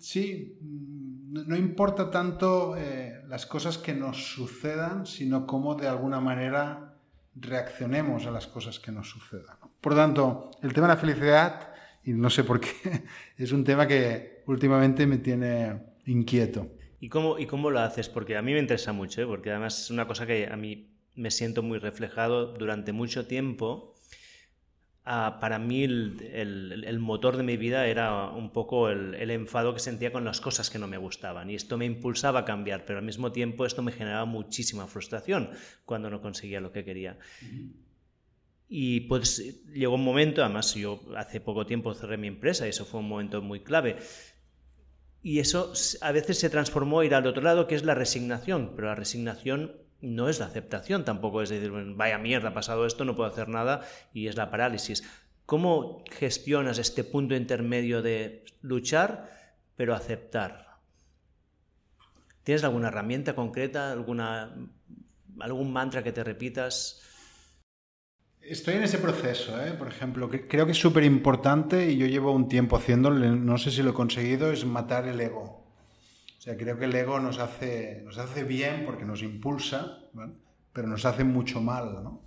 sí, 0.00 0.58
mm, 0.60 1.46
no 1.46 1.56
importa 1.56 2.10
tanto 2.10 2.76
eh, 2.76 3.22
las 3.28 3.46
cosas 3.46 3.78
que 3.78 3.94
nos 3.94 4.34
sucedan, 4.34 5.06
sino 5.06 5.46
cómo 5.46 5.74
de 5.74 5.88
alguna 5.88 6.20
manera 6.20 6.94
reaccionemos 7.36 8.26
a 8.26 8.30
las 8.30 8.46
cosas 8.46 8.80
que 8.80 8.90
nos 8.90 9.08
sucedan. 9.08 9.56
Por 9.80 9.94
tanto, 9.94 10.50
el 10.62 10.72
tema 10.72 10.88
de 10.88 10.94
la 10.94 11.00
felicidad, 11.00 11.72
y 12.04 12.12
no 12.12 12.30
sé 12.30 12.44
por 12.44 12.60
qué, 12.60 13.04
es 13.36 13.52
un 13.52 13.64
tema 13.64 13.86
que 13.86 14.42
últimamente 14.46 15.06
me 15.06 15.18
tiene 15.18 15.80
inquieto. 16.06 16.68
¿Y 16.98 17.08
cómo, 17.08 17.38
y 17.38 17.46
cómo 17.46 17.70
lo 17.70 17.80
haces? 17.80 18.08
Porque 18.08 18.36
a 18.36 18.42
mí 18.42 18.52
me 18.52 18.58
interesa 18.58 18.92
mucho, 18.92 19.22
¿eh? 19.22 19.26
porque 19.26 19.50
además 19.50 19.80
es 19.80 19.90
una 19.90 20.06
cosa 20.06 20.26
que 20.26 20.48
a 20.48 20.56
mí 20.56 20.90
me 21.14 21.30
siento 21.30 21.62
muy 21.62 21.78
reflejado 21.78 22.52
durante 22.54 22.92
mucho 22.92 23.26
tiempo 23.26 23.94
Ah, 25.12 25.38
para 25.40 25.58
mí 25.58 25.82
el, 25.82 26.98
motor 27.00 27.36
de 27.36 27.42
mi 27.42 27.56
vida 27.56 27.88
era 27.88 28.30
un 28.30 28.52
poco 28.52 28.90
el, 28.90 29.28
enfado 29.32 29.74
que 29.74 29.80
sentía 29.80 30.12
con 30.12 30.24
las 30.24 30.40
cosas 30.40 30.70
que 30.70 30.78
no 30.78 30.86
me 30.86 30.98
gustaban 30.98 31.50
y 31.50 31.56
esto 31.56 31.76
me 31.76 31.84
impulsaba 31.84 32.38
a 32.38 32.44
cambiar, 32.44 32.84
pero 32.84 33.00
al 33.00 33.04
mismo 33.04 33.32
tiempo 33.32 33.66
esto 33.66 33.82
me 33.82 33.90
generaba 33.90 34.24
muchísima 34.24 34.86
frustración 34.86 35.50
cuando 35.84 36.10
no 36.10 36.22
conseguía 36.22 36.60
lo 36.60 36.70
que 36.70 36.84
quería. 36.84 37.18
Y 38.68 39.00
pues 39.00 39.64
llegó 39.72 39.96
un 39.96 40.04
momento, 40.04 40.44
además 40.44 40.76
yo 40.76 41.00
hace 41.16 41.40
poco 41.40 41.66
tiempo 41.66 41.92
cerré 41.92 42.16
mi 42.16 42.28
empresa 42.28 42.66
y 42.66 42.70
eso 42.70 42.84
fue 42.84 43.00
un 43.00 43.08
momento 43.08 43.42
muy 43.42 43.64
clave. 43.64 43.96
Y 45.24 45.40
eso 45.40 45.72
a 46.02 46.12
veces 46.12 46.38
se 46.38 46.50
transformó 46.50 47.00
a 47.00 47.04
ir 47.04 47.16
al 47.16 47.26
otro 47.26 47.42
lado, 47.42 47.66
que 47.66 47.74
es 47.74 47.82
la 47.82 47.96
resignación, 47.96 48.74
pero 48.76 48.86
la 48.86 48.94
resignación 48.94 49.72
no 50.00 50.28
es 50.28 50.38
la 50.38 50.46
aceptación, 50.46 51.04
tampoco 51.04 51.42
es 51.42 51.50
decir, 51.50 51.70
vaya 51.94 52.18
mierda, 52.18 52.50
ha 52.50 52.54
pasado 52.54 52.86
esto, 52.86 53.04
no 53.04 53.16
puedo 53.16 53.28
hacer 53.28 53.48
nada 53.48 53.82
y 54.12 54.28
es 54.28 54.36
la 54.36 54.50
parálisis. 54.50 55.04
¿Cómo 55.46 56.04
gestionas 56.10 56.78
este 56.78 57.04
punto 57.04 57.34
intermedio 57.34 58.02
de 58.02 58.44
luchar 58.62 59.30
pero 59.76 59.94
aceptar? 59.94 60.78
¿Tienes 62.42 62.64
alguna 62.64 62.88
herramienta 62.88 63.34
concreta, 63.34 63.92
alguna, 63.92 64.54
algún 65.40 65.72
mantra 65.72 66.02
que 66.02 66.12
te 66.12 66.24
repitas? 66.24 67.02
Estoy 68.40 68.76
en 68.76 68.84
ese 68.84 68.98
proceso, 68.98 69.60
¿eh? 69.62 69.72
por 69.72 69.88
ejemplo, 69.88 70.30
creo 70.30 70.64
que 70.64 70.72
es 70.72 70.78
súper 70.78 71.04
importante 71.04 71.90
y 71.90 71.98
yo 71.98 72.06
llevo 72.06 72.32
un 72.32 72.48
tiempo 72.48 72.76
haciéndolo, 72.76 73.18
no 73.36 73.58
sé 73.58 73.70
si 73.70 73.82
lo 73.82 73.90
he 73.90 73.94
conseguido, 73.94 74.50
es 74.50 74.64
matar 74.64 75.06
el 75.06 75.20
ego. 75.20 75.59
O 76.40 76.42
sea, 76.42 76.56
creo 76.56 76.78
que 76.78 76.86
el 76.86 76.94
ego 76.94 77.20
nos 77.20 77.38
hace, 77.38 78.00
nos 78.02 78.16
hace 78.16 78.44
bien 78.44 78.84
porque 78.86 79.04
nos 79.04 79.22
impulsa, 79.22 79.98
pero 80.72 80.88
nos 80.88 81.04
hace 81.04 81.22
mucho 81.22 81.60
mal. 81.60 82.02
¿no? 82.02 82.22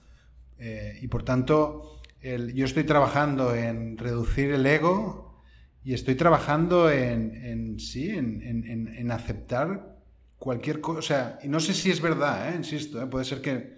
Eh, 0.60 1.00
y 1.02 1.08
por 1.08 1.24
tanto, 1.24 2.00
yo 2.22 2.66
estoy 2.66 2.84
trabajando 2.84 3.56
en 3.56 3.98
reducir 3.98 4.52
el 4.52 4.68
ego 4.68 5.42
y 5.84 5.96
estoy 5.96 6.14
trabajando 6.14 6.92
en, 6.92 7.80
sí, 7.80 8.12
en, 8.12 9.12
aceptar 9.12 9.98
cualquier 10.38 10.80
cosa. 10.80 11.00
O 11.00 11.02
sea, 11.02 11.40
y 11.42 11.48
no 11.48 11.60
sé 11.60 11.74
si 11.74 11.90
es 11.90 12.00
verdad, 12.00 12.54
¿eh? 12.54 12.56
insisto, 12.56 13.02
¿eh? 13.02 13.08
puede 13.08 13.26
ser 13.26 13.42
que 13.42 13.78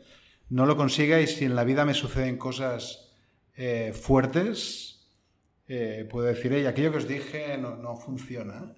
no 0.49 0.65
lo 0.65 0.75
consiga 0.75 1.21
y 1.21 1.27
si 1.27 1.45
en 1.45 1.55
la 1.55 1.63
vida 1.63 1.85
me 1.85 1.93
suceden 1.93 2.37
cosas 2.37 3.09
fuertes, 3.93 5.07
puedo 6.09 6.27
decir, 6.27 6.51
hey, 6.53 6.65
aquello 6.65 6.91
que 6.91 6.97
os 6.97 7.07
dije 7.07 7.57
no, 7.57 7.77
no 7.77 7.95
funciona 7.95 8.75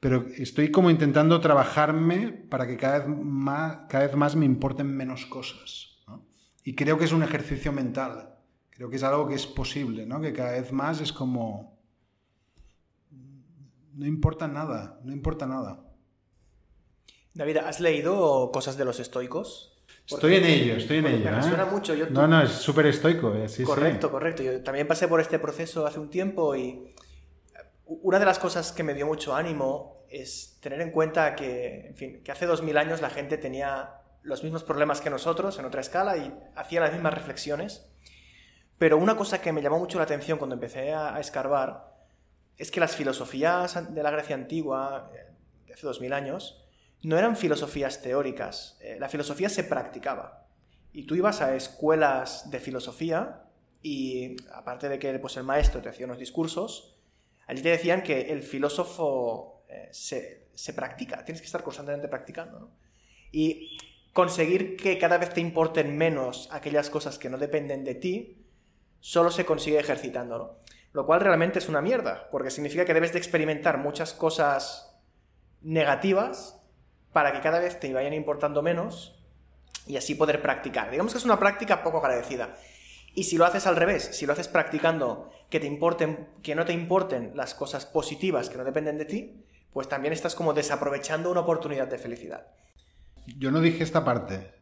pero 0.00 0.24
estoy 0.38 0.70
como 0.70 0.90
intentando 0.90 1.40
trabajarme 1.40 2.32
para 2.32 2.66
que 2.66 2.78
cada 2.78 3.00
vez 3.00 3.08
más, 3.08 3.80
cada 3.88 4.06
vez 4.06 4.16
más 4.16 4.34
me 4.34 4.46
importen 4.46 4.86
menos 4.86 5.26
cosas. 5.26 5.98
Y 6.64 6.74
creo 6.74 6.98
que 6.98 7.04
es 7.04 7.12
un 7.12 7.22
ejercicio 7.22 7.70
mental. 7.72 8.34
Creo 8.70 8.88
que 8.88 8.96
es 8.96 9.02
algo 9.02 9.28
que 9.28 9.34
es 9.34 9.46
posible, 9.46 10.06
¿no? 10.06 10.20
Que 10.20 10.32
cada 10.32 10.52
vez 10.52 10.72
más 10.72 11.00
es 11.00 11.12
como... 11.12 11.78
No 13.92 14.06
importa 14.06 14.48
nada, 14.48 15.00
no 15.04 15.12
importa 15.12 15.46
nada. 15.46 15.84
David, 17.34 17.58
¿has 17.58 17.80
leído 17.80 18.50
cosas 18.52 18.78
de 18.78 18.86
los 18.86 19.00
estoicos? 19.00 19.76
estoy 20.06 20.36
en 20.36 20.44
ello, 20.44 20.74
estoy 20.76 20.98
en 20.98 21.06
ello. 21.06 21.30
Me 21.30 21.42
suena 21.42 21.64
¿eh? 21.64 21.70
mucho. 21.70 21.94
no, 22.10 22.26
no, 22.26 22.42
es 22.42 22.50
súper 22.50 22.86
estoico. 22.86 23.34
Eh, 23.34 23.48
correcto, 23.64 24.10
correcto. 24.10 24.42
Yo 24.42 24.62
también 24.62 24.86
pasé 24.86 25.08
por 25.08 25.20
este 25.20 25.38
proceso 25.38 25.86
hace 25.86 26.00
un 26.00 26.08
tiempo 26.08 26.56
y 26.56 26.94
una 28.02 28.20
de 28.20 28.24
las 28.24 28.38
cosas 28.38 28.70
que 28.70 28.84
me 28.84 28.94
dio 28.94 29.06
mucho 29.06 29.34
ánimo 29.34 30.04
es 30.08 30.58
tener 30.60 30.80
en 30.80 30.92
cuenta 30.92 31.34
que, 31.34 31.88
en 31.88 31.96
fin, 31.96 32.22
que 32.22 32.30
hace 32.30 32.46
dos 32.46 32.62
mil 32.62 32.76
años 32.78 33.00
la 33.00 33.10
gente 33.10 33.36
tenía 33.36 33.94
los 34.22 34.44
mismos 34.44 34.62
problemas 34.62 35.00
que 35.00 35.10
nosotros 35.10 35.58
en 35.58 35.64
otra 35.64 35.80
escala 35.80 36.16
y 36.16 36.32
hacía 36.54 36.80
las 36.80 36.92
mismas 36.92 37.14
reflexiones. 37.14 37.90
Pero 38.78 38.96
una 38.96 39.16
cosa 39.16 39.40
que 39.40 39.52
me 39.52 39.60
llamó 39.60 39.78
mucho 39.78 39.98
la 39.98 40.04
atención 40.04 40.38
cuando 40.38 40.54
empecé 40.54 40.94
a, 40.94 41.18
escarbar 41.18 41.96
es 42.56 42.70
que 42.70 42.80
las 42.80 42.94
filosofías 42.94 43.92
de 43.92 44.02
la 44.02 44.10
Grecia 44.10 44.36
antigua, 44.36 45.10
eh, 45.12 45.32
de 45.66 45.74
hace 45.74 45.86
dos 45.86 46.00
mil 46.00 46.12
años, 46.12 46.64
no 47.02 47.18
eran 47.18 47.36
filosofías 47.36 48.02
teóricas. 48.02 48.78
Eh, 48.80 48.98
la 49.00 49.08
filosofía 49.08 49.48
se 49.48 49.64
practicaba. 49.64 50.46
Y 50.92 51.06
tú 51.06 51.14
ibas 51.16 51.40
a 51.40 51.56
escuelas 51.56 52.50
de 52.50 52.60
filosofía 52.60 53.44
y, 53.82 54.36
aparte 54.52 54.88
de 54.88 54.98
que 54.98 55.18
pues, 55.18 55.36
el 55.36 55.44
maestro 55.44 55.80
te 55.80 55.88
hacía 55.88 56.06
unos 56.06 56.18
discursos, 56.18 56.99
allí 57.50 57.62
te 57.62 57.70
decían 57.70 58.02
que 58.02 58.32
el 58.32 58.42
filósofo 58.42 59.64
eh, 59.68 59.88
se, 59.90 60.46
se, 60.54 60.72
practica, 60.72 61.24
tienes 61.24 61.40
que 61.40 61.46
estar 61.46 61.64
constantemente 61.64 62.06
practicando. 62.06 62.70
Y 63.32 63.76
conseguir 64.12 64.76
que 64.76 64.98
cada 64.98 65.18
vez 65.18 65.34
te 65.34 65.40
importen 65.40 65.96
menos 65.96 66.48
aquellas 66.52 66.90
cosas 66.90 67.18
que 67.18 67.28
no 67.28 67.38
dependen 67.38 67.82
de 67.82 67.96
ti, 67.96 68.46
solo 69.00 69.32
se 69.32 69.44
consigue 69.44 69.80
ejercitándolo. 69.80 70.60
Lo 70.92 71.06
cual 71.06 71.20
realmente 71.20 71.58
es 71.58 71.68
una 71.68 71.82
mierda, 71.82 72.28
porque 72.30 72.50
significa 72.50 72.84
que 72.84 72.94
debes 72.94 73.12
de 73.12 73.18
experimentar 73.18 73.78
muchas 73.78 74.12
cosas 74.12 74.96
negativas 75.60 76.62
para 77.12 77.32
que 77.32 77.40
cada 77.40 77.58
vez 77.58 77.80
te 77.80 77.92
vayan 77.92 78.14
importando 78.14 78.62
menos 78.62 79.20
y 79.86 79.96
así 79.96 80.14
poder 80.14 80.40
practicar. 80.40 80.90
Digamos 80.90 81.12
que 81.12 81.18
es 81.18 81.24
una 81.24 81.38
práctica 81.38 81.82
poco 81.82 81.98
agradecida. 81.98 82.56
Y 83.14 83.24
si 83.24 83.36
lo 83.36 83.44
haces 83.44 83.66
al 83.66 83.76
revés, 83.76 84.10
si 84.12 84.26
lo 84.26 84.32
haces 84.32 84.48
practicando 84.48 85.30
que 85.48 85.60
te 85.60 85.66
importen, 85.66 86.28
que 86.42 86.54
no 86.54 86.64
te 86.64 86.72
importen 86.72 87.32
las 87.34 87.54
cosas 87.54 87.86
positivas 87.86 88.48
que 88.48 88.56
no 88.56 88.64
dependen 88.64 88.98
de 88.98 89.04
ti, 89.04 89.44
pues 89.72 89.88
también 89.88 90.12
estás 90.12 90.34
como 90.34 90.52
desaprovechando 90.52 91.30
una 91.30 91.40
oportunidad 91.40 91.88
de 91.88 91.98
felicidad. 91.98 92.46
Yo 93.38 93.50
no 93.50 93.60
dije 93.60 93.84
esta 93.84 94.04
parte. 94.04 94.52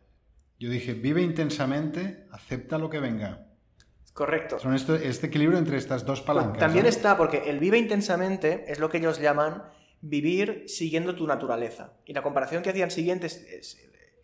Yo 0.58 0.70
dije, 0.70 0.94
vive 0.94 1.22
intensamente, 1.22 2.26
acepta 2.32 2.78
lo 2.78 2.90
que 2.90 2.98
venga. 3.00 3.46
Correcto. 4.12 4.58
Son 4.58 4.74
este 4.74 5.26
equilibrio 5.26 5.58
entre 5.58 5.76
estas 5.76 6.04
dos 6.04 6.22
palancas. 6.22 6.58
También 6.58 6.86
está, 6.86 7.16
porque 7.16 7.48
el 7.48 7.60
vive 7.60 7.78
intensamente 7.78 8.64
es 8.66 8.80
lo 8.80 8.90
que 8.90 8.98
ellos 8.98 9.20
llaman 9.20 9.62
vivir 10.00 10.64
siguiendo 10.66 11.14
tu 11.14 11.26
naturaleza. 11.26 11.92
Y 12.04 12.12
la 12.14 12.22
comparación 12.22 12.62
que 12.62 12.70
hacían 12.70 12.90
siguiente 12.90 13.28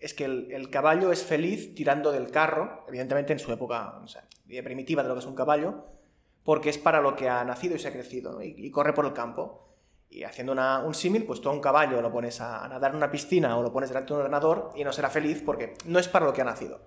es, 0.05 0.15
que 0.15 0.25
el, 0.25 0.71
caballo 0.71 1.13
es 1.13 1.25
feliz 1.25 1.75
tirando 1.75 2.13
del 2.13 2.31
carro, 2.31 2.85
evidentemente 2.89 3.33
en 3.33 3.39
su 3.39 3.53
época 3.53 4.01
primitiva 4.47 5.03
de 5.03 5.09
lo 5.09 5.15
que 5.15 5.21
es 5.21 5.27
un 5.27 5.35
caballo, 5.35 5.87
porque 6.45 6.71
es 6.71 6.79
para 6.79 7.01
lo 7.01 7.17
que 7.17 7.29
ha 7.29 7.43
nacido 7.45 7.75
y 7.75 7.79
se 7.79 7.89
ha 7.89 7.93
crecido, 7.93 8.43
y 8.43 8.71
corre 8.71 8.93
por 8.93 9.07
el 9.07 9.13
campo. 9.13 9.65
Y 10.11 10.23
haciendo 10.23 10.53
un 10.53 10.95
símil, 10.95 11.25
pues 11.25 11.41
tú 11.41 11.49
a 11.49 11.53
un 11.53 11.61
caballo 11.61 12.01
lo 12.01 12.13
pones 12.13 12.41
a, 12.41 12.69
nadar 12.69 12.93
en 12.93 12.99
una 12.99 13.11
piscina 13.11 13.57
o 13.57 13.63
lo 13.63 13.73
pones 13.73 13.91
delante 13.91 14.09
de 14.09 14.15
un 14.15 14.21
ordenador 14.21 14.71
y 14.77 14.85
no 14.85 14.93
será 14.93 15.11
feliz 15.11 15.43
porque 15.45 15.75
no 15.87 15.99
es 15.99 16.07
para 16.07 16.27
lo 16.27 16.33
que 16.33 16.43
ha 16.43 16.45
nacido. 16.45 16.83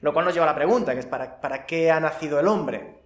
Lo 0.00 0.12
cual 0.12 0.26
nos 0.26 0.34
lleva 0.34 0.44
a 0.44 0.50
la 0.50 0.54
pregunta, 0.54 0.92
que 0.92 1.00
es 1.00 1.06
¿para, 1.06 1.40
para 1.40 1.64
qué 1.64 1.90
ha 1.90 2.00
nacido 2.00 2.38
el 2.38 2.48
hombre? 2.48 2.98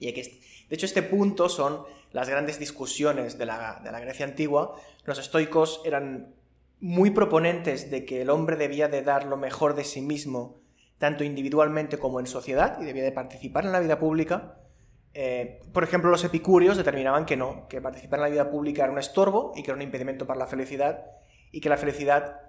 Y 0.00 0.10
de 0.10 0.74
hecho, 0.74 0.86
este 0.86 1.02
punto 1.02 1.48
son 1.48 1.84
las 2.10 2.28
grandes 2.28 2.58
discusiones 2.58 3.38
de 3.38 3.46
la, 3.46 3.80
de 3.84 3.92
la 3.92 4.00
Grecia 4.00 4.26
antigua. 4.26 4.74
Los 5.04 5.18
estoicos 5.18 5.80
eran 5.84 6.34
muy 6.80 7.10
proponentes 7.10 7.90
de 7.90 8.04
que 8.04 8.22
el 8.22 8.30
hombre 8.30 8.56
debía 8.56 8.88
de 8.88 9.02
dar 9.02 9.24
lo 9.24 9.36
mejor 9.36 9.74
de 9.74 9.84
sí 9.84 10.00
mismo, 10.00 10.60
tanto 10.98 11.24
individualmente 11.24 11.98
como 11.98 12.20
en 12.20 12.26
sociedad, 12.26 12.80
y 12.80 12.84
debía 12.84 13.04
de 13.04 13.12
participar 13.12 13.64
en 13.64 13.72
la 13.72 13.80
vida 13.80 13.98
pública. 13.98 14.58
Eh, 15.12 15.60
por 15.72 15.84
ejemplo, 15.84 16.10
los 16.10 16.24
epicúreos 16.24 16.76
determinaban 16.76 17.24
que 17.24 17.36
no, 17.36 17.68
que 17.68 17.80
participar 17.80 18.18
en 18.18 18.24
la 18.24 18.30
vida 18.30 18.50
pública 18.50 18.82
era 18.82 18.92
un 18.92 18.98
estorbo 18.98 19.52
y 19.54 19.62
que 19.62 19.70
era 19.70 19.76
un 19.76 19.82
impedimento 19.82 20.26
para 20.26 20.40
la 20.40 20.46
felicidad 20.46 21.04
y 21.52 21.60
que 21.60 21.68
la 21.68 21.76
felicidad, 21.76 22.40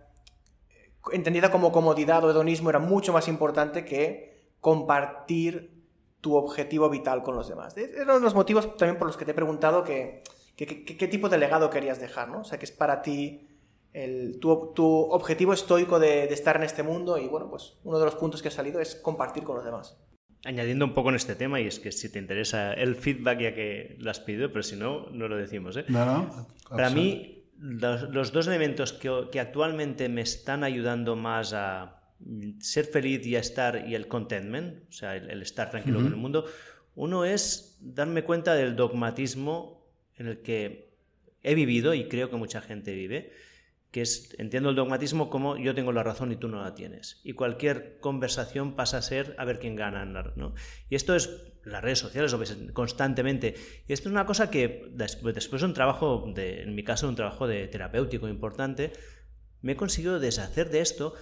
eh, 0.69 0.91
entendida 1.13 1.51
como 1.51 1.71
comodidad 1.71 2.23
o 2.23 2.31
hedonismo, 2.31 2.71
era 2.71 2.79
mucho 2.79 3.13
más 3.13 3.27
importante 3.27 3.85
que 3.85 4.49
compartir 4.59 5.75
tu 6.21 6.35
objetivo 6.35 6.89
vital 6.89 7.21
con 7.21 7.35
los 7.35 7.47
demás. 7.47 7.77
Eran 7.77 8.19
los 8.19 8.33
motivos 8.33 8.75
también 8.77 8.97
por 8.97 9.05
los 9.05 9.15
que 9.15 9.25
te 9.25 9.31
he 9.31 9.35
preguntado 9.35 9.83
que, 9.83 10.23
qué 10.55 11.07
tipo 11.07 11.29
de 11.29 11.37
legado 11.37 11.69
querías 11.69 11.99
dejar, 11.99 12.29
¿no? 12.29 12.39
O 12.39 12.43
sea, 12.43 12.57
que 12.57 12.65
es 12.65 12.71
para 12.71 13.03
ti 13.03 13.47
tu, 14.39 15.07
objetivo 15.11 15.53
estoico 15.53 15.99
de, 15.99 16.27
de 16.27 16.33
estar 16.33 16.55
en 16.57 16.63
este 16.63 16.83
mundo 16.83 17.17
y, 17.17 17.27
bueno, 17.27 17.49
pues 17.49 17.77
uno 17.83 17.99
de 17.99 18.05
los 18.05 18.15
puntos 18.15 18.41
que 18.41 18.49
ha 18.49 18.51
salido 18.51 18.79
es 18.79 18.95
compartir 18.95 19.43
con 19.43 19.55
los 19.55 19.65
demás 19.65 19.97
añadiendo 20.45 20.85
un 20.85 20.93
poco 20.93 21.09
en 21.09 21.15
este 21.15 21.35
tema, 21.35 21.59
y 21.59 21.67
es 21.67 21.79
que 21.79 21.91
si 21.91 22.09
te 22.09 22.19
interesa 22.19 22.73
el 22.73 22.95
feedback 22.95 23.39
ya 23.39 23.53
que 23.53 23.97
lo 23.99 24.11
has 24.11 24.19
pedido, 24.19 24.51
pero 24.51 24.63
si 24.63 24.75
no, 24.75 25.09
no 25.09 25.27
lo 25.27 25.35
decimos. 25.35 25.75
¿eh? 25.75 25.85
No, 25.87 26.05
no. 26.05 26.47
Para 26.69 26.91
mí, 26.91 27.43
los, 27.59 28.31
dos 28.31 28.47
elementos 28.47 28.93
que, 28.93 29.39
actualmente 29.39 30.07
me 30.07 30.21
están 30.21 30.63
ayudando 30.63 31.15
más 31.15 31.53
a 31.53 31.99
ser 32.59 32.85
feliz 32.85 33.25
y 33.25 33.35
a 33.35 33.39
estar, 33.39 33.85
y 33.87 33.95
el 33.95 34.07
contentment, 34.07 34.87
o 34.87 34.91
sea, 34.91 35.15
el, 35.15 35.41
estar 35.41 35.71
tranquilo 35.71 35.97
con 35.97 36.07
el 36.07 36.15
mundo, 36.15 36.45
uno 36.95 37.25
es 37.25 37.77
darme 37.81 38.23
cuenta 38.23 38.53
del 38.53 38.75
dogmatismo 38.75 39.83
en 40.15 40.27
el 40.27 40.41
que 40.41 40.95
he 41.43 41.55
vivido 41.55 41.93
y 41.93 42.07
creo 42.07 42.29
que 42.29 42.37
mucha 42.37 42.61
gente 42.61 42.93
vive, 42.93 43.33
que 43.95 44.01
es, 44.01 44.35
entiendo 44.39 44.71
el 44.71 44.75
dogmatismo 44.75 45.29
como 45.29 45.55
yo 45.55 45.73
tengo 45.73 45.93
la 45.93 46.03
razón 46.03 46.29
y 46.33 46.35
tú 46.35 46.49
no 46.49 46.61
la 46.61 46.75
tienes. 46.75 47.21
Y 47.23 47.31
cualquier 47.31 47.97
conversación 48.01 48.75
pasa 48.75 48.97
a 48.97 49.01
ser 49.01 49.33
a 49.37 49.45
ver 49.45 49.57
quién 49.57 49.77
gana. 49.77 50.03
¿no? 50.35 50.53
Y 50.89 50.95
esto 50.95 51.15
es, 51.15 51.29
las 51.63 51.81
redes 51.81 51.99
sociales 51.99 52.33
lo 52.33 52.37
ves 52.37 52.57
constantemente. 52.73 53.55
Y 53.87 53.93
esto 53.93 54.09
es 54.09 54.11
una 54.11 54.25
cosa 54.25 54.51
que 54.51 54.91
después 54.91 55.61
de 55.61 55.65
un 55.65 55.73
trabajo, 55.73 56.29
de, 56.35 56.63
en 56.63 56.75
mi 56.75 56.83
caso 56.83 57.07
un 57.07 57.15
trabajo 57.15 57.47
de 57.47 57.69
terapéutico 57.69 58.27
importante, 58.27 58.91
me 59.61 59.71
he 59.71 59.75
conseguido 59.77 60.19
deshacer 60.19 60.69
de 60.71 60.81
esto 60.81 61.13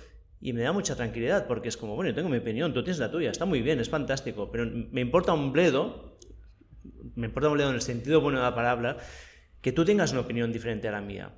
y 0.42 0.54
me 0.54 0.64
da 0.64 0.72
mucha 0.72 0.96
tranquilidad 0.96 1.46
porque 1.46 1.70
es 1.70 1.78
como, 1.78 1.94
bueno, 1.94 2.10
yo 2.10 2.16
tengo 2.16 2.30
mi 2.30 2.38
opinión, 2.38 2.74
tú 2.74 2.84
tienes 2.84 2.98
la 2.98 3.12
tuya, 3.12 3.30
está 3.30 3.46
muy 3.46 3.62
bien, 3.62 3.82
es 3.82 3.90
fantástico, 3.90 4.50
pero 4.52 4.66
me 4.66 5.02
importa 5.02 5.34
un 5.34 5.54
bledo, 5.54 6.18
me 7.14 7.28
importa 7.28 7.50
un 7.50 7.54
bledo 7.54 7.70
en 7.70 7.76
el 7.76 7.82
sentido 7.82 8.20
bueno 8.20 8.40
de 8.40 8.46
la 8.46 8.56
palabra, 8.56 8.98
que 9.62 9.72
tú 9.72 9.86
tengas 9.86 10.12
una 10.12 10.22
opinión 10.22 10.52
diferente 10.52 10.88
a 10.88 10.92
la 10.92 11.02
mía. 11.02 11.36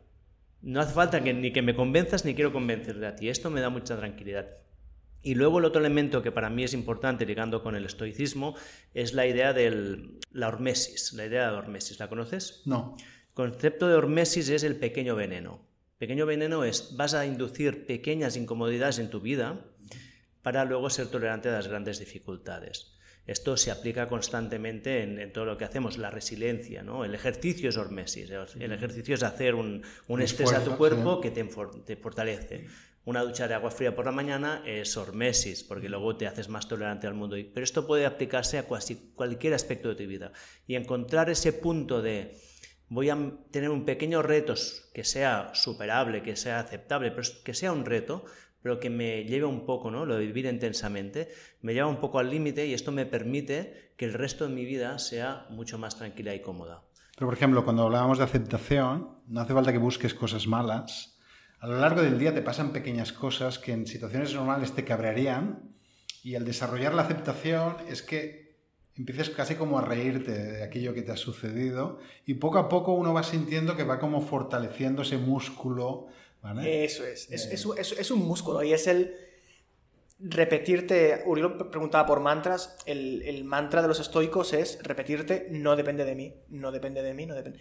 No 0.61 0.81
hace 0.81 0.93
falta 0.93 1.23
que, 1.23 1.33
ni 1.33 1.51
que 1.51 1.61
me 1.61 1.75
convenzas 1.75 2.25
ni 2.25 2.35
quiero 2.35 2.51
convencerte 2.51 3.05
a 3.05 3.15
ti. 3.15 3.29
Esto 3.29 3.49
me 3.49 3.61
da 3.61 3.69
mucha 3.69 3.97
tranquilidad. 3.97 4.47
Y 5.21 5.33
luego 5.35 5.59
el 5.59 5.65
otro 5.65 5.81
elemento 5.81 6.21
que 6.21 6.31
para 6.31 6.49
mí 6.49 6.63
es 6.63 6.73
importante 6.73 7.25
ligando 7.25 7.63
con 7.63 7.75
el 7.75 7.85
estoicismo 7.85 8.55
es 8.93 9.13
la 9.13 9.25
idea 9.25 9.53
de 9.53 10.19
la 10.31 10.47
hormesis. 10.47 11.13
La 11.13 11.25
idea 11.25 11.49
de 11.49 11.57
hormesis, 11.57 11.99
¿la 11.99 12.09
conoces? 12.09 12.61
No. 12.65 12.95
El 12.99 13.33
concepto 13.33 13.87
de 13.87 13.95
hormesis 13.95 14.49
es 14.49 14.63
el 14.63 14.75
pequeño 14.75 15.15
veneno. 15.15 15.65
Pequeño 15.97 16.25
veneno 16.25 16.63
es 16.63 16.95
vas 16.95 17.13
a 17.15 17.25
inducir 17.25 17.87
pequeñas 17.87 18.37
incomodidades 18.37 18.99
en 18.99 19.09
tu 19.09 19.19
vida 19.19 19.65
para 20.43 20.63
luego 20.63 20.91
ser 20.91 21.07
tolerante 21.07 21.49
a 21.49 21.53
las 21.53 21.67
grandes 21.67 21.97
dificultades. 21.97 22.94
Esto 23.27 23.57
se 23.57 23.71
aplica 23.71 24.07
constantemente 24.07 25.01
en, 25.01 25.33
todo 25.33 25.45
lo 25.45 25.57
que 25.57 25.65
hacemos, 25.65 25.97
la 25.97 26.11
resiliencia, 26.11 26.83
¿no? 26.83 27.03
El 27.03 27.15
ejercicio 27.15 27.69
es 27.69 27.77
hormesis, 27.77 28.29
el 28.29 28.71
ejercicio 28.71 29.15
es 29.15 29.23
hacer 29.23 29.55
un, 29.55 29.83
estrés 30.19 30.53
a 30.53 30.63
tu 30.63 30.77
cuerpo 30.77 31.21
que 31.21 31.31
te, 31.31 31.43
te, 31.85 31.95
fortalece. 31.95 32.67
Una 33.05 33.21
ducha 33.21 33.47
de 33.47 33.53
agua 33.53 33.71
fría 33.71 33.95
por 33.95 34.05
la 34.05 34.11
mañana 34.11 34.63
es 34.65 34.95
hormesis, 34.97 35.63
porque 35.63 35.89
luego 35.89 36.15
te 36.17 36.27
haces 36.27 36.49
más 36.49 36.67
tolerante 36.67 37.07
al 37.07 37.13
mundo. 37.15 37.35
Pero 37.53 37.63
esto 37.63 37.87
puede 37.87 38.05
aplicarse 38.05 38.59
a 38.59 38.65
cualquier 38.65 39.53
aspecto 39.53 39.89
de 39.89 39.95
tu 39.95 40.07
vida. 40.07 40.31
Y 40.67 40.75
encontrar 40.75 41.29
ese 41.29 41.53
punto 41.53 42.01
de 42.01 42.37
voy 42.89 43.09
a 43.09 43.17
tener 43.51 43.69
un 43.69 43.85
pequeño 43.85 44.21
reto 44.21 44.53
que 44.93 45.03
sea 45.03 45.51
superable, 45.53 46.21
que 46.21 46.35
sea 46.35 46.59
aceptable, 46.59 47.11
pero 47.11 47.27
que 47.43 47.53
sea 47.53 47.71
un 47.71 47.85
reto, 47.85 48.25
pero 48.65 48.79
que 48.79 48.89
me 48.89 49.25
lleve 49.25 49.45
un 49.45 49.63
poco, 49.63 49.91
¿no? 49.91 50.07
Lo 50.07 50.15
de 50.15 50.25
vivir 50.25 50.47
intensamente, 50.47 51.29
me 51.61 51.75
lleva 51.75 51.85
un 51.85 51.99
poco 51.99 52.17
al 52.17 52.31
límite 52.31 52.65
y 52.65 52.73
esto 52.73 52.91
me 52.91 53.05
permite 53.05 53.91
que 53.95 54.05
el 54.05 54.13
resto 54.13 54.47
de 54.47 54.55
mi 54.55 54.65
vida 54.65 54.97
sea 54.97 55.45
mucho 55.51 55.77
más 55.77 55.97
tranquila 55.97 56.33
y 56.33 56.41
cómoda. 56.41 56.81
Pero, 57.15 57.27
por 57.27 57.35
ejemplo, 57.35 57.63
cuando 57.63 57.83
hablábamos 57.83 58.17
de 58.17 58.23
aceptación, 58.23 59.19
no 59.27 59.41
hace 59.41 59.53
falta 59.53 59.71
que 59.71 59.77
busques 59.77 60.15
cosas 60.15 60.47
malas. 60.47 61.19
A 61.59 61.67
lo 61.67 61.77
largo 61.79 62.01
del 62.01 62.17
día 62.17 62.33
te 62.33 62.41
pasan 62.41 62.73
pequeñas 62.73 63.13
cosas 63.13 63.59
que 63.59 63.71
en 63.71 63.85
situaciones 63.85 64.33
normales 64.33 64.71
te 64.71 64.83
cabrearían 64.83 65.75
y 66.23 66.33
al 66.33 66.43
desarrollar 66.43 66.95
la 66.95 67.03
aceptación 67.03 67.75
es 67.87 68.01
que 68.01 68.57
empieces 68.95 69.29
casi 69.29 69.53
como 69.53 69.77
a 69.77 69.83
reírte 69.83 70.31
de 70.31 70.63
aquello 70.63 70.95
que 70.95 71.03
te 71.03 71.11
ha 71.11 71.17
sucedido 71.17 71.99
y 72.25 72.33
poco 72.33 72.57
a 72.57 72.67
poco 72.67 72.93
uno 72.93 73.13
va 73.13 73.21
sintiendo 73.21 73.75
que 73.75 73.83
va 73.83 73.99
como 73.99 74.21
fortaleciendo 74.21 75.03
ese 75.03 75.19
músculo. 75.19 76.07
Eso 76.65 77.05
es, 77.05 77.29
es, 77.31 77.47
es, 77.47 78.11
un 78.11 78.19
músculo 78.19 78.63
y 78.63 78.73
es 78.73 78.87
el 78.87 79.15
repetirte, 80.19 81.23
Uriel 81.25 81.55
preguntaba 81.69 82.05
por 82.05 82.19
mantras, 82.19 82.77
el, 82.85 83.43
mantra 83.43 83.81
de 83.81 83.87
los 83.87 83.99
estoicos 83.99 84.53
es 84.53 84.79
repetirte 84.81 85.47
no 85.51 85.75
depende 85.75 86.05
de 86.05 86.15
mí, 86.15 86.33
no 86.49 86.71
depende 86.71 87.01
de 87.01 87.13
mí, 87.13 87.25
no 87.25 87.35
depende. 87.35 87.59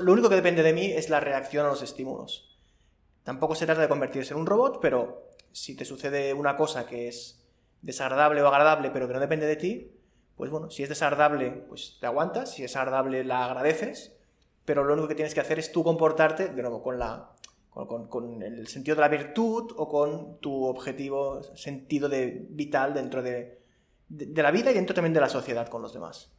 lo 0.00 0.12
único 0.12 0.28
que 0.28 0.36
depende 0.36 0.62
de 0.62 0.72
mí 0.72 0.86
es 0.92 1.10
la 1.10 1.20
reacción 1.20 1.66
a 1.66 1.68
los 1.68 1.82
estímulos. 1.82 2.58
Tampoco 3.22 3.54
se 3.54 3.66
trata 3.66 3.82
de 3.82 3.88
convertirse 3.88 4.32
en 4.32 4.40
un 4.40 4.46
robot, 4.46 4.80
pero 4.80 5.30
si 5.52 5.76
te 5.76 5.84
sucede 5.84 6.32
una 6.32 6.56
cosa 6.56 6.86
que 6.86 7.08
es 7.08 7.44
desagradable 7.82 8.42
o 8.42 8.48
agradable, 8.48 8.90
pero 8.90 9.06
que 9.06 9.14
no 9.14 9.20
depende 9.20 9.46
de 9.46 9.56
ti, 9.56 9.92
pues 10.36 10.50
bueno, 10.50 10.70
si 10.70 10.82
es 10.82 10.88
desagradable, 10.88 11.50
pues 11.68 11.98
te 12.00 12.06
aguantas, 12.06 12.54
si 12.54 12.64
es 12.64 12.74
agradable, 12.76 13.24
la 13.24 13.44
agradeces, 13.44 14.16
pero 14.64 14.84
lo 14.84 14.94
único 14.94 15.08
que 15.08 15.14
tienes 15.14 15.34
que 15.34 15.40
hacer 15.40 15.58
es 15.58 15.70
tú 15.70 15.84
comportarte, 15.84 16.48
de 16.48 16.62
nuevo, 16.62 16.82
con, 16.82 16.98
la, 16.98 17.32
con, 17.70 18.42
el 18.42 18.66
sentido 18.66 18.96
de 18.96 19.00
la 19.00 19.08
virtud 19.08 19.72
o 19.76 19.88
con 19.88 20.38
tu 20.40 20.64
objetivo, 20.64 21.42
sentido 21.54 22.08
de, 22.08 22.46
vital 22.50 22.94
dentro 22.94 23.22
de, 23.22 23.60
de 24.08 24.42
la 24.42 24.50
vida 24.50 24.70
y 24.70 24.74
dentro 24.74 24.94
también 24.94 25.14
de 25.14 25.20
la 25.20 25.28
sociedad 25.28 25.68
con 25.68 25.82
los 25.82 25.92
demás. 25.92 26.32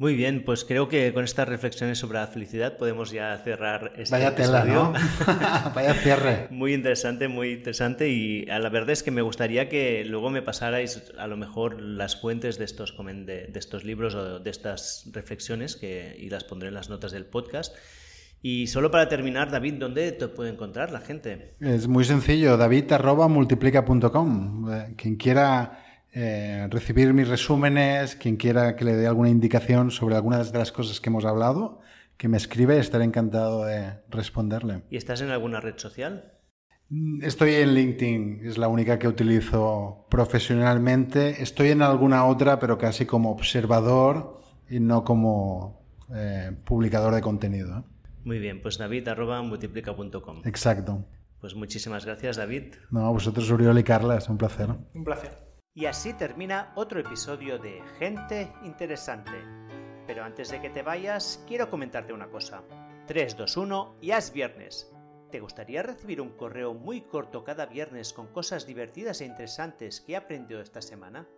Muy 0.00 0.14
bien, 0.14 0.44
pues 0.46 0.64
creo 0.64 0.88
que 0.88 1.12
con 1.12 1.24
estas 1.24 1.46
reflexiones 1.46 1.98
sobre 1.98 2.18
la 2.20 2.26
felicidad 2.26 2.78
podemos 2.78 3.10
ya 3.10 3.36
cerrar 3.44 3.92
este 3.98 4.16
Vaya 4.16 4.34
tela, 4.34 4.64
¿no? 4.64 4.94
Vaya 5.74 5.92
cierre. 5.92 6.48
Muy 6.48 6.72
interesante, 6.72 7.28
muy 7.28 7.50
interesante 7.50 8.08
y 8.08 8.48
a 8.48 8.58
la 8.60 8.70
verdad 8.70 8.92
es 8.92 9.02
que 9.02 9.10
me 9.10 9.20
gustaría 9.20 9.68
que 9.68 10.02
luego 10.06 10.30
me 10.30 10.40
pasarais 10.40 11.12
a 11.18 11.26
lo 11.26 11.36
mejor 11.36 11.82
las 11.82 12.18
fuentes 12.18 12.56
de 12.56 12.64
estos, 12.64 12.96
de, 12.96 13.52
estos 13.54 13.84
libros 13.84 14.14
o 14.14 14.38
de 14.40 14.48
estas 14.48 15.04
reflexiones 15.12 15.76
que, 15.76 16.16
y 16.18 16.30
las 16.30 16.44
pondré 16.44 16.68
en 16.68 16.74
las 16.76 16.88
notas 16.88 17.12
del 17.12 17.26
podcast. 17.26 17.76
Y 18.42 18.68
solo 18.68 18.90
para 18.90 19.08
terminar, 19.08 19.50
David, 19.50 19.74
¿dónde 19.74 20.12
te 20.12 20.28
puede 20.28 20.50
encontrar 20.50 20.92
la 20.92 21.00
gente? 21.00 21.56
Es 21.60 21.88
muy 21.88 22.04
sencillo, 22.04 22.56
david.multiplica.com. 22.56 24.72
Eh, 24.72 24.94
quien 24.96 25.16
quiera 25.16 26.06
eh, 26.12 26.66
recibir 26.70 27.12
mis 27.12 27.28
resúmenes, 27.28 28.16
quien 28.16 28.36
quiera 28.36 28.76
que 28.76 28.84
le 28.84 28.96
dé 28.96 29.06
alguna 29.06 29.28
indicación 29.28 29.90
sobre 29.90 30.16
algunas 30.16 30.52
de 30.52 30.58
las 30.58 30.72
cosas 30.72 31.00
que 31.00 31.10
hemos 31.10 31.26
hablado, 31.26 31.80
que 32.16 32.28
me 32.28 32.38
escribe, 32.38 32.78
estaré 32.78 33.04
encantado 33.04 33.66
de 33.66 34.00
responderle. 34.08 34.84
¿Y 34.90 34.96
estás 34.96 35.20
en 35.20 35.28
alguna 35.28 35.60
red 35.60 35.76
social? 35.76 36.32
Mm, 36.88 37.22
estoy 37.22 37.54
en 37.54 37.74
LinkedIn, 37.74 38.40
es 38.44 38.58
la 38.58 38.68
única 38.68 38.98
que 38.98 39.06
utilizo 39.06 40.06
profesionalmente. 40.10 41.42
Estoy 41.42 41.68
en 41.68 41.82
alguna 41.82 42.24
otra, 42.24 42.58
pero 42.58 42.78
casi 42.78 43.06
como 43.06 43.30
observador 43.30 44.40
y 44.68 44.80
no 44.80 45.04
como 45.04 45.80
eh, 46.14 46.50
publicador 46.64 47.14
de 47.14 47.20
contenido. 47.20 47.84
Muy 48.24 48.38
bien, 48.38 48.60
pues 48.60 48.78
david 48.78 49.08
multiplica.com. 49.16 50.42
Exacto. 50.44 51.04
Pues 51.40 51.54
muchísimas 51.54 52.04
gracias, 52.04 52.36
David. 52.36 52.74
No, 52.90 53.06
a 53.06 53.10
vosotros, 53.10 53.50
Uriol 53.50 53.78
y 53.78 53.84
Carla, 53.84 54.16
es 54.18 54.28
un 54.28 54.36
placer. 54.36 54.68
Un 54.94 55.04
placer. 55.04 55.38
Y 55.74 55.86
así 55.86 56.12
termina 56.12 56.72
otro 56.74 57.00
episodio 57.00 57.58
de 57.58 57.80
Gente 57.98 58.52
Interesante. 58.64 59.32
Pero 60.06 60.24
antes 60.24 60.50
de 60.50 60.60
que 60.60 60.68
te 60.68 60.82
vayas, 60.82 61.42
quiero 61.46 61.70
comentarte 61.70 62.12
una 62.12 62.28
cosa. 62.28 62.62
3, 63.06 63.36
2, 63.36 63.56
1 63.56 63.96
y 64.02 64.10
es 64.10 64.32
viernes. 64.32 64.92
¿Te 65.30 65.40
gustaría 65.40 65.82
recibir 65.82 66.20
un 66.20 66.30
correo 66.30 66.74
muy 66.74 67.02
corto 67.02 67.44
cada 67.44 67.66
viernes 67.66 68.12
con 68.12 68.26
cosas 68.26 68.66
divertidas 68.66 69.20
e 69.20 69.26
interesantes 69.26 70.00
que 70.00 70.12
he 70.12 70.16
aprendido 70.16 70.60
esta 70.60 70.82
semana? 70.82 71.28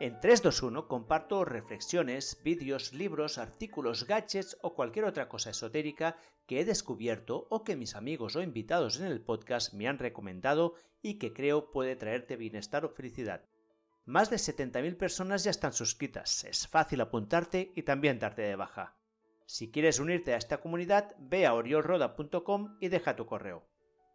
En 0.00 0.20
321 0.20 0.86
comparto 0.86 1.44
reflexiones, 1.44 2.40
vídeos, 2.44 2.92
libros, 2.92 3.36
artículos, 3.36 4.06
gadgets 4.06 4.56
o 4.62 4.76
cualquier 4.76 5.04
otra 5.04 5.28
cosa 5.28 5.50
esotérica 5.50 6.16
que 6.46 6.60
he 6.60 6.64
descubierto 6.64 7.48
o 7.50 7.64
que 7.64 7.74
mis 7.74 7.96
amigos 7.96 8.36
o 8.36 8.42
invitados 8.42 9.00
en 9.00 9.06
el 9.06 9.20
podcast 9.20 9.74
me 9.74 9.88
han 9.88 9.98
recomendado 9.98 10.74
y 11.02 11.18
que 11.18 11.32
creo 11.32 11.72
puede 11.72 11.96
traerte 11.96 12.36
bienestar 12.36 12.84
o 12.84 12.90
felicidad. 12.90 13.44
Más 14.04 14.30
de 14.30 14.36
70.000 14.36 14.96
personas 14.96 15.42
ya 15.42 15.50
están 15.50 15.72
suscritas, 15.72 16.44
es 16.44 16.68
fácil 16.68 17.00
apuntarte 17.00 17.72
y 17.74 17.82
también 17.82 18.20
darte 18.20 18.42
de 18.42 18.54
baja. 18.54 18.96
Si 19.46 19.72
quieres 19.72 19.98
unirte 19.98 20.32
a 20.32 20.36
esta 20.36 20.58
comunidad, 20.58 21.16
ve 21.18 21.44
a 21.44 21.54
oriolroda.com 21.54 22.76
y 22.80 22.88
deja 22.88 23.16
tu 23.16 23.26
correo. 23.26 23.66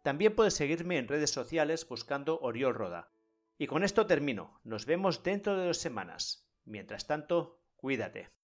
También 0.02 0.34
puedes 0.34 0.54
seguirme 0.54 0.96
en 0.96 1.08
redes 1.08 1.30
sociales 1.30 1.86
buscando 1.86 2.40
Oriol 2.40 2.74
Roda. 2.74 3.13
Y 3.56 3.66
con 3.66 3.84
esto 3.84 4.06
termino, 4.06 4.60
nos 4.64 4.84
vemos 4.84 5.22
dentro 5.22 5.56
de 5.56 5.66
dos 5.66 5.78
semanas. 5.78 6.50
Mientras 6.64 7.06
tanto, 7.06 7.62
cuídate. 7.76 8.34